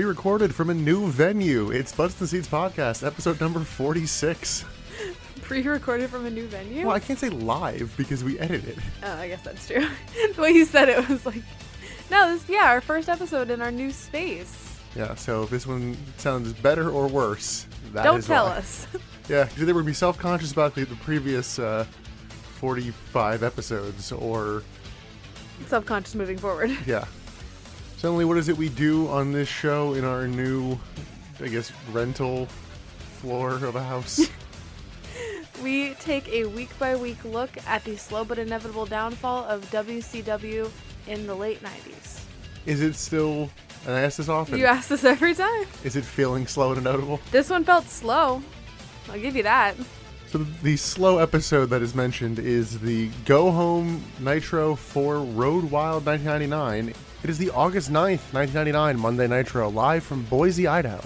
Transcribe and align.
pre-recorded 0.00 0.54
from 0.54 0.70
a 0.70 0.74
new 0.74 1.08
venue. 1.10 1.70
It's 1.70 1.94
Butts 1.94 2.18
and 2.20 2.26
Seeds 2.30 2.48
podcast, 2.48 3.06
episode 3.06 3.38
number 3.38 3.60
forty-six. 3.60 4.64
Pre-recorded 5.42 6.08
from 6.08 6.24
a 6.24 6.30
new 6.30 6.46
venue. 6.46 6.86
Well, 6.86 6.96
I 6.96 7.00
can't 7.00 7.18
say 7.18 7.28
live 7.28 7.92
because 7.98 8.24
we 8.24 8.38
edit 8.38 8.66
it. 8.66 8.78
Oh, 9.02 9.12
I 9.12 9.28
guess 9.28 9.42
that's 9.42 9.66
true. 9.66 9.86
the 10.34 10.40
way 10.40 10.52
you 10.52 10.64
said 10.64 10.88
it 10.88 11.06
was 11.06 11.26
like, 11.26 11.42
no, 12.10 12.32
this 12.32 12.48
yeah, 12.48 12.68
our 12.68 12.80
first 12.80 13.10
episode 13.10 13.50
in 13.50 13.60
our 13.60 13.70
new 13.70 13.90
space. 13.90 14.78
Yeah, 14.96 15.14
so 15.16 15.42
if 15.42 15.50
this 15.50 15.66
one 15.66 15.98
sounds 16.16 16.54
better 16.54 16.88
or 16.88 17.06
worse, 17.06 17.66
that 17.92 18.02
Don't 18.04 18.20
is 18.20 18.26
tell 18.26 18.46
why. 18.46 18.56
us. 18.56 18.86
Yeah, 19.28 19.44
because 19.44 19.66
they 19.66 19.72
would 19.74 19.84
be 19.86 19.92
self-conscious 19.92 20.50
about 20.50 20.74
the, 20.74 20.84
the 20.84 20.96
previous 20.96 21.58
uh, 21.58 21.84
forty-five 22.58 23.42
episodes, 23.42 24.12
or 24.12 24.62
Subconscious 25.66 26.14
moving 26.14 26.38
forward. 26.38 26.74
yeah. 26.86 27.04
Emily, 28.02 28.24
what 28.24 28.38
is 28.38 28.48
it 28.48 28.56
we 28.56 28.70
do 28.70 29.08
on 29.08 29.30
this 29.32 29.48
show 29.48 29.94
in 29.94 30.04
our 30.04 30.26
new, 30.26 30.78
I 31.38 31.48
guess, 31.48 31.70
rental 31.92 32.46
floor 33.20 33.52
of 33.64 33.76
a 33.76 33.82
house? 33.82 34.28
We 35.62 35.92
take 35.94 36.26
a 36.28 36.46
week 36.46 36.70
by 36.78 36.96
week 36.96 37.22
look 37.22 37.50
at 37.66 37.84
the 37.84 37.94
slow 37.98 38.24
but 38.24 38.38
inevitable 38.38 38.86
downfall 38.86 39.44
of 39.44 39.70
WCW 39.70 40.70
in 41.06 41.26
the 41.26 41.34
late 41.34 41.62
90s. 41.62 42.22
is 42.64 42.80
it 42.80 42.94
still? 42.94 43.50
And 43.84 43.94
I 43.94 44.00
ask 44.00 44.16
this 44.16 44.30
often. 44.30 44.58
You 44.58 44.64
ask 44.64 44.88
this 44.88 45.04
every 45.04 45.34
time. 45.34 45.66
Is 45.84 45.96
it 45.96 46.04
feeling 46.06 46.46
slow 46.46 46.72
and 46.72 46.82
notable? 46.82 47.20
This 47.30 47.50
one 47.50 47.64
felt 47.64 47.88
slow. 47.88 48.42
I'll 49.10 49.20
give 49.20 49.36
you 49.36 49.42
that. 49.42 49.74
So 50.28 50.38
the 50.62 50.78
slow 50.78 51.18
episode 51.18 51.66
that 51.66 51.82
is 51.82 51.94
mentioned 51.94 52.38
is 52.38 52.78
the 52.80 53.10
Go 53.26 53.50
Home 53.50 54.02
Nitro 54.18 54.74
for 54.76 55.18
Road 55.18 55.64
Wild 55.64 56.06
1999. 56.06 56.94
It 57.22 57.28
is 57.28 57.36
the 57.36 57.50
August 57.50 57.90
9th, 57.90 58.32
1999 58.32 58.98
Monday 58.98 59.26
Nitro 59.26 59.68
live 59.68 60.02
from 60.02 60.22
Boise, 60.24 60.66
Idaho. 60.66 61.00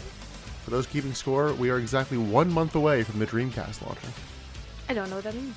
For 0.65 0.71
those 0.71 0.87
keeping 0.87 1.13
score, 1.13 1.53
we 1.55 1.71
are 1.71 1.79
exactly 1.79 2.17
one 2.17 2.53
month 2.53 2.77
away 2.77 3.03
from 3.03 3.19
the 3.19 3.27
Dreamcast 3.27 3.85
launching. 3.85 4.11
I 4.89 4.95
don't 4.95 5.11
know 5.11 5.17
what 5.17 5.25
that 5.25 5.35
means. 5.35 5.57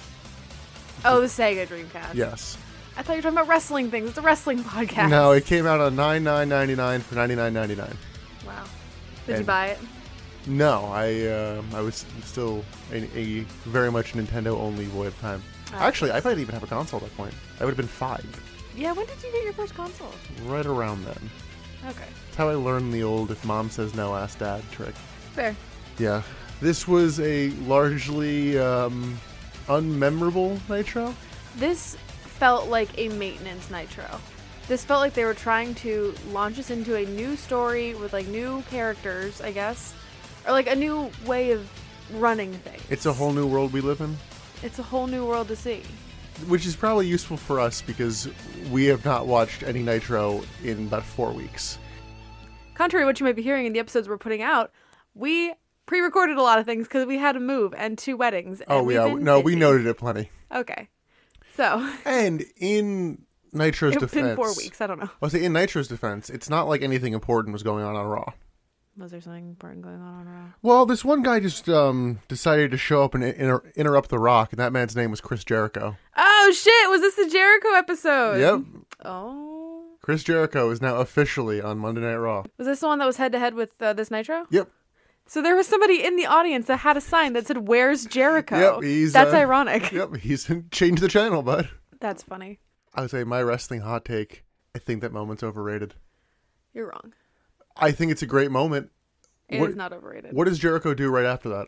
Oh, 1.06 1.22
the 1.22 1.28
Sega 1.28 1.68
Dreamcast. 1.68 2.16
Yes. 2.16 2.58
I 2.98 3.04
thought 3.04 3.14
you 3.14 3.18
were 3.18 3.22
talking 3.22 3.38
about 3.38 3.48
wrestling 3.48 3.92
things. 3.92 4.10
It's 4.10 4.18
a 4.18 4.22
wrestling 4.22 4.64
podcast. 4.64 5.10
No, 5.12 5.32
it 5.34 5.46
came 5.46 5.68
out 5.68 5.80
on 5.80 5.96
99.99 5.96 7.02
for 7.02 7.16
99.99. 7.16 7.96
Wow. 8.48 8.64
Did 9.28 9.40
you 9.40 9.46
buy 9.46 9.68
it? 9.68 9.80
No, 10.48 10.86
I 10.86 11.26
uh, 11.26 11.62
I 11.76 11.82
was 11.82 12.06
still 12.24 12.64
a, 12.92 13.04
a 13.18 13.42
very 13.66 13.92
much 13.92 14.14
Nintendo 14.14 14.58
only 14.58 14.86
boy 14.88 15.08
at 15.08 15.16
the 15.16 15.22
time. 15.22 15.44
Actually, 15.74 16.12
I 16.12 16.22
might 16.22 16.38
even 16.40 16.54
have 16.54 16.64
a 16.64 16.68
console 16.68 17.02
at 17.02 17.08
that 17.08 17.18
point. 17.18 17.34
I 17.60 17.66
would 17.66 17.72
have 17.72 17.78
been 17.78 17.86
five, 17.86 18.26
Yeah, 18.78 18.92
when 18.94 19.08
did 19.08 19.22
you 19.24 19.32
get 19.32 19.44
your 19.44 19.54
first 19.54 19.74
console? 19.74 20.14
right 20.46 20.66
around 20.66 21.04
then. 21.04 21.30
Okay. 21.88 22.06
That's 22.26 22.38
how 22.38 22.48
I 22.50 22.56
learned 22.56 22.94
the 22.94 23.04
old 23.04 23.32
"if 23.32 23.44
mom 23.44 23.70
says 23.70 23.96
no, 23.96 24.16
ask 24.16 24.38
dad" 24.40 24.62
trick. 24.72 24.94
Fair. 25.34 25.56
Yeah, 25.98 26.22
this 26.62 26.88
was 26.88 27.20
a 27.20 27.50
largely 27.66 28.58
um, 28.60 29.20
unmemorable 29.68 30.60
Nitro. 30.70 31.14
This 31.56 31.98
felt 32.24 32.68
like 32.70 32.90
a 33.00 33.10
maintenance 33.10 33.72
nitro. 33.72 34.06
This 34.68 34.86
felt 34.86 35.00
like 35.00 35.14
they 35.14 35.26
were 35.26 35.34
trying 35.34 35.74
to 35.76 36.14
launch 36.32 36.60
us 36.60 36.70
into 36.70 36.96
a 36.96 37.06
new 37.06 37.36
story 37.36 37.96
with 37.96 38.14
like 38.14 38.28
new 38.28 38.62
characters, 38.70 39.42
I 39.42 39.52
guess, 39.52 39.94
or 40.46 40.52
like 40.52 40.68
a 40.68 40.76
new 40.76 41.10
way 41.26 41.52
of 41.52 41.68
running 42.14 42.54
things. 42.54 42.82
It's 42.92 43.06
a 43.08 43.14
whole 43.14 43.32
new 43.34 43.48
world 43.48 43.74
we 43.74 43.82
live 43.82 44.02
in, 44.02 44.16
It's 44.62 44.78
a 44.78 44.84
whole 44.84 45.08
new 45.08 45.26
world 45.26 45.48
to 45.48 45.56
see. 45.56 45.82
Which 46.48 46.66
is 46.66 46.76
probably 46.76 47.08
useful 47.08 47.38
for 47.38 47.60
us 47.60 47.82
because 47.82 48.30
we 48.72 48.86
have 48.86 49.04
not 49.04 49.28
watched 49.28 49.64
any 49.64 49.82
Nitro 49.82 50.44
in 50.64 50.88
about 50.88 51.04
four 51.04 51.32
weeks. 51.32 51.78
Contrary 52.76 53.04
to 53.04 53.08
what 53.08 53.20
you 53.20 53.26
might 53.26 53.36
be 53.36 53.42
hearing 53.42 53.66
in 53.66 53.74
the 53.74 53.80
episodes 53.80 54.08
we're 54.08 54.18
putting 54.18 54.42
out, 54.42 54.72
we 55.16 55.54
pre-recorded 55.88 56.38
a 56.38 56.42
lot 56.42 56.60
of 56.60 56.66
things 56.66 56.88
because 56.88 57.06
we 57.06 57.18
had 57.18 57.36
a 57.36 57.40
move 57.40 57.74
and 57.76 57.98
two 57.98 58.16
weddings. 58.16 58.62
Oh, 58.68 58.80
and 58.80 58.88
Oh 58.88 58.90
yeah, 58.92 59.14
been 59.14 59.24
no, 59.24 59.40
we 59.40 59.56
noted 59.56 59.88
it 59.88 59.98
plenty. 59.98 60.30
Okay, 60.54 60.90
so 61.56 61.92
And 62.06 62.46
in 62.58 63.24
Nitro's 63.52 63.96
it 63.96 64.02
was 64.02 64.12
defense, 64.12 64.30
in 64.30 64.36
four 64.36 64.54
weeks. 64.56 64.80
I 64.80 64.88
don't 64.88 65.00
know. 65.00 65.10
I'll 65.22 65.30
say 65.30 65.44
in 65.44 65.54
Nitro's 65.54 65.88
defense, 65.88 66.30
it's 66.30 66.50
not 66.50 66.68
like 66.68 66.82
anything 66.82 67.14
important 67.14 67.54
was 67.54 67.64
going 67.64 67.84
on 67.84 67.96
on 67.96 68.06
Raw. 68.06 68.34
Was 68.98 69.12
there 69.12 69.22
something 69.22 69.48
important 69.48 69.84
going 69.84 70.02
on 70.02 70.14
on 70.22 70.26
Raw? 70.28 70.46
Well, 70.64 70.86
this 70.88 71.06
one 71.06 71.22
guy 71.22 71.40
just 71.40 71.70
um, 71.70 72.20
decided 72.28 72.72
to 72.72 72.78
show 72.78 73.04
up 73.04 73.14
and 73.14 73.24
inter- 73.24 73.72
interrupt 73.76 74.10
the 74.10 74.18
Rock, 74.18 74.52
and 74.52 74.60
that 74.60 74.74
man's 74.74 74.96
name 74.96 75.12
was 75.12 75.22
Chris 75.22 75.44
Jericho. 75.44 75.96
Oh 76.16 76.52
shit! 76.56 76.90
Was 76.90 77.02
this 77.02 77.16
the 77.16 77.30
Jericho 77.30 77.70
episode? 77.76 78.40
Yep, 78.40 78.62
Oh, 79.06 79.84
Chris 80.02 80.24
Jericho 80.24 80.70
is 80.72 80.82
now 80.82 80.96
officially 80.96 81.62
on 81.62 81.78
Monday 81.78 82.02
Night 82.02 82.16
Raw. 82.16 82.44
was 82.58 82.66
this 82.66 82.80
the 82.80 82.88
one 82.88 82.98
that 83.00 83.06
was 83.06 83.18
head 83.18 83.32
to 83.34 83.40
head 83.40 83.54
with 83.54 83.80
uh, 83.82 83.94
this 83.94 84.10
Nitro? 84.10 84.48
Yep, 84.50 84.70
So 85.28 85.42
there 85.44 85.56
was 85.56 85.68
somebody 85.68 86.04
in 86.04 86.16
the 86.16 86.26
audience 86.26 86.66
that 86.68 86.78
had 86.78 86.98
a 86.98 87.02
sign 87.02 87.34
that 87.34 87.46
said 87.46 87.68
"Where's 87.68 88.06
Jericho?" 88.06 88.58
Yep, 88.78 88.84
he's, 88.84 89.14
That's 89.14 89.34
uh, 89.34 89.38
ironic. 89.38 89.92
yep, 89.92 90.16
he's 90.16 90.50
changed 90.72 91.04
the 91.04 91.08
channel, 91.08 91.44
bud. 91.44 91.70
That's 92.00 92.24
funny. 92.24 92.60
I 92.96 93.02
would 93.02 93.12
say 93.12 93.24
my 93.24 93.44
wrestling 93.44 93.82
hot 93.82 94.06
take. 94.06 94.44
I 94.76 94.80
think 94.80 95.02
that 95.02 95.12
moment's 95.14 95.44
overrated. 95.44 95.94
You're 96.74 96.88
wrong. 96.88 97.14
I 97.80 97.92
think 97.92 98.12
it's 98.12 98.22
a 98.22 98.26
great 98.28 98.52
moment. 98.52 98.90
It 99.50 99.56
is 99.56 99.62
What- 99.62 99.76
not 99.76 99.94
overrated. 99.94 100.34
What 100.34 100.46
does 100.48 100.60
Jericho 100.60 100.94
do 100.94 101.10
right 101.10 101.26
after 101.26 101.50
that? 101.50 101.68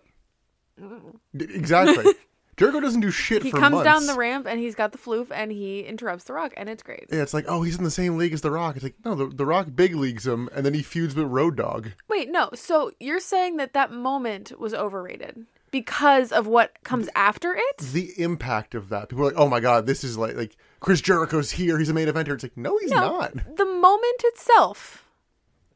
Exactly. 1.34 2.14
Jericho 2.58 2.82
doesn't 2.82 3.00
do 3.00 3.10
shit 3.10 3.42
he 3.42 3.52
comes 3.52 3.72
months. 3.72 3.86
down 3.86 4.06
the 4.06 4.16
ramp 4.16 4.46
and 4.46 4.60
he's 4.60 4.76
got 4.76 4.92
the 4.92 4.98
floof 4.98 5.28
and 5.32 5.50
he 5.50 5.80
interrupts 5.82 6.26
the 6.26 6.34
Rock 6.34 6.54
and 6.58 6.68
it's 6.68 6.84
great. 6.84 7.06
Yeah, 7.10 7.22
it's 7.22 7.34
like, 7.34 7.46
oh, 7.48 7.62
he's 7.62 7.78
in 7.78 7.86
the 7.86 7.92
same 7.92 8.18
league 8.18 8.34
as 8.34 8.42
The 8.42 8.52
Rock. 8.52 8.76
It's 8.76 8.84
like, 8.84 8.96
no, 9.06 9.16
The, 9.16 9.28
the 9.28 9.46
Rock 9.46 9.68
big 9.74 9.96
leagues 9.96 10.28
him, 10.28 10.50
and 10.54 10.66
then 10.66 10.74
he 10.74 10.82
feuds 10.82 11.16
with 11.16 11.28
Road 11.28 11.56
Dog. 11.56 11.92
Wait, 12.10 12.30
no. 12.30 12.50
So 12.54 12.92
you're 13.00 13.22
saying 13.22 13.56
that 13.58 13.72
that 13.74 13.94
moment 13.94 14.60
was 14.60 14.74
overrated 14.74 15.46
because 15.72 16.34
of 16.34 16.48
what 16.48 16.74
comes 16.84 17.08
after 17.16 17.56
it? 17.56 17.78
The 17.78 18.12
impact 18.22 18.76
of 18.76 18.90
that. 18.90 19.08
People 19.08 19.24
are 19.24 19.28
like, 19.28 19.40
oh 19.40 19.48
my 19.48 19.62
god, 19.62 19.86
this 19.86 20.04
is 20.04 20.18
like, 20.18 20.36
like 20.36 20.58
Chris 20.82 21.00
Jericho's 21.00 21.52
here. 21.52 21.80
He's 21.80 21.88
a 21.90 21.94
main 21.94 22.10
eventer. 22.10 22.34
It's 22.34 22.44
like, 22.44 22.58
no, 22.58 22.78
he's 22.80 22.92
No, 22.92 23.20
not. 23.20 23.56
the 23.56 23.66
moment 23.66 24.22
itself, 24.26 25.06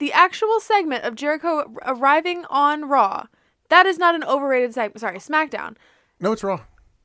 the 0.04 0.12
actual 0.12 0.60
segment 0.60 1.06
of 1.06 1.16
Jericho 1.16 1.74
arriving 1.86 2.44
on 2.50 2.90
Raw, 2.90 3.28
that 3.70 3.86
is 3.86 3.98
not 3.98 4.16
an 4.16 4.24
overrated 4.26 4.74
segment. 4.74 5.00
Sorry, 5.00 5.18
SmackDown. 5.18 5.78
No, 6.20 6.34
it's 6.34 6.44
Raw. 6.44 6.60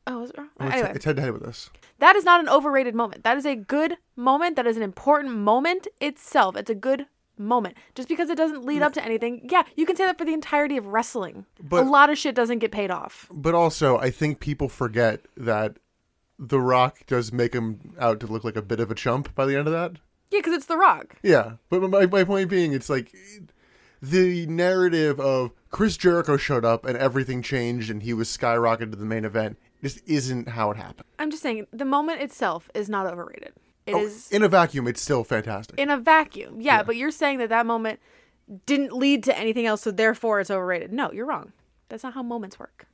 Oh, 0.09 0.19
was 0.19 0.31
it 0.31 0.39
Raw? 0.39 0.47
It's, 0.59 0.75
anyway, 0.75 0.93
it's 0.97 1.05
head 1.05 1.15
to 1.15 1.23
head 1.23 1.33
with 1.33 1.45
this. 1.45 1.71
that 2.01 2.17
is 2.17 2.25
not 2.25 2.41
an 2.41 2.49
overrated 2.49 2.97
moment. 2.97 3.23
That 3.23 3.37
is 3.37 3.47
a 3.47 3.55
good 3.55 3.99
moment. 4.17 4.57
That 4.57 4.67
is 4.67 4.77
an 4.77 4.83
important 4.83 5.37
moment 5.37 5.87
itself. 6.01 6.57
It's 6.57 6.71
a 6.71 6.75
good 6.75 7.07
moment. 7.39 7.77
Just 7.95 8.09
because 8.09 8.31
it 8.31 8.37
doesn't 8.37 8.65
lead 8.65 8.83
up 8.83 8.93
to 8.95 9.05
anything, 9.05 9.47
yeah, 9.49 9.63
you 9.77 9.87
can 9.87 9.95
say 9.95 10.05
that 10.05 10.19
for 10.19 10.25
the 10.25 10.35
entirety 10.35 10.77
of 10.77 10.87
wrestling. 10.87 11.47
But- 11.63 11.85
a 11.87 11.89
lot 11.89 12.11
of 12.11 12.19
shit 12.19 12.35
doesn't 12.35 12.59
get 12.59 12.73
paid 12.73 12.91
off. 12.91 13.29
But 13.31 13.55
also, 13.55 13.97
I 13.99 14.11
think 14.11 14.41
people 14.41 14.69
forget 14.69 15.21
that 15.37 15.77
The 16.37 16.61
Rock 16.61 17.07
does 17.07 17.33
make 17.33 17.55
him 17.55 17.95
out 18.01 18.19
to 18.21 18.27
look 18.27 18.43
like 18.43 18.57
a 18.57 18.63
bit 18.63 18.81
of 18.81 18.91
a 18.91 18.95
chump 18.97 19.33
by 19.37 19.47
the 19.47 19.57
end 19.57 19.69
of 19.69 19.73
that. 19.73 20.01
Yeah, 20.31 20.41
because 20.41 20.55
it's 20.55 20.67
The 20.67 20.77
Rock. 20.77 21.17
Yeah, 21.23 21.53
but 21.69 21.81
my, 21.89 22.07
my 22.07 22.25
point 22.25 22.51
being, 22.51 22.73
it's 22.73 22.91
like 22.91 23.15
the 24.03 24.47
narrative 24.47 25.19
of 25.21 25.53
Chris 25.71 25.97
Jericho 25.97 26.37
showed 26.37 26.65
up 26.65 26.85
and 26.85 26.97
everything 26.97 27.43
changed 27.43 27.91
and 27.91 28.03
he 28.03 28.13
was 28.13 28.29
skyrocketed 28.29 28.93
to 28.93 28.99
the 28.99 29.07
main 29.07 29.25
event 29.25 29.59
just 29.83 30.01
isn't 30.07 30.49
how 30.49 30.71
it 30.71 30.77
happened. 30.77 31.05
I'm 31.19 31.31
just 31.31 31.43
saying, 31.43 31.67
the 31.73 31.85
moment 31.85 32.21
itself 32.21 32.71
is 32.75 32.89
not 32.89 33.07
overrated. 33.07 33.53
It 33.87 33.95
oh, 33.95 34.05
is 34.05 34.29
Oh, 34.33 34.37
in 34.37 34.43
a 34.43 34.49
vacuum, 34.49 34.87
it's 34.87 35.01
still 35.01 35.25
fantastic. 35.25 35.79
in 35.79 35.91
a 35.91 35.97
vacuum. 35.97 36.61
Yeah, 36.61 36.83
but 36.83 36.97
you're 36.97 37.11
saying 37.11 37.39
that 37.39 37.49
that 37.49 37.67
moment 37.67 38.01
didn't 38.67 38.93
lead 38.93 39.23
to 39.25 39.39
anything 39.39 39.67
else, 39.67 39.83
so 39.83 39.91
therefore 39.91 40.41
it's 40.41 40.51
overrated. 40.51 40.93
No, 40.93 41.13
you're 41.13 41.27
wrong. 41.27 41.53
That's 41.89 42.03
not 42.03 42.15
how 42.15 42.23
moments 42.23 42.59
work. 42.59 42.87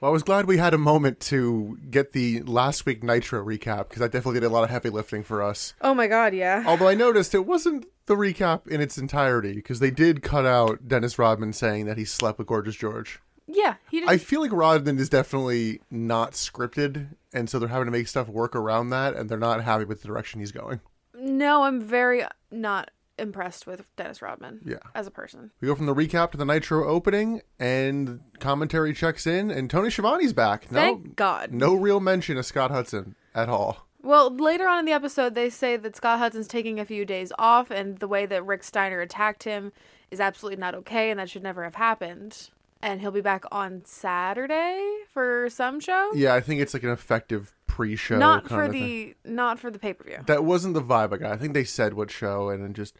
Well, 0.00 0.10
I 0.10 0.12
was 0.12 0.22
glad 0.22 0.46
we 0.46 0.58
had 0.58 0.74
a 0.74 0.78
moment 0.78 1.20
to 1.20 1.78
get 1.90 2.12
the 2.12 2.42
last 2.42 2.84
week 2.84 3.02
Nitro 3.02 3.42
recap 3.42 3.88
because 3.88 4.02
I 4.02 4.08
definitely 4.08 4.40
did 4.40 4.46
a 4.46 4.50
lot 4.50 4.62
of 4.64 4.68
heavy 4.68 4.90
lifting 4.90 5.22
for 5.22 5.42
us. 5.42 5.72
Oh 5.80 5.94
my 5.94 6.06
god, 6.06 6.34
yeah. 6.34 6.64
Although 6.66 6.88
I 6.88 6.94
noticed 6.94 7.34
it 7.34 7.46
wasn't 7.46 7.86
the 8.04 8.14
recap 8.14 8.68
in 8.68 8.82
its 8.82 8.98
entirety 8.98 9.54
because 9.54 9.78
they 9.80 9.90
did 9.90 10.22
cut 10.22 10.44
out 10.44 10.86
Dennis 10.86 11.18
Rodman 11.18 11.54
saying 11.54 11.86
that 11.86 11.96
he 11.96 12.04
slept 12.04 12.38
with 12.38 12.46
Gorgeous 12.46 12.76
George. 12.76 13.20
Yeah, 13.46 13.76
he 13.90 14.00
did. 14.00 14.08
I 14.10 14.18
feel 14.18 14.42
like 14.42 14.52
Rodman 14.52 14.98
is 14.98 15.08
definitely 15.08 15.80
not 15.90 16.32
scripted, 16.32 17.14
and 17.32 17.48
so 17.48 17.58
they're 17.58 17.68
having 17.68 17.86
to 17.86 17.92
make 17.92 18.08
stuff 18.08 18.28
work 18.28 18.54
around 18.54 18.90
that, 18.90 19.14
and 19.14 19.30
they're 19.30 19.38
not 19.38 19.64
happy 19.64 19.84
with 19.84 20.02
the 20.02 20.08
direction 20.08 20.40
he's 20.40 20.52
going. 20.52 20.80
no, 21.14 21.62
I'm 21.62 21.80
very 21.80 22.24
not 22.50 22.90
impressed 23.18 23.66
with 23.66 23.84
Dennis 23.96 24.20
Rodman. 24.22 24.60
Yeah. 24.64 24.76
as 24.94 25.06
a 25.06 25.10
person. 25.10 25.50
We 25.60 25.68
go 25.68 25.74
from 25.74 25.86
the 25.86 25.94
recap 25.94 26.32
to 26.32 26.38
the 26.38 26.44
Nitro 26.44 26.86
opening, 26.88 27.40
and 27.58 28.20
commentary 28.40 28.92
checks 28.92 29.26
in, 29.26 29.50
and 29.50 29.70
Tony 29.70 29.88
Schiavone's 29.90 30.32
back. 30.32 30.70
No, 30.70 30.80
Thank 30.80 31.16
God. 31.16 31.52
no 31.52 31.74
real 31.74 32.00
mention 32.00 32.36
of 32.36 32.46
Scott 32.46 32.70
Hudson 32.70 33.14
at 33.34 33.48
all. 33.48 33.86
Well, 34.02 34.30
later 34.34 34.68
on 34.68 34.78
in 34.80 34.84
the 34.84 34.92
episode, 34.92 35.34
they 35.34 35.50
say 35.50 35.76
that 35.76 35.96
Scott 35.96 36.18
Hudson's 36.20 36.46
taking 36.46 36.78
a 36.78 36.84
few 36.84 37.04
days 37.04 37.32
off, 37.38 37.70
and 37.72 37.98
the 37.98 38.06
way 38.06 38.24
that 38.26 38.46
Rick 38.46 38.62
Steiner 38.62 39.00
attacked 39.00 39.42
him 39.42 39.72
is 40.12 40.20
absolutely 40.20 40.60
not 40.60 40.74
okay, 40.76 41.10
and 41.10 41.18
that 41.18 41.28
should 41.28 41.42
never 41.42 41.64
have 41.64 41.74
happened. 41.74 42.50
And 42.80 43.00
he'll 43.00 43.10
be 43.10 43.20
back 43.22 43.44
on 43.50 43.82
Saturday 43.84 44.98
for 45.12 45.48
some 45.50 45.80
show. 45.80 46.12
Yeah, 46.14 46.34
I 46.34 46.40
think 46.40 46.60
it's 46.60 46.74
like 46.74 46.84
an 46.84 46.90
effective 46.90 47.52
pre-show. 47.76 48.16
not 48.16 48.48
for 48.48 48.68
the 48.68 49.14
not 49.24 49.58
for 49.58 49.70
the 49.70 49.78
pay 49.78 49.92
per 49.92 50.04
view. 50.04 50.18
That 50.26 50.44
wasn't 50.44 50.74
the 50.74 50.82
vibe 50.82 51.12
I 51.12 51.18
got. 51.18 51.32
I 51.32 51.36
think 51.36 51.52
they 51.52 51.64
said 51.64 51.92
what 51.94 52.10
show, 52.10 52.48
and 52.48 52.62
then 52.62 52.72
just 52.72 52.96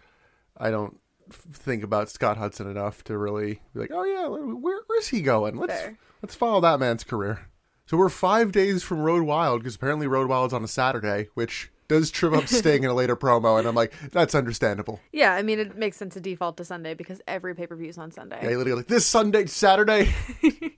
I 0.56 0.70
don't. 0.70 1.00
think 1.30 1.82
about 1.82 2.08
Scott 2.10 2.36
Hudson 2.36 2.70
enough 2.70 3.02
to 3.04 3.16
really 3.18 3.60
be 3.72 3.80
like, 3.80 3.90
oh 3.92 4.04
yeah, 4.04 4.28
where, 4.28 4.80
where's 4.86 5.08
he 5.08 5.22
going? 5.22 5.56
Let's 5.56 5.72
Fair. 5.72 5.98
let's 6.22 6.34
follow 6.34 6.60
that 6.60 6.78
man's 6.78 7.02
career. 7.04 7.48
So 7.86 7.96
we're 7.96 8.10
five 8.10 8.52
days 8.52 8.82
from 8.82 9.00
Road 9.00 9.22
Wild 9.22 9.60
because 9.60 9.76
apparently 9.76 10.06
Road 10.06 10.28
Wild's 10.28 10.52
on 10.52 10.62
a 10.62 10.68
Saturday, 10.68 11.28
which 11.34 11.70
does 11.88 12.10
trip 12.10 12.32
up 12.32 12.48
Sting 12.48 12.82
in 12.84 12.90
a 12.90 12.94
later 12.94 13.16
promo, 13.16 13.58
and 13.58 13.66
I'm 13.66 13.74
like, 13.74 13.92
that's 14.10 14.34
understandable. 14.34 15.00
Yeah, 15.12 15.34
I 15.34 15.42
mean, 15.42 15.58
it 15.60 15.76
makes 15.76 15.96
sense 15.96 16.14
to 16.14 16.20
default 16.20 16.56
to 16.58 16.64
Sunday 16.64 16.94
because 16.94 17.20
every 17.28 17.54
pay 17.54 17.66
per 17.66 17.76
view 17.76 17.88
is 17.88 17.96
on 17.98 18.10
Sunday. 18.10 18.38
Yeah, 18.42 18.50
literally 18.50 18.74
like 18.74 18.86
this 18.88 19.06
Sunday, 19.06 19.46
Saturday. 19.46 20.12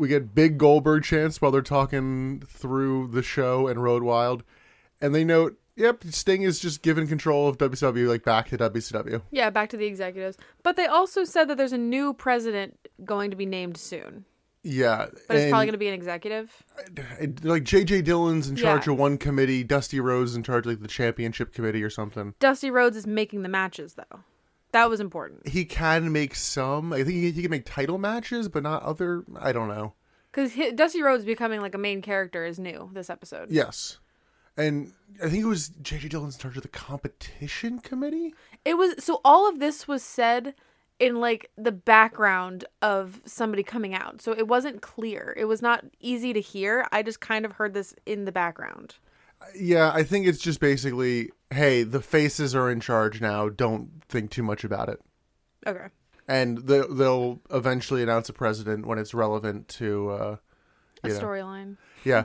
we 0.00 0.08
get 0.08 0.34
big 0.34 0.58
Goldberg 0.58 1.04
chants 1.04 1.40
while 1.40 1.50
they're 1.52 1.62
talking 1.62 2.42
through 2.48 3.08
the 3.08 3.22
show 3.22 3.68
and 3.68 3.82
Road 3.82 4.02
Wild, 4.02 4.42
and 5.00 5.14
they 5.14 5.24
note, 5.24 5.58
"Yep, 5.76 6.04
Sting 6.10 6.42
is 6.42 6.58
just 6.58 6.82
given 6.82 7.06
control 7.06 7.46
of 7.48 7.58
WCW 7.58 8.08
like 8.08 8.24
back 8.24 8.48
to 8.48 8.56
WCW." 8.58 9.22
Yeah, 9.30 9.50
back 9.50 9.68
to 9.70 9.76
the 9.76 9.86
executives. 9.86 10.36
But 10.62 10.76
they 10.76 10.86
also 10.86 11.24
said 11.24 11.48
that 11.48 11.56
there's 11.58 11.72
a 11.72 11.78
new 11.78 12.14
president 12.14 12.78
going 13.04 13.30
to 13.30 13.36
be 13.36 13.46
named 13.46 13.76
soon. 13.76 14.24
Yeah, 14.62 15.06
But 15.26 15.36
it's 15.38 15.48
probably 15.50 15.66
going 15.66 15.72
to 15.72 15.78
be 15.78 15.88
an 15.88 15.94
executive. 15.94 16.62
like 17.42 17.64
JJ 17.64 18.02
Dillon's 18.04 18.48
in 18.48 18.56
charge 18.56 18.86
Yeah. 18.86 18.92
of 18.92 18.98
one 18.98 19.16
committee, 19.16 19.64
Dusty 19.64 20.00
Rhodes 20.00 20.36
in 20.36 20.42
charge 20.42 20.66
of 20.66 20.72
like 20.72 20.82
the 20.82 20.88
championship 20.88 21.54
committee 21.54 21.82
or 21.82 21.88
something. 21.88 22.34
Dusty 22.40 22.70
Rhodes 22.70 22.96
is 22.96 23.06
making 23.06 23.42
the 23.42 23.48
matches, 23.48 23.94
though. 23.94 24.20
That 24.72 24.88
was 24.88 25.00
important. 25.00 25.48
He 25.48 25.64
can 25.64 26.12
make 26.12 26.34
some. 26.34 26.92
I 26.92 26.98
think 26.98 27.16
he, 27.16 27.30
he 27.32 27.42
can 27.42 27.50
make 27.50 27.64
title 27.64 27.98
matches, 27.98 28.48
but 28.48 28.62
not 28.62 28.82
other. 28.82 29.24
I 29.38 29.52
don't 29.52 29.68
know. 29.68 29.94
Because 30.30 30.52
Dusty 30.74 31.02
Rhodes 31.02 31.24
becoming 31.24 31.60
like 31.60 31.74
a 31.74 31.78
main 31.78 32.02
character 32.02 32.44
is 32.44 32.58
new 32.58 32.90
this 32.92 33.10
episode. 33.10 33.50
Yes, 33.50 33.98
and 34.56 34.92
I 35.22 35.28
think 35.28 35.42
it 35.42 35.48
was 35.48 35.70
JJ 35.82 36.10
Dillon's 36.10 36.36
in 36.36 36.40
charge 36.40 36.56
of 36.56 36.62
the 36.62 36.68
competition 36.68 37.80
committee. 37.80 38.34
It 38.64 38.74
was 38.74 39.02
so 39.02 39.20
all 39.24 39.48
of 39.48 39.58
this 39.58 39.88
was 39.88 40.02
said 40.02 40.54
in 41.00 41.18
like 41.18 41.50
the 41.56 41.72
background 41.72 42.64
of 42.82 43.20
somebody 43.24 43.62
coming 43.62 43.94
out. 43.94 44.20
So 44.20 44.32
it 44.32 44.46
wasn't 44.46 44.82
clear. 44.82 45.34
It 45.36 45.46
was 45.46 45.62
not 45.62 45.84
easy 45.98 46.32
to 46.34 46.40
hear. 46.40 46.86
I 46.92 47.02
just 47.02 47.20
kind 47.20 47.44
of 47.44 47.52
heard 47.52 47.74
this 47.74 47.94
in 48.06 48.26
the 48.26 48.32
background. 48.32 48.96
Yeah, 49.58 49.90
I 49.92 50.02
think 50.02 50.26
it's 50.26 50.38
just 50.38 50.60
basically, 50.60 51.30
hey, 51.48 51.82
the 51.82 52.02
faces 52.02 52.54
are 52.54 52.70
in 52.70 52.80
charge 52.80 53.22
now. 53.22 53.48
Don't 53.48 53.99
think 54.10 54.30
too 54.30 54.42
much 54.42 54.64
about 54.64 54.88
it. 54.88 55.00
Okay. 55.66 55.86
And 56.28 56.58
the, 56.58 56.86
they'll 56.90 57.40
eventually 57.50 58.02
announce 58.02 58.28
a 58.28 58.32
president 58.32 58.86
when 58.86 58.98
it's 58.98 59.14
relevant 59.14 59.68
to, 59.68 60.10
uh, 60.10 60.36
A 61.04 61.08
storyline. 61.08 61.76
Yeah. 62.04 62.24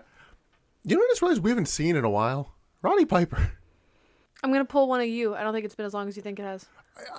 You 0.83 0.95
know 0.95 0.99
what 0.99 1.05
I 1.07 1.11
just 1.11 1.21
realized 1.21 1.43
we 1.43 1.49
haven't 1.49 1.67
seen 1.67 1.95
in 1.95 2.03
a 2.05 2.09
while? 2.09 2.53
Roddy 2.81 3.05
Piper. 3.05 3.51
I'm 4.43 4.51
going 4.51 4.63
to 4.63 4.71
pull 4.71 4.87
one 4.87 5.01
of 5.01 5.07
you. 5.07 5.33
I 5.33 5.41
don't 5.41 5.53
think 5.53 5.65
it's 5.65 5.73
been 5.75 5.87
as 5.87 5.93
long 5.93 6.07
as 6.07 6.15
you 6.15 6.21
think 6.21 6.39
it 6.39 6.43
has. 6.43 6.67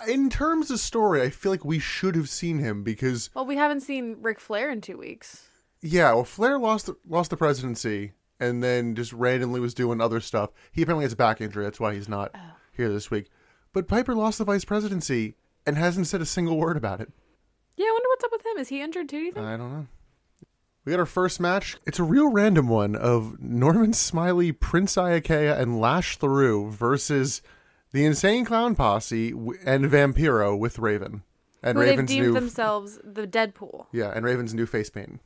In 0.06 0.30
terms 0.30 0.70
of 0.70 0.78
story, 0.78 1.22
I 1.22 1.30
feel 1.30 1.50
like 1.50 1.64
we 1.64 1.78
should 1.80 2.14
have 2.14 2.28
seen 2.28 2.58
him 2.58 2.82
because, 2.84 3.30
Well, 3.34 3.46
we 3.46 3.56
haven't 3.56 3.80
seen 3.80 4.18
Ric 4.20 4.38
Flair 4.38 4.70
in 4.70 4.80
two 4.80 4.96
weeks. 4.96 5.48
yeah, 5.82 6.12
well, 6.14 6.24
Flair 6.24 6.58
lost 6.58 6.86
the, 6.86 6.96
lost 7.08 7.30
the 7.30 7.36
presidency 7.36 8.12
and 8.38 8.62
then 8.62 8.94
just 8.94 9.12
randomly 9.12 9.60
was 9.60 9.74
doing 9.74 10.00
other 10.00 10.20
stuff. 10.20 10.50
He 10.70 10.82
apparently 10.82 11.04
has 11.04 11.12
a 11.14 11.16
back 11.16 11.40
injury. 11.40 11.64
That's 11.64 11.80
why 11.80 11.94
he's 11.94 12.08
not 12.08 12.34
here 12.72 12.90
this 12.90 13.10
week. 13.10 13.28
But 13.72 13.88
Piper 13.88 14.14
lost 14.14 14.38
the 14.38 14.44
vice 14.44 14.64
presidency 14.64 15.34
and 15.66 15.76
hasn't 15.76 16.06
said 16.06 16.20
a 16.20 16.26
single 16.26 16.56
word 16.56 16.76
about 16.76 17.00
it. 17.00 17.10
Yeah, 17.76 17.86
I 17.86 17.90
wonder 17.92 18.08
what's 18.08 18.24
up 18.24 18.32
with 18.32 18.46
him. 18.46 18.58
Is 18.58 18.68
he 18.68 18.80
injured 18.80 19.08
too, 19.08 19.18
do 19.18 19.24
you 19.24 19.32
think? 19.32 19.46
I 19.46 19.56
don't 19.56 19.70
know. 19.72 19.86
We 20.84 20.90
got 20.92 21.00
our 21.00 21.06
first 21.06 21.40
match. 21.40 21.76
It's 21.84 21.98
a 21.98 22.04
real 22.04 22.30
random 22.30 22.68
one 22.68 22.94
of 22.94 23.40
Norman 23.40 23.92
Smiley, 23.92 24.52
Prince 24.52 24.94
Iaukea, 24.94 25.58
and 25.58 25.80
Lash 25.80 26.16
LeRoux 26.18 26.70
versus 26.70 27.42
the 27.92 28.04
Insane 28.04 28.44
Clown 28.44 28.76
Posse 28.76 29.30
and 29.30 29.84
Vampiro 29.86 30.56
with 30.56 30.78
Raven. 30.78 31.22
And 31.62 31.76
Who 31.76 31.82
they've 31.82 31.90
Raven's 31.90 32.08
deemed 32.10 32.26
new 32.28 32.32
themselves 32.34 33.00
the 33.02 33.26
Deadpool. 33.26 33.86
yeah, 33.92 34.12
and 34.14 34.24
Raven's 34.24 34.54
new 34.54 34.66
face 34.66 34.88
paint. 34.88 35.20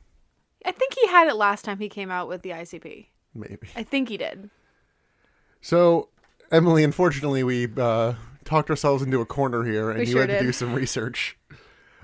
I 0.65 0.71
think 0.71 0.93
he 0.99 1.07
had 1.07 1.27
it 1.27 1.35
last 1.35 1.63
time 1.63 1.77
he 1.77 1.89
came 1.89 2.09
out 2.09 2.27
with 2.27 2.41
the 2.41 2.49
ICP. 2.49 3.05
Maybe. 3.35 3.67
I 3.75 3.83
think 3.83 4.09
he 4.09 4.17
did. 4.17 4.49
So, 5.61 6.09
Emily, 6.51 6.83
unfortunately, 6.83 7.43
we 7.43 7.67
uh, 7.77 8.13
talked 8.45 8.69
ourselves 8.69 9.03
into 9.03 9.21
a 9.21 9.25
corner 9.25 9.63
here, 9.63 9.89
and 9.89 9.99
We 9.99 10.05
you 10.05 10.11
sure 10.13 10.21
had 10.21 10.27
to 10.29 10.39
did. 10.39 10.43
do 10.45 10.51
some 10.51 10.73
research. 10.73 11.37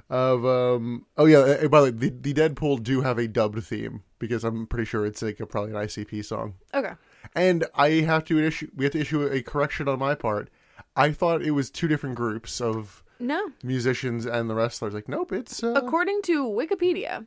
Of 0.09 0.45
um 0.45 1.05
oh 1.17 1.25
yeah 1.25 1.39
uh, 1.39 1.67
by 1.67 1.81
the 1.81 1.85
way 1.87 1.91
the, 1.91 2.09
the 2.09 2.33
Deadpool 2.33 2.81
do 2.81 3.01
have 3.01 3.17
a 3.17 3.27
dubbed 3.27 3.61
theme 3.61 4.03
because 4.19 4.45
I'm 4.45 4.65
pretty 4.65 4.85
sure 4.85 5.05
it's 5.05 5.21
like 5.21 5.41
a, 5.41 5.45
probably 5.45 5.71
an 5.71 5.77
ICP 5.85 6.23
song 6.23 6.53
Okay. 6.73 6.93
And 7.35 7.65
I 7.75 7.89
have 8.07 8.23
to 8.25 8.39
issue 8.41 8.71
we 8.73 8.85
have 8.85 8.93
to 8.93 9.01
issue 9.01 9.23
a 9.27 9.41
correction 9.41 9.89
on 9.89 9.99
my 9.99 10.15
part. 10.15 10.49
I 10.95 11.11
thought 11.11 11.41
it 11.41 11.51
was 11.51 11.69
two 11.69 11.89
different 11.89 12.15
groups 12.15 12.61
of 12.61 13.03
No. 13.19 13.51
musicians 13.63 14.25
and 14.25 14.49
the 14.49 14.55
wrestlers. 14.55 14.93
Like, 14.93 15.09
nope, 15.09 15.33
it's 15.33 15.61
uh, 15.61 15.73
According 15.73 16.21
to 16.23 16.45
Wikipedia, 16.47 17.25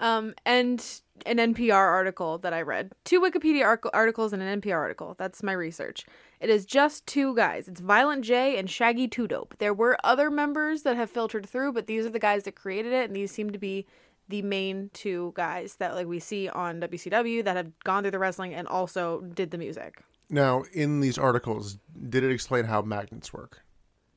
um, 0.00 0.34
and 0.46 0.82
an 1.26 1.36
NPR 1.38 1.74
article 1.74 2.38
that 2.38 2.52
I 2.52 2.62
read, 2.62 2.92
two 3.04 3.20
Wikipedia 3.20 3.64
arc- 3.64 3.88
articles 3.94 4.32
and 4.32 4.42
an 4.42 4.60
NPR 4.60 4.76
article. 4.76 5.14
That's 5.18 5.42
my 5.42 5.52
research. 5.52 6.04
It 6.40 6.50
is 6.50 6.64
just 6.66 7.06
two 7.06 7.34
guys. 7.34 7.68
It's 7.68 7.80
Violent 7.80 8.24
J 8.24 8.58
and 8.58 8.68
Shaggy 8.70 9.08
Two 9.08 9.26
Dope. 9.28 9.54
There 9.58 9.74
were 9.74 9.96
other 10.04 10.30
members 10.30 10.82
that 10.82 10.96
have 10.96 11.10
filtered 11.10 11.48
through, 11.48 11.72
but 11.72 11.86
these 11.86 12.06
are 12.06 12.10
the 12.10 12.18
guys 12.18 12.44
that 12.44 12.54
created 12.54 12.92
it, 12.92 13.06
and 13.06 13.16
these 13.16 13.30
seem 13.32 13.50
to 13.50 13.58
be 13.58 13.86
the 14.28 14.42
main 14.42 14.90
two 14.92 15.32
guys 15.34 15.76
that 15.76 15.94
like 15.94 16.06
we 16.06 16.18
see 16.20 16.48
on 16.50 16.80
WCW 16.80 17.42
that 17.44 17.56
have 17.56 17.72
gone 17.84 18.02
through 18.02 18.10
the 18.10 18.18
wrestling 18.18 18.52
and 18.54 18.68
also 18.68 19.20
did 19.34 19.50
the 19.50 19.58
music. 19.58 20.02
now 20.28 20.62
in 20.72 21.00
these 21.00 21.16
articles. 21.18 21.78
Did 22.10 22.22
it 22.24 22.30
explain 22.30 22.66
how 22.66 22.82
magnets 22.82 23.32
work? 23.32 23.62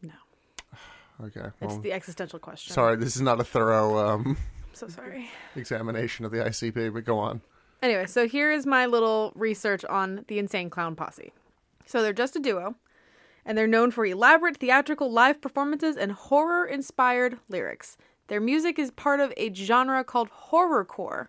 No, 0.02 0.12
Okay, 1.28 1.50
it's 1.62 1.78
the 1.78 1.94
existential 1.94 2.40
question. 2.40 2.74
sorry, 2.74 2.98
this 2.98 3.16
is 3.16 3.22
not 3.22 3.40
a 3.40 3.44
thorough 3.44 3.98
um, 3.98 4.38
so 4.82 4.88
sorry. 4.88 5.30
examination 5.56 6.26
of 6.26 6.32
the 6.32 6.40
ICP, 6.40 6.92
but 6.92 7.06
go 7.06 7.20
on. 7.20 7.42
Anyway, 7.84 8.08
so 8.08 8.28
here 8.28 8.52
is 8.52 8.66
my 8.66 8.88
little 8.88 9.32
research 9.36 9.86
on 9.86 10.26
the 10.28 10.40
Insane 10.40 10.72
Clown 10.72 10.96
Posse. 10.96 11.34
So 11.86 12.02
they're 12.02 12.14
just 12.14 12.36
a 12.36 12.40
duo, 12.40 12.76
and 13.46 13.56
they're 13.56 13.68
known 13.68 13.92
for 13.92 14.06
elaborate 14.06 14.58
theatrical 14.58 15.12
live 15.12 15.40
performances 15.40 15.98
and 15.98 16.12
horror 16.12 16.66
inspired 16.66 17.38
lyrics. 17.48 17.96
Their 18.28 18.42
music 18.42 18.80
is 18.80 18.90
part 18.90 19.20
of 19.20 19.32
a 19.38 19.54
genre 19.54 20.04
called 20.04 20.30
horrorcore, 20.50 21.28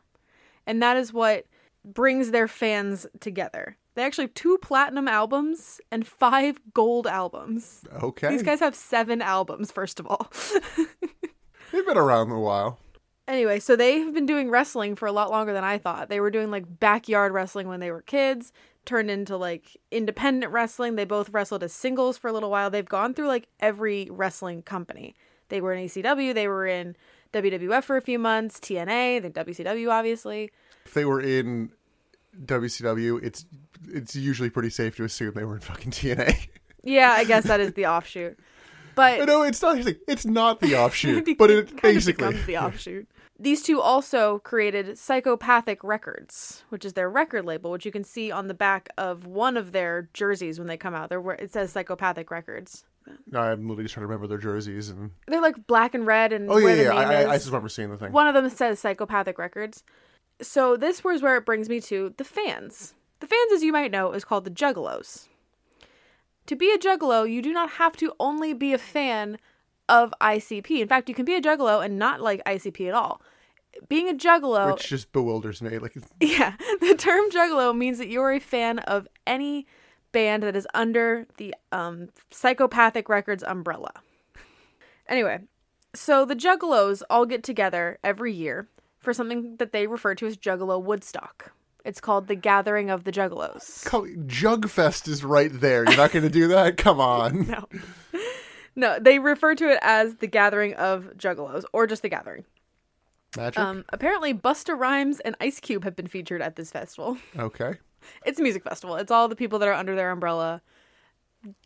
and 0.67 0.83
that 0.83 0.97
is 0.97 1.13
what 1.13 1.47
brings 1.85 2.31
their 2.31 2.49
fans 2.49 3.07
together. 3.21 3.77
They 3.97 4.05
actually 4.05 4.25
have 4.25 4.35
two 4.35 4.57
platinum 4.63 5.09
albums 5.09 5.79
and 5.91 6.07
five 6.07 6.59
gold 6.73 7.07
albums. 7.07 7.83
Okay, 8.03 8.31
These 8.31 8.43
guys 8.43 8.61
have 8.61 8.75
seven 8.75 9.21
albums, 9.21 9.71
first 9.71 10.01
of 10.01 10.07
all. 10.07 10.31
they've 11.73 11.85
been 11.85 11.99
around 11.99 12.31
a 12.31 12.41
while. 12.41 12.79
Anyway, 13.33 13.59
so 13.61 13.77
they've 13.77 14.13
been 14.13 14.27
doing 14.27 14.51
wrestling 14.51 14.95
for 14.95 15.07
a 15.07 15.13
lot 15.13 15.31
longer 15.31 15.55
than 15.55 15.65
I 15.65 15.79
thought. 15.79 16.11
They 16.11 16.21
were 16.21 16.31
doing 16.31 16.51
like 16.51 16.79
backyard 16.79 17.33
wrestling 17.33 17.67
when 17.67 17.81
they 17.81 17.91
were 17.91 18.03
kids, 18.03 18.53
turned 18.85 19.11
into 19.11 19.39
like 19.39 19.75
independent 19.91 20.53
wrestling. 20.53 20.97
They 20.97 21.07
both 21.07 21.31
wrestled 21.31 21.63
as 21.63 21.73
singles 21.73 22.19
for 22.19 22.29
a 22.29 22.33
little 22.35 22.51
while. 22.51 22.69
They've 22.69 22.85
gone 22.85 23.15
through 23.15 23.29
like 23.29 23.49
every 23.59 24.07
wrestling 24.11 24.61
company. 24.61 25.15
They 25.49 25.63
were 25.63 25.73
in 25.73 25.87
ECW, 25.87 26.35
they 26.35 26.47
were 26.47 26.67
in 26.67 26.95
WWF 27.33 27.85
for 27.85 27.97
a 27.97 28.03
few 28.03 28.19
months, 28.19 28.61
TNA, 28.61 29.23
then 29.23 29.33
WCW 29.33 29.91
obviously. 29.91 30.51
If 30.85 30.93
they 30.93 31.07
were 31.07 31.23
in 31.23 31.73
WCW, 32.45 33.25
it's 33.25 33.47
it's 33.89 34.15
usually 34.15 34.51
pretty 34.51 34.69
safe 34.69 34.97
to 34.97 35.05
assume 35.05 35.33
they 35.33 35.45
were 35.45 35.55
in 35.55 35.63
fucking 35.63 35.93
TNA. 35.93 36.49
Yeah, 36.85 37.13
I 37.13 37.23
guess 37.23 37.45
that 37.45 37.61
is 37.61 37.75
the 37.75 37.87
offshoot. 37.87 38.37
But 38.97 39.25
no, 39.27 39.43
it's 39.43 39.63
not. 39.63 39.79
It's 40.09 40.27
not 40.27 40.59
the 40.59 40.75
offshoot, 40.81 41.39
but 41.39 41.49
it 41.49 41.81
basically 41.81 42.27
becomes 42.27 42.47
the 42.47 42.59
offshoot. 42.59 43.09
These 43.43 43.65
two 43.65 43.81
also 43.81 44.39
created 44.39 44.97
Psychopathic 44.97 45.83
Records, 45.83 46.63
which 46.69 46.85
is 46.85 46.93
their 46.93 47.11
record 47.11 47.45
label, 47.45 47.73
which 47.73 47.85
you 47.85 47.91
can 47.91 48.05
see 48.05 48.31
on 48.31 48.47
the 48.47 48.55
back 48.55 48.89
of 48.97 49.27
one 49.27 49.57
of 49.57 49.73
their 49.73 50.09
jerseys 50.13 50.61
when 50.61 50.69
they 50.69 50.77
come 50.77 50.95
out. 50.95 51.09
There, 51.09 51.29
it 51.33 51.53
says 51.53 51.73
Psychopathic 51.73 52.31
Records. 52.31 52.85
I'm 53.35 53.67
literally 53.67 53.83
just 53.83 53.95
trying 53.95 54.03
to 54.03 54.07
remember 54.07 54.29
their 54.29 54.39
jerseys 54.39 54.91
and. 54.91 55.11
They're 55.27 55.41
like 55.41 55.67
black 55.67 55.93
and 55.93 56.07
red, 56.07 56.33
and 56.33 56.49
Oh 56.49 56.59
yeah, 56.59 56.75
yeah. 56.75 56.95
I, 56.95 57.03
I, 57.03 57.31
I 57.31 57.35
just 57.35 57.47
remember 57.47 57.69
seeing 57.69 57.91
the 57.91 57.97
thing. 57.97 58.13
One 58.13 58.29
of 58.29 58.35
them 58.35 58.49
says 58.49 58.79
Psychopathic 58.79 59.41
Records. 59.41 59.83
So 60.41 60.77
this 60.77 61.03
was 61.03 61.21
where 61.21 61.37
it 61.37 61.45
brings 61.45 61.69
me 61.69 61.81
to 61.81 62.15
the 62.19 62.25
fans. 62.25 62.95
The 63.19 63.27
fans, 63.27 63.53
as 63.53 63.65
you 63.65 63.73
might 63.73 63.91
know, 63.91 64.13
is 64.13 64.25
called 64.25 64.45
the 64.45 64.53
Juggalos. 64.53 65.27
To 66.47 66.55
be 66.55 66.71
a 66.71 66.79
Juggalo, 66.79 67.29
you 67.29 67.43
do 67.43 67.53
not 67.53 67.71
have 67.71 67.97
to 67.97 68.15
only 68.21 68.53
be 68.53 68.73
a 68.73 68.79
fan 68.79 69.39
of 69.89 70.15
ICP. 70.21 70.81
In 70.81 70.87
fact, 70.87 71.09
you 71.09 71.15
can 71.17 71.25
be 71.25 71.35
a 71.35 71.41
Juggalo 71.41 71.85
and 71.85 71.99
not 71.99 72.21
like 72.21 72.41
ICP 72.45 72.87
at 72.87 72.95
all. 72.95 73.21
Being 73.89 74.09
a 74.09 74.15
Juggalo, 74.15 74.73
which 74.73 74.89
just 74.89 75.13
bewilders 75.13 75.63
me. 75.63 75.79
Like, 75.79 75.97
yeah, 76.21 76.55
the 76.81 76.95
term 76.97 77.31
Juggalo 77.31 77.77
means 77.77 77.99
that 77.99 78.09
you're 78.09 78.33
a 78.33 78.41
fan 78.41 78.79
of 78.81 79.09
any 79.27 79.67
band 80.13 80.43
that 80.43 80.55
is 80.57 80.67
under 80.75 81.27
the 81.39 81.55
um, 81.73 82.09
Psychopathic 82.31 83.09
Records 83.09 83.43
umbrella. 83.43 83.93
Anyway, 85.09 85.41
so 85.95 86.25
the 86.25 86.37
Juggalos 86.37 87.03
all 87.11 87.27
get 87.27 87.43
together 87.43 87.99
every 88.05 88.33
year 88.33 88.69
for 88.99 89.13
something 89.13 89.57
that 89.57 89.73
they 89.73 89.87
refer 89.87 90.15
to 90.15 90.27
as 90.27 90.37
Juggalo 90.37 90.81
Woodstock. 90.83 91.53
It's 91.85 92.01
called 92.01 92.29
the 92.29 92.37
Gathering 92.37 92.91
of 92.91 93.05
the 93.05 93.11
Juggalos. 93.11 93.85
Call- 93.85 94.07
Jugfest 94.07 95.09
is 95.09 95.25
right 95.25 95.51
there. 95.53 95.85
You're 95.85 95.97
not 95.97 96.13
going 96.13 96.23
to 96.23 96.31
do 96.31 96.49
that? 96.49 96.77
Come 96.77 97.01
on. 97.01 97.47
No. 97.49 97.69
No, 98.75 98.99
they 98.99 99.19
refer 99.19 99.55
to 99.57 99.69
it 99.71 99.79
as 99.83 100.15
the 100.15 100.27
gathering 100.27 100.73
of 100.75 101.11
juggalos 101.19 101.65
or 101.75 101.87
just 101.87 102.01
the 102.01 102.09
gathering. 102.09 102.47
Magic. 103.37 103.59
Um, 103.59 103.85
apparently, 103.91 104.35
Busta 104.35 104.79
Rhymes 104.79 105.21
and 105.21 105.35
Ice 105.41 105.61
Cube 105.61 105.85
have 105.85 105.97
been 105.97 106.07
featured 106.07 106.43
at 106.43 106.57
this 106.57 106.71
festival. 106.71 107.17
okay. 107.39 107.75
It's 108.27 108.41
a 108.41 108.43
music 108.43 108.65
festival. 108.65 108.97
It's 108.97 109.13
all 109.13 109.29
the 109.29 109.37
people 109.37 109.61
that 109.61 109.69
are 109.69 109.73
under 109.75 109.95
their 109.95 110.11
umbrella 110.11 110.61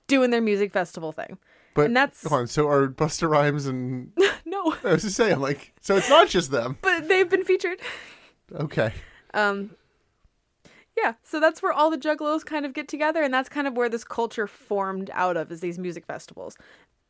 doing 0.07 0.31
their 0.31 0.43
music 0.43 0.71
festival 0.71 1.11
thing. 1.11 1.39
But 1.75 1.87
And 1.87 1.97
that's- 1.97 2.23
hold 2.29 2.41
on. 2.43 2.47
So 2.47 2.69
are 2.69 2.89
Busta 2.89 3.27
Rhymes 3.27 3.65
and 3.67 4.13
No, 4.45 4.75
I 4.85 4.93
was 4.93 5.03
just 5.03 5.17
saying, 5.17 5.33
I'm 5.33 5.41
like, 5.41 5.73
so 5.81 5.97
it's 5.97 6.11
not 6.11 6.29
just 6.29 6.51
them. 6.51 6.77
but 6.83 7.09
they've 7.09 7.29
been 7.29 7.43
featured. 7.45 7.81
Okay. 8.55 8.93
Um, 9.33 9.71
yeah, 10.97 11.15
so 11.23 11.41
that's 11.41 11.63
where 11.63 11.73
all 11.73 11.91
the 11.91 11.97
juggalos 11.99 12.45
kind 12.45 12.65
of 12.67 12.73
get 12.75 12.87
together, 12.89 13.23
and 13.23 13.33
that's 13.33 13.49
kind 13.49 13.67
of 13.67 13.75
where 13.75 13.89
this 13.89 14.05
culture 14.05 14.47
formed 14.47 15.11
out 15.15 15.37
of 15.39 15.51
is 15.51 15.61
these 15.61 15.79
music 15.79 16.05
festivals. 16.07 16.57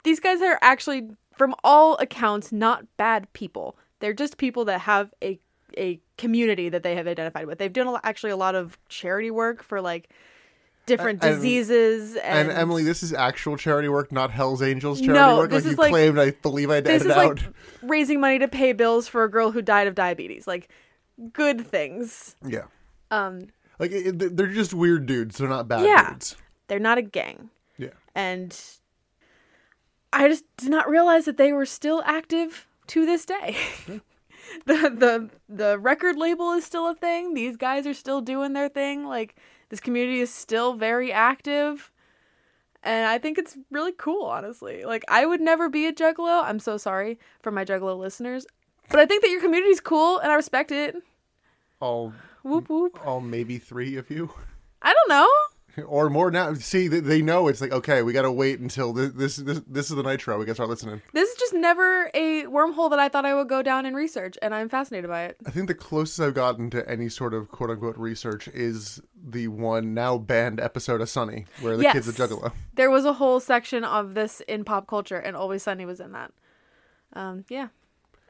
These 0.05 0.21
guys 0.21 0.41
are 0.41 0.59
actually, 0.63 1.11
from 1.37 1.55
all 1.65 1.97
accounts, 1.99 2.53
not 2.53 2.85
bad 2.97 3.33
people. 3.33 3.77
They're 4.01 4.15
just 4.15 4.37
people 4.37 4.65
that 4.67 4.81
have 4.83 5.13
a 5.23 5.41
a 5.77 6.01
community 6.17 6.69
that 6.69 6.83
they 6.83 6.95
have 6.95 7.07
identified 7.07 7.47
with. 7.47 7.59
They've 7.59 7.73
done 7.73 7.89
a, 7.89 8.01
actually 8.05 8.31
a 8.31 8.37
lot 8.37 8.55
of 8.55 8.79
charity 8.89 9.31
work 9.31 9.63
for 9.63 9.81
like 9.81 10.09
different 10.87 11.23
And- 11.25 11.35
diseases 11.35 12.15
and, 12.17 12.49
And 12.49 12.57
Emily, 12.59 12.85
this 12.85 13.03
is 13.03 13.13
actual 13.13 13.57
charity 13.57 13.89
work, 13.89 14.13
not 14.13 14.31
Hell's 14.31 14.63
Angels 14.63 15.01
charity 15.01 15.19
No, 15.19 15.39
work. 15.39 15.51
this 15.51 15.65
like 15.65 15.73
is 15.73 15.77
you 15.77 15.77
like- 15.83 15.91
claimed, 15.91 16.19
I 16.21 16.31
believe 16.31 16.71
I 16.71 16.77
edited 16.77 17.03
is 17.03 17.13
out. 17.13 17.37
like 17.43 17.49
raising 17.83 18.21
money 18.21 18.39
to 18.39 18.47
pay 18.49 18.73
bills 18.73 19.09
for 19.09 19.25
a 19.25 19.31
girl 19.31 19.51
who 19.51 19.61
died 19.61 19.89
of 19.89 19.95
diabetes. 19.97 20.47
Like 20.47 20.69
good 21.33 21.67
things. 21.67 22.37
yeah. 22.47 22.67
Um, 23.11 23.49
Like 23.81 23.91
it- 23.91 24.37
they're 24.37 24.47
just 24.47 24.73
weird 24.73 25.07
dudes. 25.07 25.37
They're 25.39 25.49
not 25.49 25.67
bad 25.69 25.85
Yeah. 25.85 26.11
dudes. 26.11 26.37
they're 26.69 26.79
not 26.79 26.97
a 26.99 27.03
gang. 27.03 27.51
Yeah. 27.77 27.91
and 28.15 28.57
I 30.13 30.29
just 30.29 30.45
did 30.57 30.71
not 30.71 30.89
realize 30.89 31.25
that 31.27 31.37
they 31.37 31.53
were 31.53 31.67
still 31.67 32.03
active 32.07 32.67
to 32.89 33.07
this 33.07 33.25
day. 33.27 33.57
the 34.67 34.75
the 34.91 35.31
the 35.49 35.79
record 35.79 36.17
label 36.17 36.53
is 36.53 36.65
still 36.65 36.89
a 36.89 36.95
thing. 36.95 37.35
These 37.35 37.57
guys 37.57 37.87
are 37.87 37.95
still 37.95 38.21
doing 38.21 38.53
their 38.53 38.69
thing. 38.69 39.07
Like 39.07 39.37
this 39.69 39.81
community 39.81 40.21
is 40.21 40.33
still 40.33 40.75
very 40.75 41.13
active. 41.13 41.91
And 42.83 43.07
I 43.09 43.19
think 43.19 43.37
it's 43.37 43.59
really 43.71 43.93
cool, 43.93 44.27
honestly. 44.27 44.85
Like 44.85 45.05
I 45.09 45.27
would 45.27 45.41
never 45.41 45.69
be 45.69 45.87
a 45.87 45.93
juggalo. 45.93 46.45
I'm 46.45 46.61
so 46.61 46.77
sorry 46.77 47.19
for 47.43 47.51
my 47.51 47.65
juggalo 47.65 47.99
listeners. 47.99 48.47
But 48.91 49.01
I 49.01 49.07
think 49.07 49.23
that 49.23 49.31
your 49.31 49.41
community's 49.41 49.81
cool 49.81 50.19
and 50.19 50.31
I 50.31 50.37
respect 50.37 50.71
it. 50.71 50.95
All, 51.81 52.13
Whoop 52.45 52.69
whoop. 52.69 53.05
all 53.05 53.21
maybe 53.21 53.59
three 53.59 53.97
of 53.97 54.09
you, 54.11 54.31
I 54.81 54.93
don't 54.95 55.09
know. 55.09 55.29
Or 55.85 56.09
more 56.09 56.31
now. 56.31 56.55
See, 56.55 56.89
they, 56.89 57.21
know 57.23 57.49
it's 57.49 57.61
like 57.61 57.73
okay, 57.73 58.03
we 58.03 58.13
got 58.13 58.23
to 58.23 58.33
wait 58.33 58.61
until 58.61 58.93
this, 58.93 59.13
this 59.13 59.37
this 59.37 59.61
this 59.67 59.91
is 59.91 59.97
the 59.97 60.03
nitro. 60.03 60.39
We 60.39 60.45
got 60.45 60.53
to 60.53 60.55
start 60.55 60.71
listening. 60.71 61.03
This 61.13 61.29
is 61.31 61.37
just 61.37 61.55
never 61.55 62.11
a 62.15 62.45
wormhole 62.45 62.91
that 62.91 62.99
I 62.99 63.09
thought 63.09 63.25
I 63.27 63.35
would 63.35 63.49
go 63.49 63.63
down 63.63 63.85
and 63.87 63.97
research, 63.97 64.37
and 64.41 64.55
I'm 64.55 64.69
fascinated 64.69 65.11
by 65.11 65.25
it. 65.25 65.37
I 65.47 65.51
think 65.51 65.67
the 65.69 65.75
closest 65.75 66.21
I've 66.21 66.35
gotten 66.35 66.71
to 66.71 66.89
any 66.89 67.09
sort 67.09 67.35
of 67.35 67.49
quote 67.51 67.71
unquote 67.71 67.97
research 67.99 68.49
is 68.49 69.01
the 69.29 69.49
one 69.49 69.93
now 69.95 70.19
banned 70.19 70.61
episode 70.61 71.01
of 71.01 71.09
Sunny, 71.09 71.47
where 71.61 71.77
the 71.77 71.83
Yes. 71.83 71.93
kid's 71.95 72.09
a 72.09 72.13
juggalo. 72.13 72.53
There 72.75 72.91
was 72.91 73.05
a 73.05 73.15
whole 73.15 73.41
section 73.41 73.83
of 73.85 74.15
this 74.15 74.41
in 74.43 74.65
pop 74.65 74.87
culture, 74.87 75.19
and 75.19 75.35
Always 75.37 75.63
Sunny 75.65 75.85
was 75.85 76.01
in 76.01 76.13
that. 76.13 76.33
Um, 77.13 77.45
yeah, 77.49 77.69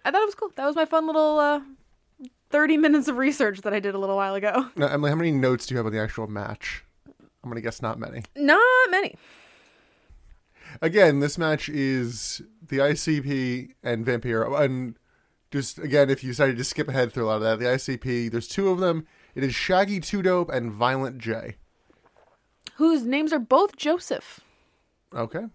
I 0.05 0.11
thought 0.11 0.23
it 0.23 0.27
was 0.27 0.35
cool. 0.35 0.53
That 0.57 0.65
was 0.67 0.77
my 0.77 0.85
fun 0.85 1.07
little 1.07 1.39
uh, 1.39 1.61
thirty 2.51 2.77
minutes 2.77 3.09
of 3.09 3.17
research 3.17 3.63
that 3.63 3.73
I 3.75 3.81
did 3.81 3.95
a 3.95 3.99
little 3.99 4.17
while 4.17 4.35
ago. 4.35 4.69
Now, 4.77 4.87
Emily, 4.89 5.11
how 5.11 5.17
many 5.17 5.33
notes 5.33 5.67
do 5.67 5.75
you 5.75 5.77
have 5.79 5.87
on 5.87 5.93
the 5.93 6.01
actual 6.01 6.27
match? 6.29 6.85
I'm 7.47 7.51
gonna 7.51 7.61
guess 7.61 7.81
not 7.81 8.01
many. 8.01 8.25
Not 8.35 8.61
many. 8.91 9.15
Again, 10.83 11.21
this 11.21 11.39
match 11.39 11.69
is 11.69 12.43
the 12.61 12.79
ICP 12.79 13.71
and 13.85 14.05
Vampiro. 14.05 14.61
And 14.61 14.99
just 15.53 15.79
again, 15.79 16.11
if 16.11 16.25
you 16.25 16.31
decided 16.31 16.57
to 16.57 16.65
skip 16.65 16.89
ahead 16.89 17.13
through 17.13 17.27
a 17.27 17.29
lot 17.29 17.37
of 17.37 17.43
that, 17.43 17.61
the 17.61 17.67
ICP, 17.67 18.33
there's 18.33 18.49
two 18.49 18.69
of 18.71 18.81
them. 18.81 19.07
It 19.37 19.45
is 19.45 19.55
Shaggy 19.55 20.01
Two 20.01 20.23
Dope 20.23 20.51
and 20.51 20.73
Violent 20.73 21.19
J. 21.19 21.55
Whose 22.79 23.05
names 23.05 23.33
are 23.33 23.39
both 23.39 23.77
Joseph. 23.77 24.41
Okay. 25.15 25.45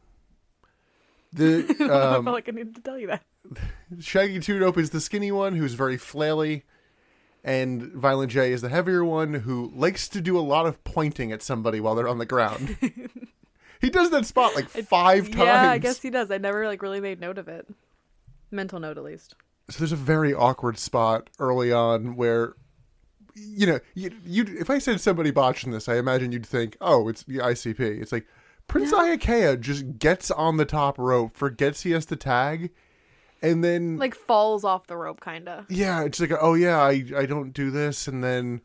The 1.34 1.66
I 1.80 2.16
um, 2.16 2.26
felt 2.26 2.34
like 2.34 2.50
I 2.50 2.52
needed 2.52 2.76
to 2.76 2.82
tell 2.82 3.00
you 3.00 3.08
that. 3.08 3.24
Shaggy 4.02 4.40
Two 4.42 4.60
Dope 4.60 4.78
is 4.78 4.90
the 4.90 5.00
skinny 5.00 5.32
one 5.32 5.56
who's 5.56 5.76
very 5.76 5.98
flaily, 5.98 6.64
and 7.44 7.84
Violent 7.94 8.32
J 8.32 8.52
is 8.52 8.62
the 8.62 8.70
heavier 8.70 9.04
one 9.04 9.34
who 9.34 9.72
likes 9.76 10.08
to 10.10 10.22
do 10.22 10.38
a 10.38 10.42
lot 10.42 10.66
of 10.66 10.84
pointing 10.84 11.32
at 11.32 11.42
somebody 11.42 11.80
while 11.80 11.96
they're 11.96 12.08
on 12.08 12.20
the 12.20 12.26
ground. 12.26 12.78
he 13.82 13.90
does 13.90 14.12
that 14.12 14.26
spot 14.26 14.56
like 14.56 14.70
five 14.70 15.26
times. 15.32 15.46
Yeah, 15.46 15.72
I 15.72 15.78
guess 15.78 16.02
he 16.02 16.10
does. 16.10 16.30
I 16.30 16.38
never 16.38 16.68
like 16.68 16.82
really 16.82 17.02
made 17.02 17.20
note 17.20 17.38
of 17.38 17.48
it. 17.48 17.68
Mental 18.52 18.80
note, 18.80 18.98
at 18.98 19.04
least. 19.04 19.36
so 19.70 19.80
there's 19.80 19.92
a 19.92 19.98
very 19.98 20.34
awkward 20.34 20.78
spot 20.78 21.30
early 21.40 21.72
on 21.72 22.16
where 22.16 22.56
you 23.34 23.66
know 23.66 23.80
you 23.96 24.12
you 24.26 24.46
if 24.60 24.70
I 24.70 24.78
said 24.78 25.02
somebody 25.02 25.32
botching 25.32 25.72
this, 25.72 25.90
I 25.90 25.98
imagine 25.98 26.32
you'd 26.32 26.46
think, 26.46 26.78
oh, 26.82 27.08
it's 27.08 27.24
the 27.24 27.38
ICP. 27.38 27.80
It's 27.80 28.12
like 28.12 28.28
Prince 28.68 28.94
Iaukea 28.94 29.60
just 29.60 30.00
gets 30.00 30.30
on 30.32 30.58
the 30.58 30.66
top 30.66 30.98
rope, 30.98 31.36
forgets 31.36 31.82
he 31.82 31.92
has 31.92 32.06
to 32.08 32.16
tag, 32.16 32.72
and 33.42 33.64
then 33.64 33.98
Like 33.98 34.16
falls 34.16 34.64
off 34.64 34.88
the 34.88 34.98
rope, 34.98 35.22
kinda. 35.24 35.66
yeah, 35.70 36.04
it's 36.04 36.20
like 36.20 36.32
oh 36.40 36.54
yeah, 36.54 36.80
I 36.82 37.04
I 37.16 37.26
don't 37.26 37.52
do 37.52 37.72
this, 37.72 38.08
and 38.08 38.24
then 38.24 38.62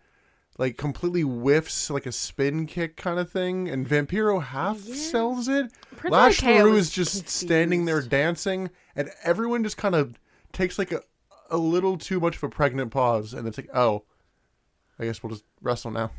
like 0.59 0.76
completely 0.78 1.23
whiffs 1.23 1.90
like 1.90 2.06
a 2.06 2.12
spin 2.12 2.66
kick 2.66 2.97
kind 2.97 3.18
of 3.18 3.30
thing, 3.30 3.68
and 3.68 3.87
Vampiro 3.88 4.42
half 4.42 4.78
sells 4.78 5.49
it. 5.49 5.71
Prince 5.97 6.12
Lash 6.12 6.40
LeRoux 6.40 6.76
is 6.76 6.90
just 6.90 7.28
standing 7.28 7.85
there 7.85 8.00
dancing, 8.02 8.71
and 8.95 9.11
everyone 9.23 9.62
just 9.62 9.76
kind 9.76 9.95
of 9.95 10.18
takes 10.52 10.78
like 10.78 10.92
a 10.92 11.00
a 11.50 11.56
little 11.59 11.97
too 11.97 12.18
much 12.18 12.37
of 12.37 12.42
a 12.42 12.49
pregnant 12.49 12.90
pause, 12.90 13.33
and 13.35 13.47
it's 13.47 13.59
like 13.59 13.68
oh, 13.75 14.04
I 14.99 15.04
guess 15.04 15.23
we'll 15.23 15.30
just 15.30 15.45
wrestle 15.61 15.90
now. 15.90 16.11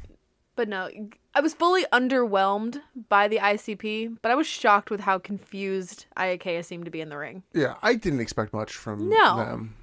But 0.57 0.67
no, 0.67 0.89
I 1.35 1.39
was 1.39 1.53
fully 1.53 1.85
underwhelmed 1.93 2.81
by 3.09 3.27
the 3.27 3.37
ICP, 3.37 4.17
but 4.23 4.31
I 4.31 4.35
was 4.35 4.47
shocked 4.47 4.89
with 4.89 4.99
how 5.01 5.19
confused 5.19 6.07
Iaukea 6.17 6.65
seemed 6.65 6.85
to 6.85 6.91
be 6.91 6.99
in 6.99 7.09
the 7.09 7.17
ring. 7.17 7.43
Yeah, 7.53 7.75
I 7.83 7.93
didn't 7.93 8.21
expect 8.21 8.53
much 8.53 8.73
from 8.73 9.07
No. 9.07 9.37
them. 9.37 9.75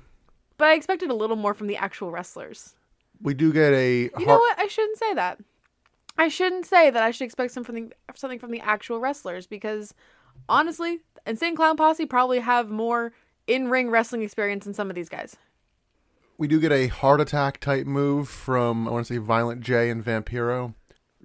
But 0.58 0.68
I 0.68 0.74
expected 0.74 1.10
a 1.10 1.14
little 1.14 1.36
more 1.36 1.54
from 1.54 1.68
the 1.68 1.76
actual 1.76 2.10
wrestlers. 2.10 2.74
We 3.22 3.34
do 3.34 3.52
get 3.52 3.72
a 3.72 4.10
You 4.18 4.26
know 4.26 4.36
what? 4.36 4.58
I 4.58 4.66
shouldn't 4.66 4.98
say 4.98 5.14
that. 5.14 5.38
I 6.18 6.26
shouldn't 6.26 6.66
say 6.66 6.90
that 6.90 7.02
I 7.02 7.12
should 7.12 7.24
expect 7.24 7.52
something 7.52 7.92
something 8.16 8.40
from 8.40 8.50
the 8.50 8.60
actual 8.60 8.98
wrestlers 8.98 9.46
because 9.46 9.94
honestly, 10.48 11.00
Insane 11.24 11.54
Clown 11.54 11.76
Posse 11.76 12.04
probably 12.06 12.40
have 12.40 12.68
more 12.68 13.12
in-ring 13.46 13.90
wrestling 13.90 14.22
experience 14.22 14.64
than 14.64 14.74
some 14.74 14.90
of 14.90 14.96
these 14.96 15.08
guys. 15.08 15.36
We 16.38 16.48
do 16.48 16.60
get 16.60 16.72
a 16.72 16.88
heart 16.88 17.20
attack 17.20 17.60
type 17.60 17.86
move 17.86 18.28
from 18.28 18.88
I 18.88 18.92
want 18.92 19.06
to 19.06 19.14
say 19.14 19.18
Violent 19.18 19.60
J 19.60 19.90
and 19.90 20.04
Vampiro. 20.04 20.74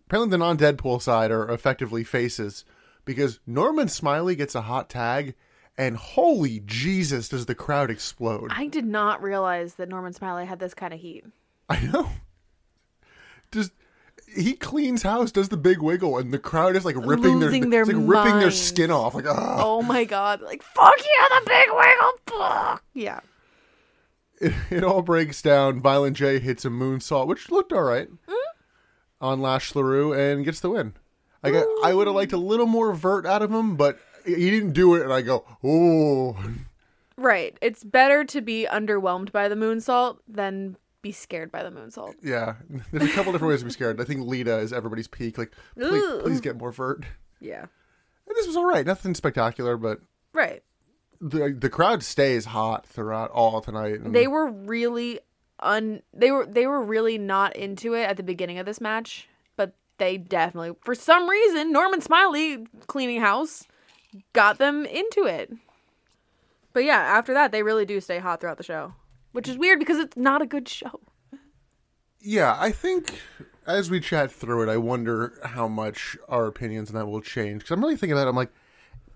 Apparently, 0.06 0.32
the 0.32 0.38
non 0.38 0.58
Deadpool 0.58 1.02
side 1.02 1.32
are 1.32 1.50
effectively 1.50 2.04
faces 2.04 2.66
because 3.06 3.40
Norman 3.46 3.88
Smiley 3.88 4.36
gets 4.36 4.56
a 4.56 4.62
hot 4.62 4.90
tag, 4.90 5.36
and 5.78 5.96
holy 5.98 6.62
Jesus, 6.66 7.30
does 7.30 7.46
the 7.46 7.56
crowd 7.56 7.90
explode! 7.90 8.52
I 8.52 8.68
did 8.68 8.86
not 8.86 9.22
realize 9.22 9.76
that 9.76 9.90
Norman 9.90 10.14
Smiley 10.14 10.46
had 10.46 10.60
this 10.60 10.74
kind 10.74 10.94
of 10.94 11.00
heat. 11.00 11.26
I 11.70 11.80
know. 11.82 12.10
Just 13.52 13.72
he 14.36 14.54
cleans 14.54 15.04
house, 15.04 15.32
does 15.32 15.50
the 15.50 15.58
big 15.58 15.82
wiggle, 15.82 16.18
and 16.18 16.34
the 16.34 16.40
crowd 16.40 16.76
is 16.76 16.86
like 16.86 16.96
ripping 16.96 17.40
Losing 17.40 17.70
their, 17.70 17.86
their 17.86 17.96
like 17.96 18.26
ripping 18.26 18.40
their 18.40 18.52
skin 18.52 18.92
off. 18.92 19.16
Like, 19.16 19.26
ah. 19.28 19.62
Oh 19.64 19.82
my 19.82 20.06
god! 20.06 20.42
Like 20.42 20.62
fuck 20.62 20.98
yeah, 20.98 21.40
the 21.40 21.46
big 21.46 21.68
wiggle. 21.72 22.12
Fuck. 22.28 22.84
Yeah. 22.94 23.20
It, 24.40 24.54
it 24.70 24.84
all 24.84 25.02
breaks 25.02 25.42
down. 25.42 25.82
Violent 25.82 26.16
J 26.16 26.40
hits 26.40 26.64
a 26.64 26.70
moonsault, 26.70 27.28
which 27.28 27.52
looked 27.52 27.74
all 27.74 27.84
right 27.84 28.08
hmm? 28.08 28.34
on 29.20 29.42
Lash 29.42 29.74
LeRoux 29.74 30.18
and 30.18 30.46
gets 30.46 30.60
the 30.62 30.70
win. 30.70 30.94
I 31.44 31.52
got, 31.52 31.66
I 31.84 31.94
would 31.94 32.08
have 32.08 32.16
liked 32.16 32.34
a 32.34 32.38
little 32.38 32.66
more 32.66 32.94
vert 32.94 33.26
out 33.26 33.42
of 33.42 33.52
him, 33.52 33.76
but 33.76 34.00
he 34.26 34.50
didn't 34.50 34.74
do 34.74 34.96
it, 34.96 35.04
and 35.04 35.14
I 35.14 35.22
go, 35.22 35.46
oh, 35.64 36.38
Right. 37.20 37.58
It's 37.62 37.84
better 37.84 38.24
to 38.26 38.42
be 38.42 38.66
underwhelmed 38.72 39.32
by 39.32 39.50
the 39.50 39.56
moonsault 39.56 40.20
than 40.28 40.78
be 41.02 41.12
scared 41.12 41.52
by 41.52 41.64
the 41.64 41.70
moonsault. 41.70 42.16
yeah. 42.24 42.56
There's 42.92 43.12
a 43.12 43.14
couple 43.14 43.32
different 43.32 43.52
ways 43.52 43.60
to 43.60 43.66
be 43.66 43.72
scared. 43.72 44.00
I 44.00 44.06
think 44.06 44.26
Lita 44.26 44.58
is 44.60 44.72
everybody's 44.72 45.08
peak. 45.08 45.38
Like, 45.38 45.52
please, 45.76 46.22
please 46.22 46.42
get 46.42 46.58
more 46.58 46.72
vert. 46.72 47.06
Yeah. 47.42 47.62
And 47.62 48.36
this 48.36 48.48
was 48.48 48.56
all 48.56 48.66
right. 48.66 48.86
Nothing 48.86 49.16
spectacular, 49.16 49.76
but 49.78 50.00
Right. 50.34 50.64
The 51.22 51.56
the 51.58 51.70
crowd 51.70 52.04
stays 52.04 52.46
hot 52.46 52.86
throughout 52.86 53.32
all 53.32 53.62
tonight. 53.62 54.00
And 54.00 54.16
They 54.16 54.28
were 54.28 54.50
really 54.50 55.20
un 55.60 56.02
they 56.14 56.32
were 56.32 56.46
they 56.46 56.68
were 56.68 56.82
really 56.82 57.18
not 57.18 57.56
into 57.56 57.94
it 57.94 58.04
at 58.04 58.18
the 58.18 58.24
beginning 58.24 58.60
of 58.60 58.66
this 58.66 58.80
match, 58.80 59.28
but 59.56 59.74
they 59.98 60.18
definitely 60.18 60.76
for 60.84 60.96
some 60.96 61.30
reason 61.30 61.72
Norman 61.72 62.02
Smiley 62.02 62.66
cleaning 62.88 63.22
house 63.22 63.68
got 64.34 64.58
them 64.58 64.86
into 64.86 65.26
it. 65.26 65.52
But 66.74 66.84
yeah, 66.84 67.00
after 67.00 67.34
that 67.34 67.52
they 67.52 67.64
really 67.64 67.86
do 67.86 68.00
stay 68.00 68.20
hot 68.20 68.42
throughout 68.42 68.58
the 68.58 68.64
show, 68.64 68.94
which 69.32 69.48
is 69.48 69.58
weird 69.58 69.80
because 69.80 69.98
it's 69.98 70.18
not 70.18 70.42
a 70.42 70.46
good 70.46 70.68
show. 70.68 71.02
Yeah, 72.22 72.58
I 72.60 72.72
think 72.72 73.22
as 73.66 73.90
we 73.90 74.00
chat 74.00 74.32
through 74.32 74.64
it, 74.64 74.70
I 74.70 74.78
wonder 74.78 75.40
how 75.44 75.68
much 75.68 76.18
our 76.28 76.48
opinions 76.48 76.90
on 76.90 76.96
that 76.96 77.06
will 77.06 77.22
change. 77.22 77.62
Because 77.62 77.72
I'm 77.72 77.82
really 77.82 77.96
thinking 77.96 78.14
about 78.14 78.28
it. 78.28 78.30
I'm 78.30 78.36
like, 78.36 78.52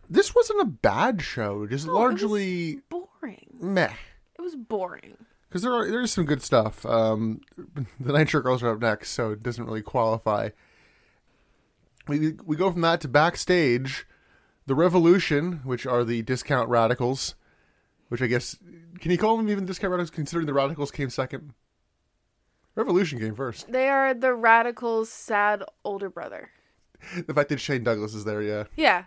this 0.09 0.35
wasn't 0.35 0.61
a 0.61 0.65
bad 0.65 1.21
show, 1.21 1.65
just 1.67 1.85
No, 1.87 1.91
it 1.91 1.93
was 1.95 2.01
largely 2.21 2.79
boring. 2.89 3.47
meh. 3.59 3.93
It 4.37 4.41
was 4.41 4.55
boring. 4.55 5.17
Because 5.49 5.61
there 5.61 5.73
are 5.73 5.89
there 5.89 6.01
is 6.01 6.11
some 6.11 6.25
good 6.25 6.41
stuff. 6.41 6.85
Um, 6.85 7.41
the 7.99 8.13
Nitro 8.13 8.41
Girls 8.41 8.63
are 8.63 8.71
up 8.73 8.81
next, 8.81 9.11
so 9.11 9.31
it 9.31 9.43
doesn't 9.43 9.65
really 9.65 9.81
qualify. 9.83 10.49
We 12.07 12.33
we 12.45 12.55
go 12.57 12.71
from 12.71 12.81
that 12.81 13.01
to 13.01 13.07
backstage, 13.07 14.05
the 14.65 14.75
Revolution, 14.75 15.61
which 15.63 15.85
are 15.85 16.03
the 16.03 16.21
discount 16.23 16.69
radicals, 16.69 17.35
which 18.09 18.21
I 18.21 18.27
guess 18.27 18.57
can 18.99 19.11
you 19.11 19.17
call 19.17 19.37
them 19.37 19.49
even 19.49 19.65
discount 19.65 19.91
radicals 19.91 20.09
considering 20.09 20.47
the 20.47 20.53
radicals 20.53 20.91
came 20.91 21.09
second? 21.09 21.53
Revolution 22.75 23.19
came 23.19 23.35
first. 23.35 23.71
They 23.71 23.87
are 23.89 24.13
the 24.15 24.33
radicals' 24.33 25.11
sad 25.11 25.63
older 25.85 26.09
brother. 26.09 26.49
The 27.27 27.33
fact 27.33 27.49
that 27.49 27.59
Shane 27.59 27.83
Douglas 27.83 28.15
is 28.15 28.23
there, 28.25 28.41
yeah. 28.41 28.63
Yeah. 28.75 29.03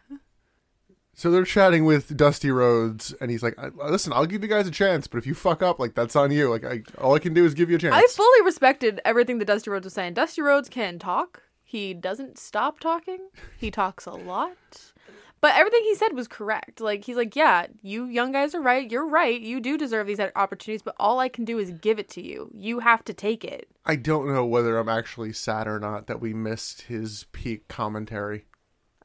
So 1.19 1.31
they're 1.31 1.45
chatting 1.45 1.87
with 1.87 2.15
Dusty 2.15 2.51
Rhodes, 2.51 3.15
and 3.23 3.31
he's 3.31 3.43
like, 3.43 3.57
"Listen, 3.75 4.13
I'll 4.13 4.27
give 4.27 4.43
you 4.43 4.49
guys 4.49 4.69
a 4.69 4.71
chance, 4.71 5.07
but 5.07 5.17
if 5.17 5.27
you 5.27 5.33
fuck 5.33 5.63
up, 5.63 5.81
like 5.81 5.95
that's 5.95 6.15
on 6.15 6.31
you. 6.31 6.51
Like, 6.51 6.63
I, 6.63 6.83
all 7.01 7.15
I 7.15 7.19
can 7.19 7.33
do 7.33 7.47
is 7.47 7.55
give 7.55 7.71
you 7.71 7.77
a 7.77 7.79
chance." 7.79 7.95
I 7.95 8.07
fully 8.07 8.45
respected 8.45 9.01
everything 9.03 9.39
that 9.39 9.47
Dusty 9.47 9.71
Rhodes 9.71 9.87
was 9.87 9.95
saying. 9.95 10.13
Dusty 10.13 10.43
Rhodes 10.43 10.69
can 10.69 10.99
talk. 10.99 11.43
He 11.65 11.95
doesn't 11.95 12.39
stop 12.39 12.81
talking. 12.81 13.31
He 13.57 13.71
talks 13.71 14.05
a 14.05 14.11
lot. 14.11 14.93
But 15.41 15.55
everything 15.55 15.83
he 15.85 15.95
said 15.95 16.13
was 16.13 16.29
correct. 16.29 16.83
Like 16.83 17.05
he's 17.05 17.17
like, 17.17 17.35
"Yeah, 17.35 17.69
you 17.81 18.05
young 18.05 18.33
guys 18.33 18.55
are 18.55 18.61
right. 18.61 18.91
You're 18.91 19.09
right. 19.09 19.41
You 19.41 19.59
do 19.61 19.79
deserve 19.79 20.07
these 20.07 20.21
opportunities, 20.21 20.83
but 20.83 20.97
all 21.01 21.19
I 21.19 21.31
can 21.31 21.47
do 21.47 21.59
is 21.59 21.71
give 21.71 21.99
it 21.99 22.11
to 22.11 22.23
you. 22.23 22.51
You 22.53 22.81
have 22.81 23.03
to 23.05 23.15
take 23.15 23.43
it." 23.43 23.71
I 23.87 23.97
don't 23.97 24.29
know 24.29 24.45
whether 24.45 24.77
I'm 24.77 24.91
actually 24.91 25.33
sad 25.33 25.67
or 25.67 25.81
not 25.81 26.09
that 26.09 26.21
we 26.21 26.35
missed 26.35 26.83
his 26.83 27.25
peak 27.33 27.69
commentary. 27.69 28.45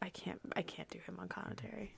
I 0.02 0.10
can't 0.10 0.42
I 0.58 0.62
can't 0.62 0.90
do 0.90 1.00
him 1.06 1.18
on 1.18 1.30
commentary. 1.30 1.96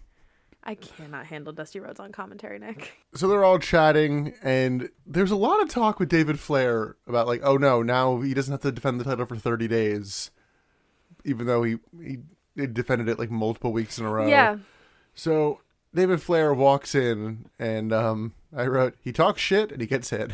I 0.66 0.76
cannot 0.76 1.26
handle 1.26 1.52
Dusty 1.52 1.80
Rhodes 1.80 2.00
on 2.00 2.12
commentary, 2.12 2.60
Nick. 2.60 2.94
So 3.16 3.28
they're 3.28 3.44
all 3.44 3.60
chatting, 3.60 4.34
and 4.42 4.90
there's 5.06 5.30
a 5.30 5.36
lot 5.36 5.62
of 5.62 5.70
talk 5.70 6.00
with 6.00 6.10
David 6.10 6.40
Flair 6.40 6.96
about 7.06 7.28
like, 7.28 7.42
oh 7.44 7.58
no, 7.58 7.84
now 7.84 8.22
he 8.22 8.34
doesn't 8.34 8.52
have 8.52 8.62
to 8.62 8.72
defend 8.72 9.00
the 9.00 9.04
title 9.04 9.28
for 9.28 9.36
30 9.36 9.68
days, 9.68 10.32
even 11.24 11.46
though 11.46 11.62
he 11.62 11.78
he 12.02 12.18
defended 12.56 13.08
it 13.10 13.20
like 13.20 13.30
multiple 13.30 13.72
weeks 13.72 14.00
in 14.00 14.06
a 14.06 14.10
row. 14.10 14.28
Yeah. 14.28 14.58
So 15.14 15.62
David 15.94 16.24
Flair 16.24 16.56
walks 16.56 16.96
in, 16.96 17.50
and 17.60 17.94
um, 17.94 18.34
I 18.56 18.66
wrote, 18.66 18.96
he 19.00 19.12
talks 19.12 19.42
shit 19.42 19.72
and 19.72 19.80
he 19.80 19.86
gets 19.86 20.10
hit. 20.10 20.32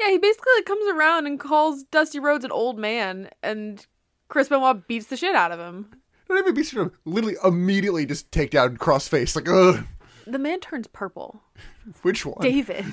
Yeah, 0.00 0.08
he 0.08 0.18
basically 0.18 0.52
like 0.56 0.64
comes 0.64 0.86
around 0.90 1.26
and 1.26 1.38
calls 1.38 1.84
Dusty 1.84 2.18
Rhodes 2.18 2.44
an 2.44 2.52
old 2.52 2.78
man 2.78 3.28
and 3.42 3.86
Chris 4.28 4.48
Benoit 4.48 4.86
beats 4.88 5.06
the 5.06 5.16
shit 5.16 5.34
out 5.34 5.52
of 5.52 5.60
him. 5.60 5.90
Not 6.32 6.40
even 6.40 6.54
be 6.54 6.62
sort 6.62 6.86
of 6.86 6.92
literally 7.04 7.36
immediately 7.44 8.06
just 8.06 8.30
take 8.32 8.50
down 8.50 8.76
cross 8.76 9.06
face 9.08 9.36
like, 9.36 9.48
ugh, 9.48 9.84
The 10.26 10.38
man 10.38 10.60
turns 10.60 10.86
purple. 10.86 11.42
which 12.02 12.24
one? 12.26 12.40
David. 12.40 12.86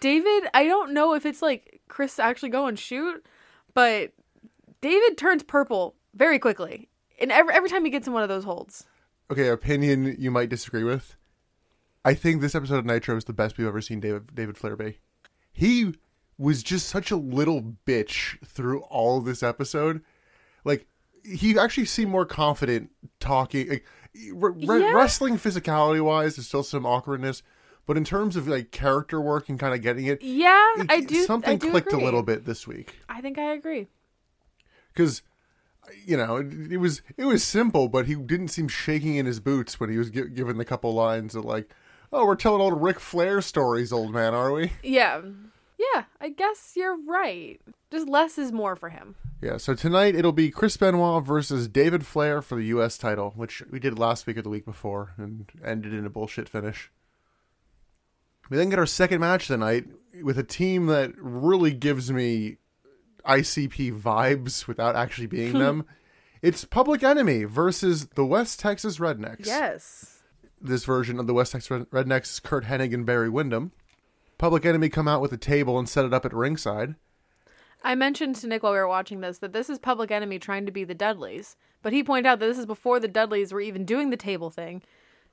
David, 0.00 0.44
I 0.52 0.64
don't 0.66 0.92
know 0.92 1.14
if 1.14 1.24
it's 1.24 1.42
like 1.42 1.80
Chris 1.88 2.18
actually 2.18 2.48
go 2.48 2.66
and 2.66 2.78
shoot, 2.78 3.24
but 3.72 4.12
David 4.80 5.16
turns 5.16 5.42
purple 5.44 5.94
very 6.14 6.38
quickly. 6.38 6.88
And 7.20 7.30
every 7.30 7.54
every 7.54 7.68
time 7.70 7.84
he 7.84 7.90
gets 7.90 8.06
in 8.08 8.12
one 8.12 8.22
of 8.24 8.28
those 8.28 8.44
holds. 8.44 8.84
okay, 9.30 9.48
opinion 9.48 10.16
you 10.18 10.30
might 10.30 10.48
disagree 10.48 10.82
with. 10.84 11.16
I 12.04 12.14
think 12.14 12.40
this 12.40 12.56
episode 12.56 12.78
of 12.78 12.84
Nitro 12.86 13.16
is 13.16 13.24
the 13.26 13.32
best 13.32 13.56
we've 13.56 13.66
ever 13.68 13.80
seen 13.80 14.00
David 14.00 14.34
David 14.34 14.58
Flair 14.58 14.74
be. 14.74 14.98
He 15.52 15.94
was 16.36 16.64
just 16.64 16.88
such 16.88 17.12
a 17.12 17.16
little 17.16 17.76
bitch 17.86 18.44
through 18.44 18.80
all 18.82 19.18
of 19.18 19.24
this 19.24 19.42
episode. 19.42 20.02
Like 20.64 20.86
he 21.24 21.58
actually 21.58 21.86
seemed 21.86 22.10
more 22.10 22.26
confident 22.26 22.90
talking. 23.20 23.68
Like, 23.68 23.84
re- 24.32 24.52
re- 24.66 24.80
Yeah. 24.80 24.92
Wrestling 24.92 25.36
physicality 25.38 26.00
wise, 26.04 26.36
there's 26.36 26.48
still 26.48 26.62
some 26.62 26.84
awkwardness, 26.86 27.42
but 27.86 27.96
in 27.96 28.04
terms 28.04 28.36
of 28.36 28.46
like 28.48 28.70
character 28.70 29.20
work 29.20 29.48
and 29.48 29.58
kind 29.58 29.74
of 29.74 29.82
getting 29.82 30.06
it, 30.06 30.22
Yeah, 30.22 30.66
it- 30.78 30.86
I 30.90 31.00
do 31.00 31.24
something 31.24 31.54
I 31.54 31.56
do 31.56 31.70
clicked 31.70 31.88
agree. 31.88 32.02
a 32.02 32.04
little 32.04 32.22
bit 32.22 32.44
this 32.44 32.66
week. 32.66 32.96
I 33.08 33.20
think 33.20 33.38
I 33.38 33.52
agree. 33.52 33.88
because 34.92 35.22
you 36.04 36.16
know 36.16 36.36
it, 36.36 36.72
it 36.72 36.76
was 36.78 37.02
it 37.16 37.24
was 37.24 37.42
simple, 37.42 37.88
but 37.88 38.06
he 38.06 38.14
didn't 38.14 38.48
seem 38.48 38.68
shaking 38.68 39.16
in 39.16 39.26
his 39.26 39.40
boots 39.40 39.80
when 39.80 39.90
he 39.90 39.98
was 39.98 40.10
gi- 40.10 40.28
given 40.28 40.56
the 40.58 40.64
couple 40.64 40.92
lines 40.94 41.34
of 41.34 41.44
like, 41.44 41.68
"Oh, 42.12 42.24
we're 42.26 42.36
telling 42.36 42.60
old 42.60 42.80
Ric 42.82 43.00
Flair 43.00 43.40
stories, 43.42 43.92
old 43.92 44.12
man, 44.12 44.32
are 44.34 44.52
we?" 44.52 44.72
Yeah. 44.82 45.22
Yeah, 45.94 46.04
I 46.20 46.28
guess 46.28 46.74
you're 46.76 46.96
right. 46.96 47.60
Just 47.90 48.06
less 48.08 48.38
is 48.38 48.52
more 48.52 48.76
for 48.76 48.90
him. 48.90 49.16
Yeah. 49.42 49.56
So 49.56 49.74
tonight 49.74 50.14
it'll 50.14 50.32
be 50.32 50.50
Chris 50.50 50.76
Benoit 50.76 51.24
versus 51.24 51.66
David 51.66 52.06
Flair 52.06 52.40
for 52.40 52.54
the 52.54 52.66
U.S. 52.66 52.96
title, 52.96 53.32
which 53.34 53.62
we 53.70 53.80
did 53.80 53.98
last 53.98 54.26
week 54.26 54.36
or 54.36 54.42
the 54.42 54.48
week 54.48 54.64
before, 54.64 55.14
and 55.18 55.50
ended 55.64 55.92
in 55.92 56.06
a 56.06 56.10
bullshit 56.10 56.48
finish. 56.48 56.90
We 58.48 58.56
then 58.56 58.70
get 58.70 58.78
our 58.78 58.86
second 58.86 59.20
match 59.20 59.48
tonight 59.48 59.86
with 60.22 60.38
a 60.38 60.42
team 60.44 60.86
that 60.86 61.12
really 61.16 61.72
gives 61.72 62.12
me 62.12 62.58
ICP 63.26 63.98
vibes 64.00 64.66
without 64.66 64.94
actually 64.94 65.26
being 65.26 65.52
them. 65.58 65.86
It's 66.40 66.64
Public 66.64 67.02
Enemy 67.02 67.44
versus 67.44 68.06
the 68.14 68.26
West 68.26 68.60
Texas 68.60 68.98
Rednecks. 68.98 69.46
Yes. 69.46 70.22
this 70.60 70.84
version 70.84 71.18
of 71.18 71.26
the 71.26 71.34
West 71.34 71.52
Texas 71.52 71.84
Rednecks 71.86 72.32
is 72.32 72.40
Curt 72.40 72.64
Hennig 72.66 72.94
and 72.94 73.06
Barry 73.06 73.28
Windham. 73.28 73.72
Public 74.38 74.64
Enemy 74.66 74.88
come 74.88 75.08
out 75.08 75.20
with 75.20 75.32
a 75.32 75.36
table 75.36 75.78
and 75.78 75.88
set 75.88 76.04
it 76.04 76.12
up 76.12 76.24
at 76.24 76.32
ringside. 76.32 76.96
I 77.84 77.94
mentioned 77.94 78.36
to 78.36 78.46
Nick 78.46 78.62
while 78.62 78.72
we 78.72 78.78
were 78.78 78.88
watching 78.88 79.20
this 79.20 79.38
that 79.38 79.52
this 79.52 79.68
is 79.68 79.78
Public 79.78 80.10
Enemy 80.10 80.38
trying 80.38 80.66
to 80.66 80.72
be 80.72 80.84
the 80.84 80.94
Dudleys, 80.94 81.56
but 81.82 81.92
he 81.92 82.02
pointed 82.04 82.28
out 82.28 82.38
that 82.38 82.46
this 82.46 82.58
is 82.58 82.66
before 82.66 83.00
the 83.00 83.08
Dudleys 83.08 83.52
were 83.52 83.60
even 83.60 83.84
doing 83.84 84.10
the 84.10 84.16
table 84.16 84.50
thing. 84.50 84.82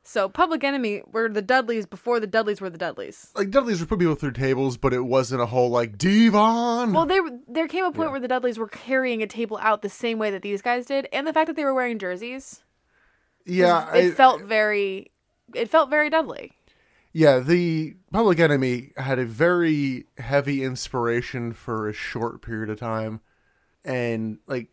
So 0.01 0.29
Public 0.29 0.63
Enemy 0.63 1.03
were 1.11 1.27
the 1.29 1.41
Dudleys 1.41 1.85
before 1.85 2.19
the 2.19 2.25
Dudleys 2.27 2.61
were 2.61 2.69
the 2.69 2.77
Dudleys. 2.77 3.31
Like 3.35 3.51
Dudley's 3.51 3.79
would 3.81 3.89
put 3.89 3.99
people 3.99 4.15
through 4.15 4.31
tables, 4.31 4.77
but 4.77 4.93
it 4.93 5.01
wasn't 5.01 5.41
a 5.41 5.45
whole 5.45 5.69
like 5.69 5.97
Devon. 5.97 6.93
Well, 6.93 7.05
they 7.05 7.19
were- 7.19 7.37
there 7.47 7.67
came 7.67 7.83
a 7.85 7.91
point 7.91 8.07
Yeah. 8.07 8.11
where 8.11 8.19
the 8.19 8.27
Dudleys 8.29 8.57
were 8.57 8.67
carrying 8.69 9.21
a 9.21 9.27
table 9.27 9.57
out 9.61 9.81
the 9.81 9.89
same 9.89 10.17
way 10.17 10.31
that 10.31 10.41
these 10.41 10.61
guys 10.61 10.85
did, 10.85 11.07
and 11.11 11.27
the 11.27 11.33
fact 11.33 11.47
that 11.47 11.55
they 11.57 11.65
were 11.65 11.73
wearing 11.73 11.99
jerseys, 11.99 12.63
yeah, 13.45 13.93
it 13.93 14.05
I- 14.05 14.11
felt 14.11 14.41
very, 14.41 15.11
it 15.53 15.69
felt 15.69 15.89
very 15.89 16.09
Dudley. 16.09 16.53
Yeah. 17.19 17.39
The 17.39 17.97
Public 18.13 18.39
Enemy 18.39 18.93
had 18.95 19.19
a 19.19 19.25
very 19.25 20.05
heavy 20.17 20.63
inspiration 20.63 21.51
for 21.51 21.89
a 21.89 21.93
short 21.93 22.41
period 22.41 22.69
of 22.69 22.79
time, 22.79 23.19
and 23.83 24.39
like 24.47 24.69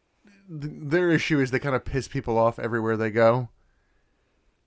th- 0.48 0.72
their 0.76 1.10
issue 1.10 1.40
is 1.40 1.50
they 1.50 1.58
kind 1.58 1.74
of 1.74 1.84
piss 1.84 2.06
people 2.06 2.38
off 2.38 2.60
everywhere 2.60 2.96
they 2.96 3.10
go, 3.10 3.48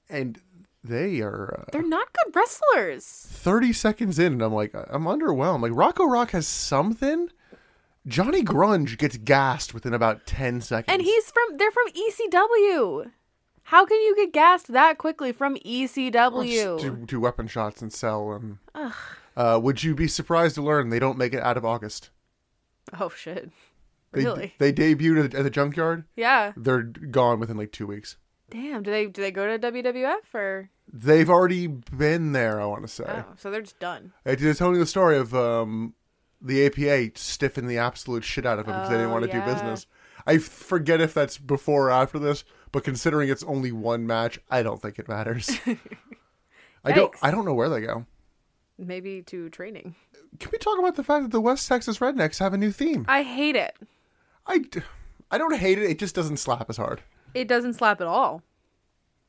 and 0.10 0.42
they 0.84 1.22
are. 1.22 1.62
Uh, 1.62 1.70
They're 1.72 1.82
not 1.82 2.10
good 2.12 2.36
wrestlers. 2.36 3.06
30 3.06 3.72
seconds 3.72 4.20
in 4.20 4.34
and 4.34 4.42
I'm 4.42 4.54
like, 4.54 4.74
I'm 4.74 5.06
underwhelmed. 5.06 5.62
Like 5.62 5.72
Rocco 5.74 6.04
Rock 6.04 6.32
has 6.32 6.48
something. 6.48 7.30
Johnny 8.08 8.44
Grunge 8.44 8.98
gets 8.98 9.15
gassed 9.18 9.74
within 9.74 9.94
about 9.94 10.26
10 10.26 10.60
seconds. 10.62 10.92
And 10.94 11.02
he's 11.02 11.32
from 11.32 11.58
they're 11.58 11.72
from 11.72 11.88
ECW. 11.88 13.12
How 13.69 13.86
can 13.86 14.01
you 14.01 14.15
get 14.15 14.34
gassed 14.34 14.73
that 14.73 14.97
quickly 14.97 15.32
from 15.32 15.55
ECW? 15.58 16.79
do, 16.79 16.95
do 17.05 17.19
weapon 17.19 17.47
shots 17.47 17.84
and 17.84 17.93
sell. 17.93 18.32
And 18.34 18.58
uh, 19.38 19.60
would 19.62 19.84
you 19.84 19.93
be 19.93 20.08
surprised 20.08 20.55
to 20.55 20.62
learn 20.63 20.89
they 20.89 20.97
don't 20.97 21.19
make 21.19 21.34
it 21.34 21.41
out 21.43 21.55
of 21.55 21.63
August? 21.63 22.10
Oh 22.99 23.10
shit. 23.10 23.51
They, 24.12 24.23
Really? 24.23 24.55
They 24.58 24.73
debuted 24.73 25.36
at 25.36 25.43
the, 25.43 25.49
junkyard. 25.51 26.05
Yeah. 26.15 26.53
They're 26.58 26.82
gone 26.82 27.39
within 27.39 27.58
like 27.58 27.71
two 27.71 27.86
weeks. 27.86 28.17
Damn. 28.49 28.82
Do 28.82 28.89
they 28.89 29.05
do 29.05 29.21
they 29.21 29.29
go 29.29 29.45
to 29.55 29.71
WWF 29.71 30.34
or 30.34 30.71
They've 30.91 31.29
already 31.29 31.67
been 31.67 32.32
there, 32.32 32.60
I 32.60 32.65
want 32.65 32.82
to 32.82 32.88
say. 32.88 33.03
oh, 33.08 33.25
so 33.38 33.51
they're 33.51 33.62
just 33.62 33.79
done. 33.79 34.13
I 34.25 34.34
did 34.34 34.58
tell 34.58 34.71
you 34.73 34.79
the 34.79 34.88
story 34.88 35.19
of 35.19 35.36
um, 35.36 35.93
the 36.41 36.65
APA 36.65 37.12
stiffing 37.19 37.67
the 37.67 37.77
absolute 37.77 38.23
shit 38.23 38.47
out 38.47 38.58
of 38.58 38.65
them 38.65 38.73
because 38.73 38.89
they 38.89 38.95
didn't 38.95 39.12
Oh, 39.12 39.13
want 39.13 39.25
to 39.25 39.29
yeah. 39.29 39.45
do 39.45 39.53
business. 39.53 39.86
I 40.25 40.39
forget 40.39 40.99
if 41.01 41.13
that's 41.13 41.38
before 41.38 41.89
or 41.89 41.91
after 41.91 42.17
this, 42.17 42.43
but 42.71 42.84
considering 42.84 43.29
it's 43.29 43.43
only 43.43 43.71
one 43.71 44.05
match, 44.08 44.39
I 44.49 44.63
don't 44.63 44.82
think 44.82 44.99
it 44.99 45.08
matters. 45.08 45.60
I 46.84 46.91
don't. 46.91 47.13
I 47.21 47.32
don't 47.32 47.45
know 47.45 47.53
where 47.53 47.69
they 47.69 47.82
go. 47.82 48.05
Maybe 48.77 49.21
to 49.23 49.49
training. 49.49 49.95
Can 50.39 50.51
we 50.51 50.58
talk 50.58 50.79
about 50.79 50.95
the 50.95 51.03
fact 51.03 51.23
that 51.23 51.32
the 51.32 51.41
West 51.41 51.67
Texas 51.67 51.99
Rednecks 51.99 52.39
have 52.39 52.53
a 52.53 52.58
new 52.58 52.71
theme? 52.71 53.05
I 53.10 53.23
hate 53.23 53.55
it. 53.58 53.75
I, 54.47 54.62
I 55.29 55.38
don't 55.38 55.55
hate 55.55 55.77
it. 55.77 55.89
It 55.89 55.99
just 55.99 56.15
doesn't 56.15 56.38
slap 56.38 56.69
as 56.69 56.77
hard. 56.77 57.01
It 57.34 57.47
doesn't 57.47 57.73
slap 57.73 57.99
at 57.99 58.08
all. 58.08 58.41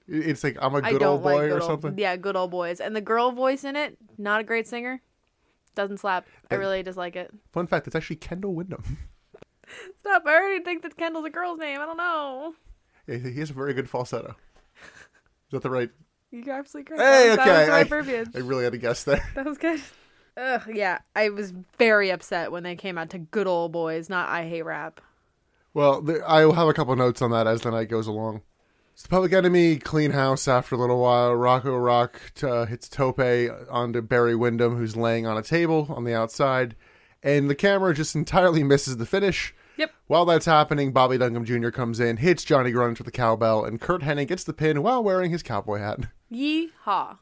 It's 0.07 0.43
like 0.43 0.57
I'm 0.61 0.75
a 0.75 0.83
good 0.83 1.03
old 1.03 1.23
boy 1.23 1.35
like 1.35 1.41
good 1.43 1.51
or 1.51 1.63
old, 1.63 1.71
something. 1.83 1.99
Yeah, 1.99 2.17
good 2.17 2.37
old 2.37 2.51
boys. 2.51 2.81
And 2.81 2.95
the 2.95 3.01
girl 3.01 3.33
voice 3.33 3.65
in 3.65 3.77
it, 3.77 3.97
not 4.19 4.41
a 4.41 4.45
great 4.45 4.67
singer. 4.67 5.01
Doesn't 5.75 5.99
slap. 5.99 6.27
I 6.51 6.57
really 6.57 6.83
dislike 6.83 7.15
it. 7.17 7.31
Fun 7.53 7.67
fact: 7.67 7.87
it's 7.87 7.95
actually 7.95 8.17
Kendall 8.17 8.55
Windham. 8.55 8.99
Stop! 10.01 10.25
I 10.27 10.35
already 10.35 10.65
think 10.65 10.83
that 10.83 10.97
Kendall's 10.97 11.27
a 11.27 11.31
girl's 11.31 11.59
name. 11.61 11.81
I 11.81 11.87
don't 11.87 11.97
know. 11.97 12.55
Yeah, 13.11 13.29
he 13.31 13.41
has 13.41 13.51
a 13.51 13.55
very 13.55 13.75
good 13.75 13.89
falsetto. 13.91 14.37
Is 14.77 15.53
that 15.53 15.63
the 15.63 15.71
right? 15.71 15.91
You're 16.31 16.55
absolutely 16.55 16.95
correct. 16.95 17.03
Hey, 17.03 17.29
that 17.31 17.39
okay. 17.41 17.49
That 17.49 17.69
was 17.69 17.75
I- 17.75 17.85
verbiage. 17.85 18.29
I 18.35 18.39
really 18.39 18.65
had 18.65 18.73
to 18.73 18.79
guess 18.79 19.03
there. 19.05 19.29
That 19.35 19.45
was 19.45 19.59
good. 19.59 19.81
Ugh, 20.37 20.63
yeah. 20.73 20.99
I 21.17 21.31
was 21.31 21.53
very 21.77 22.11
upset 22.11 22.53
when 22.53 22.63
they 22.63 22.77
came 22.77 22.97
out 22.97 23.11
to 23.11 23.19
good 23.19 23.49
old 23.49 23.73
boys, 23.73 24.09
not 24.09 24.29
I 24.29 24.49
hate 24.49 24.63
rap. 24.63 25.01
Well, 25.75 26.01
the, 26.01 26.21
I 26.25 26.45
will 26.47 26.53
have 26.55 26.69
a 26.69 26.73
couple 26.73 26.95
notes 26.97 27.21
on 27.21 27.31
that 27.33 27.47
as 27.47 27.63
the 27.63 27.71
night 27.73 27.89
goes 27.89 28.07
along. 28.07 28.43
It's 28.93 29.03
the 29.03 29.09
Public 29.09 29.33
Enemy 29.33 29.79
clean 29.79 30.13
house 30.13 30.47
after 30.47 30.75
a 30.75 30.79
little 30.79 31.01
while. 31.01 31.35
Rocco 31.35 31.77
Rock 31.77 32.21
uh, 32.43 32.67
hits 32.67 32.89
Tope 32.89 33.21
onto 33.71 34.01
Barry 34.03 34.35
Windham, 34.37 34.77
who's 34.77 34.97
laying 34.97 35.27
on 35.27 35.37
a 35.37 35.43
table 35.43 35.87
on 35.91 36.05
the 36.05 36.15
outside, 36.15 36.77
and 37.23 37.49
the 37.51 37.55
camera 37.55 37.95
just 37.95 38.15
entirely 38.15 38.63
misses 38.63 38.99
the 38.99 39.07
finish. 39.07 39.55
Yep. 39.81 39.93
While 40.09 40.25
that's 40.27 40.47
happening, 40.47 40.93
Bobby 40.93 41.17
Duncum 41.19 41.45
Jr. 41.45 41.71
comes 41.71 41.99
in, 42.01 42.19
hits 42.19 42.45
Johnny 42.45 42.71
Grunge 42.73 42.99
with 42.99 43.07
the 43.07 43.11
cowbell, 43.11 43.65
and 43.65 43.81
Curt 43.81 44.03
Hennig 44.03 44.29
gets 44.29 44.45
the 44.45 44.53
pin 44.53 44.83
while 44.83 45.03
wearing 45.03 45.31
his 45.31 45.43
cowboy 45.43 45.79
hat, 45.79 46.01
Yeehaw. 46.31 47.19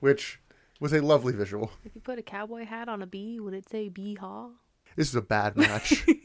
which 0.00 0.38
was 0.78 0.92
a 0.92 1.00
lovely 1.00 1.32
visual. 1.32 1.70
If 1.84 1.94
you 1.94 2.00
put 2.02 2.18
a 2.18 2.22
cowboy 2.22 2.66
hat 2.66 2.88
on 2.88 3.00
a 3.02 3.06
bee, 3.06 3.40
would 3.40 3.54
it 3.54 3.68
say 3.68 3.88
bee 3.88 4.14
haw? 4.14 4.50
This 4.94 5.08
is 5.08 5.14
a 5.14 5.22
bad 5.22 5.56
match. 5.56 6.06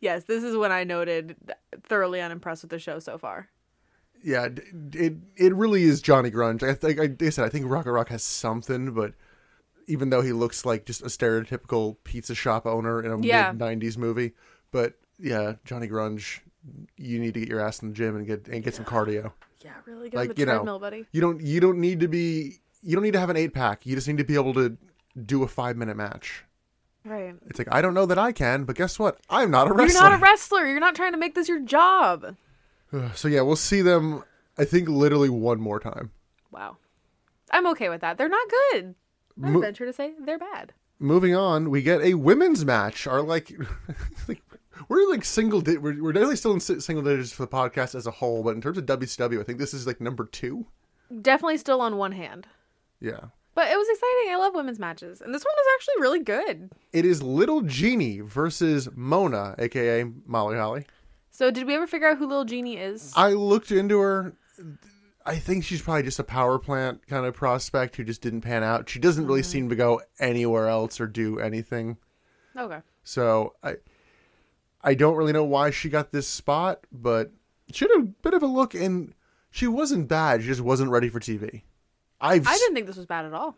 Yes, 0.00 0.24
this 0.24 0.44
is 0.44 0.56
when 0.56 0.70
I 0.70 0.84
noted 0.84 1.36
thoroughly 1.82 2.20
unimpressed 2.20 2.62
with 2.62 2.70
the 2.70 2.78
show 2.78 2.98
so 3.00 3.18
far. 3.18 3.48
yeah, 4.22 4.48
it 4.92 5.16
it 5.36 5.54
really 5.54 5.82
is 5.84 6.00
Johnny 6.00 6.30
Grunge. 6.30 6.62
I 6.62 6.74
think 6.74 6.98
like 6.98 7.20
I 7.22 7.30
said, 7.30 7.44
I 7.44 7.48
think 7.48 7.68
Rocco 7.68 7.90
Rock 7.90 8.08
has 8.10 8.22
something, 8.22 8.92
but 8.92 9.14
even 9.88 10.10
though 10.10 10.22
he 10.22 10.32
looks 10.32 10.64
like 10.64 10.84
just 10.86 11.02
a 11.02 11.06
stereotypical 11.06 11.96
pizza 12.04 12.34
shop 12.34 12.64
owner 12.66 13.00
in 13.02 13.10
a 13.10 13.20
Yeah. 13.26 13.50
mid 13.52 13.60
'90s 13.60 13.96
movie, 13.96 14.32
but 14.72 14.94
yeah, 15.18 15.54
Johnny 15.64 15.88
Grunge, 15.88 16.40
you 16.96 17.18
need 17.18 17.34
to 17.34 17.40
get 17.40 17.48
your 17.48 17.60
ass 17.60 17.80
in 17.82 17.88
the 17.88 17.94
gym 17.94 18.16
and 18.16 18.26
get 18.26 18.48
and 18.48 18.62
get 18.62 18.74
some 18.74 18.84
cardio. 18.84 19.32
Yeah, 19.64 19.72
really 19.84 20.10
get 20.10 20.16
Like, 20.16 20.38
you 20.38 20.46
know, 20.46 20.78
buddy. 20.78 21.06
You 21.12 21.20
don't 21.20 21.40
you 21.40 21.60
don't 21.60 21.78
need 21.78 22.00
to 22.00 22.08
be 22.08 22.60
you 22.82 22.94
don't 22.94 23.02
need 23.02 23.14
to 23.14 23.20
have 23.20 23.30
an 23.30 23.36
eight 23.36 23.54
pack. 23.54 23.84
You 23.86 23.94
just 23.94 24.06
need 24.08 24.18
to 24.18 24.24
be 24.24 24.34
able 24.34 24.54
to 24.54 24.76
do 25.24 25.42
a 25.42 25.48
five 25.48 25.76
minute 25.76 25.96
match. 25.96 26.44
Right. 27.04 27.34
It's 27.48 27.58
like 27.58 27.68
I 27.70 27.80
don't 27.80 27.94
know 27.94 28.06
that 28.06 28.18
I 28.18 28.32
can, 28.32 28.64
but 28.64 28.76
guess 28.76 28.98
what? 28.98 29.18
I'm 29.30 29.50
not 29.50 29.68
a 29.68 29.72
wrestler. 29.72 29.86
You're 30.00 30.10
not 30.10 30.18
a 30.18 30.22
wrestler. 30.22 30.66
You're 30.66 30.80
not 30.80 30.94
trying 30.94 31.12
to 31.12 31.18
make 31.18 31.34
this 31.34 31.48
your 31.48 31.60
job. 31.60 32.36
so 33.14 33.28
yeah, 33.28 33.42
we'll 33.42 33.56
see 33.56 33.80
them. 33.82 34.24
I 34.58 34.64
think 34.64 34.88
literally 34.88 35.28
one 35.28 35.60
more 35.60 35.78
time. 35.80 36.10
Wow. 36.50 36.78
I'm 37.50 37.66
okay 37.68 37.88
with 37.88 38.00
that. 38.00 38.18
They're 38.18 38.28
not 38.28 38.48
good. 38.72 38.94
I 39.42 39.50
Mo- 39.50 39.60
venture 39.60 39.86
to 39.86 39.92
say 39.92 40.14
they're 40.18 40.38
bad. 40.38 40.72
moving 40.98 41.34
on, 41.36 41.70
we 41.70 41.82
get 41.82 42.00
a 42.00 42.14
women's 42.14 42.64
match. 42.64 43.06
Our 43.06 43.20
like, 43.22 43.52
like 44.28 44.42
we're 44.88 45.08
like 45.10 45.24
single. 45.24 45.60
Di- 45.60 45.76
we're, 45.76 46.02
we're 46.02 46.12
definitely 46.12 46.36
still 46.36 46.52
in 46.52 46.60
single 46.60 47.02
digits 47.02 47.32
for 47.32 47.42
the 47.42 47.50
podcast 47.50 47.94
as 47.94 48.06
a 48.06 48.10
whole, 48.10 48.42
but 48.42 48.54
in 48.54 48.60
terms 48.60 48.78
of 48.78 48.86
WCW, 48.86 49.40
I 49.40 49.42
think 49.42 49.58
this 49.58 49.74
is 49.74 49.86
like 49.86 50.00
number 50.00 50.24
two. 50.24 50.66
Definitely 51.22 51.58
still 51.58 51.80
on 51.80 51.96
one 51.96 52.12
hand. 52.12 52.46
Yeah, 53.00 53.20
But 53.54 53.70
it 53.70 53.76
was 53.76 53.88
exciting. 53.88 54.32
I 54.32 54.36
love 54.38 54.54
women's 54.54 54.78
matches. 54.78 55.20
And 55.20 55.34
this 55.34 55.44
one 55.44 55.54
was 55.54 55.66
actually 55.76 56.00
really 56.00 56.22
good. 56.22 56.70
it 56.92 57.04
is 57.04 57.22
Little 57.22 57.60
Genie 57.60 58.20
versus 58.20 58.88
Mona, 58.94 59.54
aka 59.58 60.04
Molly 60.26 60.56
Holly. 60.56 60.86
So 61.30 61.50
did 61.50 61.66
we 61.66 61.74
ever 61.74 61.86
figure 61.86 62.08
out 62.08 62.16
who 62.16 62.26
Little 62.26 62.46
Genie 62.46 62.78
is? 62.78 63.12
I 63.14 63.32
looked 63.32 63.70
into 63.70 63.98
her. 63.98 64.32
I 65.26 65.36
think 65.36 65.64
she's 65.64 65.82
probably 65.82 66.04
just 66.04 66.18
a 66.18 66.24
power 66.24 66.58
plant 66.58 67.06
kind 67.06 67.26
of 67.26 67.34
prospect 67.34 67.96
who 67.96 68.04
just 68.04 68.22
didn't 68.22 68.40
pan 68.40 68.62
out. 68.62 68.88
She 68.88 68.98
doesn't 68.98 69.26
really 69.26 69.42
mm-hmm. 69.42 69.50
seem 69.50 69.68
to 69.68 69.76
go 69.76 70.00
anywhere 70.18 70.68
else 70.68 70.98
or 70.98 71.06
do 71.06 71.38
anything. 71.38 71.98
Okay. 72.56 72.78
So 73.04 73.54
I 73.62 73.74
I 74.86 74.94
don't 74.94 75.16
really 75.16 75.32
know 75.32 75.44
why 75.44 75.70
she 75.70 75.88
got 75.90 76.12
this 76.12 76.26
spot, 76.28 76.80
but 76.92 77.32
she 77.72 77.84
had 77.84 78.00
a 78.00 78.04
bit 78.04 78.32
of 78.32 78.42
a 78.42 78.46
look 78.46 78.72
and 78.74 79.12
she 79.50 79.66
wasn't 79.66 80.08
bad. 80.08 80.40
She 80.42 80.46
just 80.48 80.60
wasn't 80.62 80.90
ready 80.90 81.08
for 81.10 81.20
TV. 81.20 81.62
I've 82.20 82.46
I 82.46 82.56
didn't 82.56 82.74
think 82.74 82.86
this 82.86 82.96
was 82.96 83.04
bad 83.06 83.24
at 83.26 83.34
all. 83.34 83.56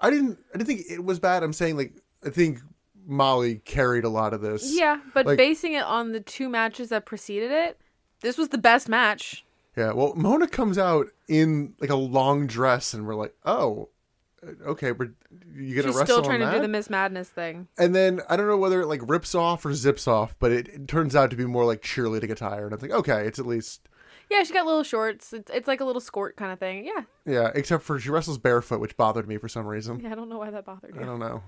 I 0.00 0.08
didn't 0.10 0.38
I 0.54 0.58
didn't 0.58 0.68
think 0.68 0.82
it 0.88 1.04
was 1.04 1.18
bad. 1.18 1.42
I'm 1.42 1.52
saying 1.52 1.76
like 1.76 1.92
I 2.24 2.30
think 2.30 2.60
Molly 3.06 3.56
carried 3.64 4.04
a 4.04 4.08
lot 4.08 4.32
of 4.32 4.40
this. 4.40 4.72
Yeah, 4.78 5.00
but 5.12 5.26
Like- 5.26 5.36
basing 5.36 5.72
it 5.74 5.82
on 5.84 6.12
the 6.12 6.20
two 6.20 6.48
matches 6.48 6.90
that 6.90 7.04
preceded 7.04 7.50
it, 7.50 7.78
this 8.20 8.38
was 8.38 8.50
the 8.50 8.58
best 8.58 8.88
match. 8.88 9.44
Yeah. 9.76 9.92
Well, 9.92 10.14
Mona 10.14 10.46
comes 10.46 10.78
out 10.78 11.08
in 11.28 11.74
like 11.80 11.90
a 11.90 11.96
long 11.96 12.46
dress, 12.46 12.94
and 12.94 13.06
we're 13.06 13.14
like, 13.16 13.34
oh, 13.44 13.88
okay, 14.66 14.92
we're 14.92 15.10
you 15.54 15.74
gonna 15.74 15.88
She's 15.88 15.96
wrestle 15.96 16.04
still 16.18 16.22
trying 16.22 16.40
to 16.40 16.50
do 16.50 16.60
the 16.60 16.68
Miss 16.68 16.90
Madness 16.90 17.28
thing. 17.28 17.68
And 17.78 17.94
then 17.94 18.20
I 18.28 18.36
don't 18.36 18.48
know 18.48 18.56
whether 18.56 18.80
it 18.80 18.86
like 18.86 19.00
rips 19.08 19.34
off 19.34 19.64
or 19.64 19.74
zips 19.74 20.08
off, 20.08 20.34
but 20.38 20.52
it, 20.52 20.68
it 20.68 20.88
turns 20.88 21.14
out 21.14 21.30
to 21.30 21.36
be 21.36 21.44
more 21.46 21.64
like 21.64 21.82
cheerleading 21.82 22.30
attire, 22.30 22.64
and 22.64 22.74
I'm 22.74 22.80
like, 22.80 22.90
okay, 22.90 23.26
it's 23.26 23.38
at 23.38 23.46
least 23.46 23.88
Yeah, 24.30 24.42
she 24.44 24.52
got 24.52 24.66
little 24.66 24.82
shorts. 24.82 25.32
It's, 25.32 25.50
it's 25.50 25.68
like 25.68 25.80
a 25.80 25.84
little 25.84 26.00
skirt 26.00 26.36
kind 26.36 26.52
of 26.52 26.58
thing. 26.58 26.86
Yeah. 26.86 27.02
yeah. 27.26 27.50
Except 27.54 27.82
for 27.82 27.98
she 27.98 28.10
wrestles 28.10 28.38
barefoot, 28.38 28.80
which 28.80 28.96
bothered 28.96 29.28
me 29.28 29.36
for 29.36 29.48
some 29.48 29.66
reason. 29.66 30.00
Yeah, 30.00 30.12
I 30.12 30.14
don't 30.14 30.28
know 30.28 30.38
why 30.38 30.50
that 30.50 30.64
bothered 30.64 30.96
me. 30.96 31.02
I 31.02 31.06
don't 31.06 31.18
know. 31.20 31.42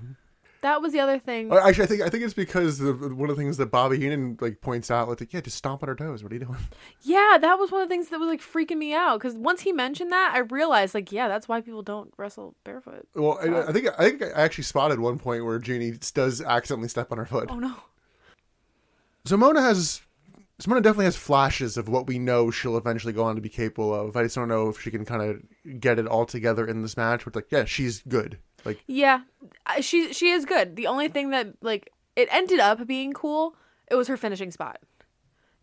That 0.64 0.80
was 0.80 0.94
the 0.94 1.00
other 1.00 1.18
thing. 1.18 1.52
Actually, 1.52 1.84
I 1.84 1.86
think 1.86 2.00
I 2.00 2.08
think 2.08 2.24
it's 2.24 2.32
because 2.32 2.78
the, 2.78 2.94
one 2.94 3.28
of 3.28 3.36
the 3.36 3.42
things 3.42 3.58
that 3.58 3.66
Bobby 3.66 3.98
Heenan 3.98 4.38
like 4.40 4.62
points 4.62 4.90
out, 4.90 5.10
like, 5.10 5.30
yeah, 5.30 5.42
just 5.42 5.58
stomp 5.58 5.82
on 5.82 5.90
her 5.90 5.94
toes. 5.94 6.22
What 6.22 6.32
are 6.32 6.36
you 6.36 6.46
doing? 6.46 6.56
Yeah, 7.02 7.36
that 7.38 7.58
was 7.58 7.70
one 7.70 7.82
of 7.82 7.88
the 7.90 7.94
things 7.94 8.08
that 8.08 8.18
was 8.18 8.30
like 8.30 8.40
freaking 8.40 8.78
me 8.78 8.94
out 8.94 9.18
because 9.20 9.34
once 9.34 9.60
he 9.60 9.72
mentioned 9.72 10.10
that, 10.12 10.32
I 10.34 10.38
realized 10.38 10.94
like, 10.94 11.12
yeah, 11.12 11.28
that's 11.28 11.48
why 11.48 11.60
people 11.60 11.82
don't 11.82 12.14
wrestle 12.16 12.54
barefoot. 12.64 13.06
Well, 13.14 13.38
I, 13.42 13.68
I 13.68 13.72
think 13.72 13.88
I 13.98 14.08
think 14.08 14.22
I 14.22 14.40
actually 14.40 14.64
spotted 14.64 15.00
one 15.00 15.18
point 15.18 15.44
where 15.44 15.58
Jeannie 15.58 15.98
does 16.14 16.40
accidentally 16.40 16.88
step 16.88 17.12
on 17.12 17.18
her 17.18 17.26
foot. 17.26 17.50
Oh 17.52 17.58
no. 17.58 17.74
So 19.26 19.36
Mona 19.36 19.60
has 19.60 20.00
Simona 20.62 20.82
definitely 20.82 21.04
has 21.04 21.16
flashes 21.16 21.76
of 21.76 21.90
what 21.90 22.06
we 22.06 22.18
know 22.18 22.50
she'll 22.50 22.78
eventually 22.78 23.12
go 23.12 23.24
on 23.24 23.34
to 23.34 23.42
be 23.42 23.50
capable 23.50 23.94
of. 23.94 24.16
I 24.16 24.22
just 24.22 24.34
don't 24.34 24.48
know 24.48 24.70
if 24.70 24.80
she 24.80 24.90
can 24.90 25.04
kind 25.04 25.20
of 25.20 25.78
get 25.78 25.98
it 25.98 26.06
all 26.06 26.24
together 26.24 26.66
in 26.66 26.80
this 26.80 26.96
match. 26.96 27.26
But 27.26 27.34
like, 27.36 27.48
yeah, 27.50 27.66
she's 27.66 28.00
good. 28.08 28.38
Like, 28.64 28.82
Yeah, 28.86 29.20
she 29.80 30.12
she 30.12 30.30
is 30.30 30.44
good. 30.44 30.76
The 30.76 30.86
only 30.86 31.08
thing 31.08 31.30
that 31.30 31.54
like 31.62 31.90
it 32.16 32.28
ended 32.30 32.60
up 32.60 32.86
being 32.86 33.12
cool, 33.12 33.56
it 33.90 33.94
was 33.94 34.08
her 34.08 34.16
finishing 34.16 34.50
spot. 34.50 34.80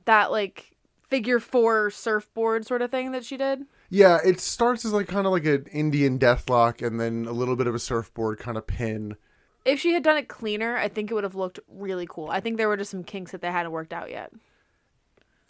That 0.06 0.32
like 0.32 0.76
figure 1.10 1.40
four 1.40 1.90
surfboard 1.92 2.66
sort 2.66 2.82
of 2.82 2.90
thing 2.92 3.12
that 3.12 3.26
she 3.26 3.36
did. 3.38 3.64
yeah, 3.90 4.20
it 4.26 4.40
starts 4.40 4.86
as 4.86 4.94
like 4.94 5.08
kind 5.08 5.26
of 5.28 5.34
like 5.34 5.46
an 5.46 5.66
Indian 5.72 6.18
deathlock, 6.18 6.86
and 6.86 7.00
then 7.00 7.26
a 7.26 7.34
little 7.34 7.56
bit 7.56 7.68
of 7.68 7.76
a 7.76 7.80
surfboard 7.80 8.40
kind 8.40 8.58
of 8.58 8.66
pin. 8.68 9.16
If 9.64 9.80
she 9.80 9.94
had 9.94 10.04
done 10.04 10.18
it 10.18 10.28
cleaner, 10.28 10.76
I 10.78 10.88
think 10.88 11.12
it 11.12 11.14
would 11.14 11.24
have 11.24 11.36
looked 11.36 11.60
really 11.68 12.08
cool. 12.10 12.30
I 12.30 12.40
think 12.40 12.58
there 12.58 12.68
were 12.68 12.78
just 12.78 12.90
some 12.92 13.04
kinks 13.04 13.32
that 13.32 13.42
they 13.42 13.52
hadn't 13.52 13.72
worked 13.72 13.94
out 13.94 14.10
yet. 14.10 14.32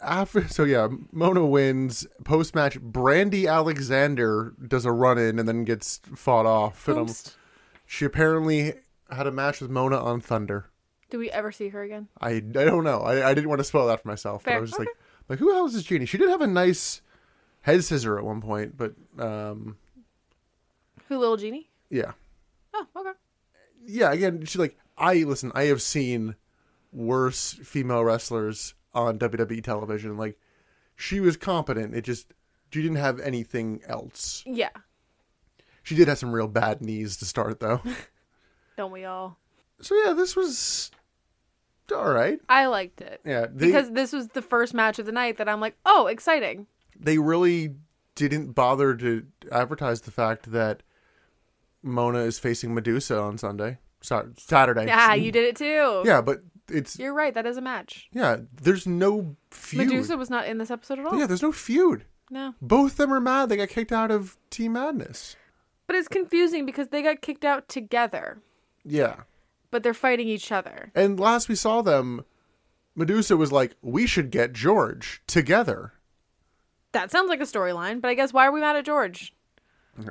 After 0.00 0.46
so 0.56 0.64
yeah, 0.64 0.88
Mona 1.12 1.46
wins 1.46 2.06
post 2.24 2.54
match. 2.54 2.78
Brandy 2.80 3.46
Alexander 3.46 4.52
does 4.66 4.84
a 4.84 4.92
run 4.92 5.16
in 5.16 5.38
and 5.38 5.48
then 5.48 5.64
gets 5.64 6.00
fought 6.14 6.44
off. 6.46 6.88
Oops. 6.88 7.36
She 7.92 8.06
apparently 8.06 8.72
had 9.10 9.26
a 9.26 9.30
match 9.30 9.60
with 9.60 9.70
Mona 9.70 9.98
on 9.98 10.18
Thunder. 10.22 10.70
Do 11.10 11.18
we 11.18 11.30
ever 11.30 11.52
see 11.52 11.68
her 11.68 11.82
again? 11.82 12.08
I, 12.22 12.30
I 12.30 12.40
don't 12.40 12.84
know. 12.84 13.00
I, 13.00 13.28
I 13.28 13.34
didn't 13.34 13.50
want 13.50 13.58
to 13.58 13.64
spoil 13.64 13.86
that 13.88 14.00
for 14.00 14.08
myself. 14.08 14.44
But 14.44 14.54
I 14.54 14.60
was 14.60 14.70
just 14.70 14.80
Okay. 14.80 14.88
like, 14.88 14.96
like 15.28 15.38
who 15.38 15.48
the 15.50 15.54
hell 15.56 15.66
is 15.66 15.74
this 15.74 15.82
genie? 15.82 16.06
She 16.06 16.16
did 16.16 16.30
have 16.30 16.40
a 16.40 16.46
nice 16.46 17.02
head 17.60 17.84
scissor 17.84 18.16
at 18.16 18.24
one 18.24 18.40
point, 18.40 18.78
but 18.78 18.94
um, 19.18 19.76
Who, 21.08 21.18
Little 21.18 21.36
Genie? 21.36 21.68
yeah, 21.90 22.12
Oh, 22.72 22.86
okay. 22.96 23.10
yeah. 23.84 24.10
Again, 24.10 24.42
she's 24.46 24.56
like, 24.58 24.78
I 24.96 25.16
listen. 25.24 25.52
I 25.54 25.64
have 25.64 25.82
seen 25.82 26.34
worse 26.92 27.52
female 27.62 28.04
wrestlers 28.04 28.72
on 28.94 29.18
WWE 29.18 29.62
television. 29.62 30.16
Like, 30.16 30.38
she 30.96 31.20
was 31.20 31.36
competent. 31.36 31.94
It 31.94 32.04
just 32.04 32.32
she 32.72 32.80
didn't 32.80 32.96
have 32.96 33.20
anything 33.20 33.82
else. 33.86 34.42
Yeah. 34.46 34.70
She 35.82 35.94
did 35.94 36.08
have 36.08 36.18
some 36.18 36.32
real 36.32 36.48
bad 36.48 36.80
knees 36.80 37.16
to 37.18 37.24
start, 37.24 37.60
though. 37.60 37.80
Don't 38.76 38.92
we 38.92 39.04
all? 39.04 39.36
so 39.80 39.94
yeah, 40.04 40.12
this 40.12 40.36
was 40.36 40.90
all 41.94 42.10
right. 42.10 42.38
I 42.48 42.66
liked 42.66 43.00
it. 43.00 43.20
Yeah, 43.24 43.46
they, 43.52 43.66
because 43.66 43.90
this 43.90 44.12
was 44.12 44.28
the 44.28 44.42
first 44.42 44.74
match 44.74 44.98
of 44.98 45.06
the 45.06 45.12
night 45.12 45.38
that 45.38 45.48
I'm 45.48 45.60
like, 45.60 45.76
oh, 45.84 46.06
exciting. 46.06 46.66
they 46.98 47.18
really 47.18 47.74
didn't 48.14 48.52
bother 48.52 48.94
to 48.94 49.26
advertise 49.50 50.02
the 50.02 50.10
fact 50.10 50.52
that 50.52 50.82
Mona 51.82 52.20
is 52.20 52.38
facing 52.38 52.74
Medusa 52.74 53.18
on 53.18 53.38
Sunday, 53.38 53.78
Sa- 54.00 54.24
Saturday. 54.36 54.86
Yeah, 54.86 55.14
you 55.14 55.32
did 55.32 55.44
it 55.44 55.56
too. 55.56 56.02
Yeah, 56.04 56.20
but 56.20 56.42
it's 56.68 56.98
You're 56.98 57.14
right. 57.14 57.34
That 57.34 57.46
is 57.46 57.56
a 57.56 57.60
match. 57.60 58.08
yeah. 58.12 58.36
There's 58.54 58.86
no 58.86 59.36
feud. 59.50 59.88
Medusa 59.88 60.16
was 60.16 60.30
not 60.30 60.46
in 60.46 60.58
this 60.58 60.70
episode 60.70 61.00
at 61.00 61.06
all. 61.06 61.18
Yeah, 61.18 61.26
there's 61.26 61.42
no 61.42 61.52
feud. 61.52 62.04
No. 62.30 62.54
Both 62.62 62.92
of 62.92 62.96
them 62.98 63.12
are 63.12 63.20
mad. 63.20 63.48
They 63.48 63.56
got 63.56 63.68
kicked 63.68 63.92
out 63.92 64.10
of 64.10 64.36
Team 64.50 64.74
Madness. 64.74 65.36
But 65.92 65.98
it's 65.98 66.08
confusing 66.08 66.64
because 66.64 66.88
they 66.88 67.02
got 67.02 67.20
kicked 67.20 67.44
out 67.44 67.68
together, 67.68 68.40
Yeah, 68.82 69.24
but 69.70 69.82
they're 69.82 69.92
fighting 69.92 70.26
each 70.26 70.50
other. 70.50 70.90
and 70.94 71.20
last 71.20 71.50
we 71.50 71.54
saw 71.54 71.82
them, 71.82 72.24
Medusa 72.94 73.36
was 73.36 73.52
like, 73.52 73.74
"We 73.82 74.06
should 74.06 74.30
get 74.30 74.54
George 74.54 75.20
together." 75.26 75.92
That 76.92 77.10
sounds 77.10 77.28
like 77.28 77.42
a 77.42 77.44
storyline, 77.44 78.00
but 78.00 78.08
I 78.08 78.14
guess 78.14 78.32
why 78.32 78.46
are 78.46 78.52
we 78.52 78.62
mad 78.62 78.74
at 78.76 78.86
George? 78.86 79.34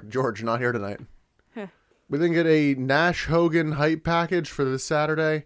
George 0.07 0.43
not 0.43 0.59
here 0.59 0.71
tonight. 0.71 0.99
Huh. 1.55 1.65
We 2.07 2.19
then 2.19 2.33
get 2.33 2.45
a 2.45 2.75
Nash 2.75 3.25
Hogan 3.25 3.71
hype 3.71 4.03
package 4.03 4.51
for 4.51 4.63
this 4.63 4.83
Saturday. 4.83 5.45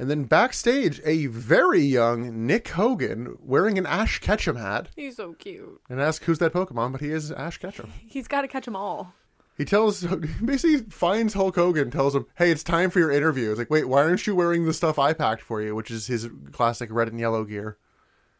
And 0.00 0.10
then 0.10 0.24
backstage, 0.24 1.00
a 1.04 1.26
very 1.26 1.80
young 1.82 2.44
Nick 2.44 2.66
Hogan 2.70 3.36
wearing 3.40 3.78
an 3.78 3.86
Ash 3.86 4.18
Ketchum 4.18 4.56
hat. 4.56 4.88
He's 4.96 5.14
so 5.14 5.34
cute. 5.34 5.80
And 5.88 6.00
ask 6.00 6.24
who's 6.24 6.40
that 6.40 6.52
Pokemon, 6.52 6.90
but 6.90 7.00
he 7.00 7.10
is 7.12 7.30
Ash 7.30 7.58
Ketchum. 7.58 7.92
He's 8.08 8.26
got 8.26 8.40
to 8.42 8.48
catch 8.48 8.64
them 8.64 8.74
all. 8.74 9.14
He 9.56 9.64
tells, 9.64 10.04
basically 10.44 10.78
finds 10.90 11.34
Hulk 11.34 11.54
Hogan, 11.54 11.90
tells 11.90 12.14
him, 12.14 12.26
hey, 12.36 12.50
it's 12.50 12.64
time 12.64 12.90
for 12.90 12.98
your 12.98 13.10
interview. 13.10 13.50
It's 13.50 13.58
like, 13.58 13.70
wait, 13.70 13.88
why 13.88 14.02
aren't 14.02 14.26
you 14.26 14.34
wearing 14.34 14.64
the 14.64 14.72
stuff 14.72 14.98
I 14.98 15.12
packed 15.12 15.42
for 15.42 15.62
you, 15.62 15.74
which 15.74 15.90
is 15.90 16.06
his 16.06 16.28
classic 16.52 16.90
red 16.92 17.08
and 17.08 17.20
yellow 17.20 17.44
gear? 17.44 17.78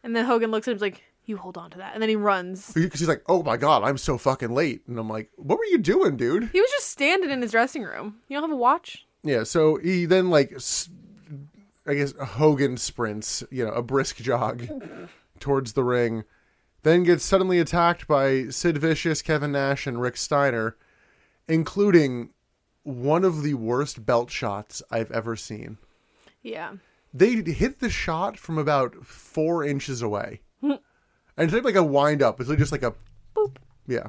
And 0.03 0.15
then 0.15 0.25
Hogan 0.25 0.51
looks 0.51 0.67
at 0.67 0.71
him 0.71 0.73
and 0.73 0.77
is 0.77 0.81
like, 0.81 1.03
You 1.25 1.37
hold 1.37 1.57
on 1.57 1.71
to 1.71 1.77
that. 1.79 1.93
And 1.93 2.01
then 2.01 2.09
he 2.09 2.15
runs. 2.15 2.71
Because 2.73 2.99
he's 2.99 3.09
like, 3.09 3.23
oh 3.27 3.41
my 3.41 3.57
god, 3.57 3.83
I'm 3.83 3.97
so 3.97 4.17
fucking 4.17 4.53
late. 4.53 4.83
And 4.87 4.99
I'm 4.99 5.09
like, 5.09 5.31
what 5.35 5.57
were 5.57 5.65
you 5.65 5.79
doing, 5.79 6.15
dude? 6.17 6.49
He 6.51 6.61
was 6.61 6.69
just 6.71 6.89
standing 6.89 7.31
in 7.31 7.41
his 7.41 7.51
dressing 7.51 7.83
room. 7.83 8.17
You 8.27 8.35
don't 8.35 8.49
have 8.49 8.51
a 8.51 8.59
watch? 8.59 9.05
Yeah, 9.23 9.43
so 9.43 9.77
he 9.77 10.05
then, 10.05 10.29
like, 10.29 10.55
I 11.87 11.95
guess 11.95 12.13
Hogan 12.19 12.77
sprints, 12.77 13.43
you 13.49 13.65
know, 13.65 13.71
a 13.71 13.81
brisk 13.81 14.17
jog 14.17 14.67
towards 15.39 15.73
the 15.73 15.83
ring, 15.83 16.25
then 16.83 17.03
gets 17.03 17.25
suddenly 17.25 17.59
attacked 17.59 18.07
by 18.07 18.49
Sid 18.49 18.77
Vicious, 18.77 19.23
Kevin 19.23 19.53
Nash, 19.53 19.87
and 19.87 19.99
Rick 19.99 20.17
Steiner, 20.17 20.77
including 21.47 22.29
one 22.83 23.23
of 23.23 23.41
the 23.43 23.53
worst 23.55 24.05
belt 24.05 24.29
shots 24.29 24.81
I've 24.91 25.11
ever 25.11 25.35
seen. 25.35 25.77
Yeah. 26.43 26.73
they 27.13 27.35
hit 27.35 27.79
the 27.79 27.89
shot 27.89 28.37
from 28.37 28.57
about 28.57 29.05
four 29.05 29.63
inches 29.63 30.01
away. 30.01 30.41
and 30.61 30.79
it's 31.37 31.53
like, 31.53 31.63
like 31.63 31.75
a 31.75 31.83
wind 31.83 32.21
up. 32.21 32.39
It's 32.39 32.49
like 32.49 32.59
just 32.59 32.71
like 32.71 32.83
a 32.83 32.93
Boop. 33.35 33.57
yeah. 33.87 34.07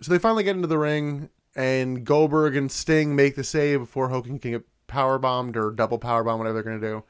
So 0.00 0.12
they 0.12 0.18
finally 0.18 0.44
get 0.44 0.56
into 0.56 0.68
the 0.68 0.78
ring, 0.78 1.28
and 1.54 2.04
Goldberg 2.04 2.56
and 2.56 2.70
Sting 2.70 3.14
make 3.14 3.36
the 3.36 3.44
save 3.44 3.80
before 3.80 4.08
Hogan 4.08 4.38
can 4.38 4.50
get 4.52 4.64
power 4.86 5.18
bombed 5.18 5.56
or 5.56 5.70
double 5.70 5.98
power 5.98 6.24
bomb, 6.24 6.38
whatever 6.38 6.54
they're 6.54 6.78
gonna 6.78 6.80
do. 6.80 7.04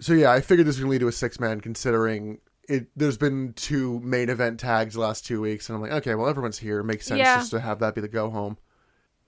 So 0.00 0.12
yeah, 0.12 0.32
I 0.32 0.40
figured 0.40 0.66
this 0.66 0.76
was 0.76 0.80
gonna 0.80 0.90
lead 0.90 1.00
to 1.00 1.08
a 1.08 1.12
six 1.12 1.38
man, 1.38 1.60
considering 1.60 2.38
it. 2.68 2.88
There's 2.96 3.16
been 3.16 3.52
two 3.54 4.00
main 4.00 4.28
event 4.28 4.60
tags 4.60 4.94
the 4.94 5.00
last 5.00 5.26
two 5.26 5.40
weeks, 5.40 5.68
and 5.68 5.76
I'm 5.76 5.82
like, 5.82 5.92
okay, 5.92 6.14
well 6.14 6.28
everyone's 6.28 6.58
here. 6.58 6.80
It 6.80 6.84
makes 6.84 7.06
sense 7.06 7.18
Yeah. 7.18 7.36
just 7.38 7.50
to 7.52 7.60
have 7.60 7.78
that 7.80 7.94
be 7.94 8.00
the 8.00 8.08
go 8.08 8.30
home. 8.30 8.58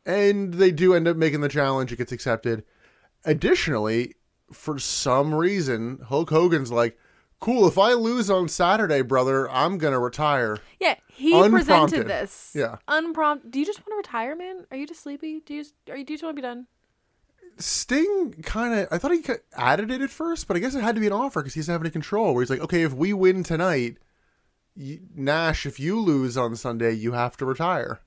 And 0.07 0.55
they 0.55 0.71
do 0.71 0.95
end 0.95 1.09
up 1.09 1.17
making 1.17 1.41
the 1.41 1.49
challenge. 1.49 1.91
It 1.93 1.97
gets 1.97 2.13
accepted. 2.13 2.65
Additionally, 3.25 4.15
for 4.53 4.79
some 4.79 5.35
reason, 5.35 5.99
Hulk 6.09 6.29
Hogan's 6.31 6.71
like, 6.71 6.99
cool, 7.41 7.67
if 7.67 7.79
I 7.79 7.95
lose 7.95 8.29
on 8.31 8.49
Saturday, 8.49 9.01
brother, 9.03 9.51
I'm 9.51 9.79
going 9.79 9.93
to 9.95 9.99
retire. 9.99 10.59
Yeah, 10.79 10.97
he 11.09 11.33
Unprompted. 11.33 11.53
presented 11.67 12.09
this. 12.09 12.53
Yeah. 12.55 12.77
Unprompted. 12.87 13.51
Do 13.51 13.59
you 13.61 13.65
just 13.67 13.81
want 13.81 13.93
to 13.93 13.97
retire, 13.97 14.37
man? 14.37 14.67
Are 14.71 14.77
you 14.77 14.87
just 14.87 15.03
sleepy? 15.03 15.41
Do 15.47 15.55
you 15.55 15.63
just, 15.63 15.75
are 15.89 15.97
you, 15.97 16.05
do 16.05 16.13
you 16.13 16.17
just 16.19 16.25
want 16.25 16.37
to 16.37 16.43
be 16.43 16.47
done? 16.47 16.67
Sting 17.59 18.35
kind 18.43 18.81
of, 18.81 18.89
I 18.91 18.99
thought 18.99 19.13
he 19.13 19.25
added 19.57 19.91
it 19.91 20.01
at 20.01 20.11
first, 20.11 20.49
but 20.49 20.57
I 20.57 20.61
guess 20.61 20.75
it 20.75 20.83
had 20.83 20.95
to 20.95 21.01
be 21.01 21.07
an 21.07 21.13
offer 21.13 21.41
because 21.41 21.55
he 21.55 21.61
doesn't 21.61 21.73
have 21.73 21.83
any 21.83 21.91
control. 21.91 22.35
Where 22.35 22.43
he's 22.43 22.51
like, 22.51 22.61
okay, 22.61 22.83
if 22.83 22.93
we 22.93 23.13
win 23.13 23.43
tonight, 23.43 23.99
Nash, 24.77 25.67
if 25.67 25.79
you 25.79 26.01
lose 26.01 26.37
on 26.37 26.57
Sunday, 26.57 26.93
you 26.93 27.13
have 27.13 27.37
to 27.37 27.45
retire. 27.45 28.01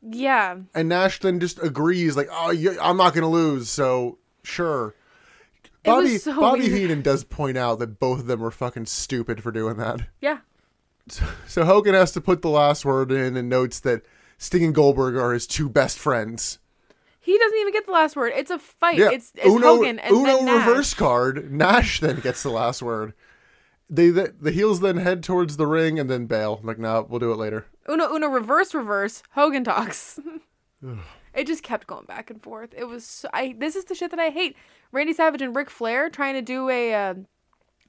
Yeah. 0.00 0.58
And 0.74 0.88
Nash 0.88 1.20
then 1.20 1.40
just 1.40 1.62
agrees, 1.62 2.16
like, 2.16 2.28
oh, 2.30 2.54
I'm 2.80 2.96
not 2.96 3.12
going 3.14 3.22
to 3.22 3.28
lose, 3.28 3.68
so 3.68 4.18
sure. 4.42 4.94
Bobby, 5.84 6.18
so 6.18 6.38
Bobby 6.38 6.68
weird. 6.68 6.72
Heenan 6.72 7.02
does 7.02 7.24
point 7.24 7.56
out 7.56 7.78
that 7.78 7.98
both 7.98 8.20
of 8.20 8.26
them 8.26 8.40
were 8.40 8.50
fucking 8.50 8.86
stupid 8.86 9.42
for 9.42 9.50
doing 9.50 9.76
that. 9.76 10.00
Yeah. 10.20 10.38
So 11.46 11.64
Hogan 11.64 11.94
has 11.94 12.12
to 12.12 12.20
put 12.20 12.42
the 12.42 12.50
last 12.50 12.84
word 12.84 13.10
in 13.10 13.36
and 13.36 13.48
notes 13.48 13.80
that 13.80 14.02
Sting 14.36 14.64
and 14.64 14.74
Goldberg 14.74 15.16
are 15.16 15.32
his 15.32 15.46
two 15.46 15.68
best 15.68 15.98
friends. 15.98 16.58
He 17.28 17.36
doesn't 17.36 17.58
even 17.58 17.74
get 17.74 17.84
the 17.84 17.92
last 17.92 18.16
word. 18.16 18.32
It's 18.34 18.50
a 18.50 18.58
fight. 18.58 18.96
Yeah, 18.96 19.10
It's, 19.12 19.32
it's 19.34 19.44
Uno, 19.44 19.76
Hogan 19.76 19.98
and 19.98 20.16
Uno 20.16 20.24
then 20.24 20.44
Nash. 20.46 20.66
reverse 20.66 20.94
card. 20.94 21.52
Nash 21.52 22.00
then 22.00 22.20
gets 22.20 22.42
the 22.42 22.48
last 22.48 22.80
word. 22.80 23.12
They 23.90 24.08
the, 24.08 24.34
the 24.40 24.50
heels 24.50 24.80
then 24.80 24.96
head 24.96 25.22
towards 25.22 25.58
the 25.58 25.66
ring 25.66 25.98
and 25.98 26.08
then 26.08 26.24
bail. 26.24 26.56
I'm 26.58 26.66
like, 26.66 26.78
no, 26.78 27.06
we'll 27.06 27.20
do 27.20 27.30
it 27.30 27.36
later. 27.36 27.66
Uno 27.86 28.14
Uno 28.14 28.28
reverse 28.28 28.72
reverse. 28.72 29.22
Hogan 29.32 29.62
talks. 29.62 30.18
it 31.34 31.46
just 31.46 31.62
kept 31.62 31.86
going 31.86 32.06
back 32.06 32.30
and 32.30 32.42
forth. 32.42 32.70
It 32.74 32.84
was 32.84 33.04
so, 33.04 33.28
I. 33.34 33.54
This 33.58 33.76
is 33.76 33.84
the 33.84 33.94
shit 33.94 34.10
that 34.10 34.18
I 34.20 34.30
hate. 34.30 34.56
Randy 34.90 35.12
Savage 35.12 35.42
and 35.42 35.54
Ric 35.54 35.68
Flair 35.68 36.08
trying 36.08 36.32
to 36.32 36.40
do 36.40 36.70
a 36.70 36.94
uh, 36.94 37.14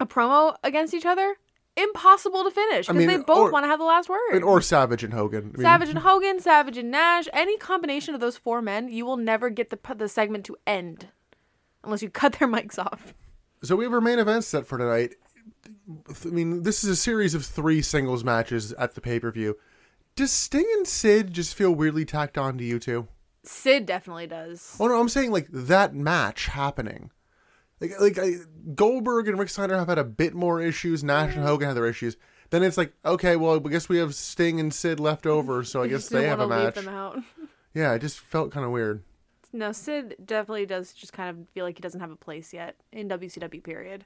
a 0.02 0.06
promo 0.06 0.58
against 0.66 0.94
each 0.94 1.06
other. 1.06 1.38
Impossible 1.78 2.44
to 2.44 2.52
finish 2.52 2.88
because 2.88 2.98
mean, 3.00 3.08
they 3.08 3.24
both 3.24 3.52
want 3.54 3.64
to 3.64 3.68
have 3.68 3.80
the 3.80 3.86
last 3.86 4.10
word. 4.10 4.20
And, 4.34 4.44
or 4.44 4.62
Savage 4.62 5.04
and 5.04 5.14
Hogan. 5.14 5.52
I 5.54 5.58
mean, 5.58 5.62
Savage 5.62 5.90
and 5.90 6.00
Hogan, 6.00 6.40
Savage 6.40 6.78
and 6.78 6.92
Nash, 6.92 7.26
any 7.32 7.58
combination 7.58 8.14
of 8.14 8.22
those 8.22 8.36
four 8.36 8.62
men, 8.62 8.90
you 8.90 9.06
will 9.06 9.18
never 9.18 9.50
get 9.50 9.70
the 9.70 9.80
the 9.96 10.10
segment 10.10 10.46
to 10.46 10.58
end 10.68 11.08
unless 11.84 12.02
you 12.02 12.10
cut 12.10 12.34
their 12.40 12.48
mics 12.48 12.78
off. 12.78 13.14
So 13.64 13.76
we 13.76 13.86
have 13.86 13.94
our 13.94 14.02
main 14.02 14.20
event 14.20 14.44
set 14.44 14.66
for 14.66 14.78
tonight. 14.78 15.16
I 16.26 16.28
mean, 16.30 16.64
this 16.64 16.84
is 16.84 16.90
a 16.90 16.96
series 16.96 17.34
of 17.34 17.46
three 17.46 17.82
singles 17.82 18.24
matches 18.24 18.74
at 18.74 18.96
the 18.96 19.02
pay 19.02 19.20
per 19.20 19.32
view. 19.32 19.58
Does 20.16 20.32
Sting 20.32 20.66
and 20.78 20.88
Sid 20.88 21.34
just 21.34 21.56
feel 21.56 21.72
weirdly 21.74 22.06
tacked 22.06 22.38
on 22.38 22.58
to 22.58 22.64
you 22.64 22.80
two? 22.80 23.08
Sid 23.44 23.86
definitely 23.86 24.28
does. 24.28 24.76
Oh 24.80 24.88
no, 24.88 25.00
I'm 25.00 25.10
saying 25.10 25.32
like 25.32 25.48
that 25.52 25.96
match 25.96 26.48
happening. 26.48 27.12
Like 27.80 28.00
like 28.00 28.18
I, 28.18 28.36
Goldberg 28.76 29.28
and 29.28 29.40
Rick 29.40 29.50
Steiner 29.50 29.78
have 29.78 29.88
had 29.88 29.98
a 29.98 30.04
bit 30.04 30.34
more 30.34 30.62
issues. 30.62 31.04
Nash 31.04 31.34
and 31.36 31.44
mm. 31.44 31.48
Hogan 31.48 31.68
have 31.68 31.76
their 31.76 31.88
issues. 31.88 32.18
Then 32.50 32.64
it's 32.64 32.78
like 32.78 32.94
okay, 33.06 33.36
well, 33.36 33.56
I 33.56 33.70
guess 33.70 33.90
we 33.90 33.98
have 33.98 34.16
Sting 34.16 34.60
and 34.60 34.74
Sid 34.74 35.00
left 35.00 35.26
over, 35.26 35.64
so 35.64 35.82
I 35.82 35.88
guess 35.88 36.10
they 36.10 36.28
have 36.28 36.40
a 36.40 36.48
match. 36.48 36.76
Leave 36.76 36.86
them 36.86 36.94
out. 36.94 37.20
Yeah, 37.72 37.94
it 37.94 38.00
just 38.00 38.20
felt 38.20 38.52
kind 38.52 38.66
of 38.66 38.72
weird. 38.72 39.04
No, 39.54 39.72
Sid 39.72 40.16
definitely 40.26 40.66
does 40.66 40.92
just 40.92 41.14
kind 41.14 41.30
of 41.30 41.48
feel 41.50 41.64
like 41.64 41.78
he 41.78 41.82
doesn't 41.82 42.00
have 42.00 42.10
a 42.10 42.16
place 42.16 42.52
yet 42.52 42.76
in 42.92 43.08
WCW. 43.08 43.64
Period. 43.64 44.06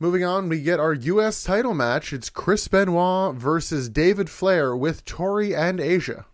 Moving 0.00 0.24
on, 0.24 0.48
we 0.48 0.60
get 0.60 0.80
our 0.80 0.92
U.S. 0.92 1.44
title 1.44 1.74
match. 1.74 2.12
It's 2.12 2.28
Chris 2.28 2.66
Benoit 2.66 3.36
versus 3.36 3.88
David 3.88 4.28
Flair 4.28 4.74
with 4.76 5.04
Tori 5.04 5.54
and 5.54 5.78
Asia. 5.78 6.26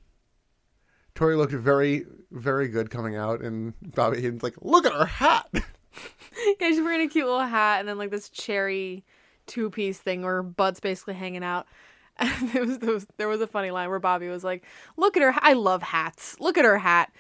Tori 1.15 1.37
looked 1.37 1.53
very, 1.53 2.07
very 2.31 2.69
good 2.69 2.89
coming 2.89 3.15
out, 3.15 3.43
and 3.43 3.75
Bobby 3.83 4.23
Heenan's 4.23 4.43
like, 4.43 4.57
"Look 4.63 4.87
at 4.87 4.95
her 4.95 5.05
hat." 5.05 5.51
Yeah, 6.61 6.69
she's 6.69 6.81
wearing 6.81 7.01
a 7.01 7.09
cute 7.09 7.27
little 7.27 7.41
hat 7.41 7.81
and 7.81 7.89
then 7.89 7.99
like 7.99 8.11
this 8.11 8.29
cherry 8.29 9.05
two 9.47 9.71
piece 9.71 9.99
thing 9.99 10.23
where 10.23 10.35
her 10.37 10.43
butt's 10.43 10.81
basically 10.81 11.15
hanging 11.15 11.43
out. 11.45 11.67
And 12.21 12.49
there 12.51 12.65
was, 12.65 12.79
there 12.79 12.93
was 12.93 13.07
there 13.17 13.29
was 13.29 13.41
a 13.41 13.47
funny 13.47 13.71
line 13.71 13.89
where 13.91 14.01
Bobby 14.01 14.27
was 14.29 14.43
like, 14.43 14.65
"Look 14.97 15.17
at 15.17 15.23
her! 15.23 15.33
I 15.41 15.53
love 15.53 15.83
hats. 15.83 16.37
Look 16.41 16.59
at 16.59 16.65
her 16.65 16.79
hat." 16.79 17.13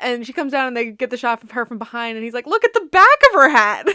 And 0.00 0.26
she 0.26 0.32
comes 0.32 0.52
down 0.52 0.68
and 0.68 0.76
they 0.76 0.90
get 0.90 1.10
the 1.10 1.18
shot 1.18 1.42
of 1.42 1.50
her 1.50 1.66
from 1.66 1.76
behind, 1.78 2.16
and 2.16 2.24
he's 2.24 2.32
like, 2.32 2.46
"Look 2.46 2.64
at 2.64 2.72
the 2.72 2.88
back 2.90 3.18
of 3.28 3.34
her 3.34 3.48
hat." 3.50 3.88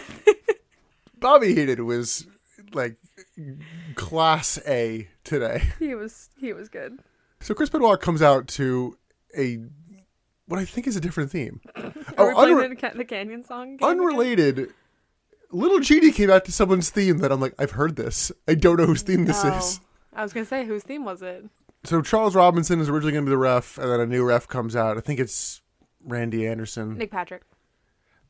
Bobby 1.18 1.54
Heenan 1.56 1.84
was 1.86 2.26
like 2.72 2.96
class 3.96 4.58
A 4.66 5.08
today. 5.24 5.62
he 5.80 5.94
was 5.96 6.28
he 6.38 6.52
was 6.52 6.68
good. 6.68 7.00
So 7.40 7.52
Chris 7.54 7.70
Benoit 7.70 8.00
comes 8.00 8.22
out 8.22 8.46
to 8.48 8.96
a 9.36 9.58
what 10.46 10.58
I 10.60 10.64
think 10.64 10.86
is 10.86 10.96
a 10.96 11.00
different 11.00 11.30
theme. 11.30 11.60
Are 11.76 11.92
Oh, 12.18 12.28
we 12.28 12.34
playing 12.34 12.56
unre- 12.76 12.92
the, 12.92 12.98
the 12.98 13.04
Canyon 13.04 13.44
song? 13.44 13.78
unrelated. 13.82 14.70
Little 15.50 15.80
Genie 15.80 16.10
came 16.12 16.30
out 16.30 16.44
to 16.46 16.52
someone's 16.52 16.90
theme 16.90 17.18
that 17.18 17.30
I'm 17.30 17.40
like, 17.40 17.54
I've 17.58 17.72
heard 17.72 17.96
this. 17.96 18.32
I 18.48 18.54
don't 18.54 18.76
know 18.76 18.86
whose 18.86 19.02
theme 19.02 19.24
this 19.24 19.42
Oh, 19.44 19.56
is. 19.56 19.80
I 20.12 20.22
was 20.22 20.32
gonna 20.32 20.46
say 20.46 20.64
whose 20.64 20.82
theme 20.82 21.04
was 21.04 21.22
it? 21.22 21.44
So 21.84 22.00
Charles 22.02 22.34
Robinson 22.34 22.80
is 22.80 22.88
originally 22.88 23.12
going 23.12 23.24
to 23.26 23.28
be 23.28 23.32
the 23.34 23.36
ref, 23.38 23.76
and 23.76 23.90
then 23.90 24.00
a 24.00 24.06
new 24.06 24.24
ref 24.24 24.48
comes 24.48 24.74
out. 24.74 24.96
I 24.96 25.00
think 25.00 25.20
it's 25.20 25.60
Randy 26.02 26.46
Anderson. 26.46 26.96
Nick 26.96 27.10
Patrick. 27.10 27.42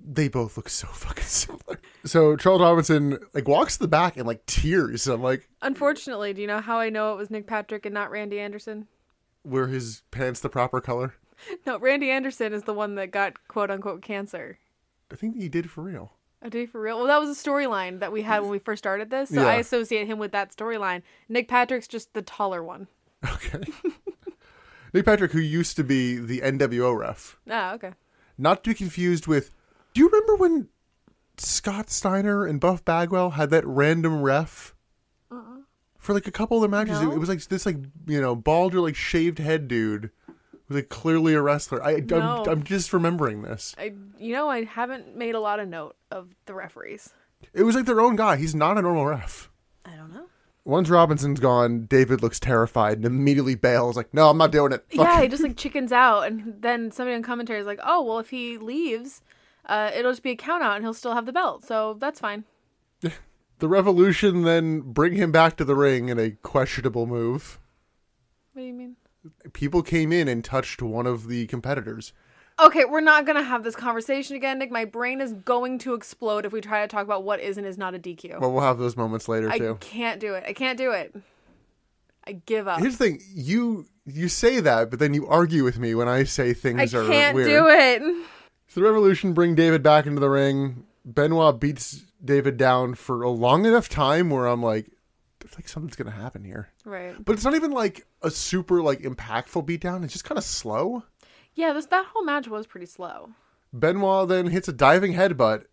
They 0.01 0.27
both 0.27 0.57
look 0.57 0.69
so 0.69 0.89
fucking 0.89 1.23
similar. 1.25 1.81
So 2.05 2.35
Charles 2.37 2.61
Robinson 2.63 3.17
like 3.33 3.47
walks 3.47 3.75
to 3.75 3.85
the 3.85 3.89
back 3.89 4.17
and 4.17 4.27
like 4.27 4.45
tears. 4.47 5.07
I'm 5.07 5.23
like, 5.23 5.49
Unfortunately, 5.63 6.33
do 6.33 6.41
you 6.41 6.49
know 6.49 6.61
how 6.61 6.79
I 6.79 6.91
know 6.91 7.13
it 7.13 7.17
was 7.17 7.31
Nick 7.31 7.47
Patrick 7.47 7.87
and 7.87 7.95
not 7.95 8.11
Randy 8.11 8.41
Anderson? 8.41 8.89
were 9.45 9.69
his 9.69 10.03
pants 10.11 10.41
the 10.41 10.49
proper 10.49 10.81
color? 10.81 11.15
No, 11.67 11.79
Randy 11.79 12.11
Anderson 12.11 12.53
is 12.53 12.63
the 12.65 12.75
one 12.75 12.95
that 12.97 13.11
got 13.11 13.35
quote 13.49 13.71
unquote 13.71 14.03
cancer. 14.03 14.59
I 15.13 15.17
think 15.17 15.37
he 15.37 15.49
did 15.49 15.71
for 15.71 15.83
real. 15.83 16.13
Oh, 16.43 16.49
did 16.49 16.59
he 16.61 16.67
for 16.67 16.81
real? 16.81 16.99
Well, 16.99 17.07
that 17.07 17.21
was 17.21 17.31
a 17.31 17.49
storyline 17.51 18.01
that 18.01 18.13
we 18.13 18.23
had 18.23 18.41
when 18.43 18.51
we 18.51 18.59
first 18.59 18.83
started 18.83 19.11
this, 19.11 19.31
so 19.31 19.41
Yeah. 19.43 19.47
I 19.49 19.55
associate 19.57 20.07
him 20.07 20.19
with 20.19 20.33
that 20.33 20.55
storyline. 20.55 21.03
Nick 21.29 21.49
Patrick's 21.49 21.89
just 21.89 22.13
the 22.15 22.23
taller 22.23 22.63
one. 22.63 22.89
Okay. 23.35 23.61
Nick 24.93 25.07
Patrick, 25.07 25.33
who 25.33 25.41
used 25.41 25.77
to 25.77 25.85
be 25.85 26.17
the 26.19 26.41
NWO 26.41 26.97
ref, 26.97 27.37
Ah, 27.51 27.73
okay. 27.75 27.93
not 28.39 28.63
to 28.65 28.71
be 28.71 28.75
confused 28.75 29.27
with. 29.27 29.53
Do 29.93 30.01
you 30.03 30.09
remember 30.09 30.37
when 30.37 30.69
Scott 31.39 31.91
Steiner 31.91 32.47
and 32.47 32.61
Buff 32.61 32.85
Bagwell 32.85 33.31
had 33.31 33.51
that 33.51 33.67
random 33.67 34.23
ref 34.23 34.75
for 35.99 36.13
like 36.13 36.27
a 36.27 36.31
couple 36.31 36.59
of 36.59 36.71
their 36.71 36.71
matches? 36.71 37.01
No. 37.01 37.11
It, 37.11 37.15
it 37.15 37.19
was 37.19 37.29
like 37.29 37.43
this, 37.45 37.65
like 37.67 37.79
you 38.07 38.21
know, 38.21 38.37
bald 38.37 38.75
or 38.75 38.81
like 38.81 38.95
shaved 38.97 39.39
head 39.39 39.67
dude, 39.69 40.11
was 40.69 40.77
like 40.77 40.89
clearly 40.89 41.35
a 41.35 41.43
wrestler. 41.43 41.83
I, 41.85 41.97
No. 41.97 42.43
I'm, 42.45 42.49
I'm 42.49 42.63
just 42.63 42.93
remembering 42.93 43.43
this. 43.43 43.75
I, 43.79 43.95
you 44.19 44.33
know, 44.33 44.49
I 44.49 44.65
haven't 44.65 45.17
made 45.17 45.35
a 45.35 45.41
lot 45.41 45.61
of 45.61 45.69
note 45.69 45.97
of 46.11 46.35
the 46.47 46.55
referees. 46.55 47.11
It 47.53 47.63
was 47.65 47.75
like 47.75 47.87
their 47.87 48.01
own 48.01 48.17
guy. 48.17 48.37
He's 48.37 48.55
not 48.55 48.79
a 48.79 48.83
normal 48.83 49.07
ref. 49.07 49.51
I 49.85 49.97
don't 49.97 50.13
know. 50.13 50.27
Once 50.65 50.89
Robinson's 50.89 51.41
gone, 51.41 51.85
David 51.85 52.23
looks 52.23 52.41
terrified 52.41 52.97
and 52.97 53.05
immediately 53.05 53.55
bails. 53.55 53.97
Like, 53.97 54.15
no, 54.15 54.31
I'm 54.31 54.39
not 54.39 54.51
doing 54.51 54.73
it. 54.73 54.83
Fuck 54.89 55.07
Yeah, 55.07 55.21
he 55.21 55.29
just 55.29 55.43
like 55.43 55.59
chickens 55.59 55.93
out, 55.93 56.23
and 56.23 56.55
then 56.63 56.91
somebody 56.91 57.15
on 57.15 57.23
commentary 57.23 57.61
is 57.61 57.67
like, 57.67 57.81
"Oh, 57.85 58.03
well, 58.03 58.19
if 58.19 58.31
he 58.31 58.57
leaves, 58.57 59.21
uh, 59.67 59.91
it'll 59.95 60.13
just 60.13 60.23
be 60.23 60.31
a 60.31 60.37
count 60.37 60.63
out, 60.63 60.77
and 60.77 60.83
he'll 60.85 60.95
still 60.95 61.13
have 61.13 61.27
the 61.27 61.33
belt, 61.33 61.65
so 61.65 61.97
that's 62.01 62.19
fine." 62.21 62.45
The 63.61 63.69
Revolution 63.69 64.43
then 64.43 64.81
bring 64.81 65.15
him 65.15 65.31
back 65.31 65.57
to 65.59 65.65
the 65.65 65.77
ring 65.77 66.09
in 66.09 66.19
a 66.19 66.33
questionable 66.33 67.07
move. 67.07 67.61
What 68.53 68.63
do 68.63 68.67
you 68.67 68.75
mean? 68.75 68.97
People 69.53 69.83
came 69.83 70.13
in 70.13 70.29
and 70.29 70.45
touched 70.45 70.83
one 70.83 71.07
of 71.07 71.29
the 71.29 71.47
competitors. 71.47 72.13
Okay, 72.61 72.85
we're 72.85 73.01
not 73.01 73.27
gonna 73.27 73.43
have 73.43 73.65
this 73.65 73.75
conversation 73.75 74.37
again, 74.37 74.59
Nick. 74.59 74.71
My 74.71 74.85
brain 74.85 75.21
is 75.21 75.33
going 75.33 75.79
to 75.81 75.95
explode 75.95 76.47
if 76.47 76.53
we 76.53 76.61
try 76.61 76.83
to 76.83 76.89
talk 76.89 77.03
about 77.03 77.25
what 77.25 77.41
is 77.41 77.59
and 77.59 77.67
is 77.67 77.77
not 77.77 77.95
a 77.95 77.99
DQ. 77.99 78.39
But 78.39 78.51
we'll 78.51 78.63
have 78.63 78.79
those 78.79 78.97
moments 78.97 79.29
later 79.29 79.49
too. 79.49 79.55
I 79.55 79.59
too. 79.59 79.79
can't 79.81 80.21
do 80.21 80.35
it. 80.35 80.45
I 80.47 80.53
can't 80.53 80.79
do 80.79 80.93
it. 80.93 81.15
I 82.27 82.33
give 82.47 82.69
up. 82.69 82.79
Here's 82.79 82.97
the 82.97 83.05
thing: 83.05 83.21
you 83.35 83.87
you 84.07 84.29
say 84.29 84.61
that, 84.61 84.91
but 84.91 84.99
then 84.99 85.15
you 85.15 85.27
argue 85.27 85.65
with 85.65 85.79
me 85.79 85.95
when 85.95 86.09
I 86.09 86.25
say 86.25 86.51
I 86.51 86.55
things 86.55 86.95
are 86.95 87.07
can't 87.07 87.35
weird. 87.35 87.49
do 87.49 87.67
it. 87.69 88.03
So 88.69 88.81
the 88.81 88.87
Revolution 88.87 89.33
bring 89.33 89.55
David 89.55 89.83
back 89.83 90.07
into 90.07 90.21
the 90.21 90.31
ring. 90.31 90.85
Benoit 91.05 91.61
beats 91.61 92.05
David 92.25 92.57
down 92.57 92.95
for 92.95 93.23
a 93.23 93.31
long 93.31 93.67
enough 93.67 93.89
time 93.89 94.31
where 94.31 94.47
I'm 94.47 94.63
like, 94.63 94.87
I 95.45 95.49
feel 95.49 95.57
like 95.59 95.69
something's 95.69 95.97
gonna 95.97 96.11
happen 96.11 96.43
here. 96.43 96.71
Right. 96.85 97.15
But 97.23 97.35
it's 97.35 97.45
not 97.45 97.55
even 97.55 97.71
like 97.73 98.07
a 98.23 98.31
super 98.31 98.83
like 98.83 99.01
impactful 99.01 99.67
beatdown. 99.67 100.03
It's 100.03 100.13
just 100.13 100.25
kind 100.25 100.39
of 100.39 100.45
slow. 100.45 101.05
Yeah, 101.55 101.73
this 101.73 101.87
that 101.87 102.07
whole 102.07 102.25
match 102.25 102.49
was 102.49 102.67
pretty 102.67 102.87
slow. 102.87 103.31
Benoit 103.73 104.29
then 104.29 104.47
hits 104.47 104.69
a 104.69 104.73
diving 104.73 105.15
headbutt, 105.15 105.65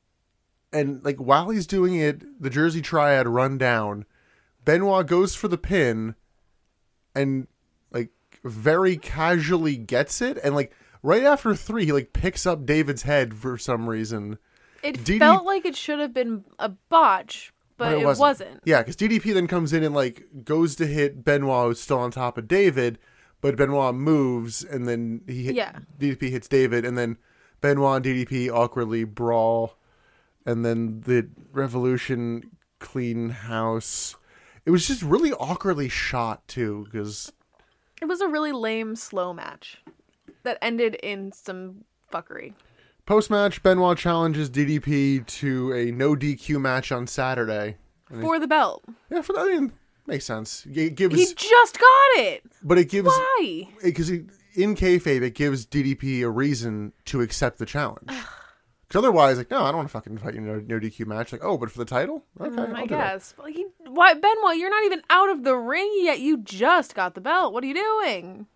and 0.73 1.03
like 1.05 1.17
while 1.17 1.49
he's 1.49 1.67
doing 1.67 1.95
it, 1.95 2.41
the 2.41 2.49
Jersey 2.49 2.81
Triad 2.81 3.27
run 3.27 3.57
down. 3.57 4.05
Benoit 4.65 5.07
goes 5.07 5.35
for 5.35 5.47
the 5.47 5.57
pin, 5.57 6.15
and 7.15 7.47
like 7.91 8.09
very 8.43 8.97
casually 8.97 9.77
gets 9.77 10.21
it, 10.21 10.37
and 10.43 10.55
like 10.55 10.73
right 11.03 11.23
after 11.23 11.55
three, 11.55 11.85
he 11.85 11.91
like 11.91 12.13
picks 12.13 12.45
up 12.45 12.65
David's 12.65 13.03
head 13.03 13.33
for 13.33 13.57
some 13.57 13.89
reason. 13.89 14.37
It 14.83 15.03
DD 15.03 15.19
felt 15.19 15.45
like 15.45 15.65
it 15.65 15.75
should 15.75 15.99
have 15.99 16.13
been 16.13 16.43
a 16.57 16.69
botch, 16.69 17.53
but, 17.89 17.97
it, 17.97 18.19
wasn't. 18.19 18.61
Yeah, 18.65 18.79
because 18.79 18.95
DDP 18.95 19.33
then 19.33 19.47
comes 19.47 19.73
in 19.73 19.83
and 19.83 19.95
like 19.95 20.25
goes 20.43 20.75
to 20.75 20.85
hit 20.87 21.23
Benoit, 21.23 21.67
who's 21.67 21.79
still 21.79 21.99
on 21.99 22.11
top 22.11 22.37
of 22.37 22.47
David, 22.47 22.99
but 23.41 23.55
Benoit 23.55 23.95
moves, 23.95 24.63
and 24.63 24.87
then 24.87 25.21
he 25.27 25.43
hit, 25.43 25.55
Yeah. 25.55 25.79
DDP 25.99 26.29
hits 26.29 26.47
David, 26.47 26.85
and 26.85 26.97
then 26.97 27.17
Benoit 27.59 27.97
and 27.97 28.05
DDP 28.05 28.49
awkwardly 28.49 29.03
brawl, 29.03 29.77
and 30.45 30.65
then 30.65 31.01
the 31.01 31.29
Revolution 31.51 32.51
clean 32.79 33.29
house. 33.29 34.15
It 34.65 34.71
was 34.71 34.87
just 34.87 35.01
really 35.01 35.31
awkwardly 35.33 35.89
shot 35.89 36.47
too, 36.47 36.85
because 36.85 37.31
It 38.01 38.05
was 38.05 38.21
a 38.21 38.27
really 38.27 38.51
lame 38.51 38.95
slow 38.95 39.33
match 39.33 39.81
that 40.43 40.57
ended 40.61 40.95
in 40.95 41.31
some 41.31 41.85
fuckery. 42.11 42.53
Post 43.05 43.29
match 43.29 43.61
Benoit 43.63 43.97
challenges 43.97 44.49
DDP 44.49 45.25
to 45.25 45.73
a 45.73 45.91
no 45.91 46.15
DQ 46.15 46.59
match 46.61 46.91
on 46.91 47.07
Saturday. 47.07 47.77
For 48.09 48.39
the 48.39 48.47
belt. 48.47 48.83
Yeah, 49.09 49.21
for 49.21 49.31
that, 49.33 49.41
I 49.41 49.47
mean, 49.59 49.71
makes 50.05 50.25
sense. 50.25 50.65
It 50.69 50.95
gives, 50.95 51.15
He 51.15 51.33
just 51.33 51.79
got 51.79 52.09
it. 52.23 52.43
but 52.61 52.77
it 52.77 52.89
gives 52.89 53.07
Why? 53.07 53.69
because 53.81 54.09
in 54.09 54.75
kayfabe 54.75 55.21
it 55.21 55.33
gives 55.33 55.65
DDP 55.65 56.21
a 56.23 56.29
reason 56.29 56.91
to 57.05 57.21
accept 57.21 57.57
the 57.57 57.65
challenge. 57.65 58.07
Because 58.07 58.99
otherwise, 59.05 59.37
like, 59.37 59.49
no, 59.49 59.61
I 59.63 59.67
don't 59.67 59.77
want 59.77 59.87
to 59.87 59.93
fucking 59.93 60.17
fight 60.17 60.33
you 60.33 60.41
in 60.41 60.49
a 60.49 60.61
no 60.61 60.77
DQ 60.77 61.05
match. 61.07 61.31
Like, 61.31 61.41
oh, 61.45 61.57
but 61.57 61.71
for 61.71 61.77
the 61.77 61.85
title, 61.85 62.25
okay, 62.41 62.49
Mm, 62.53 62.59
I 62.59 62.61
I'll 62.63 62.75
do 62.75 62.81
it. 62.83 62.89
guess. 62.89 63.33
But 63.37 63.51
he, 63.51 63.65
why, 63.87 64.13
Benoit? 64.13 64.57
You're 64.57 64.69
not 64.69 64.83
even 64.83 65.01
out 65.09 65.29
of 65.29 65.45
the 65.45 65.55
ring 65.55 65.89
yet. 66.01 66.19
You 66.19 66.39
just 66.39 66.93
got 66.93 67.15
the 67.15 67.21
belt. 67.21 67.53
What 67.53 67.63
are 67.63 67.67
you 67.67 67.75
doing? 67.75 68.47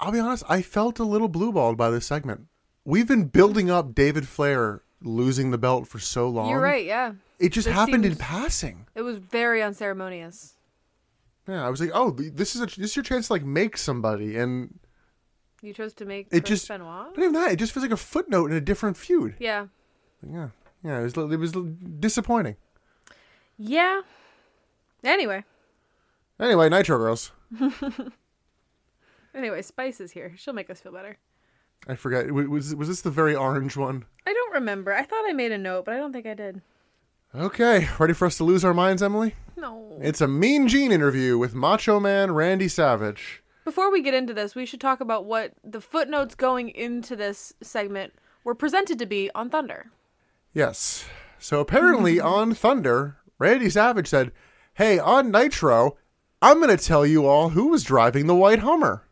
I'll 0.00 0.12
be 0.12 0.20
honest, 0.20 0.44
I 0.48 0.62
felt 0.62 0.98
a 0.98 1.04
little 1.04 1.28
blue 1.28 1.52
balled 1.52 1.76
by 1.76 1.90
this 1.90 2.06
segment. 2.06 2.46
We've 2.88 3.06
been 3.06 3.24
building 3.24 3.70
up 3.70 3.94
David 3.94 4.26
Flair 4.26 4.80
losing 5.02 5.50
the 5.50 5.58
belt 5.58 5.86
for 5.86 5.98
so 5.98 6.26
long. 6.30 6.48
You're 6.48 6.58
right. 6.60 6.86
Yeah, 6.86 7.12
It 7.38 7.50
just 7.50 7.66
This 7.66 7.74
happened 7.74 8.06
in 8.06 8.12
seems- 8.12 8.20
passing. 8.22 8.86
it 8.94 9.02
was 9.02 9.18
very 9.18 9.62
unceremonious. 9.62 10.54
Yeah, 11.46 11.66
I 11.66 11.68
was 11.68 11.80
like, 11.82 11.90
oh, 11.92 12.12
this 12.12 12.56
is 12.56 12.62
a, 12.62 12.66
this 12.66 12.90
is 12.90 12.96
your 12.96 13.02
chance 13.02 13.26
to 13.26 13.34
like 13.34 13.44
make 13.44 13.76
somebody, 13.76 14.36
and 14.38 14.78
You 15.60 15.74
chose 15.74 15.92
to 15.94 16.06
make 16.06 16.28
It 16.30 16.46
Chris 16.46 16.60
just- 16.60 16.68
Benoit. 16.68 17.08
not 17.14 17.18
even 17.18 17.32
that. 17.34 17.52
It 17.52 17.56
just 17.56 17.72
feels 17.72 17.84
like 17.84 17.92
a 17.92 17.96
footnote 17.98 18.50
in 18.50 18.56
a 18.56 18.60
different 18.60 18.96
feud. 18.96 19.34
Yeah. 19.38 19.66
Yeah, 20.26 20.48
yeah, 20.82 21.00
it 21.00 21.02
was 21.02 21.14
it 21.32 21.38
was 21.38 21.52
disappointing. 22.00 22.56
Yeah. 23.58 24.00
Anyway, 25.04 25.44
Anyway, 26.40 26.68
Nitro 26.70 26.96
Girls. 26.98 27.32
anyway, 29.34 29.60
Spice 29.62 30.00
is 30.00 30.12
here. 30.12 30.32
She'll 30.36 30.54
make 30.54 30.70
us 30.70 30.80
feel 30.80 30.92
better. 30.92 31.18
I 31.86 31.94
forgot. 31.94 32.26
w- 32.26 32.50
Was 32.50 32.74
was 32.74 32.88
this 32.88 33.00
the 33.02 33.10
very 33.10 33.34
orange 33.34 33.76
one? 33.76 34.04
I 34.26 34.32
don't 34.32 34.52
remember. 34.54 34.92
I 34.92 35.02
thought 35.04 35.24
I 35.28 35.32
made 35.32 35.52
a 35.52 35.58
note, 35.58 35.84
but 35.84 35.94
I 35.94 35.98
don't 35.98 36.12
think 36.12 36.26
I 36.26 36.34
did. 36.34 36.60
Okay, 37.34 37.88
ready 37.98 38.14
for 38.14 38.26
us 38.26 38.36
to 38.38 38.44
lose 38.44 38.64
our 38.64 38.72
minds, 38.74 39.02
Emily? 39.02 39.34
No. 39.56 39.98
It's 40.02 40.20
a 40.22 40.28
Mean 40.28 40.66
Gene 40.66 40.90
interview 40.92 41.36
with 41.36 41.54
Macho 41.54 42.00
Man 42.00 42.32
Randy 42.32 42.68
Savage. 42.68 43.42
Before 43.64 43.90
we 43.92 44.00
get 44.00 44.14
into 44.14 44.32
this, 44.32 44.54
we 44.54 44.64
should 44.64 44.80
talk 44.80 45.00
about 45.00 45.26
what 45.26 45.52
the 45.62 45.80
footnotes 45.80 46.34
going 46.34 46.70
into 46.70 47.14
this 47.16 47.52
segment 47.62 48.14
were 48.44 48.54
presented 48.54 48.98
to 48.98 49.06
be 49.06 49.30
on 49.34 49.50
Thunder. 49.50 49.90
Yes. 50.54 51.04
So 51.38 51.60
apparently 51.60 52.18
on 52.36 52.54
Thunder, 52.54 53.18
Randy 53.38 53.68
Savage 53.70 54.08
said, 54.08 54.32
"Hey, 54.74 54.98
on 54.98 55.30
Nitro, 55.30 55.98
I'm 56.40 56.60
going 56.62 56.74
to 56.74 56.82
tell 56.82 57.04
you 57.04 57.26
all 57.26 57.50
who 57.50 57.68
was 57.68 57.84
driving 57.84 58.26
the 58.26 58.34
white 58.34 58.60
Hummer." 58.60 59.04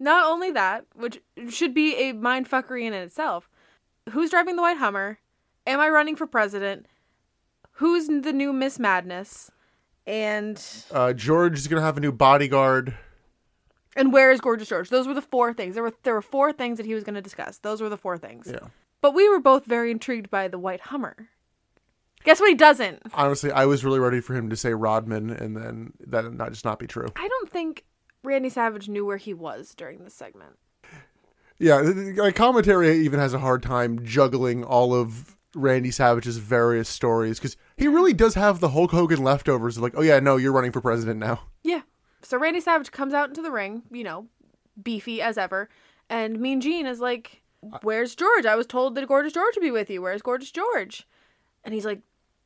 Not 0.00 0.26
only 0.26 0.50
that, 0.52 0.84
which 0.94 1.20
should 1.50 1.74
be 1.74 1.94
a 1.96 2.12
mindfuckery 2.14 2.84
in 2.84 2.92
itself. 2.92 3.48
Who's 4.10 4.30
driving 4.30 4.56
the 4.56 4.62
white 4.62 4.76
Hummer? 4.78 5.18
Am 5.66 5.80
I 5.80 5.88
running 5.88 6.16
for 6.16 6.26
president? 6.26 6.86
Who's 7.72 8.06
the 8.06 8.32
new 8.32 8.52
Miss 8.52 8.78
Madness? 8.78 9.50
And 10.06 10.62
Uh, 10.90 11.12
George 11.12 11.58
is 11.58 11.66
going 11.68 11.80
to 11.80 11.84
have 11.84 11.96
a 11.96 12.00
new 12.00 12.12
bodyguard. 12.12 12.94
and 13.96 14.12
where 14.12 14.30
is 14.30 14.40
Gorgeous 14.40 14.68
George? 14.68 14.88
Those 14.88 15.06
were 15.08 15.14
the 15.14 15.20
four 15.22 15.52
things. 15.52 15.74
There 15.74 15.82
were 15.82 15.92
there 16.04 16.14
were 16.14 16.22
four 16.22 16.52
things 16.52 16.76
that 16.78 16.86
he 16.86 16.94
was 16.94 17.04
going 17.04 17.16
to 17.16 17.20
discuss. 17.22 17.58
Those 17.58 17.80
were 17.82 17.88
the 17.88 17.96
four 17.98 18.16
things. 18.16 18.46
Yeah. 18.50 18.68
But 19.00 19.14
we 19.14 19.28
were 19.28 19.40
both 19.40 19.64
very 19.64 19.90
intrigued 19.90 20.30
by 20.30 20.48
the 20.48 20.58
white 20.58 20.80
Hummer. 20.80 21.28
Guess 22.24 22.40
what 22.40 22.48
he 22.48 22.54
doesn't? 22.54 23.02
Honestly, 23.14 23.52
I 23.52 23.66
was 23.66 23.84
really 23.84 23.98
ready 24.00 24.20
for 24.20 24.34
him 24.34 24.50
to 24.50 24.56
say 24.56 24.72
Rodman 24.74 25.30
and 25.30 25.56
then 25.56 25.92
that 26.06 26.32
not 26.32 26.50
just 26.52 26.64
not 26.64 26.78
be 26.78 26.86
true. 26.86 27.06
I 27.16 27.28
don't 27.28 27.50
think 27.50 27.84
Randy 28.22 28.48
Savage 28.48 28.88
knew 28.88 29.04
where 29.06 29.16
he 29.16 29.34
was 29.34 29.74
during 29.74 30.04
this 30.04 30.14
segment. 30.14 30.56
Yeah, 31.58 32.30
commentary 32.34 32.98
even 32.98 33.18
has 33.18 33.34
a 33.34 33.38
hard 33.38 33.62
time 33.62 34.04
juggling 34.04 34.62
all 34.62 34.94
of 34.94 35.36
Randy 35.54 35.90
Savage's 35.90 36.36
various 36.36 36.88
stories 36.88 37.38
because 37.38 37.56
he 37.76 37.88
really 37.88 38.12
does 38.12 38.34
have 38.34 38.60
the 38.60 38.70
Hulk 38.70 38.92
Hogan 38.92 39.24
leftovers 39.24 39.76
of 39.76 39.82
like, 39.82 39.94
oh 39.96 40.02
yeah, 40.02 40.20
no, 40.20 40.36
you're 40.36 40.52
running 40.52 40.72
for 40.72 40.80
president 40.80 41.18
now. 41.18 41.40
Yeah. 41.64 41.82
So 42.22 42.38
Randy 42.38 42.60
Savage 42.60 42.92
comes 42.92 43.12
out 43.12 43.28
into 43.28 43.42
the 43.42 43.50
ring, 43.50 43.82
you 43.90 44.04
know, 44.04 44.26
beefy 44.80 45.20
as 45.20 45.38
ever, 45.38 45.68
and 46.08 46.38
Mean 46.40 46.60
Gene 46.60 46.86
is 46.86 47.00
like, 47.00 47.42
"Where's 47.82 48.14
George? 48.14 48.46
I 48.46 48.56
was 48.56 48.66
told 48.66 48.94
that 48.94 49.08
Gorgeous 49.08 49.32
George 49.32 49.54
would 49.56 49.62
be 49.62 49.70
with 49.70 49.90
you. 49.90 50.02
Where's 50.02 50.22
Gorgeous 50.22 50.50
George?" 50.50 51.06
And 51.64 51.74
he's 51.74 51.84
like, 51.84 52.00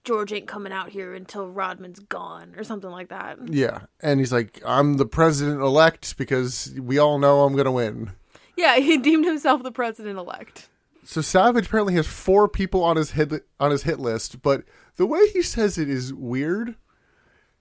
"George 0.04 0.32
ain't 0.32 0.48
coming 0.48 0.72
out 0.72 0.90
here 0.90 1.14
until 1.14 1.48
Rodman's 1.48 2.00
gone, 2.00 2.54
or 2.56 2.64
something 2.64 2.90
like 2.90 3.08
that." 3.08 3.38
Yeah, 3.48 3.82
and 4.00 4.20
he's 4.20 4.32
like, 4.32 4.60
I'm 4.64 4.96
the 4.96 5.06
president 5.06 5.60
elect 5.60 6.16
because 6.16 6.72
we 6.80 6.98
all 6.98 7.18
know 7.18 7.42
I'm 7.42 7.56
gonna 7.56 7.72
win. 7.72 8.12
Yeah, 8.56 8.76
he 8.78 8.96
deemed 8.98 9.24
himself 9.24 9.62
the 9.62 9.72
president 9.72 10.18
elect. 10.18 10.68
So 11.04 11.20
Savage 11.20 11.66
apparently 11.66 11.94
has 11.94 12.06
four 12.06 12.48
people 12.48 12.84
on 12.84 12.96
his 12.96 13.12
hit 13.12 13.44
on 13.58 13.70
his 13.70 13.82
hit 13.82 13.98
list, 13.98 14.42
but 14.42 14.62
the 14.96 15.06
way 15.06 15.26
he 15.32 15.42
says 15.42 15.78
it 15.78 15.88
is 15.88 16.12
weird. 16.14 16.76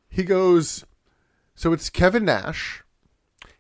He 0.09 0.23
goes, 0.23 0.85
so 1.55 1.71
it's 1.73 1.89
Kevin 1.89 2.25
Nash. 2.25 2.83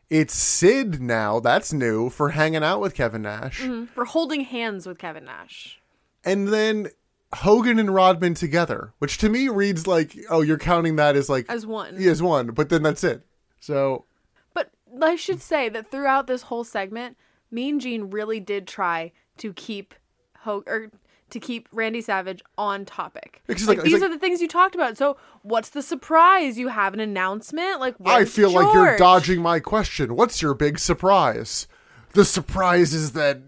It's 0.09 0.33
Sid 0.35 1.01
now. 1.01 1.39
That's 1.39 1.71
new 1.71 2.09
for 2.09 2.29
hanging 2.31 2.63
out 2.63 2.81
with 2.81 2.93
Kevin 2.93 3.21
Nash. 3.21 3.61
Mm-hmm. 3.61 3.85
For 3.85 4.03
holding 4.03 4.41
hands 4.41 4.85
with 4.85 4.97
Kevin 4.97 5.23
Nash. 5.25 5.79
and 6.25 6.49
then 6.49 6.87
Hogan 7.33 7.79
and 7.79 7.93
Rodman 7.93 8.33
together, 8.33 8.93
which 8.99 9.17
to 9.19 9.29
me 9.29 9.47
reads 9.47 9.87
like, 9.87 10.15
oh, 10.29 10.41
you're 10.41 10.57
counting 10.57 10.97
that 10.97 11.15
as 11.15 11.29
like 11.29 11.45
As 11.49 11.65
one. 11.65 11.95
Yeah, 11.97 12.11
as 12.11 12.21
one, 12.21 12.47
but 12.47 12.69
then 12.69 12.83
that's 12.83 13.03
it. 13.03 13.25
So 13.59 14.05
But 14.53 14.71
I 15.01 15.15
should 15.15 15.41
say 15.41 15.69
that 15.69 15.89
throughout 15.91 16.27
this 16.27 16.43
whole 16.43 16.63
segment, 16.63 17.17
Mean 17.49 17.79
Gene 17.79 18.09
really 18.09 18.39
did 18.39 18.67
try 18.67 19.11
to 19.37 19.53
keep 19.53 19.93
Ho- 20.39 20.63
or 20.67 20.89
to 21.29 21.39
keep 21.39 21.69
Randy 21.71 22.01
Savage 22.01 22.41
on 22.57 22.83
topic. 22.83 23.41
Because, 23.47 23.65
Like, 23.67 23.77
like- 23.77 23.85
these 23.85 23.93
like- 23.93 24.03
are 24.03 24.09
the 24.09 24.19
things 24.19 24.41
you 24.41 24.47
talked 24.49 24.75
about. 24.75 24.97
So 24.97 25.15
what's 25.43 25.69
the 25.69 25.81
surprise? 25.81 26.57
You 26.57 26.67
have 26.67 26.93
an 26.93 26.99
announcement? 26.99 27.79
Like 27.79 27.95
I 28.05 28.25
feel 28.25 28.51
like 28.51 28.73
you're 28.73 28.97
dodging 28.97 29.41
my 29.41 29.59
question. 29.61 30.15
What's 30.15 30.41
your 30.41 30.53
big 30.53 30.77
surprise? 30.79 31.67
The 32.13 32.25
surprise 32.25 32.93
is 32.93 33.13
that 33.13 33.41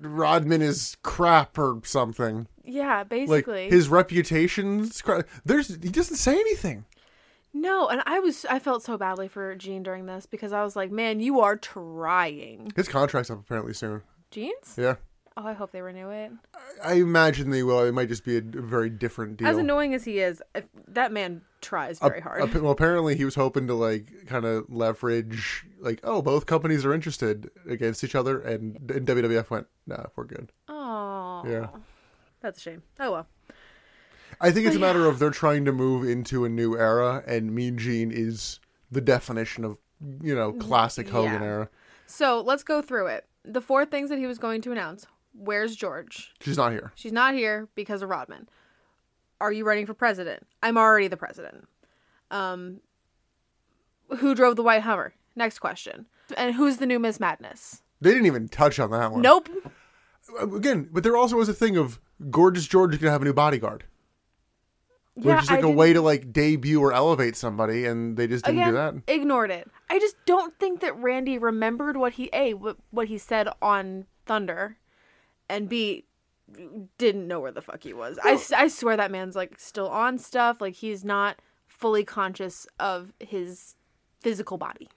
Rodman 0.00 0.62
is 0.62 0.96
crap 1.02 1.58
or 1.58 1.80
something. 1.84 2.46
Yeah, 2.64 2.98
Like 2.98 3.08
basically. 3.08 3.68
his 3.70 3.88
reputation's. 3.88 5.02
There's 5.44 5.68
he 5.68 5.90
doesn't 5.90 6.16
say 6.16 6.32
anything. 6.34 6.84
no, 7.52 7.88
and 7.88 8.02
I 8.06 8.20
was 8.20 8.44
I 8.46 8.58
felt 8.58 8.82
so 8.82 8.96
badly 8.96 9.28
for 9.28 9.54
Gene 9.54 9.82
during 9.82 10.06
this 10.06 10.26
because 10.26 10.52
I 10.52 10.62
was 10.64 10.74
like, 10.76 10.90
man, 10.90 11.20
you 11.20 11.40
are 11.40 11.56
trying. 11.56 12.72
His 12.76 12.88
contract's 12.88 13.30
up 13.30 13.40
apparently 13.40 13.74
soon. 13.74 14.02
Gene's? 14.30 14.74
Yeah. 14.76 14.96
Oh, 15.36 15.44
I 15.44 15.52
hope 15.52 15.72
they 15.72 15.82
renew 15.82 16.10
it. 16.10 16.30
I 16.84 16.92
imagine 16.94 17.50
they 17.50 17.64
will. 17.64 17.80
It 17.80 17.92
might 17.92 18.08
just 18.08 18.24
be 18.24 18.36
a, 18.36 18.38
a 18.38 18.62
very 18.62 18.88
different 18.88 19.36
deal. 19.38 19.48
As 19.48 19.56
annoying 19.58 19.92
as 19.92 20.04
he 20.04 20.20
is, 20.20 20.40
that 20.86 21.10
man 21.10 21.40
tries 21.60 21.98
very 21.98 22.20
hard. 22.20 22.40
Ap- 22.42 22.54
well, 22.62 22.70
apparently 22.70 23.16
he 23.16 23.24
was 23.24 23.34
hoping 23.34 23.66
to 23.66 23.74
like 23.74 24.12
kind 24.26 24.44
of 24.44 24.64
leverage 24.70 25.66
like, 25.80 25.98
oh, 26.04 26.22
both 26.22 26.46
companies 26.46 26.84
are 26.84 26.94
interested 26.94 27.50
against 27.68 28.04
each 28.04 28.14
other, 28.14 28.40
and, 28.40 28.76
and 28.92 29.06
WWF 29.08 29.50
went, 29.50 29.66
nah, 29.88 30.04
we're 30.14 30.22
good. 30.24 30.52
Oh. 30.68 31.42
Yeah. 31.48 31.66
That's 32.44 32.58
a 32.58 32.60
shame. 32.60 32.82
Oh 33.00 33.10
well. 33.10 33.26
I 34.38 34.50
think 34.50 34.66
it's 34.66 34.76
a 34.76 34.80
matter 34.80 35.06
of 35.06 35.18
they're 35.18 35.30
trying 35.30 35.64
to 35.64 35.72
move 35.72 36.06
into 36.06 36.44
a 36.44 36.48
new 36.50 36.76
era, 36.76 37.24
and 37.26 37.54
Mean 37.54 37.78
Gene 37.78 38.10
is 38.12 38.60
the 38.92 39.00
definition 39.00 39.64
of 39.64 39.78
you 40.22 40.34
know 40.34 40.52
classic 40.52 41.08
Hogan 41.08 41.40
Yeah. 41.40 41.48
era. 41.48 41.68
So 42.06 42.42
let's 42.42 42.62
go 42.62 42.82
through 42.82 43.06
it. 43.06 43.26
The 43.46 43.62
four 43.62 43.86
things 43.86 44.10
that 44.10 44.18
he 44.18 44.26
was 44.26 44.38
going 44.38 44.60
to 44.62 44.72
announce. 44.72 45.06
Where's 45.32 45.74
George? 45.74 46.34
She's 46.42 46.58
not 46.58 46.72
here. 46.72 46.92
She's 46.96 47.12
not 47.12 47.32
here 47.32 47.66
because 47.74 48.02
of 48.02 48.10
Rodman. 48.10 48.46
Are 49.40 49.50
you 49.50 49.64
running 49.64 49.86
for 49.86 49.94
president? 49.94 50.46
I'm 50.62 50.76
already 50.76 51.08
the 51.08 51.16
president. 51.16 51.66
Um, 52.30 52.80
who 54.18 54.34
drove 54.34 54.56
the 54.56 54.62
white 54.62 54.82
Hummer? 54.82 55.14
Next 55.34 55.60
question. 55.60 56.04
And 56.36 56.54
who's 56.54 56.76
the 56.76 56.86
new 56.86 56.98
Miss 56.98 57.18
Madness? 57.18 57.82
They 58.02 58.10
didn't 58.10 58.26
even 58.26 58.48
touch 58.48 58.78
on 58.78 58.90
that 58.90 59.12
one. 59.12 59.22
Nope. 59.22 59.48
Uh, 60.40 60.54
again, 60.54 60.88
but 60.92 61.02
there 61.02 61.16
also 61.16 61.36
was 61.36 61.48
a 61.48 61.54
thing 61.54 61.76
of 61.76 62.00
Gorgeous 62.30 62.66
George 62.66 62.94
is 62.94 63.00
gonna 63.00 63.12
have 63.12 63.22
a 63.22 63.24
new 63.24 63.32
bodyguard, 63.34 63.84
Yeah, 65.16 65.34
which 65.34 65.44
is 65.44 65.50
like 65.50 65.62
a 65.64 65.70
way 65.70 65.92
to 65.92 66.00
like 66.00 66.32
debut 66.32 66.80
or 66.80 66.92
elevate 66.92 67.36
somebody, 67.36 67.84
and 67.84 68.16
they 68.16 68.26
just 68.26 68.44
didn't 68.44 68.58
again 68.58 68.68
do 68.70 68.74
that. 68.74 68.94
ignored 69.12 69.50
it. 69.50 69.70
I 69.90 69.98
just 69.98 70.16
don't 70.26 70.58
think 70.58 70.80
that 70.80 70.96
Randy 70.98 71.38
remembered 71.38 71.96
what 71.96 72.14
he 72.14 72.30
a 72.32 72.54
what, 72.54 72.76
what 72.90 73.08
he 73.08 73.18
said 73.18 73.48
on 73.60 74.06
Thunder, 74.26 74.78
and 75.48 75.68
b 75.68 76.04
didn't 76.98 77.26
know 77.26 77.40
where 77.40 77.52
the 77.52 77.62
fuck 77.62 77.82
he 77.82 77.92
was. 77.92 78.18
I 78.22 78.38
I 78.56 78.68
swear 78.68 78.96
that 78.96 79.10
man's 79.10 79.36
like 79.36 79.58
still 79.58 79.88
on 79.88 80.18
stuff. 80.18 80.60
Like 80.60 80.74
he's 80.74 81.04
not 81.04 81.40
fully 81.66 82.04
conscious 82.04 82.66
of 82.78 83.12
his 83.20 83.74
physical 84.20 84.56
body. 84.58 84.88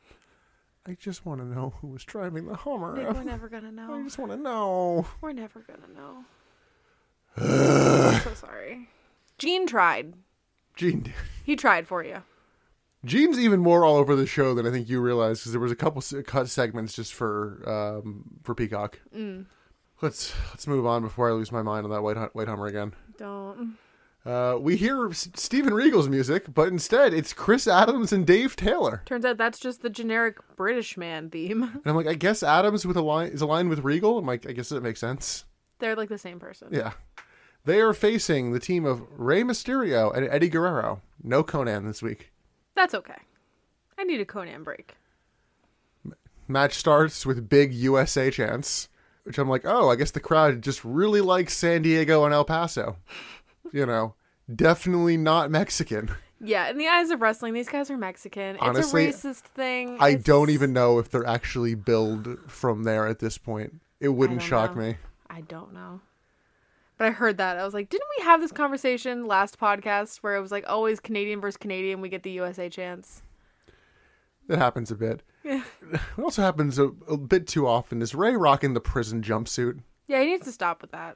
I 0.88 0.94
just 0.94 1.26
want 1.26 1.42
to 1.42 1.46
know 1.46 1.74
who 1.82 1.88
was 1.88 2.06
driving 2.06 2.46
the 2.48 2.56
Hummer. 2.56 2.96
Nick, 2.96 3.14
we're 3.14 3.24
never 3.24 3.50
gonna 3.50 3.72
know. 3.74 3.94
I 3.94 4.04
just 4.04 4.18
want 4.18 4.32
to 4.32 4.38
know. 4.38 5.06
We're 5.20 5.34
never 5.34 5.60
gonna 5.60 5.94
know. 5.94 6.24
I'm 7.38 8.22
so 8.22 8.34
sorry. 8.34 8.88
Gene 9.38 9.68
tried. 9.68 10.14
Gene, 10.76 11.02
did. 11.02 11.14
He 11.44 11.56
tried 11.56 11.88
for 11.88 12.04
you. 12.04 12.24
Gene's 13.06 13.38
even 13.38 13.60
more 13.60 13.86
all 13.86 13.98
over 13.98 14.16
the 14.16 14.26
show 14.26 14.54
than 14.54 14.66
I 14.66 14.72
think 14.72 14.90
you 14.90 15.00
realize 15.02 15.40
because 15.40 15.52
there 15.52 15.62
was 15.62 15.72
a 15.72 15.76
couple 15.76 16.02
cut 16.24 16.50
segments 16.50 16.94
just 16.94 17.14
for 17.14 17.62
um, 17.68 18.40
for 18.44 18.56
Peacock. 18.56 19.00
Mm. 19.16 19.46
Let's 20.02 20.34
let's 20.50 20.68
move 20.68 20.86
on 20.86 21.02
before 21.02 21.30
I 21.30 21.34
lose 21.34 21.52
my 21.52 21.62
mind 21.62 21.86
on 21.86 21.92
that 21.92 22.02
white 22.02 22.18
white 22.36 22.48
Hummer 22.48 22.68
again. 22.68 22.94
Don't. 23.18 23.78
Uh, 24.28 24.58
we 24.60 24.76
hear 24.76 25.08
S- 25.10 25.30
Steven 25.36 25.74
Regal's 25.74 26.10
music, 26.10 26.54
but 26.54 26.68
instead 26.68 27.14
it's 27.14 27.32
Chris 27.32 27.66
Adams 27.66 28.12
and 28.12 28.28
Dave 28.28 28.58
Taylor. 28.58 29.02
Turns 29.06 29.24
out 29.24 29.38
that's 29.38 29.58
just 29.58 29.82
the 29.82 29.90
generic 29.90 30.38
British 30.58 30.98
man 30.98 31.30
theme. 31.30 31.64
And 31.74 31.82
I'm 31.86 31.96
like, 31.96 32.08
I 32.08 32.14
guess 32.16 32.44
Adams 32.44 32.86
with 32.86 32.98
a 32.98 33.02
line 33.02 33.30
is 33.30 33.42
aligned 33.42 33.70
with 33.70 33.80
Regal. 33.86 34.18
I'm 34.18 34.26
like, 34.26 34.46
I 34.50 34.52
guess 34.52 34.68
that 34.70 34.84
makes 34.84 35.00
sense. 35.00 35.46
They're 35.80 35.96
like 35.96 36.10
the 36.10 36.18
same 36.18 36.40
person. 36.40 36.68
Yeah. 36.72 36.92
They 37.64 37.80
are 37.80 37.94
facing 37.94 38.52
the 38.52 38.60
team 38.60 38.86
of 38.86 39.02
Rey 39.12 39.44
Mysterio 39.44 40.14
and 40.14 40.28
Eddie 40.28 40.50
Guerrero. 40.50 41.02
No 41.24 41.44
Konnan 41.44 41.86
this 41.86 42.02
week. 42.02 42.32
That's 42.76 42.94
okay. 42.94 43.22
I 43.98 44.04
need 44.04 44.20
a 44.20 44.26
Konnan 44.26 44.64
break. 44.66 44.96
Match 46.50 46.74
starts 46.76 47.26
with 47.26 47.50
big 47.50 47.74
USA 47.74 48.30
chants, 48.32 48.90
which 49.24 49.38
I'm 49.38 49.50
like, 49.50 49.64
oh, 49.66 49.90
I 49.90 49.96
guess 49.96 50.12
the 50.12 50.20
crowd 50.20 50.62
just 50.62 50.84
really 50.86 51.20
likes 51.22 51.56
San 51.58 51.82
Diego 51.82 52.24
and 52.26 52.34
El 52.34 52.46
Paso. 52.46 52.98
You 53.74 53.86
know, 53.86 54.16
definitely 54.54 55.18
not 55.18 55.52
Mexican. 55.52 56.12
Yeah, 56.40 56.70
in 56.70 56.78
the 56.78 56.88
eyes 56.88 57.10
of 57.10 57.22
wrestling, 57.22 57.54
these 57.54 57.68
guys 57.70 57.90
are 57.90 57.98
Mexican. 57.98 58.58
Honestly, 58.60 59.06
it's 59.06 59.26
a 59.26 59.30
racist 59.30 59.42
thing. 59.42 59.98
I 60.00 60.10
It's- 60.10 60.24
don't 60.24 60.50
even 60.52 60.72
know 60.74 61.00
if 61.00 61.10
they're 61.10 61.26
actually 61.26 61.74
billed 61.76 62.38
from 62.50 62.84
there 62.84 63.08
at 63.08 63.20
this 63.20 63.38
point. 63.40 63.82
It 64.00 64.10
wouldn't 64.10 64.44
shock 64.44 64.76
know. 64.76 64.82
me. 64.84 64.98
I 65.30 65.42
don't 65.42 65.74
know. 65.74 66.02
But 66.98 67.08
I 67.08 67.12
heard 67.12 67.38
that. 67.38 67.58
I 67.58 67.64
was 67.66 67.74
like, 67.74 67.90
didn't 67.90 68.08
we 68.20 68.24
have 68.24 68.40
this 68.42 68.52
conversation 68.52 69.26
last 69.26 69.60
podcast 69.60 70.18
where 70.18 70.36
it 70.36 70.42
was 70.42 70.52
like 70.52 70.66
always 70.68 71.00
Canadian 71.00 71.42
versus 71.42 71.58
Canadian, 71.58 72.02
we 72.02 72.10
get 72.10 72.22
the 72.24 72.32
USA 72.32 72.70
chance? 72.70 73.22
It 74.50 74.58
happens 74.58 74.92
a 74.92 74.96
bit. 74.96 75.24
Yeah. 75.44 75.64
What 76.18 76.26
also 76.26 76.42
happens 76.42 76.78
a, 76.78 76.88
a 77.08 77.16
bit 77.16 77.48
too 77.48 77.68
often 77.68 78.02
is 78.02 78.14
Rey 78.14 78.36
rocking 78.36 78.74
the 78.74 78.82
prison 78.82 79.22
jumpsuit. 79.22 79.80
Yeah, 80.08 80.20
he 80.20 80.26
needs 80.28 80.44
to 80.46 80.52
stop 80.52 80.82
with 80.82 80.92
that. 80.92 81.16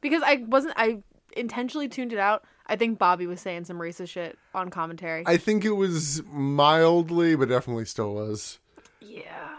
Because 0.00 0.22
I 0.24 0.36
wasn't 0.48 0.72
I 0.78 1.02
intentionally 1.36 1.88
tuned 1.88 2.12
it 2.12 2.18
out. 2.18 2.44
I 2.66 2.76
think 2.76 2.98
Bobby 2.98 3.26
was 3.26 3.40
saying 3.40 3.64
some 3.66 3.78
racist 3.78 4.08
shit 4.08 4.36
on 4.54 4.70
commentary. 4.70 5.22
I 5.26 5.36
think 5.36 5.64
it 5.64 5.72
was 5.72 6.22
mildly, 6.32 7.36
but 7.36 7.48
definitely 7.48 7.84
still 7.84 8.14
was. 8.14 8.58
yeah. 9.00 9.50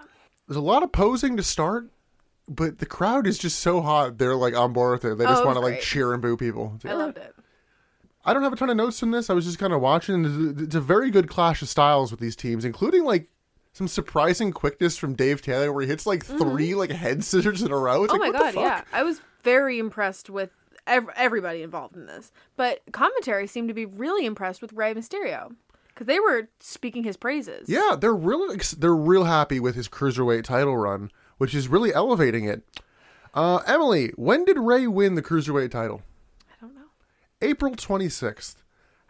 There's 0.47 0.57
a 0.57 0.61
lot 0.61 0.82
of 0.84 0.91
posing 0.93 1.36
to 1.38 1.43
start, 1.43 1.89
but 2.47 2.80
the 2.80 2.86
crowd 2.86 3.28
is 3.28 3.38
just 3.38 3.59
so 3.59 3.82
hot. 3.82 4.17
They're 4.17 4.36
like 4.36 4.55
on 4.55 4.71
board 4.73 5.03
with 5.03 5.11
it. 5.11 5.17
They 5.17 5.25
Oh, 5.25 5.30
just 5.30 5.43
it 5.43 5.45
want 5.45 5.57
to 5.57 5.61
like 5.61 5.82
cheer 5.82 6.13
and 6.13 6.21
boo 6.21 6.38
people. 6.38 6.80
Like, 6.84 6.93
I 6.93 6.95
loved 6.95 7.17
it. 7.17 7.36
I 8.25 8.34
don't 8.34 8.43
have 8.43 8.53
a 8.53 8.55
ton 8.57 8.69
of 8.69 8.78
notes 8.78 8.99
from 8.99 9.11
this. 9.11 9.30
I 9.30 9.34
was 9.34 9.45
just 9.45 9.59
kind 9.59 9.73
of 9.73 9.82
watching. 9.82 10.23
It's- 10.57 10.75
a 10.75 10.82
very 10.82 11.11
good 11.11 11.28
clash 11.30 11.61
of 11.61 11.69
styles 11.69 12.11
with 12.11 12.19
these 12.21 12.36
teams, 12.36 12.63
including 12.65 13.03
like 13.03 13.28
some 13.73 13.88
surprising 13.89 14.51
quickness 14.53 14.97
from 14.97 15.13
Dave 15.15 15.41
Taylor, 15.41 15.71
where 15.73 15.84
he 15.84 15.88
hits 15.89 16.05
like 16.07 16.25
three 16.25 16.75
like 16.75 16.91
head 16.91 17.23
scissors 17.23 17.61
in 17.61 17.71
a 17.71 17.78
row. 17.78 18.03
It's 18.05 18.13
Mm-hmm. 18.13 18.21
Oh 18.21 18.25
like, 18.25 18.34
my 18.34 18.51
god, 18.51 18.55
yeah. 18.55 18.82
I 18.93 19.03
was 19.03 19.21
very 19.43 19.80
impressed 19.80 20.30
with 20.30 20.49
ev- 20.88 21.09
everybody 21.15 21.61
involved 21.61 21.95
in 21.95 22.05
this. 22.07 22.31
But 22.55 22.81
commentary 22.91 23.45
seemed 23.47 23.67
to 23.67 23.73
be 23.73 23.85
really 23.85 24.25
impressed 24.25 24.61
with 24.61 24.73
Rey 24.73 24.93
Mysterio 24.93 25.55
cuz 25.95 26.07
they 26.07 26.19
were 26.19 26.47
speaking 26.59 27.03
his 27.03 27.17
praises. 27.17 27.69
Yeah, 27.69 27.95
they're 27.99 28.15
really 28.15 28.59
they're 28.77 28.95
real 28.95 29.25
happy 29.25 29.59
with 29.59 29.75
his 29.75 29.88
cruiserweight 29.89 30.43
title 30.43 30.77
run, 30.77 31.11
which 31.38 31.53
is 31.53 31.67
really 31.67 31.93
elevating 31.93 32.45
it. 32.45 32.63
Uh, 33.33 33.57
Emily, 33.67 34.11
when 34.15 34.45
did 34.45 34.57
Rey 34.57 34.88
win 34.88 35.15
the 35.15 35.21
cruiserweight 35.21 35.69
title? 35.71 36.01
I 36.49 36.53
don't 36.59 36.73
know. 36.75 36.89
April 37.41 37.75
26th. 37.75 38.55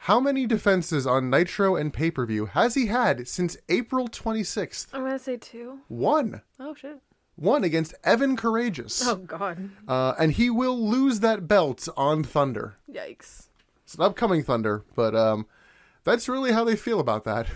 How 0.02 0.20
many 0.20 0.46
defenses 0.46 1.08
on 1.08 1.30
Nitro 1.30 1.76
and 1.76 1.92
pay 1.94 2.12
per 2.12 2.26
view 2.26 2.46
has 2.48 2.76
he 2.76 2.86
had 2.88 3.28
since 3.28 3.58
April 3.70 4.08
26th? 4.08 4.88
I'm 4.94 5.02
going 5.02 5.14
to 5.14 5.20
say 5.20 5.38
2. 5.38 5.80
One. 5.88 6.42
Oh 6.60 6.76
shit. 6.76 7.00
One 7.38 7.64
against 7.64 7.94
Evan 8.04 8.36
Karagias. 8.36 9.04
Oh 9.06 9.16
god. 9.16 9.70
Uh, 9.88 10.16
and 10.20 10.34
he 10.34 10.50
will 10.50 10.78
lose 10.78 11.20
that 11.22 11.48
belt 11.48 11.88
on 11.96 12.24
Thunder. 12.24 12.78
Yikes. 12.92 13.48
It's 13.84 13.96
an 13.96 14.02
upcoming 14.02 14.44
Thunder, 14.44 14.84
but 14.96 15.16
um, 15.16 15.46
that's 16.04 16.28
really 16.28 16.52
how 16.52 16.64
they 16.64 16.76
feel 16.76 17.00
about 17.00 17.24
that. 17.24 17.48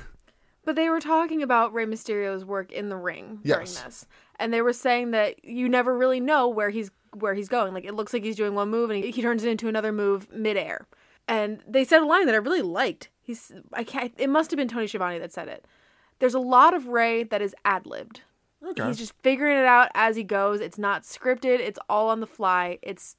But 0.63 0.75
they 0.75 0.89
were 0.89 0.99
talking 0.99 1.41
about 1.41 1.73
Rey 1.73 1.86
Mysterio's 1.86 2.45
work 2.45 2.71
in 2.71 2.89
the 2.89 2.95
ring 2.95 3.39
during 3.43 3.65
this, 3.65 4.05
and 4.39 4.53
they 4.53 4.61
were 4.61 4.73
saying 4.73 5.11
that 5.11 5.43
you 5.43 5.67
never 5.67 5.97
really 5.97 6.19
know 6.19 6.47
where 6.47 6.69
he's 6.69 6.91
where 7.17 7.34
he's 7.34 7.49
going. 7.49 7.73
Like 7.73 7.86
it 7.86 7.95
looks 7.95 8.13
like 8.13 8.23
he's 8.23 8.36
doing 8.36 8.53
one 8.53 8.69
move 8.69 8.91
and 8.91 9.03
he, 9.03 9.09
he 9.09 9.21
turns 9.21 9.43
it 9.43 9.49
into 9.49 9.67
another 9.67 9.91
move 9.91 10.32
midair. 10.32 10.88
And 11.27 11.61
they 11.67 11.84
said 11.84 12.01
a 12.01 12.05
line 12.05 12.27
that 12.27 12.36
I 12.36 12.38
really 12.38 12.61
liked. 12.61 13.09
He's 13.21 13.51
I 13.73 13.84
can't. 13.84 14.13
It 14.17 14.29
must 14.29 14.51
have 14.51 14.57
been 14.57 14.67
Tony 14.67 14.86
Schiavone 14.86 15.17
that 15.17 15.34
said 15.34 15.47
it. 15.47 15.65
There's 16.19 16.36
a 16.36 16.39
lot 16.39 16.75
of 16.75 16.88
Rey 16.88 17.23
that 17.23 17.41
is 17.41 17.55
ad 17.65 17.88
libbed. 17.88 18.21
Okay. 18.70 18.88
He's 18.88 18.97
just 18.97 19.14
figuring 19.24 19.57
it 19.57 19.66
out 19.66 19.89
as 19.95 20.16
he 20.16 20.24
goes. 20.24 20.59
It's 20.62 20.78
not 20.78 21.03
scripted. 21.03 21.59
It's 21.59 21.80
all 21.89 22.09
on 22.09 22.20
the 22.20 22.28
fly. 22.28 22.78
It's 22.82 23.16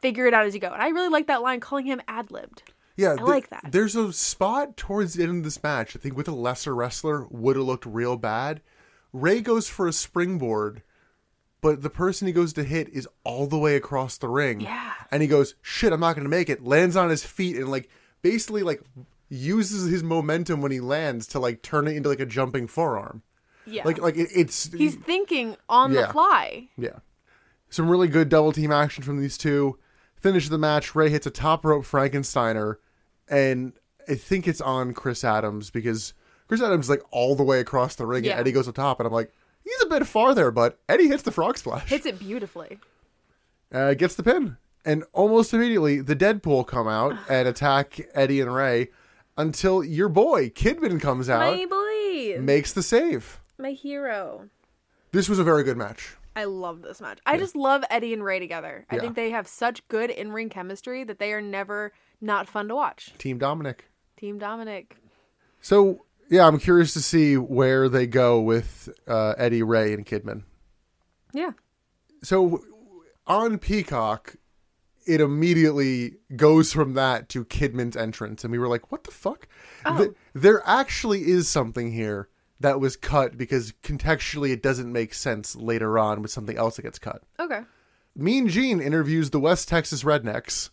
figure 0.00 0.26
it 0.26 0.34
out 0.34 0.46
as 0.46 0.54
you 0.54 0.60
go. 0.60 0.72
And 0.72 0.82
I 0.82 0.88
really 0.88 1.08
like 1.08 1.26
that 1.26 1.42
line, 1.42 1.60
calling 1.60 1.86
him 1.86 2.00
ad 2.08 2.30
libbed. 2.30 2.62
Yeah, 2.96 3.16
I 3.18 3.22
like 3.22 3.48
that. 3.50 3.68
There's 3.70 3.96
a 3.96 4.12
spot 4.12 4.76
towards 4.76 5.14
the 5.14 5.22
end 5.22 5.38
of 5.38 5.44
this 5.44 5.62
match. 5.62 5.96
I 5.96 5.98
think 5.98 6.16
with 6.16 6.28
a 6.28 6.32
lesser 6.32 6.74
wrestler 6.74 7.26
would 7.30 7.56
have 7.56 7.64
looked 7.64 7.86
real 7.86 8.16
bad. 8.16 8.60
Rey 9.12 9.40
goes 9.40 9.68
for 9.68 9.86
a 9.86 9.92
springboard, 9.92 10.82
but 11.60 11.82
the 11.82 11.90
person 11.90 12.26
he 12.26 12.32
goes 12.32 12.52
to 12.54 12.64
hit 12.64 12.88
is 12.90 13.08
all 13.24 13.46
the 13.46 13.58
way 13.58 13.76
across 13.76 14.16
the 14.18 14.28
ring. 14.28 14.60
Yeah. 14.60 14.92
and 15.10 15.22
he 15.22 15.28
goes, 15.28 15.54
"Shit, 15.62 15.92
I'm 15.92 16.00
not 16.00 16.14
going 16.16 16.24
to 16.24 16.30
make 16.30 16.48
it." 16.50 16.64
Lands 16.64 16.96
on 16.96 17.10
his 17.10 17.24
feet 17.24 17.56
and 17.56 17.70
like 17.70 17.88
basically 18.22 18.62
like 18.62 18.82
uses 19.28 19.90
his 19.90 20.02
momentum 20.02 20.60
when 20.60 20.72
he 20.72 20.80
lands 20.80 21.26
to 21.28 21.38
like 21.38 21.62
turn 21.62 21.86
it 21.86 21.96
into 21.96 22.08
like 22.08 22.20
a 22.20 22.26
jumping 22.26 22.66
forearm. 22.66 23.22
Yeah. 23.66 23.82
Like 23.84 23.98
like 23.98 24.16
it, 24.16 24.28
it's 24.34 24.72
he's 24.72 24.94
thinking 24.96 25.56
on 25.68 25.92
Yeah. 25.92 26.06
the 26.06 26.12
fly. 26.12 26.68
yeah. 26.76 26.98
Some 27.70 27.88
really 27.88 28.08
good 28.08 28.28
double 28.28 28.52
team 28.52 28.70
action 28.72 29.02
from 29.02 29.20
these 29.20 29.38
two. 29.38 29.78
Finish 30.16 30.48
the 30.48 30.58
match. 30.58 30.94
Rey 30.94 31.08
hits 31.08 31.26
a 31.26 31.30
top 31.30 31.64
rope 31.64 31.84
Frankensteiner, 31.84 32.76
and 33.28 33.72
I 34.08 34.14
think 34.14 34.46
it's 34.46 34.60
on 34.60 34.92
Chris 34.94 35.24
Adams 35.24 35.70
because 35.70 36.12
Chris 36.48 36.60
Adams 36.60 36.86
is 36.86 36.90
like 36.90 37.02
all 37.10 37.34
the 37.34 37.42
way 37.42 37.60
across 37.60 37.94
the 37.94 38.06
ring, 38.06 38.24
Yeah. 38.24 38.32
and 38.32 38.40
Eddie 38.40 38.52
goes 38.52 38.68
up 38.68 38.74
top, 38.74 39.00
and 39.00 39.06
I'm 39.06 39.12
like, 39.12 39.32
he's 39.64 39.82
a 39.82 39.86
bit 39.86 40.06
far 40.06 40.34
there, 40.34 40.50
but 40.50 40.78
Eddie 40.88 41.08
hits 41.08 41.22
the 41.22 41.32
frog 41.32 41.56
splash, 41.58 41.88
Hits 41.88 42.04
it 42.06 42.18
beautifully. 42.18 42.78
uh, 43.72 43.94
gets 43.94 44.14
the 44.14 44.22
pin, 44.22 44.58
and 44.84 45.02
almost 45.12 45.54
immediately 45.54 46.00
the 46.00 46.14
Deadpool 46.16 46.66
come 46.66 46.86
out 46.88 47.16
and 47.28 47.48
attack 47.48 48.00
Eddie 48.14 48.40
and 48.40 48.54
Rey 48.54 48.90
until 49.38 49.82
your 49.82 50.08
boy 50.10 50.50
Kidman 50.50 51.00
comes 51.00 51.28
out, 51.30 51.58
makes 52.40 52.72
the 52.72 52.82
save. 52.82 53.40
My 53.62 53.70
hero. 53.72 54.48
This 55.12 55.28
was 55.28 55.38
a 55.38 55.44
very 55.44 55.62
good 55.62 55.76
match. 55.76 56.16
I 56.34 56.44
love 56.44 56.82
this 56.82 57.00
match. 57.00 57.20
I 57.24 57.36
just 57.38 57.54
love 57.54 57.84
Eddie 57.90 58.12
and 58.12 58.24
Rey 58.24 58.40
together. 58.40 58.84
I 58.90 58.96
Yeah. 58.96 59.00
think 59.02 59.14
they 59.14 59.30
have 59.30 59.46
such 59.46 59.86
good 59.86 60.10
in 60.10 60.32
ring 60.32 60.48
chemistry 60.48 61.04
that 61.04 61.18
they 61.20 61.32
are 61.32 61.40
never 61.40 61.92
not 62.20 62.48
fun 62.48 62.66
to 62.68 62.74
watch. 62.74 63.14
Team 63.18 63.38
Dominic. 63.38 63.84
Team 64.16 64.38
Dominic. 64.38 64.96
So 65.60 66.04
Yeah, 66.28 66.46
I'm 66.46 66.58
curious 66.58 66.92
to 66.94 67.02
see 67.02 67.36
where 67.36 67.88
they 67.88 68.06
go 68.06 68.40
with 68.40 68.88
uh, 69.06 69.34
Eddie 69.38 69.62
Rey 69.62 69.92
and 69.92 70.04
Kidman. 70.06 70.42
Yeah. 71.32 71.50
So 72.22 72.64
on 73.26 73.58
Peacock, 73.58 74.36
it 75.06 75.20
immediately 75.20 76.14
goes 76.34 76.72
from 76.72 76.94
that 76.94 77.28
to 77.30 77.44
Kidman's 77.44 77.96
entrance, 77.96 78.42
and 78.44 78.50
we 78.52 78.58
were 78.58 78.68
like, 78.68 78.90
"What 78.90 79.04
the 79.04 79.10
fuck?" 79.10 79.46
Oh. 79.84 79.98
Th- 79.98 80.10
there 80.32 80.62
actually 80.64 81.28
is 81.28 81.48
something 81.48 81.92
here 81.92 82.28
that 82.62 82.80
was 82.80 82.96
cut 82.96 83.36
because 83.36 83.72
contextually 83.82 84.50
it 84.52 84.62
doesn't 84.62 84.90
make 84.92 85.14
sense 85.14 85.54
later 85.54 85.98
on 85.98 86.22
with 86.22 86.30
something 86.30 86.56
else 86.56 86.76
that 86.76 86.82
gets 86.82 86.98
cut. 86.98 87.22
Okay. 87.38 87.60
Mean 88.16 88.48
Gene 88.48 88.80
interviews 88.80 89.30
the 89.30 89.40
West 89.40 89.68
Texas 89.68 90.02
Rednecks. 90.02 90.70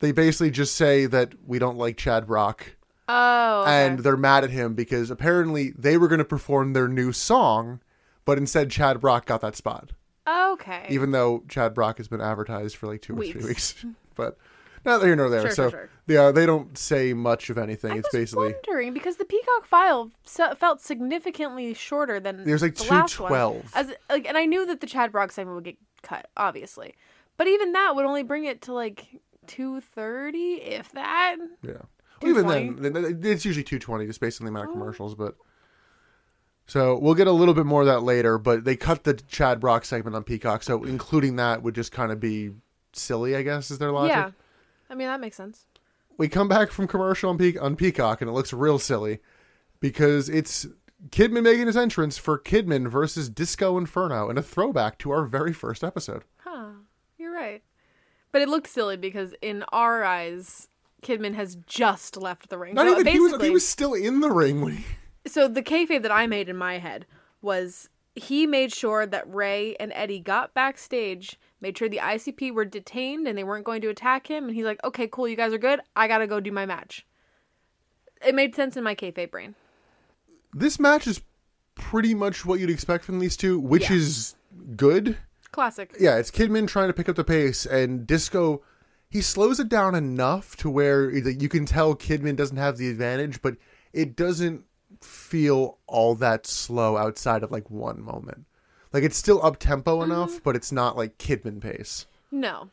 They 0.00 0.12
basically 0.12 0.50
just 0.50 0.74
say 0.76 1.06
that 1.06 1.34
we 1.46 1.58
don't 1.58 1.76
like 1.78 1.96
Chad 1.96 2.26
Brock 2.26 2.76
Oh. 3.08 3.62
okay. 3.62 3.86
and 3.86 3.98
they're 4.00 4.16
mad 4.16 4.44
at 4.44 4.50
him 4.50 4.74
because 4.74 5.10
apparently 5.10 5.72
they 5.76 5.98
were 5.98 6.06
going 6.08 6.20
to 6.20 6.24
perform 6.24 6.72
their 6.74 6.86
new 6.88 7.12
song, 7.12 7.80
but 8.24 8.38
instead 8.38 8.70
Chad 8.70 9.00
Brock 9.00 9.26
got 9.26 9.40
that 9.40 9.56
spot. 9.56 9.90
okay. 10.28 10.86
Even 10.88 11.10
though 11.10 11.42
Chad 11.48 11.74
Brock 11.74 11.96
has 11.98 12.06
been 12.08 12.20
advertised 12.20 12.76
for 12.76 12.86
like 12.86 13.02
two 13.02 13.14
or 13.14 13.22
three 13.24 13.32
Weeks. 13.42 13.44
weeks, 13.82 13.84
but 14.14 14.38
neither 14.84 15.06
here 15.06 15.16
nor 15.16 15.28
there. 15.30 15.42
Sure, 15.42 15.50
so 15.50 15.62
sure, 15.70 15.70
sure. 15.70 15.88
yeah, 16.06 16.30
they 16.30 16.46
don't 16.46 16.76
say 16.76 17.12
much 17.12 17.50
of 17.50 17.58
anything. 17.58 17.92
I 17.92 17.96
it's 17.98 18.08
was 18.12 18.20
basically 18.20 18.52
wondering 18.54 18.92
because 18.94 19.16
the 19.16 19.24
Peacock 19.24 19.66
file 19.66 20.10
se- 20.24 20.54
felt 20.58 20.80
significantly 20.80 21.74
shorter 21.74 22.20
than 22.20 22.44
There's, 22.44 22.62
like, 22.62 22.74
the 22.76 22.84
one. 22.84 23.06
212. 23.08 23.72
As 23.74 23.92
like, 24.08 24.26
and 24.26 24.36
I 24.38 24.46
knew 24.46 24.64
that 24.66 24.80
the 24.80 24.86
Chad 24.86 25.12
Brock 25.12 25.32
segment 25.32 25.54
would 25.56 25.64
get 25.64 25.76
cut, 26.02 26.28
obviously, 26.36 26.94
but 27.36 27.46
even 27.46 27.72
that 27.72 27.94
would 27.96 28.04
only 28.04 28.22
bring 28.22 28.44
it 28.44 28.62
to 28.62 28.72
like 28.72 29.06
two 29.46 29.80
thirty, 29.80 30.54
if 30.62 30.92
that. 30.92 31.36
yeah. 31.62 31.72
Even 32.22 32.46
then, 32.46 33.18
it's 33.24 33.44
usually 33.46 33.64
two 33.64 33.78
twenty 33.78 34.06
just 34.06 34.20
based 34.20 34.40
on 34.40 34.44
the 34.44 34.50
amount 34.50 34.66
Oh. 34.68 34.70
of 34.72 34.78
commercials, 34.78 35.14
but. 35.14 35.36
So 36.66 36.96
we'll 36.98 37.14
get 37.14 37.26
a 37.26 37.32
little 37.32 37.54
bit 37.54 37.66
more 37.66 37.80
of 37.80 37.88
that 37.88 38.04
later, 38.04 38.38
but 38.38 38.62
they 38.64 38.76
cut 38.76 39.02
the 39.02 39.14
Chad 39.14 39.58
Brock 39.58 39.84
segment 39.84 40.14
on 40.14 40.22
Peacock, 40.22 40.62
so 40.62 40.84
including 40.84 41.34
that 41.36 41.62
would 41.64 41.74
just 41.74 41.90
kind 41.90 42.12
of 42.12 42.20
be 42.20 42.50
silly, 42.92 43.34
I 43.34 43.42
guess, 43.42 43.72
is 43.72 43.78
their 43.78 43.90
logic. 43.90 44.10
Yeah, 44.14 44.30
I 44.90 44.94
mean 44.94 45.06
that 45.06 45.20
makes 45.20 45.36
sense. 45.36 45.64
we 46.18 46.28
come 46.28 46.48
back 46.48 46.70
from 46.70 46.86
commercial 46.88 47.30
on, 47.30 47.38
Pe- 47.38 47.56
on 47.56 47.76
Peacock, 47.76 48.20
and 48.20 48.28
it 48.28 48.34
looks 48.34 48.52
real 48.52 48.78
silly 48.78 49.20
because 49.78 50.28
it's 50.28 50.66
Kidman 51.08 51.44
making 51.44 51.66
his 51.66 51.76
entrance 51.76 52.18
for 52.18 52.38
Kidman 52.38 52.88
versus 52.88 53.30
Disco 53.30 53.78
Inferno, 53.78 54.28
and 54.28 54.38
a 54.38 54.42
throwback 54.42 54.98
to 54.98 55.10
our 55.10 55.24
very 55.24 55.52
first 55.52 55.82
episode. 55.82 56.24
Huh? 56.38 56.72
You're 57.16 57.32
right, 57.34 57.62
but 58.32 58.42
it 58.42 58.48
looked 58.48 58.68
silly 58.68 58.96
because 58.96 59.34
in 59.40 59.64
our 59.72 60.04
eyes, 60.04 60.68
Kidman 61.02 61.34
has 61.34 61.56
just 61.66 62.16
left 62.16 62.50
the 62.50 62.58
ring. 62.58 62.74
Not 62.74 62.86
so 62.86 63.00
even 63.00 63.06
he 63.06 63.20
was, 63.20 63.42
he 63.42 63.50
was 63.50 63.66
still 63.66 63.94
in 63.94 64.20
the 64.20 64.30
ring 64.30 64.60
when 64.60 64.76
he. 64.78 64.84
so 65.26 65.48
the 65.48 65.62
kayfabe 65.62 66.02
that 66.02 66.12
I 66.12 66.26
made 66.26 66.48
in 66.48 66.56
my 66.56 66.78
head 66.78 67.06
was 67.40 67.88
he 68.14 68.46
made 68.46 68.72
sure 68.72 69.06
that 69.06 69.32
Rey 69.32 69.76
and 69.80 69.92
Eddie 69.94 70.20
got 70.20 70.52
backstage, 70.52 71.38
made 71.60 71.76
sure 71.76 71.88
the 71.88 71.98
ICP 71.98 72.52
were 72.52 72.64
detained 72.64 73.26
and 73.28 73.36
they 73.36 73.44
weren't 73.44 73.64
going 73.64 73.80
to 73.82 73.88
attack 73.88 74.26
him, 74.26 74.44
and 74.46 74.54
he's 74.54 74.64
like, 74.64 74.82
"Okay, 74.84 75.06
cool, 75.08 75.28
you 75.28 75.36
guys 75.36 75.52
are 75.52 75.58
good. 75.58 75.80
I 75.96 76.08
gotta 76.08 76.26
go 76.26 76.40
do 76.40 76.52
my 76.52 76.66
match." 76.66 77.06
It 78.24 78.34
made 78.34 78.54
sense 78.54 78.76
in 78.76 78.84
my 78.84 78.94
kayfabe 78.94 79.30
brain. 79.30 79.54
This 80.52 80.78
match 80.78 81.06
is 81.06 81.22
pretty 81.74 82.14
much 82.14 82.44
what 82.44 82.60
you'd 82.60 82.70
expect 82.70 83.04
from 83.04 83.18
these 83.18 83.36
two, 83.36 83.58
which 83.58 83.88
Yeah. 83.90 83.96
is 83.96 84.34
good. 84.76 85.16
Classic. 85.52 85.94
Yeah, 85.98 86.16
it's 86.16 86.30
Kidman 86.30 86.68
trying 86.68 86.88
to 86.88 86.92
pick 86.92 87.08
up 87.08 87.16
the 87.16 87.24
pace, 87.24 87.66
and 87.66 88.06
Disco. 88.06 88.62
He 89.08 89.22
slows 89.22 89.58
it 89.58 89.68
down 89.68 89.96
enough 89.96 90.54
to 90.58 90.70
where 90.70 91.10
you 91.10 91.48
can 91.48 91.66
tell 91.66 91.96
Kidman 91.96 92.36
doesn't 92.36 92.58
have 92.58 92.76
the 92.76 92.88
advantage, 92.88 93.42
but 93.42 93.56
it 93.92 94.14
doesn't 94.14 94.64
feel 95.00 95.78
all 95.88 96.14
that 96.16 96.46
slow 96.46 96.96
outside 96.96 97.42
of 97.42 97.50
like 97.50 97.68
one 97.70 98.00
moment. 98.00 98.44
Like 98.92 99.04
it's 99.04 99.16
still 99.16 99.44
up 99.44 99.58
tempo 99.58 100.00
mm-hmm. 100.00 100.10
enough, 100.10 100.42
but 100.42 100.56
it's 100.56 100.72
not 100.72 100.96
like 100.96 101.18
Kidman 101.18 101.60
pace. 101.60 102.06
No, 102.30 102.70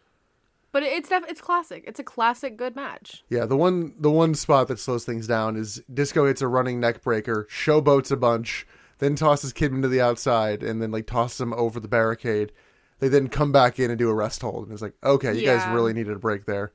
but 0.72 0.84
it's 0.84 1.10
def- 1.10 1.30
it's 1.30 1.42
classic. 1.42 1.84
It's 1.88 2.00
a 2.00 2.04
classic 2.04 2.58
good 2.58 2.76
match. 2.76 3.24
Yeah, 3.30 3.46
the 3.46 3.58
one 3.58 3.94
the 4.00 4.12
one 4.12 4.36
spot 4.36 4.68
that 4.68 4.80
slows 4.80 5.06
things 5.06 5.28
down 5.28 5.56
is 5.56 5.82
Disco 5.92 6.26
hits 6.26 6.42
a 6.42 6.48
running 6.48 6.80
neck 6.80 7.02
breaker, 7.04 7.48
showboats 7.50 8.12
a 8.12 8.18
bunch, 8.18 8.68
then 9.00 9.16
tosses 9.16 9.54
Kidman 9.54 9.82
to 9.82 9.88
the 9.88 10.02
outside, 10.02 10.64
and 10.64 10.82
then 10.82 10.92
like 10.92 11.08
tosses 11.08 11.42
him 11.42 11.54
over 11.54 11.80
the 11.80 11.88
barricade. 11.88 12.52
They 13.00 13.10
then 13.10 13.28
come 13.28 13.52
back 13.52 13.80
in 13.80 13.92
and 13.92 14.00
do 14.00 14.10
a 14.10 14.14
rest 14.14 14.42
hold, 14.42 14.64
and 14.64 14.74
it's 14.74 14.82
like, 14.82 14.96
okay, 15.04 15.38
you 15.38 15.46
guys 15.46 15.68
really 15.72 15.94
needed 15.94 16.14
a 16.14 16.20
break 16.20 16.46
there. 16.46 16.74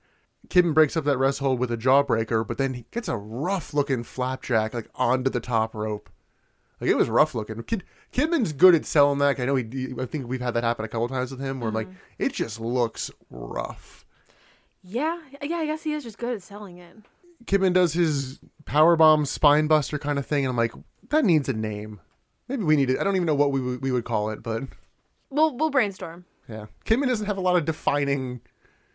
Kidman 0.48 0.74
breaks 0.74 0.96
up 0.96 1.04
that 1.04 1.18
rest 1.18 1.40
hold 1.40 1.58
with 1.58 1.70
a 1.70 1.76
jawbreaker, 1.76 2.46
but 2.46 2.58
then 2.58 2.74
he 2.74 2.86
gets 2.90 3.08
a 3.08 3.16
rough 3.16 3.74
looking 3.74 4.02
flapjack 4.02 4.74
like 4.74 4.88
onto 4.94 5.30
the 5.30 5.40
top 5.40 5.74
rope. 5.74 6.10
Like 6.80 6.90
it 6.90 6.96
was 6.96 7.08
rough 7.08 7.34
looking. 7.34 7.62
Kid 7.62 7.84
Kidman's 8.12 8.52
good 8.52 8.74
at 8.74 8.84
selling 8.84 9.18
that. 9.20 9.40
I 9.40 9.44
know 9.46 9.54
he. 9.56 9.94
I 9.98 10.04
think 10.06 10.28
we've 10.28 10.40
had 10.40 10.54
that 10.54 10.64
happen 10.64 10.84
a 10.84 10.88
couple 10.88 11.08
times 11.08 11.30
with 11.30 11.40
him, 11.40 11.60
where 11.60 11.70
like 11.70 11.86
mm-hmm. 11.88 11.96
it 12.18 12.32
just 12.32 12.60
looks 12.60 13.10
rough. 13.30 14.04
Yeah, 14.82 15.18
yeah. 15.40 15.56
I 15.56 15.66
guess 15.66 15.82
he 15.82 15.92
is 15.92 16.02
just 16.04 16.18
good 16.18 16.34
at 16.34 16.42
selling 16.42 16.78
it. 16.78 16.96
Kidman 17.46 17.72
does 17.72 17.94
his 17.94 18.38
power 18.66 18.96
bomb 18.96 19.24
spine 19.24 19.66
buster 19.66 19.98
kind 19.98 20.18
of 20.18 20.26
thing, 20.26 20.44
and 20.44 20.50
I'm 20.50 20.56
like, 20.56 20.72
that 21.10 21.24
needs 21.24 21.48
a 21.48 21.52
name. 21.52 22.00
Maybe 22.48 22.64
we 22.64 22.76
need 22.76 22.90
it. 22.90 22.98
I 22.98 23.04
don't 23.04 23.16
even 23.16 23.26
know 23.26 23.34
what 23.34 23.50
we 23.52 23.60
would, 23.60 23.82
we 23.82 23.92
would 23.92 24.04
call 24.04 24.30
it, 24.30 24.42
but 24.42 24.64
We'll 25.30 25.56
we'll 25.56 25.70
brainstorm. 25.70 26.24
yeah, 26.48 26.66
Kidman 26.84 27.06
doesn't 27.06 27.26
have 27.26 27.38
a 27.38 27.40
lot 27.40 27.56
of 27.56 27.64
defining. 27.64 28.40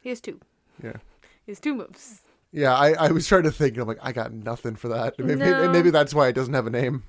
He 0.02 0.10
has 0.10 0.22
two. 0.22 0.40
Yeah, 0.84 0.98
He 1.46 1.52
has 1.52 1.60
two 1.60 1.74
moves. 1.74 2.22
yeah. 2.52 2.76
I, 2.76 2.92
I 2.94 3.12
was 3.12 3.28
trying 3.28 3.44
to 3.44 3.52
think, 3.52 3.74
and 3.74 3.82
I'm 3.82 3.88
like, 3.88 3.98
I 4.02 4.12
got 4.12 4.32
nothing 4.32 4.76
for 4.76 4.90
that. 4.90 5.18
Maybe, 5.18 5.40
No. 5.40 5.72
maybe 5.72 5.90
that's 5.90 6.14
why 6.14 6.28
it 6.28 6.34
doesn't 6.34 6.54
have 6.54 6.68
a 6.68 6.70
name. 6.70 7.04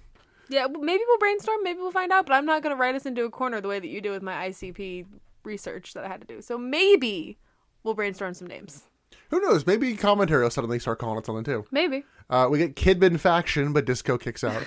Yeah, 0.48 0.66
well, 0.66 0.82
maybe 0.82 1.02
we'll 1.06 1.18
brainstorm. 1.18 1.62
Maybe 1.62 1.78
we'll 1.78 1.92
find 1.92 2.12
out. 2.12 2.26
But 2.26 2.34
I'm 2.34 2.46
not 2.46 2.62
going 2.62 2.74
to 2.74 2.80
write 2.80 2.94
us 2.94 3.06
into 3.06 3.24
a 3.24 3.30
corner 3.30 3.60
the 3.60 3.68
way 3.68 3.78
that 3.78 3.88
you 3.88 4.00
do 4.00 4.10
with 4.10 4.22
my 4.22 4.48
ICP 4.48 5.06
research 5.44 5.94
that 5.94 6.04
I 6.04 6.08
had 6.08 6.20
to 6.20 6.26
do. 6.26 6.40
So 6.40 6.58
maybe 6.58 7.38
we'll 7.82 7.94
brainstorm 7.94 8.34
some 8.34 8.48
names. 8.48 8.84
Who 9.30 9.40
knows? 9.40 9.66
Maybe 9.66 9.94
commentary 9.94 10.42
will 10.42 10.50
suddenly 10.50 10.78
start 10.78 10.98
calling 10.98 11.18
it 11.18 11.26
something 11.26 11.44
too. 11.44 11.64
Maybe. 11.70 12.04
Uh, 12.30 12.48
we 12.50 12.58
get 12.58 12.76
Kidman 12.76 13.18
faction, 13.18 13.72
but 13.72 13.84
Disco 13.84 14.18
kicks 14.18 14.44
out. 14.44 14.62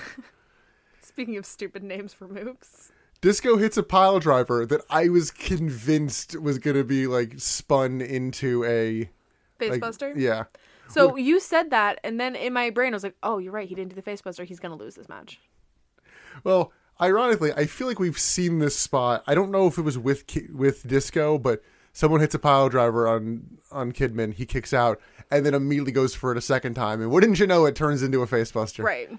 Speaking 1.02 1.38
of 1.38 1.46
stupid 1.46 1.84
names 1.84 2.14
for 2.14 2.28
moves. 2.28 2.92
Disco 3.22 3.58
hits 3.58 3.78
a 3.78 3.84
pile 3.84 4.20
driver 4.20 4.66
that 4.66 4.82
I 4.90 5.10
was 5.10 5.30
convinced 5.30 6.40
was 6.40 6.58
going 6.58 6.78
to 6.78 6.84
be 6.84 7.06
like 7.06 7.40
spun 7.40 8.02
into 8.02 8.64
a 8.66 9.10
like, 9.60 9.80
Facebuster? 9.80 10.14
Yeah. 10.16 10.46
So 10.88 11.16
you 11.16 11.40
said 11.40 11.70
that, 11.70 12.00
and 12.04 12.20
then 12.20 12.36
in 12.36 12.52
my 12.52 12.70
brain 12.70 12.94
I 12.94 12.96
was 12.96 13.04
like, 13.04 13.16
oh, 13.24 13.38
you're 13.38 13.54
right. 13.54 13.70
He 13.70 13.76
didn't 13.76 13.96
do 13.96 13.96
the 13.96 14.02
Facebuster. 14.02 14.44
He's 14.44 14.60
going 14.60 14.78
to 14.78 14.84
lose 14.84 14.96
this 14.96 15.08
match. 15.08 15.40
Well, 16.44 16.72
ironically, 17.00 17.52
I 17.54 17.66
feel 17.66 17.88
like 17.88 18.00
we've 18.00 18.20
seen 18.20 18.60
this 18.60 18.78
spot. 18.78 19.24
I 19.28 19.36
don't 19.36 19.52
know 19.52 19.68
if 19.68 19.78
it 19.78 19.82
was 19.82 19.98
with 19.98 20.24
with 20.54 20.88
Disco, 20.88 21.38
but 21.38 21.62
someone 21.94 22.22
hits 22.22 22.36
a 22.36 22.40
pile 22.40 22.70
driver 22.70 23.08
on 23.08 23.58
on 23.72 23.92
Kidman. 23.92 24.34
He 24.34 24.46
kicks 24.46 24.74
out 24.74 25.00
and 25.30 25.46
then 25.46 25.54
immediately 25.54 25.92
goes 25.92 26.14
for 26.14 26.32
it 26.32 26.38
a 26.38 26.42
second 26.42 26.74
time. 26.74 27.02
And 27.02 27.10
wouldn't 27.10 27.40
you 27.40 27.48
know, 27.48 27.66
it 27.66 27.76
turns 27.76 28.04
into 28.04 28.22
a 28.22 28.28
facebuster. 28.28 28.84
Right. 28.84 29.10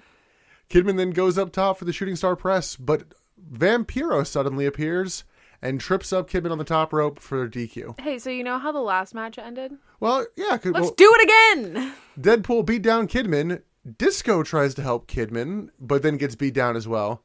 Kidman 0.68 0.96
then 0.96 1.10
goes 1.10 1.38
up 1.38 1.52
top 1.52 1.78
for 1.78 1.84
the 1.84 1.92
shooting 1.92 2.16
star 2.16 2.36
press, 2.36 2.76
but 2.76 3.04
Vampiro 3.52 4.26
suddenly 4.26 4.66
appears 4.66 5.24
and 5.60 5.80
trips 5.80 6.12
up 6.12 6.28
Kidman 6.28 6.50
on 6.50 6.58
the 6.58 6.64
top 6.64 6.92
rope 6.92 7.18
for 7.18 7.44
a 7.44 7.48
DQ. 7.48 8.00
Hey, 8.00 8.18
so 8.18 8.30
you 8.30 8.42
know 8.42 8.58
how 8.58 8.72
the 8.72 8.80
last 8.80 9.14
match 9.14 9.38
ended? 9.38 9.72
Well, 10.00 10.26
yeah. 10.36 10.58
Let's 10.64 10.72
well, 10.72 10.94
do 10.96 11.12
it 11.14 11.24
again! 11.24 11.94
Deadpool 12.20 12.66
beat 12.66 12.82
down 12.82 13.06
Kidman. 13.06 13.62
Disco 13.98 14.42
tries 14.42 14.74
to 14.74 14.82
help 14.82 15.08
Kidman, 15.08 15.70
but 15.80 16.02
then 16.02 16.16
gets 16.16 16.36
beat 16.36 16.54
down 16.54 16.76
as 16.76 16.86
well. 16.86 17.22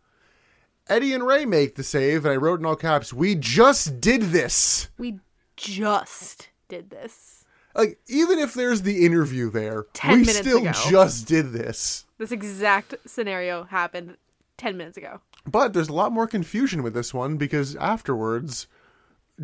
Eddie 0.89 1.13
and 1.13 1.25
Rey 1.25 1.45
make 1.45 1.75
the 1.75 1.83
save, 1.83 2.25
and 2.25 2.33
I 2.33 2.37
wrote 2.37 2.59
in 2.59 2.65
all 2.65 2.75
caps, 2.75 3.13
"We 3.13 3.35
just 3.35 3.99
did 3.99 4.21
this." 4.23 4.89
We 4.97 5.19
just 5.55 6.49
did 6.69 6.89
this. 6.89 7.45
Like, 7.75 7.99
even 8.07 8.39
if 8.39 8.53
there's 8.53 8.81
the 8.81 9.05
interview 9.05 9.51
there, 9.51 9.85
10 9.93 10.19
we 10.19 10.25
still 10.25 10.59
ago. 10.59 10.71
just 10.89 11.27
did 11.27 11.51
this. 11.51 12.05
This 12.17 12.31
exact 12.31 12.95
scenario 13.05 13.63
happened 13.65 14.17
10 14.57 14.77
minutes 14.77 14.97
ago. 14.97 15.21
But 15.45 15.73
there's 15.73 15.89
a 15.89 15.93
lot 15.93 16.11
more 16.11 16.25
confusion 16.25 16.81
with 16.81 16.93
this 16.95 17.13
one 17.13 17.37
because 17.37 17.75
afterwards, 17.75 18.67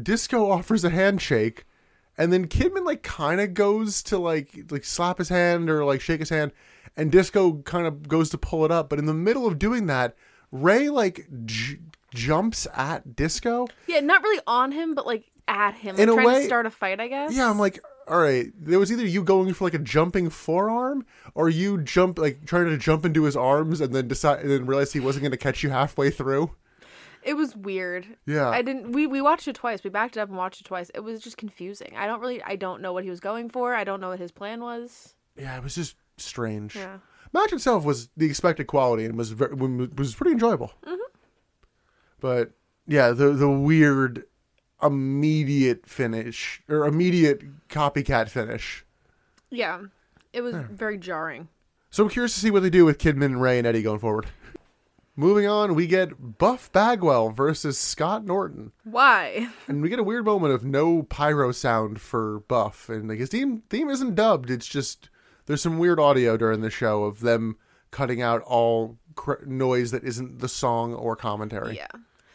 Disco 0.02 0.50
offers 0.50 0.84
a 0.84 0.90
handshake, 0.90 1.66
and 2.18 2.34
then 2.34 2.48
Kidman 2.48 2.86
like 2.86 3.04
kind 3.04 3.40
of 3.40 3.54
goes 3.54 4.02
to 4.04 4.18
like 4.18 4.72
like 4.72 4.84
slap 4.84 5.20
his 5.20 5.30
hand 5.30 5.70
or 5.70 5.86
like 5.86 6.02
shake 6.02 6.20
his 6.20 6.30
hand, 6.30 6.52
and 6.98 7.12
Disco 7.12 7.54
kind 7.64 7.88
of 7.88 8.08
goes 8.08 8.30
to 8.32 8.38
pull 8.38 8.66
it 8.66 8.72
up. 8.72 8.90
But 8.90 9.00
in 9.00 9.06
the 9.06 9.14
middle 9.14 9.46
of 9.48 9.58
doing 9.60 9.88
that, 9.88 10.16
Rey 10.52 10.90
like 10.90 11.28
j- 11.46 11.80
jumps 12.14 12.68
at 12.76 13.16
Disco. 13.16 13.68
Yeah, 13.88 14.00
not 14.02 14.22
really 14.24 14.42
on 14.48 14.72
him, 14.72 14.96
but 14.96 15.06
like 15.06 15.26
at 15.48 15.76
him. 15.76 15.96
In 15.98 16.08
like, 16.08 16.10
a 16.10 16.14
trying 16.22 16.28
way- 16.28 16.40
to 16.42 16.46
start 16.46 16.66
a 16.66 16.70
fight, 16.72 17.00
I 17.00 17.08
guess. 17.08 17.34
Yeah, 17.34 17.50
I'm 17.50 17.60
like, 17.60 17.80
all 18.08 18.20
right. 18.20 18.52
There 18.60 18.80
was 18.80 18.92
either 18.92 19.06
you 19.06 19.24
going 19.24 19.54
for 19.54 19.64
like 19.64 19.74
a 19.74 19.80
jumping 19.80 20.30
forearm, 20.30 21.06
or 21.36 21.50
you 21.50 21.82
jump 21.82 22.20
like 22.20 22.46
trying 22.46 22.66
to 22.66 22.78
jump 22.78 23.06
into 23.06 23.24
his 23.24 23.36
arms 23.36 23.82
and 23.82 23.94
then 23.96 24.08
decide 24.08 24.42
and 24.42 24.50
then 24.52 24.66
realize 24.66 24.94
he 24.94 25.00
wasn't 25.00 25.24
going 25.24 25.32
to 25.32 25.38
catch 25.38 25.64
you 25.64 25.70
halfway 25.70 26.10
through. 26.10 26.52
It 27.24 27.36
was 27.36 27.56
weird. 27.56 28.06
Yeah. 28.26 28.50
I 28.50 28.62
didn't 28.62 28.92
we 28.92 29.08
we 29.08 29.22
watched 29.22 29.48
it 29.48 29.56
twice. 29.56 29.82
We 29.84 29.90
backed 29.90 30.18
it 30.18 30.20
up 30.20 30.28
and 30.28 30.38
watched 30.38 30.60
it 30.60 30.66
twice. 30.66 30.92
It 30.94 31.00
was 31.00 31.22
just 31.22 31.38
confusing. 31.38 31.94
I 31.98 32.06
don't 32.06 32.20
really 32.20 32.44
I 32.44 32.58
don't 32.58 32.82
know 32.82 32.92
what 32.92 33.06
he 33.06 33.10
was 33.10 33.22
going 33.22 33.50
for. 33.50 33.74
I 33.74 33.86
don't 33.86 34.02
know 34.02 34.10
what 34.10 34.20
his 34.20 34.32
plan 34.32 34.60
was. 34.62 35.16
yeah, 35.38 35.56
it 35.56 35.64
was 35.64 35.74
just 35.74 35.96
strange. 36.18 36.76
Yeah. 36.76 36.98
Match 37.34 37.54
itself 37.54 37.84
was 37.84 38.10
the 38.16 38.26
expected 38.26 38.68
quality 38.68 39.06
and 39.06 39.18
was 39.18 39.32
very, 39.32 39.56
was 39.56 40.16
pretty 40.16 40.34
enjoyable. 40.34 40.74
Mm-hmm. 40.86 41.02
But 42.20 42.52
yeah, 42.88 43.12
the 43.12 43.32
the 43.32 43.50
weird 43.50 44.26
immediate 44.82 45.88
finish 45.88 46.62
or 46.70 46.86
immediate 46.86 47.68
copycat 47.70 48.30
finish. 48.30 48.86
Yeah. 49.50 49.82
It 50.32 50.42
was 50.42 50.56
very 50.72 50.98
jarring. 50.98 51.48
So 51.90 52.04
I'm 52.04 52.10
curious 52.10 52.34
to 52.34 52.40
see 52.40 52.50
what 52.50 52.64
they 52.64 52.72
do 52.72 52.86
with 52.86 52.98
Kidman, 52.98 53.26
and 53.26 53.42
Rey, 53.42 53.60
and 53.60 53.68
Eddie 53.68 53.84
going 53.84 54.00
forward. 54.00 54.26
Moving 55.16 55.46
on, 55.46 55.76
we 55.76 55.86
get 55.86 56.40
Buff 56.40 56.72
Bagwell 56.72 57.30
versus 57.30 57.78
Scott 57.78 58.26
Norton. 58.26 58.72
Why? 58.84 59.50
And 59.68 59.84
we 59.84 59.90
get 59.90 60.00
a 60.00 60.04
weird 60.04 60.26
moment 60.26 60.56
of 60.56 60.66
no 60.66 61.04
pyro 61.04 61.52
sound 61.52 62.02
for 62.02 62.40
Buff, 62.48 62.90
and 62.90 63.08
like 63.08 63.20
his 63.20 63.30
theme 63.30 63.62
theme 63.70 63.90
isn't 63.90 64.16
dubbed. 64.16 64.50
It's 64.50 64.66
just 64.66 65.10
there's 65.46 65.62
some 65.62 65.78
weird 65.78 66.00
audio 66.00 66.38
during 66.38 66.62
the 66.62 66.70
show 66.70 67.04
of 67.04 67.20
them 67.20 67.58
cutting 67.92 68.22
out 68.22 68.42
all 68.42 68.98
cr- 69.16 69.46
noise 69.46 69.92
that 69.92 70.04
isn't 70.04 70.40
the 70.40 70.50
song 70.50 70.94
or 70.94 71.16
commentary. 71.16 71.76
Yeah. 71.76 71.88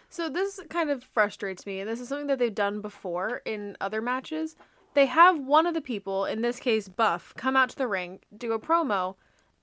So 0.08 0.28
this 0.28 0.60
kind 0.70 0.90
of 0.90 1.04
frustrates 1.04 1.66
me, 1.66 1.84
this 1.84 2.00
is 2.00 2.08
something 2.08 2.28
that 2.28 2.38
they've 2.38 2.54
done 2.54 2.80
before 2.80 3.42
in 3.44 3.76
other 3.80 4.00
matches. 4.00 4.56
They 4.94 5.06
have 5.06 5.38
one 5.38 5.66
of 5.66 5.74
the 5.74 5.80
people, 5.80 6.24
in 6.24 6.40
this 6.40 6.58
case 6.58 6.88
Buff, 6.88 7.34
come 7.36 7.56
out 7.56 7.70
to 7.70 7.76
the 7.76 7.86
ring, 7.86 8.20
do 8.36 8.52
a 8.52 8.58
promo, 8.58 9.16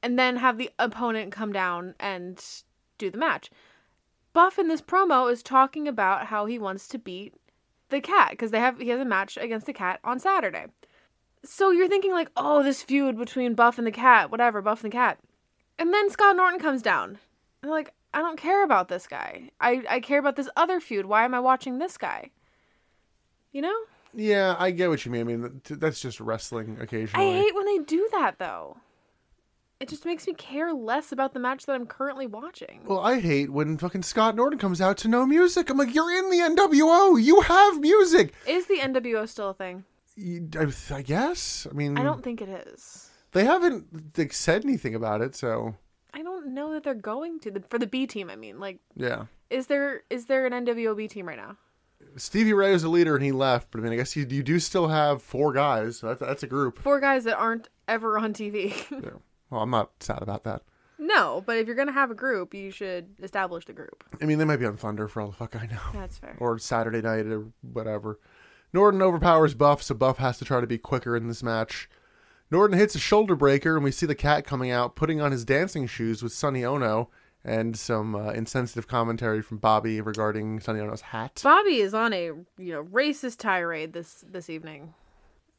and 0.04 0.20
then 0.20 0.38
have 0.38 0.58
the 0.58 0.70
opponent 0.78 1.32
come 1.32 1.52
down 1.52 1.96
and 2.00 2.44
do 2.98 3.10
the 3.10 3.18
match. 3.18 3.50
Buff 4.34 4.60
in 4.60 4.68
this 4.68 4.82
promo 4.82 5.32
is 5.32 5.42
talking 5.42 5.88
about 5.88 6.28
how 6.28 6.46
he 6.46 6.60
wants 6.60 6.88
to 6.90 7.00
beat 7.00 7.34
the 7.90 8.02
cat 8.02 8.32
because 8.32 8.52
they 8.52 8.60
have 8.60 8.80
he 8.80 8.90
has 8.90 9.00
a 9.00 9.06
match 9.06 9.38
against 9.38 9.66
the 9.66 9.74
cat 9.74 10.00
on 10.04 10.20
Saturday. 10.20 10.66
So 11.46 11.72
you're 11.72 11.88
thinking 11.88 12.12
like, 12.12 12.30
oh, 12.36 12.64
this 12.64 12.82
feud 12.82 13.18
between 13.18 13.54
Buff 13.54 13.78
and 13.78 13.86
the 13.86 13.92
cat, 13.92 14.32
whatever, 14.32 14.62
Buff 14.62 14.84
and 14.84 14.92
the 14.92 14.96
cat. 14.96 15.20
And 15.78 15.94
then 15.94 16.10
Scott 16.10 16.36
Norton 16.36 16.60
comes 16.60 16.82
down. 16.82 17.20
And 17.62 17.72
like, 17.72 17.94
I 18.14 18.20
don't 18.20 18.38
care 18.40 18.64
about 18.64 18.88
this 18.88 19.08
guy. 19.08 19.52
I, 19.60 19.84
I 19.90 20.00
care 20.00 20.20
about 20.20 20.36
this 20.36 20.50
other 20.56 20.80
feud. 20.80 21.06
Why 21.06 21.26
am 21.26 21.36
I 21.36 21.40
watching 21.40 21.78
this 21.78 21.98
guy? 21.98 22.32
You 23.52 23.62
know? 23.62 23.76
Yeah, 24.14 24.56
I 24.58 24.72
get 24.72 24.90
what 24.90 25.06
you 25.06 25.12
mean. 25.12 25.22
I 25.22 25.24
mean, 25.26 25.62
that's 25.70 26.00
just 26.00 26.20
wrestling 26.20 26.78
occasionally. 26.80 27.26
I 27.26 27.42
hate 27.42 27.54
when 27.56 27.66
they 27.66 27.80
do 27.80 28.08
that 28.14 28.40
though. 28.40 28.78
It 29.80 29.90
just 29.90 30.06
makes 30.06 30.26
me 30.26 30.34
care 30.34 30.74
less 30.74 31.12
about 31.12 31.34
the 31.34 31.40
match 31.40 31.66
that 31.66 31.74
I'm 31.74 31.86
currently 31.86 32.26
watching. 32.26 32.80
Well, 32.86 33.02
I 33.02 33.20
hate 33.20 33.52
when 33.52 33.78
fucking 33.78 34.04
Scott 34.04 34.34
Norton 34.36 34.58
comes 34.58 34.80
out 34.80 34.96
to 35.00 35.10
no 35.10 35.26
music. 35.26 35.70
I'm 35.70 35.78
like, 35.78 35.94
you're 35.94 36.18
in 36.18 36.30
the 36.30 36.38
NWO. 36.38 37.22
You 37.22 37.42
have 37.42 37.82
music. 37.82 38.34
Is 38.48 38.68
the 38.68 38.78
NWO 38.78 39.28
still 39.28 39.50
a 39.50 39.54
thing? 39.54 39.84
I, 40.18 40.68
I 40.92 41.02
guess. 41.02 41.68
I 41.70 41.74
mean, 41.74 41.98
I 41.98 42.04
don't 42.04 42.24
think 42.24 42.42
it 42.42 42.50
is. 42.50 43.10
They 43.32 43.44
haven't 43.46 44.18
like, 44.18 44.34
said 44.34 44.64
anything 44.64 44.96
about 44.96 45.22
it, 45.22 45.36
so 45.36 45.76
I 46.14 46.22
don't 46.24 46.54
know 46.54 46.74
that 46.74 46.84
they're 46.84 46.94
going 46.94 47.40
to 47.42 47.52
the, 47.52 47.60
for 47.62 47.78
the 47.78 47.88
B 47.88 48.08
team. 48.08 48.30
I 48.30 48.36
mean, 48.36 48.60
like, 48.60 48.80
yeah. 48.96 49.26
is 49.50 49.68
there 49.68 50.04
is 50.10 50.26
there 50.26 50.46
an 50.46 50.54
NWO 50.66 50.96
B 50.96 51.08
team 51.08 51.28
right 51.28 51.38
now? 51.38 51.58
Stevie 52.18 52.54
Ray 52.54 52.72
was 52.72 52.84
the 52.84 52.90
leader 52.90 53.16
and 53.16 53.24
he 53.26 53.32
left, 53.32 53.72
but 53.72 53.80
I 53.80 53.84
mean, 53.84 53.94
I 53.94 53.96
guess 53.98 54.16
you, 54.16 54.26
you 54.30 54.44
do 54.44 54.60
still 54.60 54.88
have 54.88 55.22
four 55.22 55.52
guys. 55.52 55.98
So 55.98 56.08
that's, 56.08 56.20
that's 56.22 56.44
a 56.44 56.48
group. 56.48 56.80
Four 56.80 57.00
guys 57.00 57.24
that 57.26 57.36
aren't 57.38 57.68
ever 57.88 58.18
on 58.18 58.34
TV. 58.34 58.74
Yeah. 59.04 59.20
Well, 59.50 59.62
I'm 59.62 59.70
not 59.70 59.92
sad 60.00 60.22
about 60.24 60.44
that. 60.46 60.64
no, 60.98 61.44
but 61.46 61.58
if 61.58 61.68
you're 61.68 61.76
gonna 61.76 61.92
have 61.92 62.10
a 62.12 62.16
group, 62.16 62.54
you 62.54 62.72
should 62.72 63.08
establish 63.22 63.66
the 63.66 63.74
group. 63.74 64.04
I 64.22 64.26
mean, 64.26 64.40
they 64.40 64.46
might 64.46 64.58
be 64.58 64.66
on 64.66 64.76
Thunder 64.78 65.08
for 65.08 65.22
all 65.22 65.28
the 65.28 65.36
fuck 65.36 65.56
I 65.56 65.68
know, 65.68 65.78
That's 65.94 66.18
fair. 66.18 66.36
or 66.40 66.58
Saturday 66.58 67.02
night 67.02 67.26
or 67.28 67.46
whatever. 67.62 68.20
Norton 68.76 69.02
overpowers 69.02 69.54
Buff, 69.54 69.82
so 69.82 69.96
Buff 69.96 70.18
has 70.18 70.38
to 70.38 70.46
try 70.46 70.60
to 70.62 70.68
be 70.68 70.78
quicker 70.78 71.16
in 71.16 71.28
this 71.30 71.42
match. 71.42 71.90
Norton 72.52 72.78
hits 72.78 72.94
a 72.94 73.00
shoulder 73.00 73.34
breaker, 73.36 73.76
and 73.76 73.84
we 73.84 73.90
see 73.90 74.06
the 74.06 74.14
cat 74.16 74.46
coming 74.46 74.70
out, 74.70 74.96
putting 74.96 75.20
on 75.22 75.32
his 75.32 75.46
dancing 75.46 75.88
shoes 75.88 76.22
with 76.22 76.34
Sonny 76.34 76.64
Ono, 76.66 77.10
and 77.44 77.78
some 77.78 78.16
uh, 78.16 78.32
insensitive 78.32 78.86
commentary 78.88 79.42
from 79.42 79.58
Bobby 79.60 80.02
regarding 80.02 80.60
Sonny 80.60 80.82
Ono's 80.82 81.00
hat. 81.02 81.40
Bobby 81.44 81.80
is 81.80 81.94
on 81.94 82.12
a 82.12 82.26
you 82.58 82.74
know 82.74 82.84
racist 82.84 83.38
tirade 83.38 83.94
this 83.94 84.26
this 84.30 84.50
evening. 84.50 84.94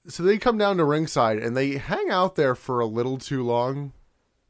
so 0.07 0.23
they 0.23 0.37
come 0.37 0.59
down 0.59 0.77
to 0.77 0.85
ringside 0.85 1.39
and 1.39 1.57
they 1.57 1.79
hang 1.79 2.11
out 2.11 2.37
there 2.37 2.55
for 2.55 2.81
a 2.81 2.87
little 2.87 3.17
too 3.19 3.43
long. 3.43 3.93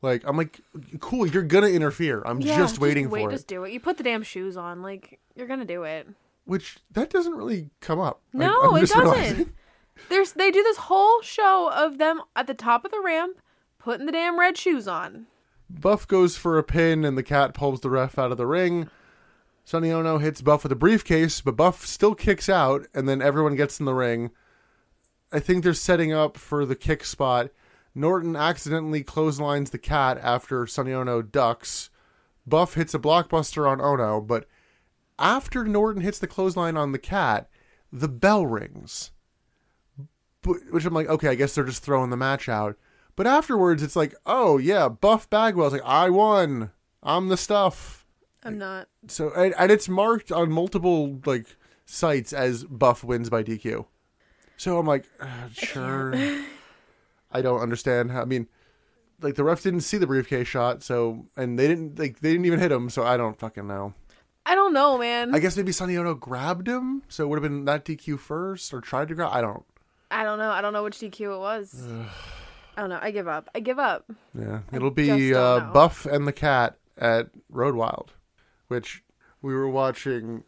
Like 0.02 0.22
I'm 0.26 0.36
like, 0.36 0.60
cool, 1.00 1.26
you're 1.26 1.42
gonna 1.42 1.68
interfere. 1.68 2.22
I'm 2.26 2.40
Yeah, 2.40 2.56
just 2.56 2.78
waiting 2.80 3.10
wait, 3.10 3.22
for 3.24 3.30
Just 3.30 3.44
it. 3.44 3.54
do 3.54 3.64
it. 3.64 3.72
You 3.72 3.80
put 3.80 3.96
the 3.96 4.02
damn 4.02 4.22
shoes 4.22 4.56
on. 4.56 4.82
Like 4.82 5.20
you're 5.36 5.46
gonna 5.46 5.64
do 5.64 5.84
it. 5.84 6.08
Which 6.46 6.78
that 6.92 7.10
doesn't 7.10 7.34
really 7.34 7.70
come 7.80 8.00
up. 8.00 8.22
No, 8.32 8.70
I'm 8.70 8.76
it 8.76 8.88
doesn't. 8.88 8.98
realizing. 8.98 9.52
There's 10.08 10.32
they 10.32 10.50
do 10.50 10.62
this 10.62 10.76
whole 10.78 11.20
show 11.22 11.70
of 11.70 11.98
them 11.98 12.22
at 12.34 12.46
the 12.46 12.54
top 12.54 12.84
of 12.84 12.90
the 12.90 13.00
ramp 13.00 13.40
putting 13.78 14.06
the 14.06 14.12
damn 14.12 14.38
red 14.38 14.58
shoes 14.58 14.88
on. 14.88 15.26
Buff 15.70 16.08
goes 16.08 16.36
for 16.36 16.58
a 16.58 16.64
pin 16.64 17.04
and 17.04 17.16
the 17.16 17.22
cat 17.22 17.54
pulls 17.54 17.80
the 17.80 17.88
ref 17.90 18.18
out 18.18 18.32
of 18.32 18.36
the 18.36 18.46
ring. 18.46 18.88
Sonny 19.64 19.90
Ono 19.90 20.18
hits 20.18 20.42
Buff 20.42 20.62
with 20.62 20.72
a 20.72 20.76
briefcase, 20.76 21.40
but 21.40 21.56
Buff 21.56 21.86
still 21.86 22.14
kicks 22.14 22.48
out, 22.48 22.86
and 22.94 23.08
then 23.08 23.20
everyone 23.20 23.56
gets 23.56 23.80
in 23.80 23.86
the 23.86 23.94
ring. 23.94 24.30
I 25.32 25.40
think 25.40 25.62
they're 25.62 25.74
setting 25.74 26.12
up 26.12 26.36
for 26.36 26.64
the 26.64 26.76
kick 26.76 27.04
spot. 27.04 27.50
Norton 27.94 28.36
accidentally 28.36 29.02
clotheslines 29.02 29.70
the 29.70 29.78
cat 29.78 30.18
after 30.22 30.66
Sonny 30.66 30.92
Ono 30.92 31.22
ducks. 31.22 31.90
Buff 32.46 32.74
hits 32.74 32.94
a 32.94 32.98
blockbuster 32.98 33.68
on 33.68 33.80
Ono, 33.80 34.20
but 34.20 34.46
after 35.18 35.64
Norton 35.64 36.02
hits 36.02 36.18
the 36.18 36.26
clothesline 36.26 36.76
on 36.76 36.92
the 36.92 36.98
cat, 36.98 37.48
the 37.92 38.08
bell 38.08 38.46
rings. 38.46 39.12
But, 40.42 40.56
which 40.70 40.84
I'm 40.84 40.94
like, 40.94 41.08
okay, 41.08 41.28
I 41.28 41.34
guess 41.34 41.54
they're 41.54 41.64
just 41.64 41.82
throwing 41.82 42.10
the 42.10 42.16
match 42.16 42.48
out. 42.48 42.76
But 43.16 43.26
afterwards, 43.26 43.82
it's 43.82 43.96
like, 43.96 44.14
oh 44.26 44.58
yeah, 44.58 44.88
Buff 44.88 45.28
Bagwell's 45.30 45.72
like, 45.72 45.84
I 45.84 46.10
won. 46.10 46.70
I'm 47.02 47.28
the 47.28 47.36
stuff. 47.36 48.04
I'm 48.44 48.58
not. 48.58 48.88
So 49.08 49.32
and, 49.34 49.54
and 49.58 49.72
it's 49.72 49.88
marked 49.88 50.30
on 50.30 50.52
multiple 50.52 51.20
like 51.24 51.46
sites 51.86 52.32
as 52.32 52.64
Buff 52.64 53.02
wins 53.02 53.30
by 53.30 53.42
DQ. 53.42 53.86
So 54.56 54.78
I'm 54.78 54.86
like, 54.86 55.06
uh, 55.20 55.48
sure. 55.52 56.14
I 57.32 57.42
don't 57.42 57.60
understand. 57.60 58.10
How, 58.12 58.22
I 58.22 58.24
mean, 58.24 58.48
like 59.20 59.34
the 59.34 59.44
ref 59.44 59.62
didn't 59.62 59.80
see 59.80 59.98
the 59.98 60.06
briefcase 60.06 60.46
shot, 60.46 60.82
so 60.82 61.26
and 61.36 61.58
they 61.58 61.68
didn't 61.68 61.98
like 61.98 62.20
they 62.20 62.32
didn't 62.32 62.46
even 62.46 62.60
hit 62.60 62.72
him. 62.72 62.90
So 62.90 63.02
I 63.02 63.16
don't 63.16 63.38
fucking 63.38 63.66
know. 63.66 63.94
I 64.48 64.54
don't 64.54 64.72
know, 64.72 64.96
man. 64.96 65.34
I 65.34 65.40
guess 65.40 65.56
maybe 65.56 65.72
Sonny 65.72 65.96
Ono 65.96 66.14
grabbed 66.14 66.68
him, 66.68 67.02
so 67.08 67.24
it 67.24 67.26
would 67.26 67.42
have 67.42 67.42
been 67.42 67.64
that 67.64 67.84
DQ 67.84 68.20
first 68.20 68.72
or 68.72 68.80
tried 68.80 69.08
to 69.08 69.14
grab. 69.16 69.30
I 69.32 69.40
don't. 69.40 69.64
I 70.08 70.22
don't 70.22 70.38
know. 70.38 70.50
I 70.50 70.60
don't 70.60 70.72
know 70.72 70.84
which 70.84 70.98
DQ 70.98 71.34
it 71.34 71.38
was. 71.40 71.82
I 72.76 72.80
don't 72.80 72.90
know. 72.90 73.00
I 73.02 73.10
give 73.10 73.26
up. 73.26 73.48
I 73.56 73.60
give 73.60 73.80
up. 73.80 74.08
Yeah, 74.38 74.60
it'll 74.72 74.90
just 74.90 75.18
be 75.18 75.34
uh. 75.34 75.60
Buff 75.72 76.06
and 76.06 76.28
the 76.28 76.32
Cat 76.32 76.76
at 76.96 77.30
Road 77.50 77.74
Wild, 77.74 78.12
which 78.68 79.02
we 79.42 79.52
were 79.52 79.68
watching 79.68 80.44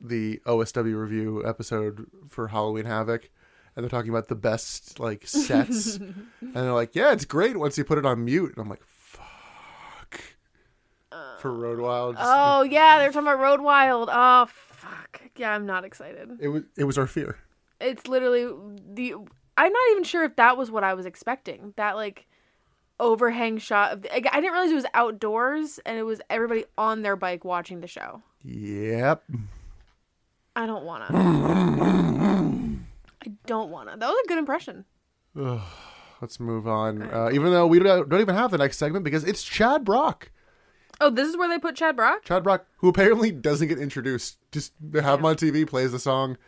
the 0.00 0.40
OSW 0.46 0.98
review 0.98 1.46
episode 1.46 2.06
for 2.30 2.48
Halloween 2.48 2.86
Havoc, 2.86 3.28
and 3.76 3.84
they're 3.84 3.90
talking 3.90 4.10
about 4.10 4.28
the 4.28 4.34
best 4.34 4.98
like 4.98 5.26
sets, 5.26 5.96
and 5.96 6.54
they're 6.54 6.72
like, 6.72 6.94
"Yeah, 6.94 7.12
it's 7.12 7.26
great 7.26 7.58
once 7.58 7.76
you 7.76 7.84
put 7.84 7.98
it 7.98 8.06
on 8.06 8.24
mute." 8.24 8.54
And 8.56 8.62
I'm 8.64 8.70
like. 8.70 8.80
For 11.42 11.52
Road 11.52 11.80
Wild, 11.80 12.14
Oh 12.20 12.62
yeah, 12.62 12.98
they're 12.98 13.10
talking 13.10 13.26
about 13.26 13.40
Road 13.40 13.60
Wild. 13.60 14.08
Oh 14.12 14.46
fuck. 14.48 15.20
Yeah, 15.36 15.50
I'm 15.50 15.66
not 15.66 15.84
excited. 15.84 16.38
it 16.40 16.46
was 16.46 16.62
it 16.76 16.84
was 16.84 16.96
our 16.96 17.08
fear. 17.08 17.36
It's 17.80 18.06
literally 18.06 18.44
the. 18.94 19.14
I'm 19.56 19.72
not 19.72 19.90
even 19.90 20.04
sure 20.04 20.22
if 20.22 20.36
that 20.36 20.56
was 20.56 20.70
what 20.70 20.84
I 20.84 20.94
was 20.94 21.04
expecting. 21.04 21.74
That 21.76 21.96
like 21.96 22.28
overhang 23.00 23.58
shot 23.58 23.92
of. 23.92 24.02
The, 24.02 24.14
I 24.14 24.18
I 24.18 24.40
didn't 24.40 24.52
realize 24.52 24.70
it 24.70 24.76
was 24.76 24.86
outdoors 24.94 25.80
and 25.84 25.98
it 25.98 26.04
was 26.04 26.20
everybody 26.30 26.64
on 26.78 27.02
their 27.02 27.16
bike 27.16 27.44
watching 27.44 27.80
the 27.80 27.88
show. 27.88 28.22
Yep. 28.44 29.24
I 30.54 30.66
don't 30.66 30.84
wanna. 30.84 31.06
I 33.26 33.32
don't 33.46 33.70
wanna. 33.70 33.96
That 33.96 34.08
was 34.08 34.22
a 34.24 34.28
good 34.28 34.38
impression. 34.38 34.84
Let's 35.34 36.38
move 36.38 36.68
on. 36.68 37.02
Uh, 37.02 37.30
even 37.32 37.50
though 37.50 37.66
we 37.66 37.80
don't, 37.80 38.08
don't 38.08 38.20
even 38.20 38.36
have 38.36 38.52
the 38.52 38.58
next 38.58 38.78
segment 38.78 39.04
because 39.04 39.24
it's 39.24 39.42
Chad 39.42 39.84
Brock. 39.84 40.30
Oh, 41.02 41.10
this 41.10 41.28
is 41.28 41.36
where 41.36 41.48
they 41.48 41.58
put 41.58 41.74
Chad 41.74 41.96
Brock. 41.96 42.24
Chad 42.24 42.44
Brock, 42.44 42.64
who 42.76 42.88
apparently 42.88 43.32
doesn't 43.32 43.66
get 43.66 43.78
introduced, 43.78 44.38
just 44.52 44.72
have 44.94 45.18
him 45.18 45.24
on 45.26 45.34
TV, 45.34 45.66
plays 45.66 45.90
the 45.90 45.98
song, 45.98 46.38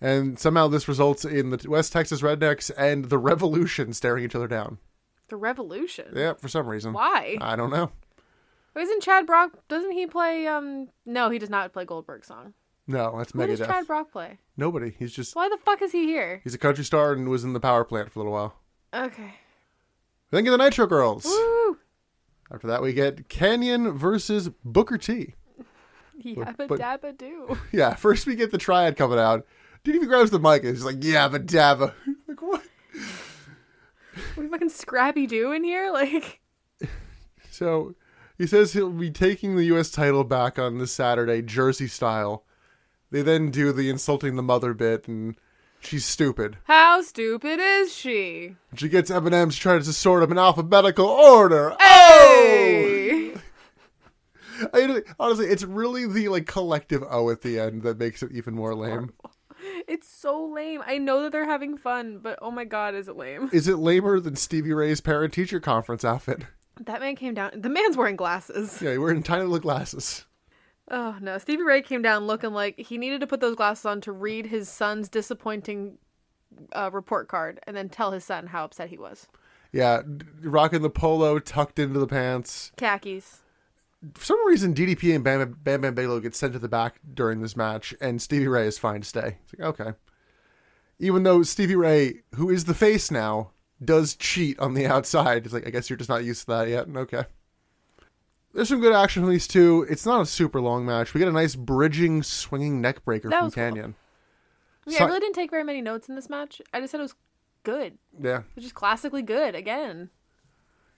and 0.00 0.38
somehow 0.38 0.68
this 0.68 0.86
results 0.86 1.24
in 1.24 1.50
the 1.50 1.68
West 1.68 1.92
Texas 1.92 2.20
Rednecks 2.22 2.70
and 2.78 3.06
the 3.06 3.18
Revolution 3.18 3.92
staring 3.92 4.24
each 4.24 4.36
other 4.36 4.46
down. 4.46 4.78
The 5.28 5.36
Revolution. 5.36 6.12
Yeah, 6.14 6.34
for 6.34 6.48
some 6.48 6.68
reason. 6.68 6.92
Why? 6.92 7.36
I 7.40 7.56
don't 7.56 7.70
know. 7.70 7.90
Isn't 8.78 9.02
Chad 9.02 9.26
Brock? 9.26 9.58
Doesn't 9.68 9.92
he 9.92 10.06
play? 10.06 10.46
Um, 10.46 10.88
no, 11.04 11.28
he 11.28 11.40
does 11.40 11.50
not 11.50 11.72
play 11.72 11.84
Goldberg's 11.84 12.28
song. 12.28 12.54
No, 12.86 13.18
that's 13.18 13.34
What 13.34 13.48
does 13.48 13.58
Chad 13.58 13.86
Brock 13.88 14.12
play? 14.12 14.38
Nobody. 14.56 14.94
He's 14.98 15.12
just 15.12 15.34
Why 15.34 15.48
the 15.48 15.58
fuck 15.58 15.82
is 15.82 15.92
he 15.92 16.04
here? 16.04 16.40
he's 16.44 16.54
a 16.54 16.58
country 16.58 16.84
star 16.84 17.12
and 17.12 17.28
was 17.28 17.42
in 17.44 17.52
the 17.52 17.60
power 17.60 17.84
plant 17.84 18.12
for 18.12 18.20
a 18.20 18.22
little 18.22 18.32
while. 18.32 18.54
Okay. 18.94 19.34
Then 20.30 20.44
get 20.44 20.50
the 20.50 20.58
Nitro 20.58 20.86
Girls. 20.86 21.24
Woo! 21.24 21.78
After 22.52 22.66
that, 22.68 22.82
we 22.82 22.92
get 22.92 23.28
Kanyon 23.28 23.96
versus 23.96 24.50
Booker 24.64 24.98
T. 24.98 25.34
Yabba 26.24 26.68
but- 26.68 26.80
dabba 26.80 27.16
do. 27.16 27.56
Yeah, 27.72 27.94
first 27.94 28.26
we 28.26 28.34
get 28.34 28.50
the 28.50 28.58
triad 28.58 28.96
coming 28.96 29.18
out. 29.18 29.46
Dude 29.84 29.94
even 29.94 30.08
grabs 30.08 30.30
the 30.30 30.38
mic 30.38 30.62
and 30.64 30.74
he's 30.74 30.84
like, 30.84 31.02
"Yeah, 31.02 31.28
but 31.28 31.46
dabba." 31.46 31.94
like 32.28 32.42
what? 32.42 32.62
What 34.34 34.38
are 34.38 34.42
we 34.42 34.48
fucking 34.48 34.68
Scrappy 34.68 35.26
Doo 35.26 35.52
in 35.52 35.64
here? 35.64 35.90
Like, 35.92 36.40
So 37.50 37.94
he 38.36 38.46
says 38.46 38.72
he'll 38.72 38.90
be 38.90 39.10
taking 39.10 39.56
the 39.56 39.64
U.S. 39.64 39.90
title 39.90 40.24
back 40.24 40.58
on 40.58 40.78
this 40.78 40.92
Saturday, 40.92 41.40
Jersey 41.42 41.88
style. 41.88 42.44
They 43.10 43.22
then 43.22 43.50
do 43.50 43.72
the 43.72 43.88
insulting 43.90 44.36
the 44.36 44.42
mother 44.42 44.72
bit, 44.74 45.08
and 45.08 45.36
she's 45.80 46.04
stupid. 46.04 46.58
how 46.64 47.02
stupid 47.02 47.58
is 47.60 47.94
she? 47.94 48.56
She 48.74 48.88
gets 48.88 49.10
M&Ms 49.10 49.54
to 49.54 49.60
try 49.60 49.78
to 49.78 49.84
sort 49.84 50.22
them 50.22 50.32
in 50.32 50.38
alphabetical 50.38 51.06
order. 51.06 51.74
Oh! 51.80 53.32
I, 54.74 55.02
honestly, 55.18 55.46
it's 55.46 55.64
really 55.64 56.06
the 56.06 56.28
like 56.28 56.46
collective 56.46 57.02
O 57.08 57.30
at 57.30 57.40
the 57.42 57.58
end 57.58 57.82
that 57.82 57.98
makes 57.98 58.22
it 58.22 58.32
even 58.32 58.54
more 58.54 58.74
lame. 58.74 59.12
It's 59.88 60.08
so 60.08 60.46
lame. 60.46 60.82
I 60.86 60.98
know 60.98 61.22
that 61.22 61.32
they're 61.32 61.44
having 61.44 61.76
fun, 61.76 62.18
but 62.18 62.38
oh 62.40 62.50
my 62.50 62.64
god, 62.64 62.94
is 62.94 63.08
it 63.08 63.16
lame? 63.16 63.50
Is 63.52 63.68
it 63.68 63.78
lamer 63.78 64.20
than 64.20 64.36
Stevie 64.36 64.72
Ray's 64.72 65.00
parent 65.00 65.32
teacher 65.34 65.60
conference 65.60 66.04
outfit? 66.04 66.42
That 66.80 67.00
man 67.00 67.16
came 67.16 67.34
down. 67.34 67.52
The 67.54 67.68
man's 67.68 67.96
wearing 67.96 68.16
glasses. 68.16 68.80
Yeah, 68.80 68.96
wearing 68.96 69.22
tiny 69.22 69.42
little 69.42 69.58
glasses. 69.58 70.24
Oh 70.90 71.16
no, 71.20 71.38
Stevie 71.38 71.62
Ray 71.62 71.82
came 71.82 72.02
down 72.02 72.26
looking 72.26 72.52
like 72.52 72.78
he 72.78 72.98
needed 72.98 73.20
to 73.20 73.26
put 73.26 73.40
those 73.40 73.54
glasses 73.54 73.86
on 73.86 74.00
to 74.02 74.12
read 74.12 74.46
his 74.46 74.68
son's 74.68 75.08
disappointing 75.08 75.98
uh, 76.72 76.90
report 76.92 77.28
card 77.28 77.60
and 77.66 77.76
then 77.76 77.88
tell 77.88 78.10
his 78.10 78.24
son 78.24 78.48
how 78.48 78.64
upset 78.64 78.88
he 78.88 78.98
was. 78.98 79.28
Yeah, 79.72 80.02
rocking 80.42 80.82
the 80.82 80.90
polo 80.90 81.38
tucked 81.38 81.78
into 81.78 82.00
the 82.00 82.08
pants. 82.08 82.72
Khakis. 82.76 83.38
For 84.14 84.24
some 84.24 84.46
reason, 84.46 84.74
DDP 84.74 85.14
and 85.14 85.22
Bam 85.22 85.58
Bam, 85.62 85.80
Bam 85.82 85.94
Bigelow 85.94 86.20
get 86.20 86.34
sent 86.34 86.54
to 86.54 86.58
the 86.58 86.68
back 86.68 86.98
during 87.14 87.40
this 87.40 87.56
match, 87.56 87.94
and 88.00 88.20
Stevie 88.20 88.48
Ray 88.48 88.66
is 88.66 88.78
fine 88.78 89.02
to 89.02 89.06
stay. 89.06 89.38
It's 89.44 89.58
like, 89.58 89.80
okay. 89.80 89.92
Even 90.98 91.22
though 91.22 91.42
Stevie 91.42 91.76
Ray, 91.76 92.22
who 92.34 92.50
is 92.50 92.64
the 92.64 92.74
face 92.74 93.10
now, 93.10 93.52
does 93.82 94.16
cheat 94.16 94.58
on 94.58 94.74
the 94.74 94.86
outside. 94.88 95.44
It's 95.44 95.54
like, 95.54 95.66
I 95.66 95.70
guess 95.70 95.88
you're 95.88 95.96
just 95.96 96.10
not 96.10 96.24
used 96.24 96.40
to 96.42 96.46
that 96.48 96.68
yet. 96.68 96.88
Okay. 96.88 97.24
There's 98.52 98.68
some 98.68 98.80
good 98.80 98.92
action 98.94 99.22
from 99.22 99.30
these 99.30 99.46
two. 99.46 99.86
It's 99.88 100.04
not 100.04 100.20
a 100.20 100.26
super 100.26 100.60
long 100.60 100.84
match. 100.84 101.14
We 101.14 101.18
get 101.20 101.28
a 101.28 101.32
nice 101.32 101.54
bridging, 101.54 102.22
swinging 102.22 102.80
neck 102.80 103.04
breaker 103.04 103.28
That 103.30 103.36
from 103.38 103.44
was 103.46 103.54
cool. 103.54 103.62
Kanyon. 103.64 103.94
Yeah, 104.86 104.98
So- 104.98 105.04
I 105.04 105.06
really 105.08 105.20
didn't 105.20 105.34
take 105.36 105.50
very 105.50 105.62
many 105.64 105.80
notes 105.80 106.08
in 106.08 106.16
this 106.16 106.28
match. 106.28 106.60
I 106.72 106.80
just 106.80 106.90
said 106.90 106.98
it 107.00 107.04
was 107.04 107.14
good. 107.62 107.98
Yeah. 108.20 108.38
It 108.38 108.44
was 108.56 108.64
just 108.64 108.74
classically 108.74 109.22
good 109.22 109.54
again. 109.54 110.10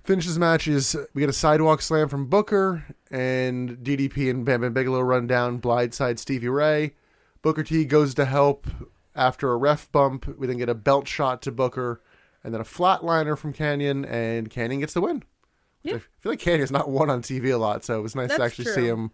Finishes 0.05 0.39
match 0.39 0.67
is 0.67 0.97
we 1.15 1.21
get 1.21 1.29
a 1.31 1.33
sidewalk 1.35 1.81
slam 1.83 2.09
from 2.09 2.27
Booker, 2.27 2.85
and 3.11 3.79
DDP 3.85 4.31
and 4.31 4.45
Bam 4.45 4.63
Bam 4.63 4.73
Bigelow 4.73 5.01
run 5.01 5.27
down 5.29 5.61
blindside 5.61 6.19
Stevie 6.19 6.49
Ray. 6.49 6.95
Booker 7.43 7.63
T 7.63 7.85
goes 7.85 8.13
to 8.15 8.25
help 8.25 8.67
after 9.15 9.53
a 9.53 9.57
ref 9.57 9.93
bump. 9.93 10.27
We 10.39 10.47
then 10.49 10.57
get 10.59 10.69
a 10.69 10.75
belt 10.75 11.07
shot 11.07 11.41
to 11.43 11.53
Booker, 11.53 12.01
and 12.43 12.53
then 12.53 12.61
a 12.61 12.65
flatliner 12.65 13.39
from 13.39 13.53
Kanyon, 13.53 14.05
and 14.05 14.51
Kanyon 14.51 14.81
gets 14.81 14.95
the 14.95 15.01
win. 15.03 15.23
Yeah. 15.83 15.95
I 15.97 15.99
feel 16.21 16.33
like 16.33 16.39
Kanyon's 16.39 16.71
not 16.71 16.89
won 16.91 17.11
on 17.11 17.23
TV 17.23 17.53
a 17.53 17.57
lot, 17.57 17.85
so 17.85 17.99
it 17.99 18.03
was 18.03 18.15
nice 18.15 18.35
to 18.35 18.43
actually 18.43 18.67
true. 18.67 18.75
see 18.75 18.87
him 18.87 19.11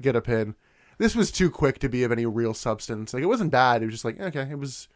get 0.00 0.16
a 0.16 0.20
pin. 0.20 0.54
This 0.98 1.14
was 1.14 1.30
too 1.30 1.48
quick 1.50 1.78
to 1.78 1.88
be 1.88 2.02
of 2.02 2.10
any 2.10 2.26
real 2.26 2.54
substance. 2.54 3.14
Like 3.14 3.22
it 3.22 3.26
wasn't 3.26 3.52
bad. 3.52 3.82
It 3.82 3.86
was 3.86 3.94
just 3.94 4.04
like 4.04 4.20
okay, 4.20 4.48
it 4.50 4.58
was. 4.58 4.88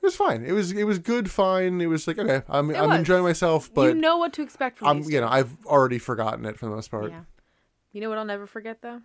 It 0.00 0.06
was 0.08 0.16
fine. 0.16 0.44
It 0.44 0.52
was 0.52 0.70
it 0.70 0.84
was 0.84 0.98
good. 0.98 1.30
Fine. 1.30 1.80
It 1.80 1.86
was 1.86 2.06
like 2.06 2.18
okay, 2.18 2.42
I'm 2.48 2.70
It 2.70 2.76
I'm 2.76 2.90
was. 2.90 2.98
enjoying 2.98 3.24
myself, 3.24 3.72
but 3.72 3.88
you 3.88 3.94
know 3.94 4.18
what 4.18 4.32
to 4.34 4.42
expect 4.42 4.78
from 4.78 4.88
I'm 4.88 5.02
you 5.04 5.20
know. 5.20 5.28
I've 5.28 5.56
already 5.66 5.98
forgotten 5.98 6.44
it 6.44 6.58
for 6.58 6.66
the 6.66 6.72
most 6.74 6.90
part. 6.90 7.10
Yeah. 7.10 7.22
You 7.92 8.00
know 8.02 8.08
what 8.08 8.18
I'll 8.18 8.24
never 8.24 8.46
forget 8.46 8.82
though? 8.82 9.00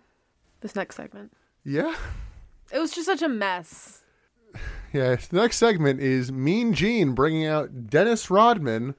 This 0.60 0.76
next 0.76 0.96
segment. 0.96 1.32
Yeah, 1.64 1.94
It 2.72 2.78
was 2.78 2.92
just 2.92 3.06
such 3.06 3.22
a 3.22 3.28
mess. 3.28 4.02
yeah. 4.92 5.16
The 5.16 5.36
next 5.36 5.56
segment 5.56 6.00
is 6.00 6.30
Mean 6.30 6.74
Gene 6.74 7.12
bringing 7.14 7.46
out 7.46 7.88
Dennis 7.88 8.30
Rodman. 8.30 8.94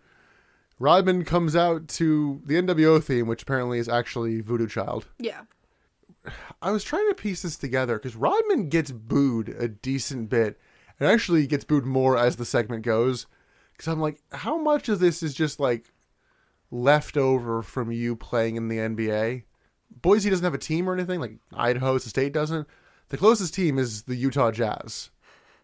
Rodman 0.82 1.26
comes 1.26 1.56
out 1.56 1.88
to 1.90 2.42
the 2.44 2.56
NWO 2.56 3.04
theme, 3.04 3.28
which 3.28 3.44
apparently 3.44 3.78
is 3.78 3.88
actually 3.88 4.42
Voodoo 4.42 4.68
Child. 4.68 5.06
Yeah. 5.20 5.42
I 6.62 6.72
was 6.72 6.84
trying 6.84 7.08
to 7.10 7.14
piece 7.14 7.44
this 7.44 7.56
together 7.56 7.98
because 7.98 8.16
Rodman 8.16 8.68
gets 8.68 8.92
booed 8.92 9.50
a 9.50 9.68
decent 9.68 10.30
bit, 10.30 10.60
and 11.00 11.08
actually 11.08 11.46
gets 11.46 11.66
booed 11.66 11.86
more 11.86 12.18
as 12.18 12.36
the 12.36 12.46
segment 12.46 12.84
goes. 12.84 13.28
Because 13.74 13.88
I'm 13.88 14.00
like, 14.00 14.22
how 14.32 14.58
much 14.58 14.90
of 14.90 15.00
this 15.00 15.22
is 15.22 15.36
just 15.36 15.60
like 15.60 15.92
left 16.72 17.16
over 17.16 17.62
from 17.62 17.92
you 17.92 18.16
playing 18.16 18.56
in 18.56 18.68
the 18.68 18.78
NBA? 18.78 19.44
Boise 20.02 20.30
doesn't 20.32 20.44
have 20.44 20.54
a 20.54 20.60
team 20.60 20.90
or 20.90 20.94
anything. 20.94 21.20
Like 21.20 21.38
Idaho 21.54 22.00
State 22.00 22.34
doesn't. 22.34 22.68
The 23.10 23.18
closest 23.18 23.54
team 23.54 23.78
is 23.78 24.04
the 24.04 24.16
Utah 24.16 24.52
Jazz, 24.52 25.12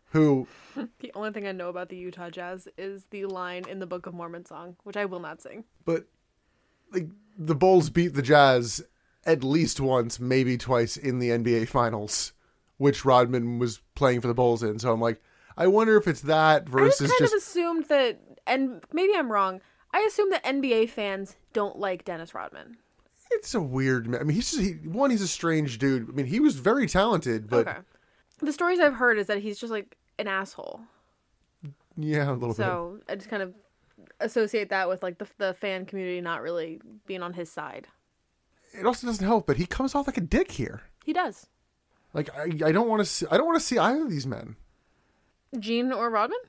who 0.09 0.47
The 0.99 1.11
only 1.15 1.31
thing 1.31 1.47
I 1.47 1.51
know 1.51 1.69
about 1.69 1.89
the 1.89 1.97
Utah 1.97 2.29
Jazz 2.29 2.67
is 2.77 3.05
the 3.09 3.25
line 3.25 3.63
in 3.67 3.79
the 3.79 3.87
Book 3.87 4.05
of 4.05 4.13
Mormon 4.13 4.45
song, 4.45 4.75
which 4.83 4.97
I 4.97 5.05
will 5.05 5.19
not 5.19 5.41
sing. 5.41 5.63
but 5.85 6.05
like 6.91 7.09
the 7.37 7.55
Bulls 7.55 7.89
beat 7.89 8.13
the 8.13 8.21
Jazz 8.21 8.83
at 9.25 9.43
least 9.43 9.79
once, 9.79 10.19
maybe 10.19 10.57
twice 10.57 10.95
in 10.97 11.19
the 11.19 11.29
NBA 11.29 11.67
Finals, 11.67 12.33
which 12.77 13.03
Rodman 13.03 13.59
was 13.59 13.81
playing 13.93 14.21
for 14.21 14.27
the 14.27 14.33
Bulls 14.33 14.63
in. 14.63 14.79
So 14.79 14.91
I'm 14.91 15.01
like, 15.01 15.21
I 15.57 15.67
wonder 15.67 15.97
if 15.97 16.07
it's 16.07 16.21
that 16.21 16.61
I 16.61 16.65
just 16.65 16.71
versus 16.71 17.11
kind 17.11 17.19
just, 17.19 17.33
of 17.33 17.37
assumed 17.39 17.85
that, 17.85 18.19
and 18.45 18.81
maybe 18.93 19.13
I'm 19.15 19.31
wrong. 19.31 19.61
I 19.91 20.01
assume 20.01 20.29
that 20.29 20.43
NBA 20.43 20.89
fans 20.89 21.35
don't 21.53 21.77
like 21.77 22.05
Dennis 22.05 22.33
Rodman. 22.33 22.77
it's 23.31 23.53
a 23.53 23.61
weird. 23.61 24.07
I 24.15 24.23
mean, 24.23 24.35
he's 24.35 24.51
just 24.51 24.63
he, 24.63 24.73
one. 24.87 25.09
He's 25.09 25.21
a 25.21 25.27
strange 25.27 25.79
dude. 25.79 26.09
I 26.09 26.11
mean, 26.13 26.27
he 26.27 26.39
was 26.39 26.55
very 26.55 26.87
talented, 26.87 27.49
but 27.49 27.67
okay. 27.67 27.79
The 28.39 28.53
stories 28.53 28.79
I've 28.79 28.93
heard 28.95 29.17
is 29.17 29.27
that 29.27 29.39
he's 29.39 29.59
just 29.59 29.71
like 29.71 29.97
an 30.19 30.27
asshole. 30.27 30.81
yeah, 31.95 32.29
a 32.29 32.33
little 32.33 32.49
bit. 32.49 32.57
So 32.57 32.99
I 33.09 33.15
just 33.15 33.29
kind 33.29 33.43
of 33.43 33.53
associate 34.19 34.69
that 34.69 34.87
with 34.89 35.03
like 35.03 35.17
the 35.17 35.27
the 35.37 35.53
fan 35.55 35.85
community 35.85 36.21
not 36.21 36.41
really 36.41 36.79
being 37.05 37.21
on 37.23 37.33
his 37.33 37.51
side. 37.51 37.87
It 38.73 38.85
also 38.85 39.07
doesn't 39.07 39.25
help, 39.25 39.47
but 39.47 39.57
he 39.57 39.65
comes 39.65 39.95
off 39.95 40.07
like 40.07 40.17
a 40.17 40.21
dick 40.21 40.51
here. 40.51 40.81
He 41.05 41.13
does. 41.13 41.47
Like 42.13 42.29
I, 42.35 42.67
I 42.67 42.71
don't 42.71 42.87
want 42.87 42.99
to 43.01 43.05
see. 43.05 43.25
I 43.31 43.37
don't 43.37 43.45
want 43.47 43.59
to 43.59 43.65
see 43.65 43.77
either 43.77 44.03
of 44.03 44.09
these 44.09 44.27
men. 44.27 44.55
Gene 45.57 45.91
or 45.91 46.09
Rodman? 46.09 46.39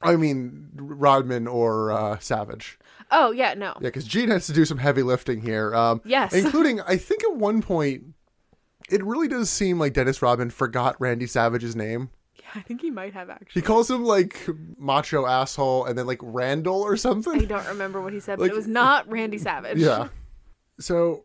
I 0.00 0.16
mean, 0.16 0.68
Rodman 0.76 1.46
or 1.46 1.90
uh, 1.92 2.18
Savage. 2.18 2.78
Oh 3.10 3.30
yeah, 3.32 3.54
no. 3.54 3.72
Yeah, 3.76 3.88
because 3.88 4.06
Gene 4.06 4.30
has 4.30 4.46
to 4.46 4.52
do 4.52 4.64
some 4.64 4.78
heavy 4.78 5.02
lifting 5.02 5.40
here. 5.40 5.74
Um, 5.74 6.00
Yes. 6.04 6.32
including 6.34 6.80
I 6.80 6.96
think 6.96 7.24
at 7.24 7.34
one 7.36 7.62
point, 7.62 8.14
it 8.90 9.04
really 9.04 9.28
does 9.28 9.50
seem 9.50 9.78
like 9.78 9.92
Dennis 9.92 10.22
Rodman 10.22 10.50
forgot 10.50 10.96
Randy 11.00 11.26
Savage's 11.26 11.76
name. 11.76 12.10
Yeah, 12.36 12.46
I 12.54 12.60
think 12.60 12.80
he 12.80 12.90
might 12.90 13.12
have 13.14 13.30
actually. 13.30 13.60
He 13.60 13.62
calls 13.62 13.90
him 13.90 14.04
like 14.04 14.48
macho 14.78 15.26
asshole, 15.26 15.84
and 15.84 15.98
then 15.98 16.06
like 16.06 16.20
Randall 16.22 16.80
or 16.80 16.96
something. 16.96 17.40
I 17.40 17.44
don't 17.44 17.66
remember 17.66 18.00
what 18.00 18.12
he 18.12 18.20
said, 18.20 18.38
but 18.38 18.48
it 18.50 18.54
was 18.54 18.66
not 18.66 19.08
Randy 19.10 19.38
Savage. 19.38 19.78
Yeah. 19.78 20.08
So 20.80 21.24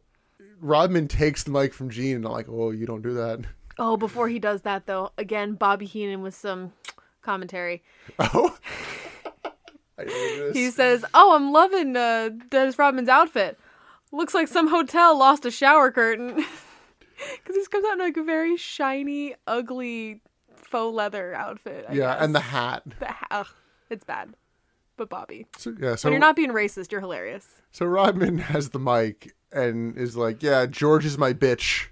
Rodman 0.59 1.07
takes 1.07 1.43
the 1.43 1.51
mic 1.51 1.73
from 1.73 1.89
Gene, 1.89 2.17
and 2.17 2.25
I'm 2.25 2.31
like, 2.31 2.47
"Oh, 2.49 2.71
you 2.71 2.85
don't 2.85 3.01
do 3.01 3.13
that." 3.13 3.41
Oh, 3.79 3.97
before 3.97 4.27
he 4.27 4.39
does 4.39 4.61
that 4.61 4.85
though, 4.85 5.11
again 5.17 5.55
Bobby 5.55 5.85
Heenan 5.85 6.21
with 6.21 6.35
some 6.35 6.73
commentary. 7.21 7.83
Oh. 8.19 8.57
I 9.97 10.05
didn't 10.05 10.39
know 10.39 10.47
this. 10.47 10.55
He 10.55 10.71
says, 10.71 11.05
"Oh, 11.13 11.35
I'm 11.35 11.51
loving 11.51 11.95
uh, 11.95 12.29
Dennis 12.49 12.79
Rodman's 12.79 13.09
outfit. 13.09 13.59
Looks 14.11 14.33
like 14.33 14.47
some 14.47 14.67
hotel 14.67 15.17
lost 15.17 15.45
a 15.45 15.51
shower 15.51 15.91
curtain." 15.91 16.43
Because 17.43 17.55
he 17.55 17.65
comes 17.67 17.85
out 17.85 17.93
in 17.93 17.99
like 17.99 18.17
a 18.17 18.23
very 18.23 18.57
shiny, 18.57 19.35
ugly 19.47 20.21
faux 20.55 20.93
leather 20.95 21.33
outfit. 21.33 21.85
I 21.89 21.93
yeah, 21.93 22.13
guess. 22.13 22.23
and 22.23 22.35
the 22.35 22.39
hat. 22.39 22.83
the 22.99 23.05
ha- 23.07 23.27
ugh, 23.31 23.47
it's 23.89 24.03
bad. 24.03 24.35
But 24.95 25.09
Bobby, 25.09 25.47
So, 25.57 25.73
yeah, 25.79 25.95
so 25.95 26.07
when 26.07 26.13
you're 26.13 26.19
not 26.19 26.35
being 26.35 26.51
racist, 26.51 26.91
you're 26.91 27.01
hilarious. 27.01 27.47
So 27.71 27.85
Rodman 27.87 28.37
has 28.37 28.69
the 28.69 28.79
mic 28.79 29.33
and 29.51 29.97
is 29.97 30.15
like, 30.15 30.43
"Yeah, 30.43 30.67
George 30.67 31.03
is 31.05 31.17
my 31.17 31.33
bitch," 31.33 31.87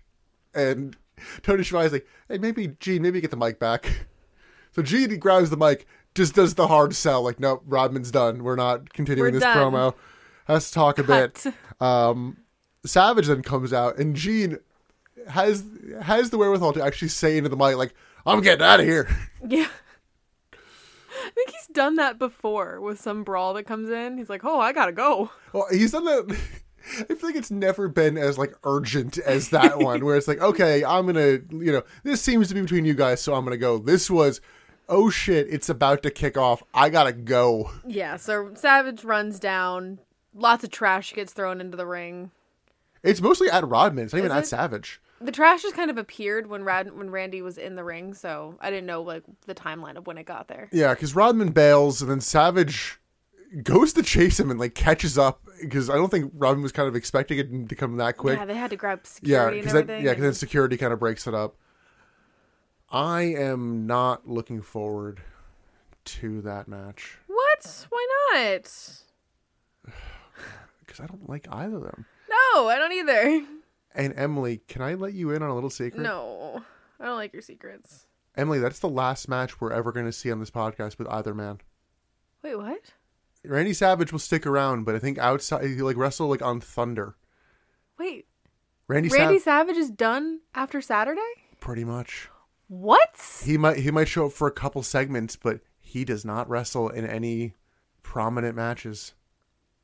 and 0.54 0.96
Tony 1.42 1.64
Schiavone's 1.64 1.94
like, 1.94 2.08
"Hey, 2.30 2.38
maybe 2.38 2.68
Gene, 2.80 3.02
maybe 3.02 3.20
get 3.20 3.32
the 3.32 3.38
mic 3.38 3.60
back." 3.60 4.06
So 4.74 4.82
Gene 4.84 5.18
grabs 5.20 5.50
the 5.50 5.58
mic, 5.58 5.86
just 6.16 6.34
does 6.36 6.54
the 6.56 6.68
hard 6.68 6.96
sell, 6.96 7.24
like, 7.24 7.40
"Nope, 7.40 7.64
Rodman's 7.66 8.12
done. 8.12 8.44
We're 8.44 8.56
not 8.56 8.94
continuing 8.94 9.34
We're 9.34 9.40
this 9.40 9.44
done. 9.44 9.58
promo." 9.74 9.94
Has 10.46 10.68
to 10.70 10.74
talk 10.76 11.00
a 11.00 11.04
Cut. 11.04 11.42
bit. 11.44 11.54
Um, 11.82 12.38
Savage 12.86 13.28
then 13.28 13.42
comes 13.42 13.74
out, 13.74 13.98
and 13.98 14.16
Gene 14.16 14.58
has 15.28 15.64
has 16.02 16.30
the 16.30 16.38
wherewithal 16.38 16.74
to 16.74 16.84
actually 16.84 17.10
say 17.10 17.38
into 17.38 17.50
the 17.50 17.58
mic, 17.58 17.76
like, 17.76 17.94
"I'm 18.26 18.42
getting 18.42 18.66
out 18.66 18.80
of 18.80 18.86
here." 18.86 19.08
Yeah. 19.48 19.68
I 20.54 21.30
think 21.34 21.50
he's 21.52 21.68
done 21.68 21.96
that 21.96 22.20
before 22.20 22.80
with 22.82 23.00
some 23.00 23.24
brawl 23.24 23.54
that 23.56 23.64
comes 23.64 23.90
in. 23.90 24.18
He's 24.18 24.30
like, 24.30 24.44
"Oh, 24.44 24.60
I 24.60 24.74
gotta 24.74 24.92
go." 24.92 25.32
Well, 25.54 25.66
he's 25.72 25.92
done 25.92 26.06
that. 26.06 26.38
I 27.00 27.14
feel 27.14 27.30
like 27.30 27.36
it's 27.36 27.52
never 27.52 27.88
been 27.88 28.18
as 28.18 28.38
like 28.38 28.54
urgent 28.64 29.18
as 29.20 29.50
that 29.50 29.78
one, 29.80 30.04
where 30.04 30.16
it's 30.18 30.28
like, 30.28 30.42
okay, 30.42 30.84
I'm 30.84 31.06
gonna, 31.06 31.40
you 31.52 31.72
know, 31.72 31.84
this 32.04 32.22
seems 32.22 32.48
to 32.50 32.54
be 32.56 32.62
between 32.62 32.86
you 32.86 32.94
guys, 32.94 33.22
so 33.22 33.34
I'm 33.34 33.44
gonna 33.44 33.58
go. 33.58 33.78
This 33.78 34.10
was, 34.10 34.42
oh 34.90 35.10
shit, 35.10 35.48
it's 35.50 35.70
about 35.70 36.04
to 36.04 36.12
kick 36.12 36.38
off. 36.38 36.64
I 36.74 36.90
gotta 36.90 37.14
go. 37.14 37.72
Yeah. 37.86 38.18
So 38.18 38.52
Savage 38.56 39.04
runs 39.04 39.40
down. 39.40 40.00
Lots 40.34 40.64
of 40.64 40.72
trash 40.72 41.14
gets 41.14 41.34
thrown 41.34 41.62
into 41.62 41.78
the 41.78 41.86
ring. 41.86 42.32
It's 43.04 43.22
mostly 43.22 43.50
at 43.50 43.68
Rodman. 43.68 44.06
It's 44.06 44.14
not 44.14 44.20
even 44.20 44.32
Is 44.32 44.38
at? 44.38 44.48
Savage. 44.48 45.02
The 45.24 45.32
trash 45.32 45.62
just 45.62 45.76
kind 45.76 45.90
of 45.92 45.98
appeared 45.98 46.48
when 46.48 46.64
Rad- 46.64 46.96
when 46.98 47.10
Randy 47.12 47.42
was 47.42 47.58
in 47.58 47.76
the 47.76 47.84
ring, 47.84 48.14
so 48.14 48.58
I 48.60 48.70
didn't 48.70 48.86
know 48.88 49.02
like 49.02 49.24
the 49.46 49.56
timeline 49.56 49.96
of 49.98 50.08
when 50.08 50.18
it 50.18 50.26
got 50.26 50.48
there. 50.48 50.68
Yeah, 50.72 50.94
because 50.94 51.16
Rodman 51.16 51.52
bails, 51.52 52.02
and 52.02 52.10
then 52.10 52.22
Savage 52.22 53.00
goes 53.64 53.92
to 53.94 54.02
chase 54.04 54.40
him 54.40 54.50
and 54.50 54.60
like 54.60 54.74
catches 54.76 55.18
up 55.18 55.42
because 55.62 55.90
I 55.90 55.96
don't 55.96 56.10
think 56.10 56.32
Rodman 56.36 56.64
was 56.64 56.72
kind 56.72 56.88
of 56.88 56.96
expecting 56.96 57.38
it 57.38 57.70
to 57.70 57.76
come 57.76 57.98
that 57.98 58.18
quick. 58.18 58.38
Yeah, 58.40 58.46
they 58.46 58.56
had 58.56 58.70
to 58.72 58.76
grab 58.78 59.06
security. 59.06 59.58
Yeah, 59.58 59.64
because 59.64 59.80
and 59.90 60.04
yeah, 60.04 60.14
'cause 60.14 60.22
then 60.24 60.34
security 60.34 60.78
kind 60.78 60.94
of 60.94 61.00
breaks 61.00 61.28
it 61.28 61.34
up. 61.34 61.56
I 62.90 63.22
am 63.22 63.86
not 63.88 64.28
looking 64.28 64.62
forward 64.62 65.22
to 66.04 66.42
that 66.42 66.68
match 66.68 67.18
what? 67.28 67.86
Why 67.90 68.08
not? 68.34 68.64
because 70.80 71.00
I 71.00 71.06
don't 71.06 71.30
like 71.30 71.48
either 71.52 71.76
of 71.78 71.84
them. 71.84 72.06
No, 72.30 72.68
I 72.70 72.78
don't 72.80 72.92
either. 72.94 73.46
And 73.96 74.14
Emily, 74.16 74.62
can 74.68 74.82
I 74.82 74.94
let 74.94 75.14
you 75.14 75.32
in 75.32 75.44
on 75.44 75.50
a 75.50 75.56
little 75.56 75.70
secret? 75.70 76.02
No, 76.02 76.64
I 77.00 77.06
don't 77.06 77.16
like 77.18 77.34
your 77.34 77.42
secrets. 77.42 78.06
Emily, 78.36 78.60
that's 78.60 78.80
the 78.80 78.90
last 78.90 79.28
match 79.28 79.60
we're 79.60 79.74
ever 79.74 79.92
going 79.92 80.06
to 80.06 80.12
see 80.14 80.32
on 80.32 80.40
this 80.40 80.52
podcast 80.52 80.98
with 80.98 81.08
either 81.10 81.34
man. 81.34 81.60
Wait, 82.42 82.56
what? 82.56 82.80
Randy 83.44 83.74
Savage 83.74 84.12
will 84.12 84.20
stick 84.20 84.46
around, 84.46 84.86
but 84.86 84.96
I 84.96 85.00
think 85.00 85.18
outside 85.18 85.66
he 85.66 85.82
like 85.82 85.98
wrestle 85.98 86.28
like 86.28 86.42
on 86.42 86.62
Thunder. 86.62 87.16
Wait, 87.98 88.28
Randy, 88.88 89.10
Randy 89.10 89.40
Savage, 89.40 89.44
Savage 89.44 89.78
is 89.78 89.90
done 89.92 90.40
after 90.56 90.82
Saturday? 90.82 91.20
pretty 91.60 91.84
much. 91.84 92.28
What? 92.68 93.42
He 93.44 93.58
might 93.58 93.78
he 93.78 93.92
might 93.92 94.08
show 94.08 94.28
up 94.28 94.32
for 94.32 94.48
a 94.48 94.52
couple 94.52 94.82
segments, 94.84 95.36
but 95.36 95.60
he 95.80 96.06
does 96.06 96.24
not 96.24 96.50
wrestle 96.50 96.90
in 96.90 97.06
any 97.06 97.54
prominent 98.04 98.56
matches. 98.56 99.14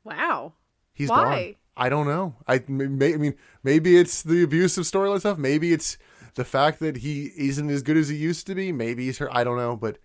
Wow. 0.04 0.54
He's 0.94 1.10
Why? 1.10 1.46
gone. 1.52 1.54
I 1.78 1.88
don't 1.88 2.06
know. 2.06 2.34
I 2.46 2.62
may, 2.68 3.14
I 3.14 3.16
mean 3.16 3.34
maybe 3.62 3.96
it's 3.96 4.22
the 4.22 4.42
abusive 4.42 4.84
storyline 4.84 5.20
stuff. 5.20 5.38
Maybe 5.38 5.72
it's 5.72 5.96
the 6.34 6.44
fact 6.44 6.80
that 6.80 6.98
he 6.98 7.30
isn't 7.36 7.70
as 7.70 7.82
good 7.82 7.96
as 7.96 8.08
he 8.08 8.16
used 8.16 8.46
to 8.48 8.54
be. 8.54 8.72
Maybe 8.72 9.06
he's 9.06 9.18
hurt. 9.18 9.30
I 9.32 9.44
don't 9.44 9.56
know, 9.56 9.76
but 9.76 9.98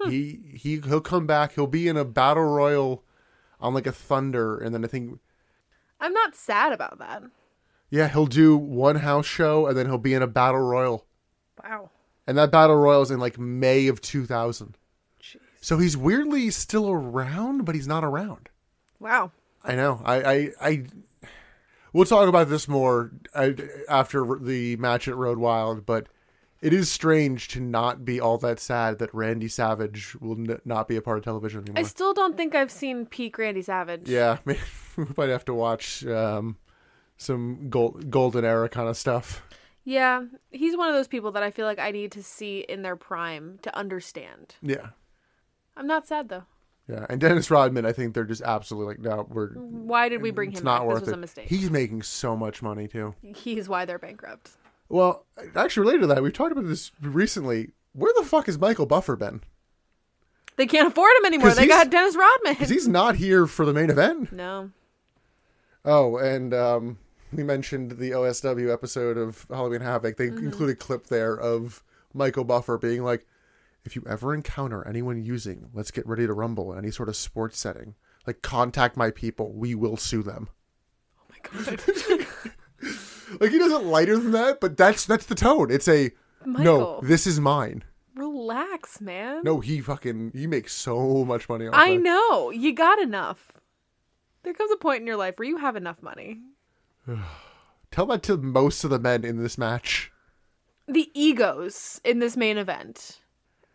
Hmm. 0.00 0.10
he 0.10 0.40
he 0.54 0.80
he'll 0.80 1.00
come 1.00 1.26
back. 1.26 1.52
He'll 1.54 1.66
be 1.66 1.86
in 1.88 1.96
a 1.96 2.04
battle 2.04 2.44
royal 2.44 3.04
on 3.60 3.74
like 3.74 3.86
a 3.86 3.92
Thunder, 3.92 4.56
and 4.58 4.74
then 4.74 4.84
I 4.84 4.88
think 4.88 5.18
I'm 6.00 6.12
not 6.14 6.34
sad 6.34 6.72
about 6.72 6.98
that. 6.98 7.22
yeah 7.90 8.08
he'll 8.08 8.26
do 8.26 8.56
one 8.56 8.96
house 8.96 9.26
show, 9.26 9.66
and 9.66 9.76
then 9.76 9.86
he'll 9.86 9.98
be 9.98 10.14
in 10.14 10.22
a 10.22 10.26
battle 10.26 10.60
royal, 10.60 11.06
Wow. 11.62 11.90
and 12.26 12.36
that 12.38 12.50
battle 12.50 12.76
royal 12.76 13.02
is 13.02 13.10
in 13.10 13.20
like 13.20 13.38
May 13.38 13.86
of 13.88 14.00
two 14.00 14.24
thousand. 14.26 14.76
Jeez. 15.22 15.36
So 15.60 15.78
he's 15.78 15.96
weirdly 15.96 16.50
still 16.50 16.90
around, 16.90 17.64
but 17.64 17.74
he's 17.76 17.86
not 17.86 18.02
around. 18.02 18.48
Wow. 18.98 19.30
I 19.64 19.74
know. 19.74 20.00
I, 20.04 20.22
I, 20.22 20.50
I 20.60 20.84
we'll 21.92 22.04
talk 22.04 22.28
about 22.28 22.48
this 22.48 22.66
more 22.68 23.12
uh, 23.34 23.50
after 23.88 24.38
the 24.40 24.76
match 24.76 25.08
at 25.08 25.16
Road 25.16 25.38
Wild, 25.38 25.86
but 25.86 26.08
it 26.60 26.72
is 26.72 26.90
strange 26.90 27.48
to 27.48 27.60
not 27.60 28.04
be 28.04 28.20
all 28.20 28.38
that 28.38 28.60
sad 28.60 28.98
that 28.98 29.12
Randy 29.14 29.48
Savage 29.48 30.14
will 30.20 30.38
n- 30.38 30.60
not 30.64 30.88
be 30.88 30.96
a 30.96 31.02
part 31.02 31.18
of 31.18 31.24
television 31.24 31.60
anymore. 31.62 31.80
I 31.80 31.82
still 31.82 32.14
don't 32.14 32.36
think 32.36 32.54
I've 32.54 32.70
seen 32.70 33.06
peak 33.06 33.36
Randy 33.38 33.62
Savage. 33.62 34.08
yeah, 34.08 34.38
maybe 34.44 34.60
we 34.96 35.06
might 35.16 35.28
have 35.28 35.44
to 35.46 35.54
watch 35.54 36.06
um, 36.06 36.56
some 37.16 37.68
gold, 37.68 38.10
golden 38.10 38.44
era 38.44 38.68
kind 38.68 38.88
of 38.88 38.96
stuff. 38.96 39.42
Yeah, 39.84 40.22
he's 40.50 40.76
one 40.76 40.88
of 40.88 40.94
those 40.94 41.08
people 41.08 41.32
that 41.32 41.42
I 41.42 41.50
feel 41.50 41.66
like 41.66 41.80
I 41.80 41.90
need 41.90 42.12
to 42.12 42.22
see 42.22 42.60
in 42.60 42.82
their 42.82 42.94
prime 42.94 43.58
to 43.62 43.76
understand. 43.76 44.54
Yeah, 44.62 44.90
I'm 45.76 45.88
not 45.88 46.06
sad 46.06 46.28
though. 46.28 46.44
Yeah. 46.92 47.06
And 47.08 47.20
Dennis 47.20 47.50
Rodman, 47.50 47.86
I 47.86 47.92
think 47.92 48.14
they're 48.14 48.24
just 48.24 48.42
absolutely 48.42 48.94
like, 48.94 49.00
no, 49.00 49.26
we're 49.28 49.48
Why 49.50 50.08
did 50.08 50.22
we 50.22 50.30
bring 50.30 50.50
it's 50.50 50.60
him 50.60 50.64
not 50.66 50.80
back? 50.80 50.88
worth 50.88 50.94
this 51.00 51.06
was 51.06 51.12
it. 51.12 51.14
a 51.14 51.20
mistake. 51.20 51.48
He's 51.48 51.70
making 51.70 52.02
so 52.02 52.36
much 52.36 52.62
money 52.62 52.88
too. 52.88 53.14
He's 53.22 53.68
why 53.68 53.84
they're 53.84 53.98
bankrupt. 53.98 54.50
Well, 54.88 55.24
actually, 55.56 55.82
related 55.82 56.00
to 56.02 56.06
that, 56.08 56.22
we've 56.22 56.32
talked 56.32 56.52
about 56.52 56.66
this 56.66 56.92
recently. 57.00 57.70
Where 57.94 58.12
the 58.16 58.24
fuck 58.24 58.46
has 58.46 58.58
Michael 58.58 58.86
Buffer 58.86 59.16
been? 59.16 59.42
They 60.56 60.66
can't 60.66 60.88
afford 60.88 61.12
him 61.18 61.26
anymore. 61.26 61.50
They 61.54 61.66
got 61.66 61.90
Dennis 61.90 62.14
Rodman. 62.14 62.52
Because 62.54 62.68
he's 62.68 62.86
not 62.88 63.16
here 63.16 63.46
for 63.46 63.64
the 63.64 63.72
main 63.72 63.88
event. 63.90 64.32
no. 64.32 64.70
Oh, 65.84 66.16
and 66.18 66.54
um, 66.54 66.98
we 67.32 67.42
mentioned 67.42 67.92
the 67.92 68.10
OSW 68.12 68.72
episode 68.72 69.18
of 69.18 69.46
Halloween 69.48 69.80
Havoc. 69.80 70.16
They 70.16 70.26
included 70.28 70.74
a 70.74 70.76
clip 70.76 71.06
there 71.06 71.34
of 71.36 71.82
Michael 72.14 72.44
Buffer 72.44 72.78
being 72.78 73.02
like, 73.02 73.26
if 73.84 73.96
you 73.96 74.04
ever 74.08 74.34
encounter 74.34 74.86
anyone 74.86 75.22
using 75.22 75.68
Let's 75.72 75.90
Get 75.90 76.06
Ready 76.06 76.26
to 76.26 76.32
Rumble 76.32 76.72
in 76.72 76.78
any 76.78 76.90
sort 76.90 77.08
of 77.08 77.16
sports 77.16 77.58
setting, 77.58 77.94
like 78.26 78.42
contact 78.42 78.96
my 78.96 79.10
people. 79.10 79.52
We 79.52 79.74
will 79.74 79.96
sue 79.96 80.22
them. 80.22 80.48
Oh 81.18 81.24
my 81.30 81.64
god. 81.64 82.26
Like 83.40 83.50
he 83.50 83.58
doesn't 83.58 83.86
lighter 83.86 84.18
than 84.18 84.32
that, 84.32 84.60
but 84.60 84.76
that's 84.76 85.06
that's 85.06 85.26
the 85.26 85.34
tone. 85.34 85.70
It's 85.70 85.88
a 85.88 86.10
no, 86.44 87.00
this 87.02 87.26
is 87.26 87.40
mine. 87.40 87.84
Relax, 88.14 89.00
man. 89.00 89.42
No, 89.44 89.60
he 89.60 89.80
fucking 89.80 90.32
he 90.34 90.46
makes 90.46 90.72
so 90.72 91.24
much 91.24 91.48
money 91.48 91.66
off 91.66 91.74
I 91.74 91.96
that. 91.96 92.02
know. 92.02 92.50
You 92.50 92.74
got 92.74 93.00
enough. 93.00 93.52
There 94.42 94.52
comes 94.52 94.72
a 94.72 94.76
point 94.76 95.00
in 95.00 95.06
your 95.06 95.16
life 95.16 95.38
where 95.38 95.48
you 95.48 95.56
have 95.58 95.76
enough 95.76 96.02
money. 96.02 96.40
Tell 97.90 98.06
that 98.06 98.22
to 98.24 98.36
most 98.36 98.84
of 98.84 98.90
the 98.90 98.98
men 98.98 99.24
in 99.24 99.42
this 99.42 99.56
match. 99.56 100.10
The 100.88 101.10
egos 101.14 102.00
in 102.04 102.18
this 102.18 102.36
main 102.36 102.58
event. 102.58 103.20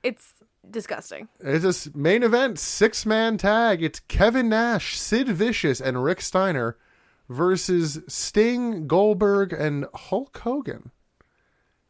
It's 0.04 0.34
disgusting. 0.70 1.28
It's 1.40 1.64
this 1.64 1.94
main 1.96 2.24
event 2.24 2.60
six 2.60 3.06
man 3.06 3.38
tag. 3.38 3.82
It's 3.84 4.00
Kevin 4.02 4.50
Nash, 4.50 4.98
Sid 4.98 5.28
Vicious, 5.30 5.82
and 5.82 6.04
Rick 6.04 6.22
Steiner 6.22 6.78
versus 7.30 8.00
Sting, 8.08 8.88
Goldberg, 8.88 9.52
and 9.54 9.86
Hulk 9.94 10.38
Hogan. 10.38 10.92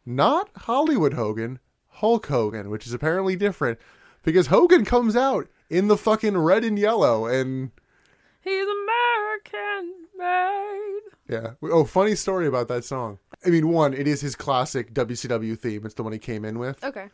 Not 0.06 0.50
Hollywood 0.56 1.14
Hogan, 1.14 1.60
Hulk 1.88 2.28
Hogan, 2.28 2.70
which 2.70 2.88
is 2.88 2.94
apparently 2.94 3.36
different 3.36 3.78
because 4.24 4.48
Hogan 4.48 4.86
comes 4.86 5.16
out 5.16 5.48
in 5.70 5.88
the 5.88 5.98
fucking 5.98 6.38
red 6.38 6.64
and 6.64 6.80
yellow 6.80 7.26
and 7.26 7.72
He's 8.42 8.66
American 8.66 9.94
made. 10.18 11.00
yeah. 11.28 11.52
Oh, 11.64 11.84
funny 11.84 12.16
story 12.16 12.48
about 12.48 12.70
that 12.70 12.86
song. 12.86 13.20
I 13.46 13.50
mean, 13.50 13.68
one, 13.68 13.94
it 13.94 14.08
is 14.08 14.22
his 14.22 14.36
classic 14.36 14.94
WCW 14.94 15.60
theme. 15.60 15.86
It's 15.86 15.96
the 15.96 16.04
one 16.04 16.14
he 16.14 16.20
came 16.20 16.46
in 16.46 16.58
with. 16.58 16.82
Okay. 16.84 17.08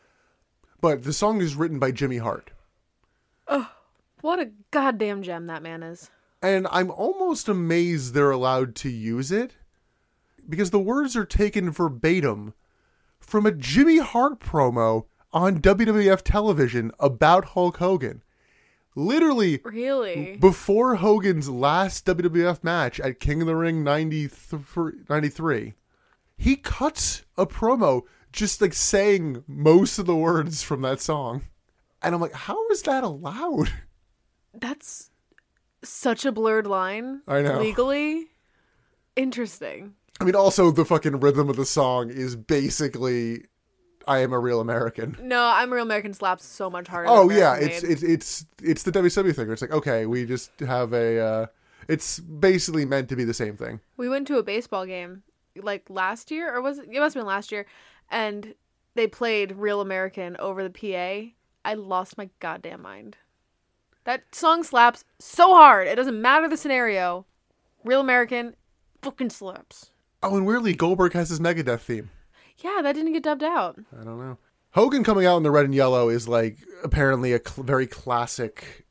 But 0.84 1.03
the 1.03 1.13
song 1.13 1.39
is 1.39 1.55
written 1.55 1.79
by 1.79 1.91
Jimmy 1.91 2.17
Hart. 2.17 2.51
Oh, 3.47 3.71
What 4.19 4.39
a 4.39 4.51
goddamn 4.69 5.23
gem 5.23 5.47
that 5.47 5.63
man 5.63 5.81
is. 5.81 6.11
And 6.41 6.67
I'm 6.71 6.91
almost 6.91 7.47
amazed 7.47 8.13
they're 8.13 8.31
allowed 8.31 8.75
to 8.75 8.89
use 8.89 9.31
it 9.31 9.55
because 10.49 10.71
the 10.71 10.79
words 10.81 11.15
are 11.15 11.23
taken 11.23 11.71
verbatim 11.71 12.53
from 13.17 13.45
a 13.45 13.53
Jimmy 13.53 13.99
Hart 13.99 14.41
promo 14.41 15.05
on 15.31 15.59
WWF 15.61 16.21
television 16.21 16.91
about 16.99 17.45
Hulk 17.45 17.77
Hogan. 17.77 18.21
Literally 18.93 19.61
Really? 19.63 20.36
before 20.36 20.95
Hogan's 20.95 21.47
last 21.47 22.05
WWF 22.05 22.61
match 22.61 22.99
at 22.99 23.21
King 23.21 23.39
of 23.39 23.47
the 23.47 23.55
Ring 23.55 23.86
93, 23.86 24.91
93 25.09 25.75
he 26.36 26.57
cuts 26.57 27.23
a 27.38 27.45
promo 27.45 28.01
just 28.34 28.61
like 28.61 28.73
saying 28.73 29.43
most 29.47 29.97
of 29.97 30.05
the 30.05 30.15
words 30.15 30.63
from 30.63 30.81
that 30.81 30.99
song. 30.99 31.43
And 32.01 32.13
I'm 32.13 32.19
like, 32.19 32.34
how 32.34 32.67
is 32.69 32.81
that 32.81 33.05
allowed? 33.05 33.71
That's 34.53 35.09
such 35.84 36.25
a 36.25 36.31
blurred 36.31 36.67
line. 36.67 37.21
I 37.27 37.41
know. 37.41 37.59
Legally. 37.59 38.27
Interesting. 39.15 39.93
I 40.19 40.25
mean, 40.25 40.36
also 40.36 40.71
the 40.71 40.86
fucking 40.86 41.19
rhythm 41.19 41.49
of 41.49 41.55
the 41.55 41.65
song 41.65 42.09
is 42.09 42.36
basically 42.36 43.45
"I 44.07 44.19
am 44.19 44.34
a 44.34 44.39
real 44.39 44.59
American." 44.59 45.17
No, 45.21 45.43
I'm 45.43 45.71
a 45.71 45.75
real 45.75 45.86
American 45.86 46.13
slaps 46.13 46.45
so 46.45 46.69
much 46.69 46.88
harder. 46.88 47.09
Oh 47.09 47.29
yeah, 47.29 47.55
it's 47.55 47.84
it's 47.84 48.03
it's 48.03 48.45
it's 48.61 48.84
the 48.84 48.91
WCW 48.91 49.36
thing. 49.36 49.47
Where 49.47 49.53
it's 49.53 49.61
like, 49.61 49.71
okay, 49.71 50.05
we 50.05 50.25
just 50.25 50.51
have 50.59 50.93
a. 50.93 51.19
Uh, 51.19 51.45
it's 51.88 52.19
basically 52.19 52.86
meant 52.86 53.09
to 53.09 53.15
be 53.15 53.23
the 53.23 53.34
same 53.34 53.57
thing. 53.57 53.81
We 53.97 54.07
went 54.07 54.27
to 54.27 54.38
a 54.38 54.43
baseball 54.43 54.86
game 54.86 55.23
like 55.61 55.89
last 55.89 56.31
year, 56.31 56.55
or 56.55 56.61
was 56.61 56.79
it? 56.79 56.89
It 56.91 56.99
must 56.99 57.15
have 57.15 57.21
been 57.21 57.27
last 57.27 57.51
year, 57.51 57.65
and 58.14 58.55
they 58.95 59.07
played 59.07 59.53
"Real 59.57 59.82
American" 59.82 60.38
over 60.38 60.64
the 60.64 60.70
PA. 60.70 61.34
I 61.66 61.74
lost 61.74 62.18
my 62.18 62.30
goddamn 62.39 62.82
mind. 62.82 63.18
That 64.05 64.24
song 64.34 64.64
slaps 64.64 65.03
so 65.20 65.55
hard. 65.55 65.88
It 65.88 65.95
doesn't 65.95 66.22
matter 66.22 66.47
the 66.47 66.55
scenario. 66.57 67.26
"Real 67.84 67.99
American" 67.99 68.55
fucking 69.01 69.32
slaps. 69.32 69.89
Oh, 70.22 70.38
and 70.38 70.45
weirdly, 70.45 70.74
Goldberg 70.74 71.14
has 71.14 71.30
his 71.30 71.39
Megadeth 71.41 71.82
theme. 71.82 72.09
Yeah, 72.57 72.82
that 72.82 72.93
didn't 72.93 73.14
get 73.14 73.24
dubbed 73.24 73.43
out. 73.43 73.78
I 73.99 74.03
don't 74.03 74.20
know. 74.20 74.38
Hogan 74.72 75.03
coming 75.03 75.26
out 75.26 75.38
in 75.38 75.43
the 75.43 75.51
red 75.51 75.66
and 75.66 75.76
yellow 75.76 76.09
is 76.09 76.28
like 76.28 76.59
apparently 76.84 77.34
a 77.34 77.39
cl- 77.45 77.66
very 77.66 77.88
classic 77.88 78.86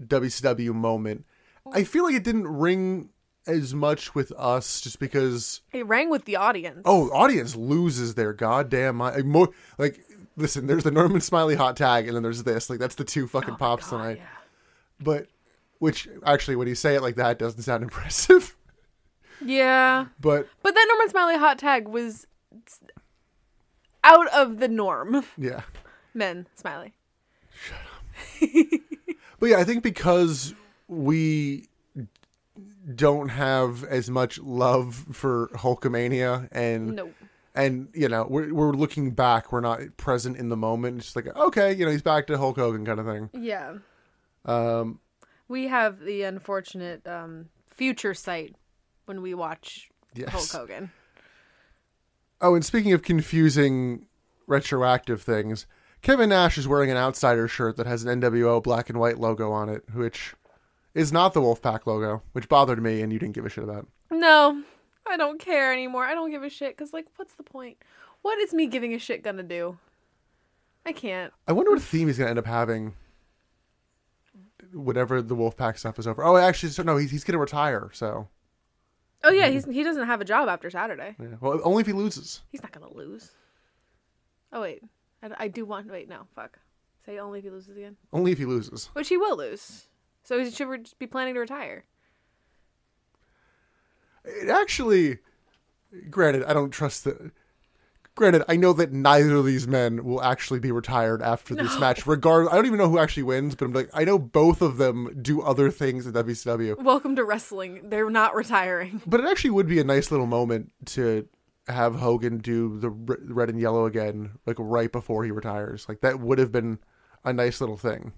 WCW 0.00 0.74
moment. 0.74 1.24
I 1.72 1.84
feel 1.84 2.04
like 2.04 2.14
it 2.14 2.24
didn't 2.24 2.48
ring 2.48 3.10
as 3.48 3.74
much 3.74 4.14
with 4.14 4.32
us 4.36 4.80
just 4.80 4.98
because 5.00 5.60
It 5.72 5.86
rang 5.86 6.10
with 6.10 6.24
the 6.26 6.36
audience. 6.36 6.82
Oh, 6.84 7.08
audience 7.10 7.56
loses 7.56 8.14
their 8.14 8.32
goddamn 8.32 8.96
mind. 8.96 9.16
Like, 9.16 9.24
more, 9.24 9.48
like, 9.78 10.00
listen, 10.36 10.66
there's 10.66 10.84
the 10.84 10.90
Norman 10.90 11.20
Smiley 11.20 11.54
hot 11.54 11.76
tag, 11.76 12.06
and 12.06 12.14
then 12.14 12.22
there's 12.22 12.42
this. 12.44 12.68
Like, 12.70 12.78
that's 12.78 12.94
the 12.96 13.04
two 13.04 13.26
fucking 13.26 13.54
oh, 13.54 13.56
pops 13.56 13.88
Oh 13.88 13.90
God, 13.92 13.96
tonight. 14.02 14.16
yeah. 14.18 14.26
But, 15.00 15.26
which 15.78 16.08
actually, 16.24 16.56
when 16.56 16.68
you 16.68 16.74
say 16.74 16.94
it 16.94 17.02
like 17.02 17.16
that, 17.16 17.38
doesn't 17.38 17.62
sound 17.62 17.82
impressive. 17.88 18.54
Yeah. 19.44 20.06
But 20.20 20.48
But 20.62 20.74
that 20.74 20.86
Norman 20.88 21.08
Smiley 21.08 21.36
hot 21.36 21.58
tag 21.58 21.88
was 21.88 22.26
out 24.04 24.28
of 24.28 24.58
the 24.58 24.68
norm. 24.68 25.24
yeah, 25.36 25.62
Men, 26.14 26.46
Smiley. 26.54 26.94
But 29.40 29.50
yeah, 29.50 29.58
I 29.58 29.64
think 29.64 29.84
because 29.84 30.52
we 30.88 31.68
don't 32.94 33.28
have 33.28 33.84
as 33.84 34.08
much 34.10 34.38
love 34.38 35.06
for 35.12 35.48
Hulkamania 35.54 36.48
and 36.52 36.96
No. 36.96 37.10
and 37.54 37.88
you 37.94 38.08
know 38.08 38.26
we're 38.28 38.52
we're 38.54 38.72
looking 38.72 39.10
back, 39.10 39.52
we're 39.52 39.60
not 39.60 39.80
present 39.96 40.36
in 40.36 40.48
the 40.48 40.56
moment. 40.56 40.98
It's 40.98 41.06
just 41.12 41.16
like 41.16 41.34
okay, 41.36 41.72
you 41.72 41.84
know, 41.84 41.90
he's 41.90 42.02
back 42.02 42.26
to 42.28 42.38
Hulk 42.38 42.56
Hogan 42.56 42.84
kind 42.86 43.00
of 43.00 43.06
thing. 43.06 43.30
Yeah. 43.34 43.74
Um, 44.44 45.00
We 45.48 45.68
have 45.68 46.00
the 46.00 46.22
unfortunate 46.22 47.06
um, 47.06 47.48
future 47.70 48.14
sight 48.14 48.54
when 49.06 49.20
we 49.22 49.34
watch 49.34 49.88
yes. 50.14 50.30
Hulk 50.30 50.48
Hogan. 50.50 50.90
Oh, 52.40 52.54
and 52.54 52.64
speaking 52.64 52.92
of 52.92 53.02
confusing 53.02 54.06
retroactive 54.46 55.20
things, 55.22 55.66
Kevin 56.02 56.28
Nash 56.28 56.56
is 56.56 56.68
wearing 56.68 56.90
an 56.90 56.96
outsider 56.96 57.48
shirt 57.48 57.76
that 57.76 57.86
has 57.86 58.04
an 58.04 58.20
NWO 58.20 58.62
black 58.62 58.88
and 58.88 59.00
white 59.00 59.18
logo 59.18 59.50
on 59.50 59.68
it, 59.68 59.82
which 59.92 60.34
is 60.98 61.12
not 61.12 61.32
the 61.34 61.40
Wolfpack 61.40 61.86
logo, 61.86 62.22
which 62.32 62.48
bothered 62.48 62.82
me 62.82 63.00
and 63.02 63.12
you 63.12 63.18
didn't 63.18 63.34
give 63.34 63.46
a 63.46 63.48
shit 63.48 63.64
about. 63.64 63.86
No, 64.10 64.62
I 65.06 65.16
don't 65.16 65.38
care 65.40 65.72
anymore. 65.72 66.04
I 66.04 66.14
don't 66.14 66.30
give 66.30 66.42
a 66.42 66.50
shit 66.50 66.76
because, 66.76 66.92
like, 66.92 67.06
what's 67.16 67.34
the 67.34 67.42
point? 67.42 67.78
What 68.22 68.38
is 68.38 68.52
me 68.52 68.66
giving 68.66 68.94
a 68.94 68.98
shit 68.98 69.22
gonna 69.22 69.42
do? 69.42 69.78
I 70.84 70.92
can't. 70.92 71.32
I 71.46 71.52
wonder 71.52 71.70
what 71.72 71.82
theme 71.82 72.08
he's 72.08 72.16
to 72.18 72.28
end 72.28 72.38
up 72.38 72.46
having 72.46 72.94
whenever 74.72 75.22
the 75.22 75.36
Wolfpack 75.36 75.78
stuff 75.78 75.98
is 75.98 76.06
over. 76.06 76.24
Oh, 76.24 76.36
actually, 76.36 76.70
so 76.70 76.82
no, 76.82 76.96
he's, 76.96 77.10
he's 77.10 77.24
to 77.24 77.38
retire, 77.38 77.90
so. 77.92 78.28
Oh 79.24 79.30
yeah, 79.30 79.48
he's 79.48 79.64
he 79.64 79.82
doesn't 79.82 80.06
have 80.06 80.20
a 80.20 80.24
job 80.24 80.48
after 80.48 80.70
Saturday. 80.70 81.16
Yeah. 81.20 81.36
Well, 81.40 81.60
only 81.64 81.80
if 81.80 81.86
he 81.88 81.92
loses. 81.92 82.42
He's 82.52 82.62
not 82.62 82.70
gonna 82.72 82.92
lose. 82.92 83.32
Oh 84.52 84.60
wait, 84.60 84.80
I, 85.22 85.30
I 85.38 85.48
do 85.48 85.64
want. 85.64 85.90
Wait, 85.90 86.08
no, 86.08 86.26
fuck. 86.36 86.58
Say 87.04 87.18
only 87.18 87.38
if 87.40 87.44
he 87.44 87.50
loses 87.50 87.76
again, 87.76 87.96
Only 88.12 88.30
if 88.32 88.38
he 88.38 88.44
loses. 88.44 88.86
which 88.92 89.08
he 89.08 89.16
will 89.16 89.36
lose. 89.36 89.87
So 90.28 90.38
he 90.38 90.50
should 90.50 90.90
be 90.98 91.06
planning 91.06 91.32
to 91.32 91.40
retire. 91.40 91.86
It 94.26 94.50
actually, 94.50 95.20
granted, 96.10 96.44
I 96.44 96.52
don't 96.52 96.70
trust 96.70 97.04
the. 97.04 97.30
Granted, 98.14 98.42
I 98.46 98.56
know 98.56 98.74
that 98.74 98.92
neither 98.92 99.36
of 99.36 99.46
these 99.46 99.66
men 99.66 100.04
will 100.04 100.22
actually 100.22 100.60
be 100.60 100.70
retired 100.70 101.22
after 101.22 101.54
this 101.54 101.80
match. 101.80 102.06
Regard, 102.06 102.48
I 102.48 102.56
don't 102.56 102.66
even 102.66 102.76
know 102.76 102.90
who 102.90 102.98
actually 102.98 103.22
wins, 103.22 103.54
but 103.54 103.64
I'm 103.64 103.72
like, 103.72 103.88
I 103.94 104.04
know 104.04 104.18
both 104.18 104.60
of 104.60 104.76
them 104.76 105.18
do 105.22 105.40
other 105.40 105.70
things 105.70 106.06
in 106.06 106.12
WCW. 106.12 106.82
Welcome 106.82 107.16
to 107.16 107.24
wrestling. 107.24 107.88
They're 107.88 108.10
not 108.10 108.34
retiring. 108.34 109.00
But 109.06 109.20
it 109.20 109.26
actually 109.26 109.50
would 109.50 109.68
be 109.68 109.80
a 109.80 109.84
nice 109.84 110.10
little 110.10 110.26
moment 110.26 110.72
to 110.86 111.26
have 111.68 111.94
Hogan 111.94 112.36
do 112.36 112.78
the 112.78 112.90
red 112.90 113.48
and 113.48 113.58
yellow 113.58 113.86
again, 113.86 114.32
like 114.44 114.56
right 114.58 114.92
before 114.92 115.24
he 115.24 115.30
retires. 115.30 115.88
Like 115.88 116.02
that 116.02 116.20
would 116.20 116.38
have 116.38 116.52
been 116.52 116.80
a 117.24 117.32
nice 117.32 117.62
little 117.62 117.78
thing. 117.78 118.12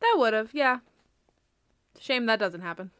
That 0.00 0.14
would 0.18 0.32
have, 0.32 0.50
yeah. 0.52 0.78
Shame 1.98 2.26
that 2.26 2.38
doesn't 2.38 2.60
happen. 2.62 2.90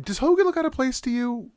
Does 0.00 0.18
Hogan 0.18 0.46
look 0.46 0.56
out 0.56 0.64
of 0.66 0.72
place 0.72 1.00
to 1.02 1.10
you 1.10 1.50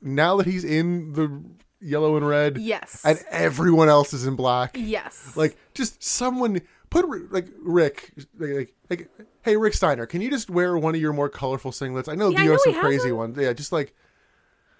now 0.00 0.36
that 0.36 0.46
he's 0.46 0.64
in 0.64 1.12
the 1.12 1.42
yellow 1.80 2.16
and 2.16 2.26
red, 2.26 2.58
Yes. 2.58 3.02
and 3.04 3.22
everyone 3.30 3.88
else 3.88 4.12
is 4.12 4.26
in 4.26 4.36
black? 4.36 4.76
yes. 4.78 5.36
Like 5.36 5.56
just 5.74 6.02
someone 6.02 6.60
put 6.90 7.06
like 7.32 7.48
Rick, 7.62 8.12
like, 8.38 8.50
like, 8.58 8.74
like 8.90 9.10
hey 9.42 9.56
Rick 9.56 9.74
Steiner, 9.74 10.06
can 10.06 10.20
you 10.20 10.30
just 10.30 10.48
wear 10.50 10.76
one 10.78 10.94
of 10.94 11.00
your 11.00 11.12
more 11.12 11.28
colorful 11.28 11.70
singlets? 11.70 12.08
I 12.08 12.14
know 12.14 12.30
Yeah, 12.30 12.42
you 12.42 12.50
have 12.50 12.60
know 12.66 12.72
some 12.72 12.80
crazy 12.80 13.12
ones. 13.12 13.36
Yeah, 13.38 13.52
just 13.52 13.72
like 13.72 13.94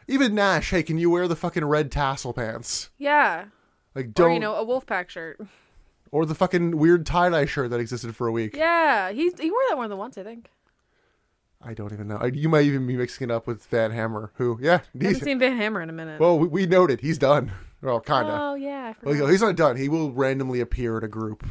even 0.09 0.35
Nash. 0.35 0.71
Hey, 0.71 0.83
can 0.83 0.99
you 0.99 1.11
wear 1.11 1.27
the 1.29 1.37
fucking 1.37 1.65
red 1.65 1.91
tassel 1.93 2.33
pants? 2.33 2.91
yeah. 2.99 3.47
Like 3.95 4.13
don't 4.13 4.31
Or 4.31 4.35
you 4.35 4.41
know, 4.41 4.57
a 4.57 4.67
Wolfpack 4.67 5.09
shirt. 5.09 5.41
or 6.11 6.27
the 6.27 6.35
fucking 6.35 6.77
weird 6.77 7.07
tie 7.07 7.29
dye 7.29 7.45
shirt 7.47 7.71
that 7.71 7.79
existed 7.79 8.17
for 8.17 8.27
a 8.27 8.33
week. 8.33 8.57
Yeah, 8.57 9.13
he 9.13 9.31
he 9.39 9.51
wore 9.51 9.61
that 9.69 9.77
more 9.77 9.87
than 9.87 9.99
once, 9.99 10.19
I 10.19 10.25
think. 10.25 10.51
I 11.65 11.75
don't 11.75 11.93
even 11.93 12.09
know. 12.09 12.19
I, 12.19 12.27
you 12.27 12.49
might 12.49 12.65
even 12.65 12.87
be 12.87 12.97
mixing 12.97 13.31
it 13.31 13.33
up 13.33 13.47
with 13.47 13.65
Van 13.67 13.91
Hammer, 13.91 14.33
who 14.35 14.59
yeah, 14.61 14.81
I 14.95 14.99
haven't 14.99 15.15
he's, 15.15 15.23
seen 15.23 15.39
Van 15.39 15.57
Hammer 15.57 15.81
in 15.81 15.89
a 15.89 15.93
minute. 15.93 16.21
well 16.21 16.39
we, 16.39 16.47
we 16.49 16.67
noted 16.67 17.01
he's 17.01 17.19
done. 17.19 17.53
Well, 17.83 18.01
kind 18.01 18.29
of. 18.29 18.41
Oh 18.41 18.55
yeah, 18.55 18.95
I 19.03 19.07
Well, 19.07 19.27
he's 19.29 19.43
not 19.43 19.57
done. 19.57 19.77
He 19.77 19.89
will 19.89 20.13
randomly 20.13 20.61
appear 20.61 20.97
in 20.99 21.05
a 21.05 21.09
group. 21.09 21.47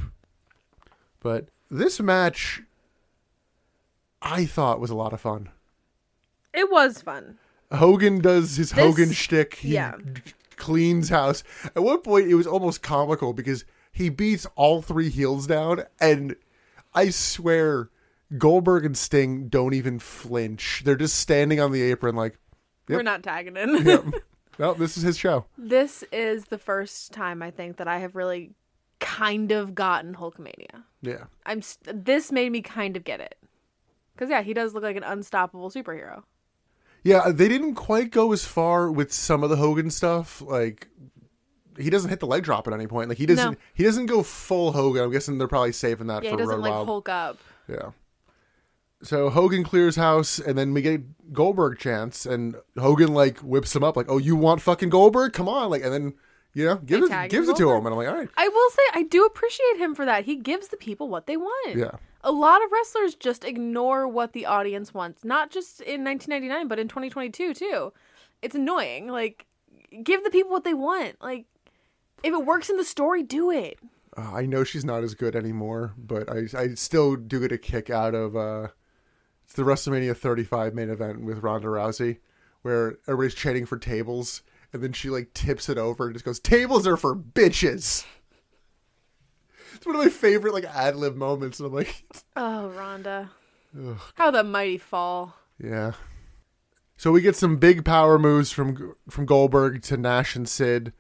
But 1.20 1.50
this 1.70 2.00
match, 2.00 2.62
I 4.22 4.46
thought 4.46 4.80
was 4.80 4.90
a 4.90 4.96
lot 4.96 5.14
of 5.14 5.22
fun. 5.22 5.50
It 6.54 6.72
was 6.72 7.02
fun. 7.02 7.38
Hogan 7.72 8.20
does 8.20 8.56
his 8.58 8.72
This- 8.72 8.80
Hogan 8.80 9.12
shtick. 9.12 9.56
He 9.56 9.74
yeah. 9.74 9.96
cleans 10.58 11.10
house. 11.10 11.44
At 11.76 11.84
one 11.84 12.02
point, 12.02 12.28
it 12.28 12.36
was 12.36 12.48
almost 12.48 12.82
comical 12.84 13.34
because 13.34 13.66
he 13.92 14.10
beats 14.10 14.46
all 14.56 14.82
three 14.82 15.10
heels 15.10 15.48
down, 15.48 15.84
and 16.00 16.36
I 16.94 17.10
swear, 17.10 17.90
Goldberg 18.38 18.86
and 18.86 18.98
Sting 18.98 19.48
don't 19.50 19.74
even 19.74 20.00
flinch. 20.00 20.82
They're 20.86 20.96
just 20.96 21.18
standing 21.18 21.60
on 21.60 21.72
the 21.72 21.82
apron, 21.84 22.16
like, 22.16 22.38
Yep. 22.90 22.98
We're 22.98 23.04
not 23.04 23.24
tagging 23.24 23.56
in. 23.56 23.86
yep. 23.86 24.04
well, 24.58 24.74
this 24.74 24.98
is 24.98 25.04
his 25.04 25.18
show. 25.18 25.46
this 25.58 26.04
is 26.12 26.46
the 26.46 26.58
first 26.58 27.14
time 27.14 27.42
I 27.42 27.50
think 27.52 27.78
that 27.78 27.88
I 27.88 28.00
have 28.00 28.16
really 28.16 28.52
kind 29.00 29.52
of 29.54 29.74
gotten 29.74 30.16
Hulkamania. 30.16 30.84
Yeah. 31.02 31.26
I'm 31.46 31.62
st- 31.62 32.04
this 32.06 32.32
made 32.32 32.52
me 32.52 32.62
kind 32.62 32.98
of 32.98 33.04
get 33.06 33.22
it. 33.22 33.36
Cuz 34.18 34.30
yeah, 34.30 34.42
he 34.42 34.54
does 34.54 34.74
look 34.74 34.84
like 34.84 34.98
an 34.98 35.04
unstoppable 35.04 35.70
superhero. 35.70 36.24
Yeah, 37.04 37.32
they 37.32 37.48
didn't 37.48 37.76
quite 37.76 38.12
go 38.12 38.32
as 38.34 38.44
far 38.46 38.92
with 38.92 39.12
some 39.14 39.44
of 39.44 39.50
the 39.50 39.56
Hogan 39.58 39.90
stuff. 39.90 40.42
Like 40.42 40.90
he 41.78 41.90
doesn't 41.90 42.10
hit 42.10 42.20
the 42.20 42.28
leg 42.28 42.44
drop 42.44 42.68
at 42.68 42.74
any 42.74 42.88
point. 42.88 43.08
Like 43.10 43.18
he 43.18 43.26
doesn't 43.26 43.52
No. 43.54 43.58
he 43.74 43.84
doesn't 43.84 44.06
go 44.08 44.24
full 44.24 44.74
Hogan. 44.74 45.04
I'm 45.04 45.12
guessing 45.12 45.38
they're 45.38 45.48
probably 45.48 45.72
saving 45.72 46.08
that 46.08 46.24
Yeah, 46.24 46.32
for 46.32 46.36
he 46.36 46.42
doesn't 46.44 46.56
Road 46.56 46.62
like 46.64 46.72
Wild. 46.74 46.88
Hulk 46.88 47.10
up. 47.10 47.38
Yeah. 47.70 47.92
So 49.04 49.30
Hogan 49.30 49.64
clears 49.64 49.96
house, 49.96 50.40
and 50.40 50.58
then 50.58 50.74
we 50.74 50.82
get 50.82 51.34
Goldberg 51.34 51.78
chance, 51.78 52.26
and 52.26 52.56
Hogan 52.78 53.14
like 53.14 53.40
whips 53.40 53.76
him 53.76 53.84
up, 53.84 53.98
like, 53.98 54.08
"Oh, 54.10 54.18
you 54.18 54.36
want 54.36 54.62
fucking 54.62 54.90
Goldberg? 54.90 55.34
Come 55.34 55.50
on!" 55.50 55.70
Like, 55.70 55.84
and 55.84 55.94
then 55.94 56.14
you 56.54 56.66
know 56.66 56.76
gives 56.78 57.10
it, 57.10 57.30
gives 57.30 57.50
it 57.50 57.58
to 57.58 57.70
him, 57.70 57.86
and 57.86 57.94
I'm 57.94 57.96
like, 57.96 58.08
"All 58.08 58.16
right, 58.16 58.30
I 58.38 58.48
will 58.48 58.70
say 58.70 58.82
I 58.94 59.04
do 59.04 59.26
appreciate 59.26 59.78
him 59.78 59.94
for 59.94 60.06
that. 60.06 60.26
He 60.26 60.38
gives 60.38 60.70
the 60.70 60.78
people 60.78 61.10
what 61.10 61.28
they 61.28 61.38
want. 61.38 61.76
yeah." 61.76 61.92
A 62.26 62.32
lot 62.32 62.64
of 62.64 62.72
wrestlers 62.72 63.16
just 63.16 63.44
ignore 63.44 64.08
what 64.08 64.32
the 64.32 64.46
audience 64.46 64.94
wants, 64.94 65.26
not 65.26 65.52
just 65.52 65.82
in 65.82 66.06
1999, 66.06 66.70
but 66.70 66.80
in 66.80 66.88
2022 66.88 67.54
too. 67.54 67.92
It's 68.42 68.56
annoying. 68.56 69.08
Like, 69.08 69.46
give 70.04 70.24
the 70.24 70.30
people 70.30 70.52
what 70.52 70.64
they 70.64 70.74
want. 70.74 71.22
Like, 71.22 71.46
if 72.24 72.34
it 72.34 72.46
works 72.46 72.70
in 72.70 72.78
the 72.78 72.86
story, 72.86 73.24
do 73.24 73.52
it. 73.52 73.78
Uh, 74.16 74.32
I 74.34 74.46
know 74.46 74.64
she's 74.64 74.86
not 74.86 75.04
as 75.04 75.16
good 75.16 75.36
anymore, 75.36 75.94
but 75.98 76.30
I 76.32 76.48
I 76.58 76.74
still 76.76 77.18
do 77.18 77.42
get 77.42 77.52
a 77.52 77.58
kick 77.58 77.90
out 77.90 78.16
of 78.16 78.38
uh, 78.38 78.70
it's 79.54 79.58
the 79.60 79.64
WrestleMania 79.72 80.18
35 80.18 80.74
main 80.74 80.90
event 80.90 81.24
with 81.24 81.44
Ronda 81.44 81.68
Rousey, 81.68 82.18
where 82.64 82.98
everybody's 83.08 83.36
chanting 83.36 83.68
for 83.68 83.78
tables, 83.78 84.42
and 84.74 84.82
then 84.82 84.94
she 84.94 85.12
like 85.12 85.32
tips 85.36 85.70
it 85.70 85.78
over 85.78 86.06
and 86.06 86.16
just 86.16 86.26
goes, 86.26 86.40
"Tables 86.40 86.88
are 86.88 86.98
for 86.98 87.16
bitches." 87.16 88.04
It's 89.76 89.86
one 89.86 89.96
of 89.96 90.02
my 90.02 90.10
favorite 90.10 90.56
like 90.56 90.64
ad 90.66 90.96
lib 90.96 91.16
moments, 91.16 91.60
and 91.60 91.68
I'm 91.68 91.74
like, 91.74 92.04
Oh, 92.36 92.70
Ronda, 92.70 93.30
Ugh. 93.78 94.00
How 94.16 94.32
the 94.32 94.44
mighty 94.44 94.80
fall. 94.80 95.36
Yeah. 95.64 95.92
So 96.98 97.12
we 97.12 97.22
get 97.22 97.36
some 97.36 97.58
big 97.58 97.86
power 97.86 98.18
moves 98.18 98.52
from 98.52 98.96
from 99.08 99.28
Goldberg 99.28 99.84
to 99.84 99.98
Nash 99.98 100.36
and 100.36 100.50
Sid. 100.50 100.94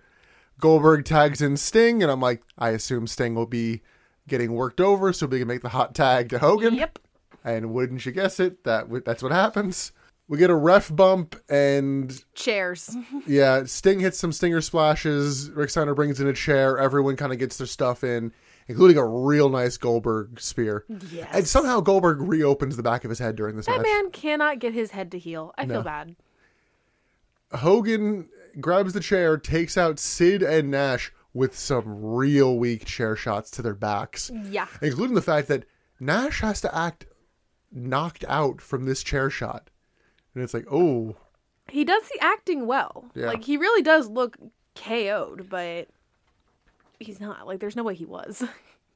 Goldberg 0.60 1.06
tags 1.06 1.41
in 1.41 1.58
Sting, 1.58 2.04
and 2.04 2.12
I'm 2.12 2.22
like, 2.22 2.43
I 2.60 2.70
assume 2.70 3.08
Sting 3.08 3.34
will 3.34 3.47
be 3.47 3.82
getting 4.28 4.54
worked 4.54 4.80
over, 4.80 5.12
so 5.12 5.26
we 5.26 5.39
can 5.39 5.47
make 5.47 5.64
the 5.64 5.70
hot 5.70 5.95
tag 5.95 6.30
to 6.30 6.38
Hogan. 6.38 6.76
Yep. 6.76 6.99
And 7.44 7.74
wouldn't 7.74 8.06
you 8.06 8.12
guess 8.12 8.39
it? 8.39 8.64
That 8.64 8.84
w- 8.84 9.04
that's 9.06 9.22
what 9.24 9.32
happens. 9.32 9.91
We 10.30 10.38
get 10.38 10.50
a 10.50 10.56
ref 10.56 10.94
bump, 10.96 11.36
and 11.50 12.18
Chairs. 12.34 12.96
yeah, 13.28 13.66
Sting 13.66 14.00
hits 14.00 14.18
some 14.18 14.32
stinger 14.32 14.62
splashes. 14.62 15.52
Rick 15.52 15.70
Steiner 15.70 15.94
brings 15.94 16.22
in 16.22 16.28
a 16.28 16.34
chair. 16.34 16.80
Everyone 16.80 17.18
kind 17.18 17.34
of 17.34 17.39
gets 17.39 17.58
their 17.58 17.68
stuff 17.68 18.06
in, 18.06 18.32
including 18.70 18.98
a 18.98 19.06
real 19.06 19.50
nice 19.50 19.76
Goldberg 19.76 20.39
spear. 20.39 20.86
Yes. 21.12 21.30
And 21.34 21.46
somehow 21.48 21.82
Goldberg 21.82 22.22
reopens 22.22 22.78
the 22.78 22.84
back 22.84 23.04
of 23.04 23.10
his 23.10 23.20
head 23.20 23.36
during 23.36 23.58
this 23.58 23.66
that 23.66 23.80
match. 23.80 23.84
man 23.86 24.12
cannot 24.12 24.60
get 24.60 24.74
his 24.74 24.91
head 24.91 25.12
to 25.12 25.20
heal. 25.20 25.54
I 25.58 25.66
No. 25.66 25.76
feel 25.76 25.84
bad. 25.84 26.16
Hogan 27.54 28.30
grabs 28.60 28.94
the 28.94 29.00
chair, 29.00 29.38
takes 29.38 29.78
out 29.78 30.00
Sid 30.00 30.41
and 30.41 30.72
Nash 30.72 31.12
with 31.34 31.58
some 31.58 31.84
real 32.04 32.58
weak 32.58 32.86
chair 32.86 33.16
shots 33.16 33.52
to 33.52 33.62
their 33.62 33.76
backs, 33.76 34.32
Yeah. 34.50 34.68
including 34.82 35.16
the 35.16 35.22
fact 35.22 35.48
that 35.50 35.66
Nash 36.00 36.41
has 36.41 36.62
to 36.62 36.76
act 36.76 37.06
knocked 37.74 38.24
out 38.28 38.62
from 38.62 38.86
this 38.86 39.04
chair 39.04 39.30
shot. 39.30 39.70
And 40.34 40.44
it's 40.44 40.54
like, 40.54 40.66
oh, 40.72 41.16
He 41.70 41.84
does 41.84 42.04
the 42.04 42.20
acting 42.22 42.66
well. 42.68 43.06
Yeah. 43.16 43.28
Like 43.28 43.44
he 43.44 43.58
really 43.58 43.82
does 43.82 44.08
look 44.08 44.38
KO'd, 44.76 45.50
but 45.50 45.88
he's 47.00 47.20
not. 47.20 47.48
Like 47.48 47.60
there's 47.60 47.76
no 47.76 47.84
way 47.84 47.96
he 47.96 48.06
was. 48.06 48.44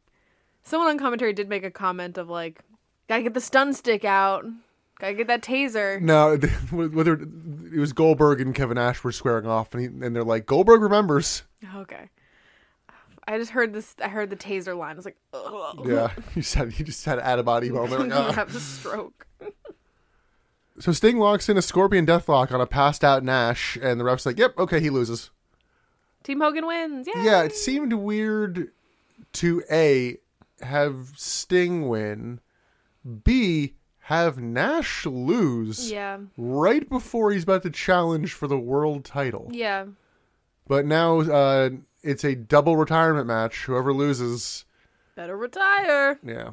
Someone 0.63 0.89
on 0.89 0.97
commentary 0.99 1.33
did 1.33 1.47
make 1.47 1.63
a 1.63 1.71
comment 1.71 2.17
of 2.17 2.29
like, 2.29 2.61
gotta 3.07 3.23
get 3.23 3.33
the 3.33 3.41
stun 3.41 3.73
stick 3.73 4.03
out. 4.03 4.45
Gotta 4.99 5.13
get 5.13 5.27
that 5.27 5.43
taser. 5.43 6.01
no, 6.01 6.35
whether 6.71 7.13
it 7.13 7.79
was 7.79 7.93
Goldberg 7.93 8.41
and 8.41 8.55
Kevin 8.55 8.75
Nash 8.75 9.03
were 9.03 9.11
squaring 9.11 9.45
off, 9.45 9.73
and, 9.73 9.81
he, 9.81 10.05
and 10.05 10.15
they're 10.15 10.23
like, 10.23 10.45
Goldberg 10.47 10.81
remembers. 10.81 11.43
Okay. 11.75 12.09
I 13.27 13.37
just 13.37 13.51
heard 13.51 13.73
this. 13.73 13.93
I 14.01 14.07
heard 14.07 14.29
the 14.29 14.35
taser 14.37 14.77
line. 14.77 14.91
I 14.91 14.95
was 14.95 15.05
like, 15.05 15.17
Ugh. 15.33 15.85
Yeah, 15.85 16.11
you 16.35 16.41
said 16.41 16.77
you 16.79 16.85
just 16.85 17.03
had 17.05 17.19
an 17.19 17.25
out 17.25 17.39
of 17.39 17.45
body 17.45 17.69
moment. 17.71 18.09
Like, 18.09 18.35
have 18.35 18.55
a 18.55 18.59
stroke. 18.59 19.27
So 20.79 20.91
Sting 20.91 21.17
locks 21.17 21.49
in 21.49 21.57
a 21.57 21.61
Scorpion 21.63 22.05
Deathlock 22.05 22.51
on 22.51 22.61
a 22.61 22.67
passed 22.67 23.03
out 23.03 23.23
Nash, 23.23 23.79
and 23.81 23.99
the 23.99 24.03
ref's 24.03 24.27
like, 24.27 24.37
"Yep, 24.37 24.59
okay, 24.59 24.79
he 24.79 24.91
loses." 24.91 25.31
Team 26.21 26.39
Hogan 26.39 26.67
wins. 26.67 27.07
Yay! 27.07 27.23
Yeah, 27.23 27.41
it 27.41 27.55
seemed 27.55 27.93
weird 27.93 28.71
to 29.33 29.63
a 29.71 30.17
have 30.61 31.13
Sting 31.15 31.87
win, 31.87 32.41
b 33.23 33.73
have 34.01 34.37
Nash 34.37 35.05
lose 35.07 35.91
Yeah. 35.91 36.19
right 36.37 36.87
before 36.87 37.31
he's 37.31 37.41
about 37.43 37.63
to 37.63 37.71
challenge 37.71 38.33
for 38.33 38.45
the 38.47 38.59
world 38.59 39.03
title. 39.03 39.49
Yeah. 39.51 39.85
But 40.67 40.85
now 40.85 41.21
uh, 41.21 41.69
it's 42.07 42.23
a 42.23 42.35
double 42.35 42.77
retirement 42.77 43.27
match. 43.27 43.65
Whoever 43.65 43.93
loses, 43.93 44.65
Better 45.15 45.35
retire. 45.37 46.19
yeah, 46.23 46.51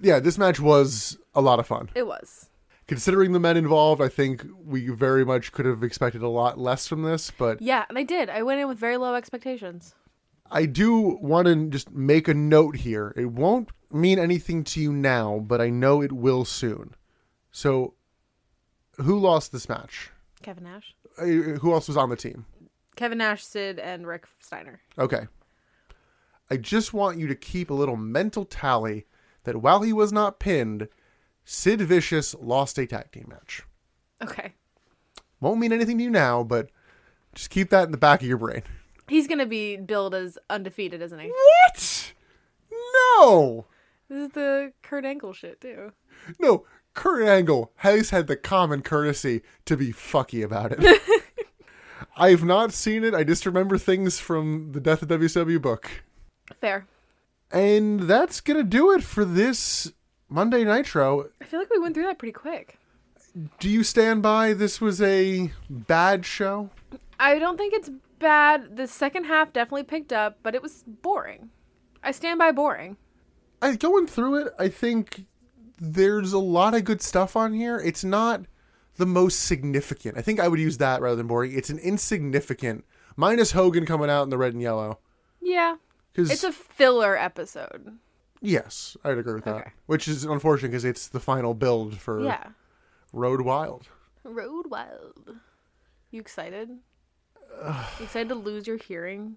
yeah. 0.00 0.20
This 0.20 0.38
match 0.38 0.60
was 0.60 1.18
a 1.34 1.40
lot 1.40 1.58
of 1.58 1.66
fun. 1.66 1.90
It 1.94 2.06
was. 2.06 2.48
Considering 2.86 3.32
the 3.32 3.40
men 3.40 3.56
involved, 3.56 4.00
I 4.00 4.08
think 4.08 4.44
we 4.64 4.88
very 4.90 5.24
much 5.24 5.50
could 5.50 5.66
have 5.66 5.82
expected 5.82 6.22
a 6.22 6.28
lot 6.28 6.56
less 6.58 6.86
from 6.86 7.02
this. 7.02 7.32
But 7.36 7.60
Yeah, 7.60 7.84
and 7.88 7.98
I 7.98 8.04
did. 8.04 8.30
I 8.30 8.42
went 8.42 8.60
in 8.60 8.68
with 8.68 8.78
very 8.78 8.96
low 8.96 9.14
expectations. 9.14 9.94
I 10.50 10.66
do 10.66 11.18
want 11.20 11.48
to 11.48 11.68
just 11.68 11.90
make 11.90 12.28
a 12.28 12.34
note 12.34 12.76
here. 12.76 13.12
It 13.16 13.32
won't 13.32 13.70
mean 13.90 14.20
anything 14.20 14.62
to 14.64 14.80
you 14.80 14.92
now, 14.92 15.40
but 15.44 15.60
I 15.60 15.70
know 15.70 16.00
it 16.00 16.12
will 16.12 16.44
soon. 16.44 16.94
So, 17.50 17.94
who 18.98 19.18
lost 19.18 19.50
this 19.50 19.68
match? 19.68 20.12
Kevin 20.42 20.62
Nash. 20.64 20.94
Uh, 21.18 21.24
Who 21.24 21.72
else 21.72 21.88
was 21.88 21.96
on 21.96 22.10
the 22.10 22.16
team? 22.16 22.44
Kevin 22.96 23.18
Nash, 23.18 23.44
Sid, 23.44 23.78
and 23.78 24.06
Rick 24.06 24.26
Steiner. 24.40 24.80
Okay. 24.98 25.26
I 26.50 26.56
just 26.56 26.92
want 26.92 27.18
you 27.18 27.26
to 27.28 27.34
keep 27.34 27.70
a 27.70 27.74
little 27.74 27.96
mental 27.96 28.44
tally 28.44 29.06
that 29.44 29.56
while 29.56 29.82
he 29.82 29.92
was 29.92 30.12
not 30.12 30.40
pinned, 30.40 30.88
Sid 31.44 31.80
Vicious 31.80 32.34
lost 32.40 32.78
a 32.78 32.86
tag 32.86 33.12
team 33.12 33.26
match. 33.28 33.62
Okay. 34.22 34.54
Won't 35.40 35.60
mean 35.60 35.72
anything 35.72 35.98
to 35.98 36.04
you 36.04 36.10
now, 36.10 36.42
but 36.42 36.70
just 37.34 37.50
keep 37.50 37.70
that 37.70 37.84
in 37.84 37.92
the 37.92 37.98
back 37.98 38.22
of 38.22 38.26
your 38.26 38.38
brain. 38.38 38.62
He's 39.08 39.28
gonna 39.28 39.46
be 39.46 39.76
billed 39.76 40.14
as 40.14 40.38
undefeated, 40.50 41.02
isn't 41.02 41.18
he? 41.18 41.28
What? 41.28 42.12
No! 42.70 43.66
This 44.08 44.28
is 44.28 44.30
the 44.30 44.72
Kurt 44.82 45.04
Angle 45.04 45.32
shit 45.32 45.60
too. 45.60 45.92
No, 46.40 46.64
Kurt 46.94 47.28
Angle 47.28 47.72
has 47.76 48.10
had 48.10 48.26
the 48.26 48.36
common 48.36 48.82
courtesy 48.82 49.42
to 49.66 49.76
be 49.76 49.92
fucky 49.92 50.42
about 50.42 50.72
it. 50.72 51.02
I've 52.16 52.44
not 52.44 52.72
seen 52.72 53.04
it. 53.04 53.14
I 53.14 53.24
just 53.24 53.44
remember 53.44 53.76
things 53.76 54.18
from 54.18 54.72
the 54.72 54.80
Death 54.80 55.02
of 55.02 55.08
WCW 55.08 55.60
book. 55.60 55.90
Fair. 56.60 56.86
And 57.52 58.00
that's 58.00 58.40
going 58.40 58.56
to 58.56 58.64
do 58.64 58.90
it 58.92 59.02
for 59.02 59.24
this 59.24 59.92
Monday 60.28 60.64
Nitro. 60.64 61.28
I 61.40 61.44
feel 61.44 61.60
like 61.60 61.70
we 61.70 61.78
went 61.78 61.94
through 61.94 62.04
that 62.04 62.18
pretty 62.18 62.32
quick. 62.32 62.78
Do 63.60 63.68
you 63.68 63.84
stand 63.84 64.22
by 64.22 64.54
this 64.54 64.80
was 64.80 65.02
a 65.02 65.52
bad 65.68 66.24
show? 66.24 66.70
I 67.20 67.38
don't 67.38 67.58
think 67.58 67.74
it's 67.74 67.90
bad. 68.18 68.76
The 68.76 68.86
second 68.86 69.24
half 69.24 69.52
definitely 69.52 69.84
picked 69.84 70.12
up, 70.12 70.38
but 70.42 70.54
it 70.54 70.62
was 70.62 70.84
boring. 70.86 71.50
I 72.02 72.12
stand 72.12 72.38
by 72.38 72.50
boring. 72.50 72.96
I 73.60 73.76
going 73.76 74.06
through 74.06 74.46
it, 74.46 74.54
I 74.58 74.68
think 74.68 75.26
there's 75.78 76.32
a 76.32 76.38
lot 76.38 76.74
of 76.74 76.84
good 76.84 77.02
stuff 77.02 77.36
on 77.36 77.52
here. 77.52 77.78
It's 77.78 78.04
not 78.04 78.42
the 78.96 79.06
most 79.06 79.40
significant. 79.44 80.16
I 80.18 80.22
think 80.22 80.40
I 80.40 80.48
would 80.48 80.60
use 80.60 80.78
that 80.78 81.00
rather 81.00 81.16
than 81.16 81.26
boring. 81.26 81.52
It's 81.56 81.70
an 81.70 81.78
insignificant 81.78 82.84
minus 83.16 83.52
Hogan 83.52 83.86
coming 83.86 84.10
out 84.10 84.22
in 84.24 84.30
the 84.30 84.38
red 84.38 84.52
and 84.52 84.62
yellow. 84.62 84.98
Yeah. 85.40 85.76
Cuz 86.14 86.30
It's 86.30 86.44
a 86.44 86.52
filler 86.52 87.16
episode. 87.16 87.98
yes, 88.40 88.96
I'd 89.04 89.18
agree 89.18 89.34
with 89.34 89.44
that. 89.44 89.54
Okay. 89.56 89.70
Which 89.86 90.08
is 90.08 90.24
unfortunate 90.24 90.70
because 90.70 90.84
it's 90.84 91.08
the 91.08 91.20
final 91.20 91.54
build 91.54 91.98
for 91.98 92.22
Yeah. 92.22 92.48
Road 93.12 93.40
Wild. 93.42 93.88
Road 94.24 94.66
Wild. 94.68 95.36
You 96.10 96.20
excited? 96.20 96.68
You 97.62 97.74
excited 98.04 98.28
to 98.30 98.34
lose 98.34 98.66
your 98.66 98.76
hearing? 98.76 99.36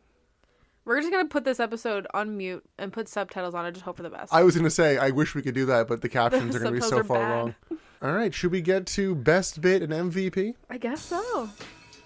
We're 0.90 1.02
just 1.02 1.12
gonna 1.12 1.28
put 1.28 1.44
this 1.44 1.60
episode 1.60 2.08
on 2.16 2.36
mute 2.36 2.66
and 2.80 2.92
put 2.92 3.08
subtitles 3.08 3.54
on 3.54 3.64
it. 3.68 3.74
Just 3.74 3.86
hope 3.86 3.98
for 3.98 4.02
the 4.02 4.10
best. 4.10 4.34
I 4.34 4.42
was 4.42 4.56
to 4.56 4.70
say 4.72 4.98
I 4.98 5.12
wish 5.12 5.36
we 5.36 5.44
could 5.44 5.54
do 5.54 5.68
that, 5.68 5.88
but 5.88 6.02
the 6.02 6.10
captions 6.10 6.56
are 6.56 6.64
to 6.64 6.72
be 6.72 6.82
so 6.82 7.04
far 7.04 7.20
bad. 7.20 7.30
wrong. 7.30 7.56
All 8.02 8.12
right, 8.12 8.34
should 8.34 8.52
we 8.52 8.60
get 8.60 8.88
to 8.88 9.14
best 9.14 9.62
bit 9.62 9.84
and 9.84 9.94
MVP? 9.94 10.56
I 10.68 10.80
guess 10.80 11.02
so. 11.02 11.48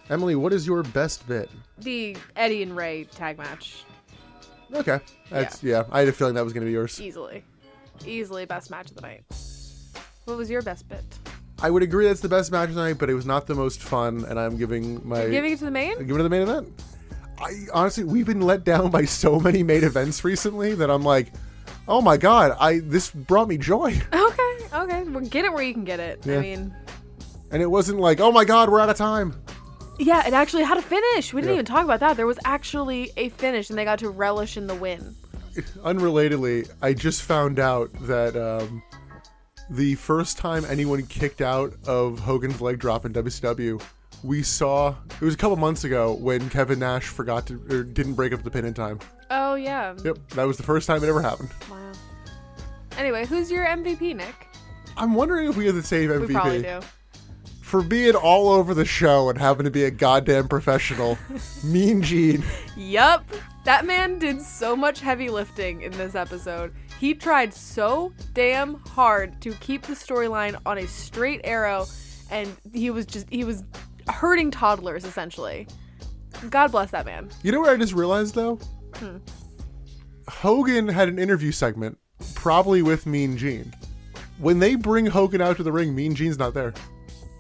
Emily, 0.10 0.36
what 0.36 0.52
is 0.52 0.68
your 0.68 0.84
best 0.84 1.26
bit? 1.30 1.50
The 1.78 2.18
Eddie 2.36 2.62
and 2.62 2.76
Rey 2.76 3.06
tag 3.06 3.38
match, 3.38 3.86
Okay, 4.74 5.00
that's 5.30 5.64
yeah. 5.64 5.86
I 5.90 6.00
had 6.00 6.10
a 6.10 6.12
feeling 6.12 6.34
that 6.34 6.44
was 6.44 6.52
to 6.52 6.60
be 6.60 6.70
yours. 6.70 7.00
easily, 7.00 7.42
easily 8.06 8.44
best 8.44 8.70
match 8.70 8.90
of 8.90 8.98
the 8.98 9.02
night. 9.02 9.24
What 10.26 10.36
was 10.36 10.50
your 10.50 10.62
best 10.62 10.90
bit? 10.90 11.06
I 11.62 11.70
would 11.70 11.84
agree 11.84 12.06
that's 12.08 12.20
the 12.20 12.28
best 12.28 12.52
match 12.52 12.68
of 12.68 12.76
the 12.76 12.82
night, 12.82 12.98
but 12.98 13.10
it 13.10 13.14
was 13.14 13.26
not 13.26 13.48
the 13.48 13.56
most 13.56 13.82
fun, 13.82 14.26
and 14.26 14.38
I'm 14.38 14.58
giving 14.58 15.00
my 15.08 15.30
Giving 15.30 15.54
it 15.54 15.60
to 15.60 15.66
the 15.66 15.72
main? 15.72 15.92
giving 16.00 16.16
it 16.16 16.18
to 16.18 16.24
the 16.24 16.30
main 16.30 16.42
event. 16.42 16.84
I 17.40 17.66
honestly, 17.74 18.04
we've 18.04 18.26
been 18.26 18.42
let 18.42 18.64
down 18.64 18.90
by 18.92 19.06
so 19.06 19.40
many 19.40 19.64
main 19.64 19.84
events 19.84 20.24
recently 20.24 20.74
that 20.76 20.90
I'm 20.90 21.04
like, 21.04 21.34
oh 21.88 22.02
my 22.02 22.18
god, 22.18 22.56
I 22.60 22.80
this 22.80 23.10
brought 23.12 23.48
me 23.48 23.58
joy, 23.58 24.00
Okay, 24.14 24.58
okay. 24.74 25.04
Well, 25.04 25.22
get 25.26 25.46
it 25.46 25.54
where 25.54 25.64
you 25.64 25.74
can 25.74 25.84
get 25.84 26.00
it. 26.00 26.26
Yeah. 26.26 26.38
I 26.38 26.42
mean, 26.42 26.76
and 27.52 27.62
it 27.62 27.68
wasn't 27.70 28.00
like, 28.00 28.20
oh 28.20 28.32
my 28.32 28.46
god, 28.46 28.70
we're 28.70 28.80
out 28.80 28.90
of 28.90 28.98
time. 28.98 29.36
yeah, 30.00 30.26
it 30.28 30.34
actually 30.34 30.64
had 30.64 30.78
a 30.78 30.82
finish. 30.82 31.34
We 31.34 31.42
didn't 31.42 31.52
Yeah. 31.52 31.62
even 31.62 31.66
talk 31.66 31.84
about 31.84 32.00
that. 32.00 32.18
There 32.18 32.28
was 32.28 32.40
actually 32.46 33.12
a 33.18 33.30
finish, 33.30 33.70
and 33.70 33.78
they 33.78 33.84
got 33.86 34.00
to 34.00 34.10
relish 34.10 34.58
in 34.58 34.68
the 34.68 34.76
win. 34.76 35.16
Unrelatedly, 35.84 36.70
I 36.82 36.94
just 36.94 37.22
found 37.24 37.60
out 37.60 37.92
that 38.08 38.36
um, 38.36 38.82
the 39.70 39.94
first 39.96 40.38
time 40.38 40.66
anyone 40.66 41.06
kicked 41.06 41.42
out 41.42 41.74
of 41.86 42.18
Hogan's 42.20 42.60
leg 42.62 42.80
drop 42.80 43.06
in 43.06 43.14
WCW, 43.14 43.80
we 44.24 44.42
saw 44.42 44.96
it 45.10 45.22
was 45.22 45.34
a 45.34 45.38
couple 45.38 45.56
months 45.58 45.84
ago 45.84 46.14
when 46.14 46.50
Kevin 46.50 46.80
Nash 46.80 47.08
forgot 47.08 47.46
to 47.48 47.62
or 47.70 47.84
didn't 47.84 48.14
break 48.14 48.34
up 48.34 48.44
the 48.44 48.50
pin 48.50 48.66
in 48.66 48.74
time. 48.74 49.00
Oh 49.30 49.56
yeah. 49.56 49.96
Yep, 50.04 50.18
that 50.30 50.44
was 50.46 50.58
the 50.58 50.64
first 50.64 50.88
time 50.88 51.04
it 51.04 51.08
ever 51.08 51.22
happened. 51.22 51.50
Wow. 51.70 51.92
Anyway, 52.98 53.26
who's 53.26 53.52
your 53.52 53.66
MVP, 53.66 54.16
Nick? 54.16 54.48
I'm 54.96 55.14
wondering 55.14 55.50
if 55.50 55.58
we 55.58 55.66
have 55.66 55.76
the 55.76 55.84
same 55.84 56.10
MVP. 56.10 56.28
We 56.28 56.34
probably 56.34 56.62
do. 56.62 56.80
For 57.62 57.82
being 57.82 58.16
all 58.16 58.50
over 58.50 58.74
the 58.74 58.86
show 58.86 59.30
and 59.30 59.38
having 59.40 59.64
to 59.64 59.72
be 59.72 59.86
a 59.86 59.92
goddamn 59.92 60.48
professional, 60.48 61.18
Mean 61.64 62.02
Gene. 62.02 62.44
Yup. 62.78 63.26
That 63.66 63.86
man 63.86 64.20
did 64.20 64.42
so 64.42 64.76
much 64.76 65.00
heavy 65.00 65.30
lifting 65.30 65.82
in 65.82 65.92
this 65.94 66.16
episode. 66.16 66.74
He 67.00 67.14
tried 67.14 67.54
so 67.54 68.14
damn 68.34 68.76
hard 68.76 69.42
to 69.42 69.54
keep 69.56 69.84
the 69.84 69.94
storyline 69.94 70.60
on 70.66 70.78
a 70.78 70.88
straight 70.88 71.42
arrow, 71.44 71.88
and 72.30 72.56
he 72.74 72.92
was 72.92 73.06
just, 73.06 73.28
he 73.30 73.44
was 73.44 73.64
hurting 74.10 74.52
toddlers, 74.52 75.06
essentially. 75.06 75.68
God 76.50 76.72
bless 76.72 76.92
that 76.92 77.06
man. 77.06 77.30
You 77.44 77.52
know 77.52 77.62
what 77.62 77.70
I 77.70 77.78
just 77.78 77.94
realized 77.94 78.36
though? 78.36 78.56
Hmm. 78.96 79.18
Hogan 80.28 80.88
had 80.88 81.10
an 81.10 81.20
interview 81.20 81.52
segment, 81.52 81.98
probably 82.34 82.82
with 82.82 83.06
Mean 83.06 83.38
Gene. 83.38 83.74
When 84.40 84.60
they 84.60 84.76
bring 84.76 85.06
Hogan 85.06 85.42
out 85.42 85.58
to 85.58 85.64
the 85.64 85.72
ring, 85.72 85.94
Mean 85.94 86.16
Gene's 86.16 86.38
not 86.40 86.54
there. 86.54 86.74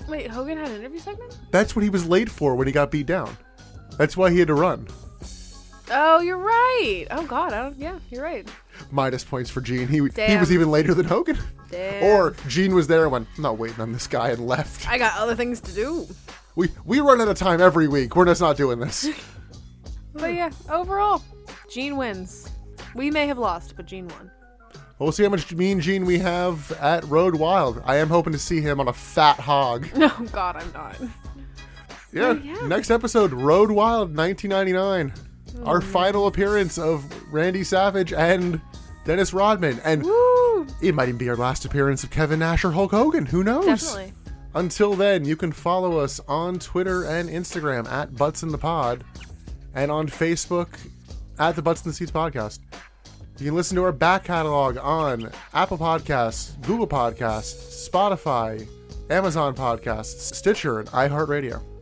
Wait, 0.07 0.29
Hogan 0.29 0.57
had 0.57 0.69
an 0.69 0.77
interview 0.77 0.99
segment? 0.99 1.37
That's 1.51 1.75
what 1.75 1.83
he 1.83 1.89
was 1.89 2.05
late 2.05 2.29
for 2.29 2.55
when 2.55 2.67
he 2.67 2.73
got 2.73 2.91
beat 2.91 3.05
down. 3.05 3.37
That's 3.97 4.17
why 4.17 4.31
he 4.31 4.39
had 4.39 4.49
to 4.49 4.53
run. 4.53 4.87
Oh, 5.91 6.21
you're 6.21 6.37
right. 6.37 7.05
Oh 7.11 7.25
God, 7.25 7.53
I 7.53 7.61
don't. 7.63 7.77
Yeah, 7.77 7.99
you're 8.09 8.23
right. 8.23 8.47
Minus 8.91 9.23
points 9.23 9.49
for 9.49 9.61
Gene. 9.61 9.87
He 9.87 9.97
he 9.97 10.37
was 10.37 10.51
even 10.51 10.71
later 10.71 10.93
than 10.93 11.05
Hogan. 11.05 11.37
Damn. 11.69 12.03
Or 12.03 12.35
Gene 12.47 12.75
was 12.75 12.87
there 12.87 13.03
and 13.03 13.11
went, 13.11 13.27
I'm 13.35 13.43
not 13.43 13.57
waiting 13.57 13.81
on 13.81 13.91
this 13.91 14.07
guy 14.07 14.29
and 14.29 14.45
left. 14.45 14.87
I 14.87 14.97
got 14.97 15.17
other 15.17 15.35
things 15.35 15.59
to 15.61 15.73
do. 15.73 16.07
We 16.55 16.69
we 16.85 16.99
run 16.99 17.21
out 17.21 17.27
of 17.27 17.37
time 17.37 17.61
every 17.61 17.87
week. 17.87 18.15
We're 18.15 18.25
just 18.25 18.41
not 18.41 18.57
doing 18.57 18.79
this. 18.79 19.09
But 20.15 20.35
yeah, 20.35 20.51
overall, 20.69 21.23
Gene 21.71 21.97
wins. 21.97 22.47
We 22.93 23.09
may 23.09 23.25
have 23.25 23.39
lost, 23.39 23.75
but 23.75 23.87
Gene 23.87 24.07
won. 24.09 24.29
We'll 24.99 25.11
see 25.11 25.23
how 25.23 25.29
much 25.29 25.51
Mean 25.53 25.79
Gene 25.81 26.05
we 26.05 26.19
have 26.19 26.71
at 26.73 27.03
Road 27.05 27.35
Wild. 27.35 27.81
I 27.83 27.97
am 27.97 28.09
hoping 28.09 28.31
to 28.33 28.39
see 28.39 28.61
him 28.61 28.79
on 28.79 28.87
a 28.87 28.93
fat 28.93 29.39
hog. 29.39 29.87
No, 29.97 30.09
God, 30.31 30.55
I'm 30.55 30.71
not. 30.71 30.95
Yeah. 32.11 32.33
Yeah. 32.33 32.67
Next 32.67 32.91
episode, 32.91 33.33
Road 33.33 33.71
Wild 33.71 34.15
1999. 34.15 35.13
Our 35.65 35.81
final 35.81 36.27
appearance 36.27 36.77
of 36.77 37.03
Randy 37.33 37.63
Savage 37.63 38.13
and 38.13 38.61
Dennis 39.05 39.33
Rodman. 39.33 39.79
And 39.83 40.03
Woo! 40.03 40.67
it 40.81 40.93
might 40.93 41.09
even 41.09 41.17
be 41.17 41.29
our 41.29 41.35
last 41.35 41.65
appearance 41.65 42.03
of 42.03 42.11
Kevin 42.11 42.39
Nash 42.39 42.63
or 42.63 42.71
Hulk 42.71 42.91
Hogan. 42.91 43.25
Who 43.25 43.43
knows? 43.43 43.65
Definitely. 43.65 44.13
Until 44.55 44.93
then, 44.93 45.25
you 45.25 45.35
can 45.35 45.51
follow 45.51 45.97
us 45.97 46.19
on 46.27 46.59
Twitter 46.59 47.05
and 47.05 47.29
Instagram 47.29 47.89
at 47.91 48.15
Butts 48.15 48.43
in 48.43 48.49
the 48.49 48.57
Pod 48.57 49.03
and 49.73 49.89
on 49.89 50.07
Facebook 50.07 50.67
at 51.39 51.55
the 51.55 51.61
Butts 51.61 51.83
in 51.83 51.89
the 51.89 51.93
Seats 51.93 52.11
Podcast. 52.11 52.59
You 53.39 53.47
can 53.47 53.55
listen 53.55 53.75
to 53.77 53.83
our 53.83 53.91
back 53.91 54.25
catalog 54.25 54.77
on 54.77 55.31
Apple 55.55 55.79
Podcasts, 55.79 56.61
Google 56.61 56.87
Podcasts, 56.87 57.89
Spotify, 57.89 58.67
Amazon 59.09 59.55
Podcasts, 59.55 60.33
Stitcher, 60.33 60.79
and 60.79 60.87
iHeartRadio. 60.89 61.72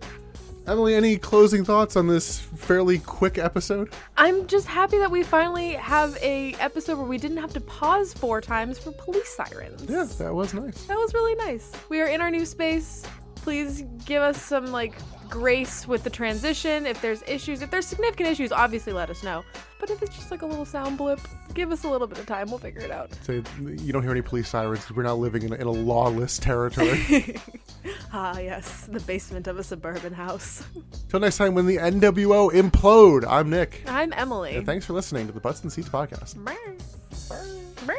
Emily, 0.72 0.95
any 0.95 1.18
closing 1.18 1.65
thoughts 1.65 1.98
on 1.98 2.07
this 2.07 2.39
fairly 2.39 2.99
quick 2.99 3.38
episode? 3.38 3.91
I'm 4.15 4.48
just 4.48 4.68
happy 4.68 4.99
that 4.99 5.11
we 5.11 5.22
finally 5.22 5.73
have 5.73 6.18
a 6.22 6.53
episode 6.61 6.98
where 6.98 7.06
we 7.06 7.18
didn't 7.18 7.39
have 7.39 7.52
to 7.56 7.60
pause 7.60 8.14
four 8.14 8.39
times 8.39 8.80
for 8.80 8.93
police 8.93 9.27
sirens. 9.27 9.84
Yeah, 9.89 10.06
that 10.18 10.34
was 10.34 10.53
nice. 10.53 10.85
That 10.85 10.98
was 10.98 11.14
really 11.14 11.35
nice. 11.35 11.73
We 11.89 11.99
are 11.99 12.06
in 12.06 12.22
our 12.22 12.31
new 12.31 12.45
space. 12.45 13.06
Please 13.35 13.84
give 14.06 14.22
us 14.22 14.41
some 14.41 14.68
like 14.68 14.93
grace 15.31 15.87
with 15.87 16.03
the 16.03 16.09
transition. 16.11 16.85
If 16.85 17.01
there's 17.01 17.23
issues, 17.23 17.63
if 17.63 17.71
there's 17.71 17.87
significant 17.87 18.29
issues, 18.29 18.51
obviously 18.51 18.93
let 18.93 19.09
us 19.09 19.23
know. 19.23 19.43
But 19.79 19.89
if 19.89 20.03
it's 20.03 20.15
just 20.15 20.29
like 20.29 20.43
a 20.43 20.45
little 20.45 20.65
sound 20.65 20.97
blip, 20.99 21.19
give 21.55 21.71
us 21.71 21.83
a 21.85 21.89
little 21.89 22.05
bit 22.05 22.19
of 22.19 22.27
time. 22.27 22.49
We'll 22.49 22.59
figure 22.59 22.81
it 22.81 22.91
out. 22.91 23.09
So 23.23 23.41
you 23.59 23.91
don't 23.91 24.03
hear 24.03 24.11
any 24.11 24.21
police 24.21 24.47
sirens 24.49 24.85
'cause 24.85 24.95
we're 24.95 25.01
not 25.03 25.17
living 25.17 25.41
in 25.43 25.53
a, 25.53 25.55
in 25.55 25.65
a 25.67 25.71
lawless 25.71 26.37
territory. 26.37 27.35
Ah, 28.13 28.37
yes, 28.37 28.87
the 28.91 28.99
basement 28.99 29.47
of 29.47 29.57
a 29.57 29.63
suburban 29.63 30.13
house. 30.13 30.63
Till 31.09 31.19
next 31.21 31.37
time 31.37 31.55
when 31.55 31.65
the 31.65 31.77
NWO 31.77 32.51
implode, 32.51 33.25
I'm 33.27 33.49
Nick. 33.49 33.83
I'm 33.87 34.13
Emily. 34.13 34.57
And 34.57 34.65
thanks 34.65 34.85
for 34.85 34.91
listening 34.93 35.25
to 35.27 35.33
the 35.33 35.39
Butts 35.39 35.63
and 35.63 35.71
Seats 35.71 35.87
podcast. 35.89 36.35
Brr, 36.35 36.53
brr, 37.29 37.85
brr. 37.85 37.95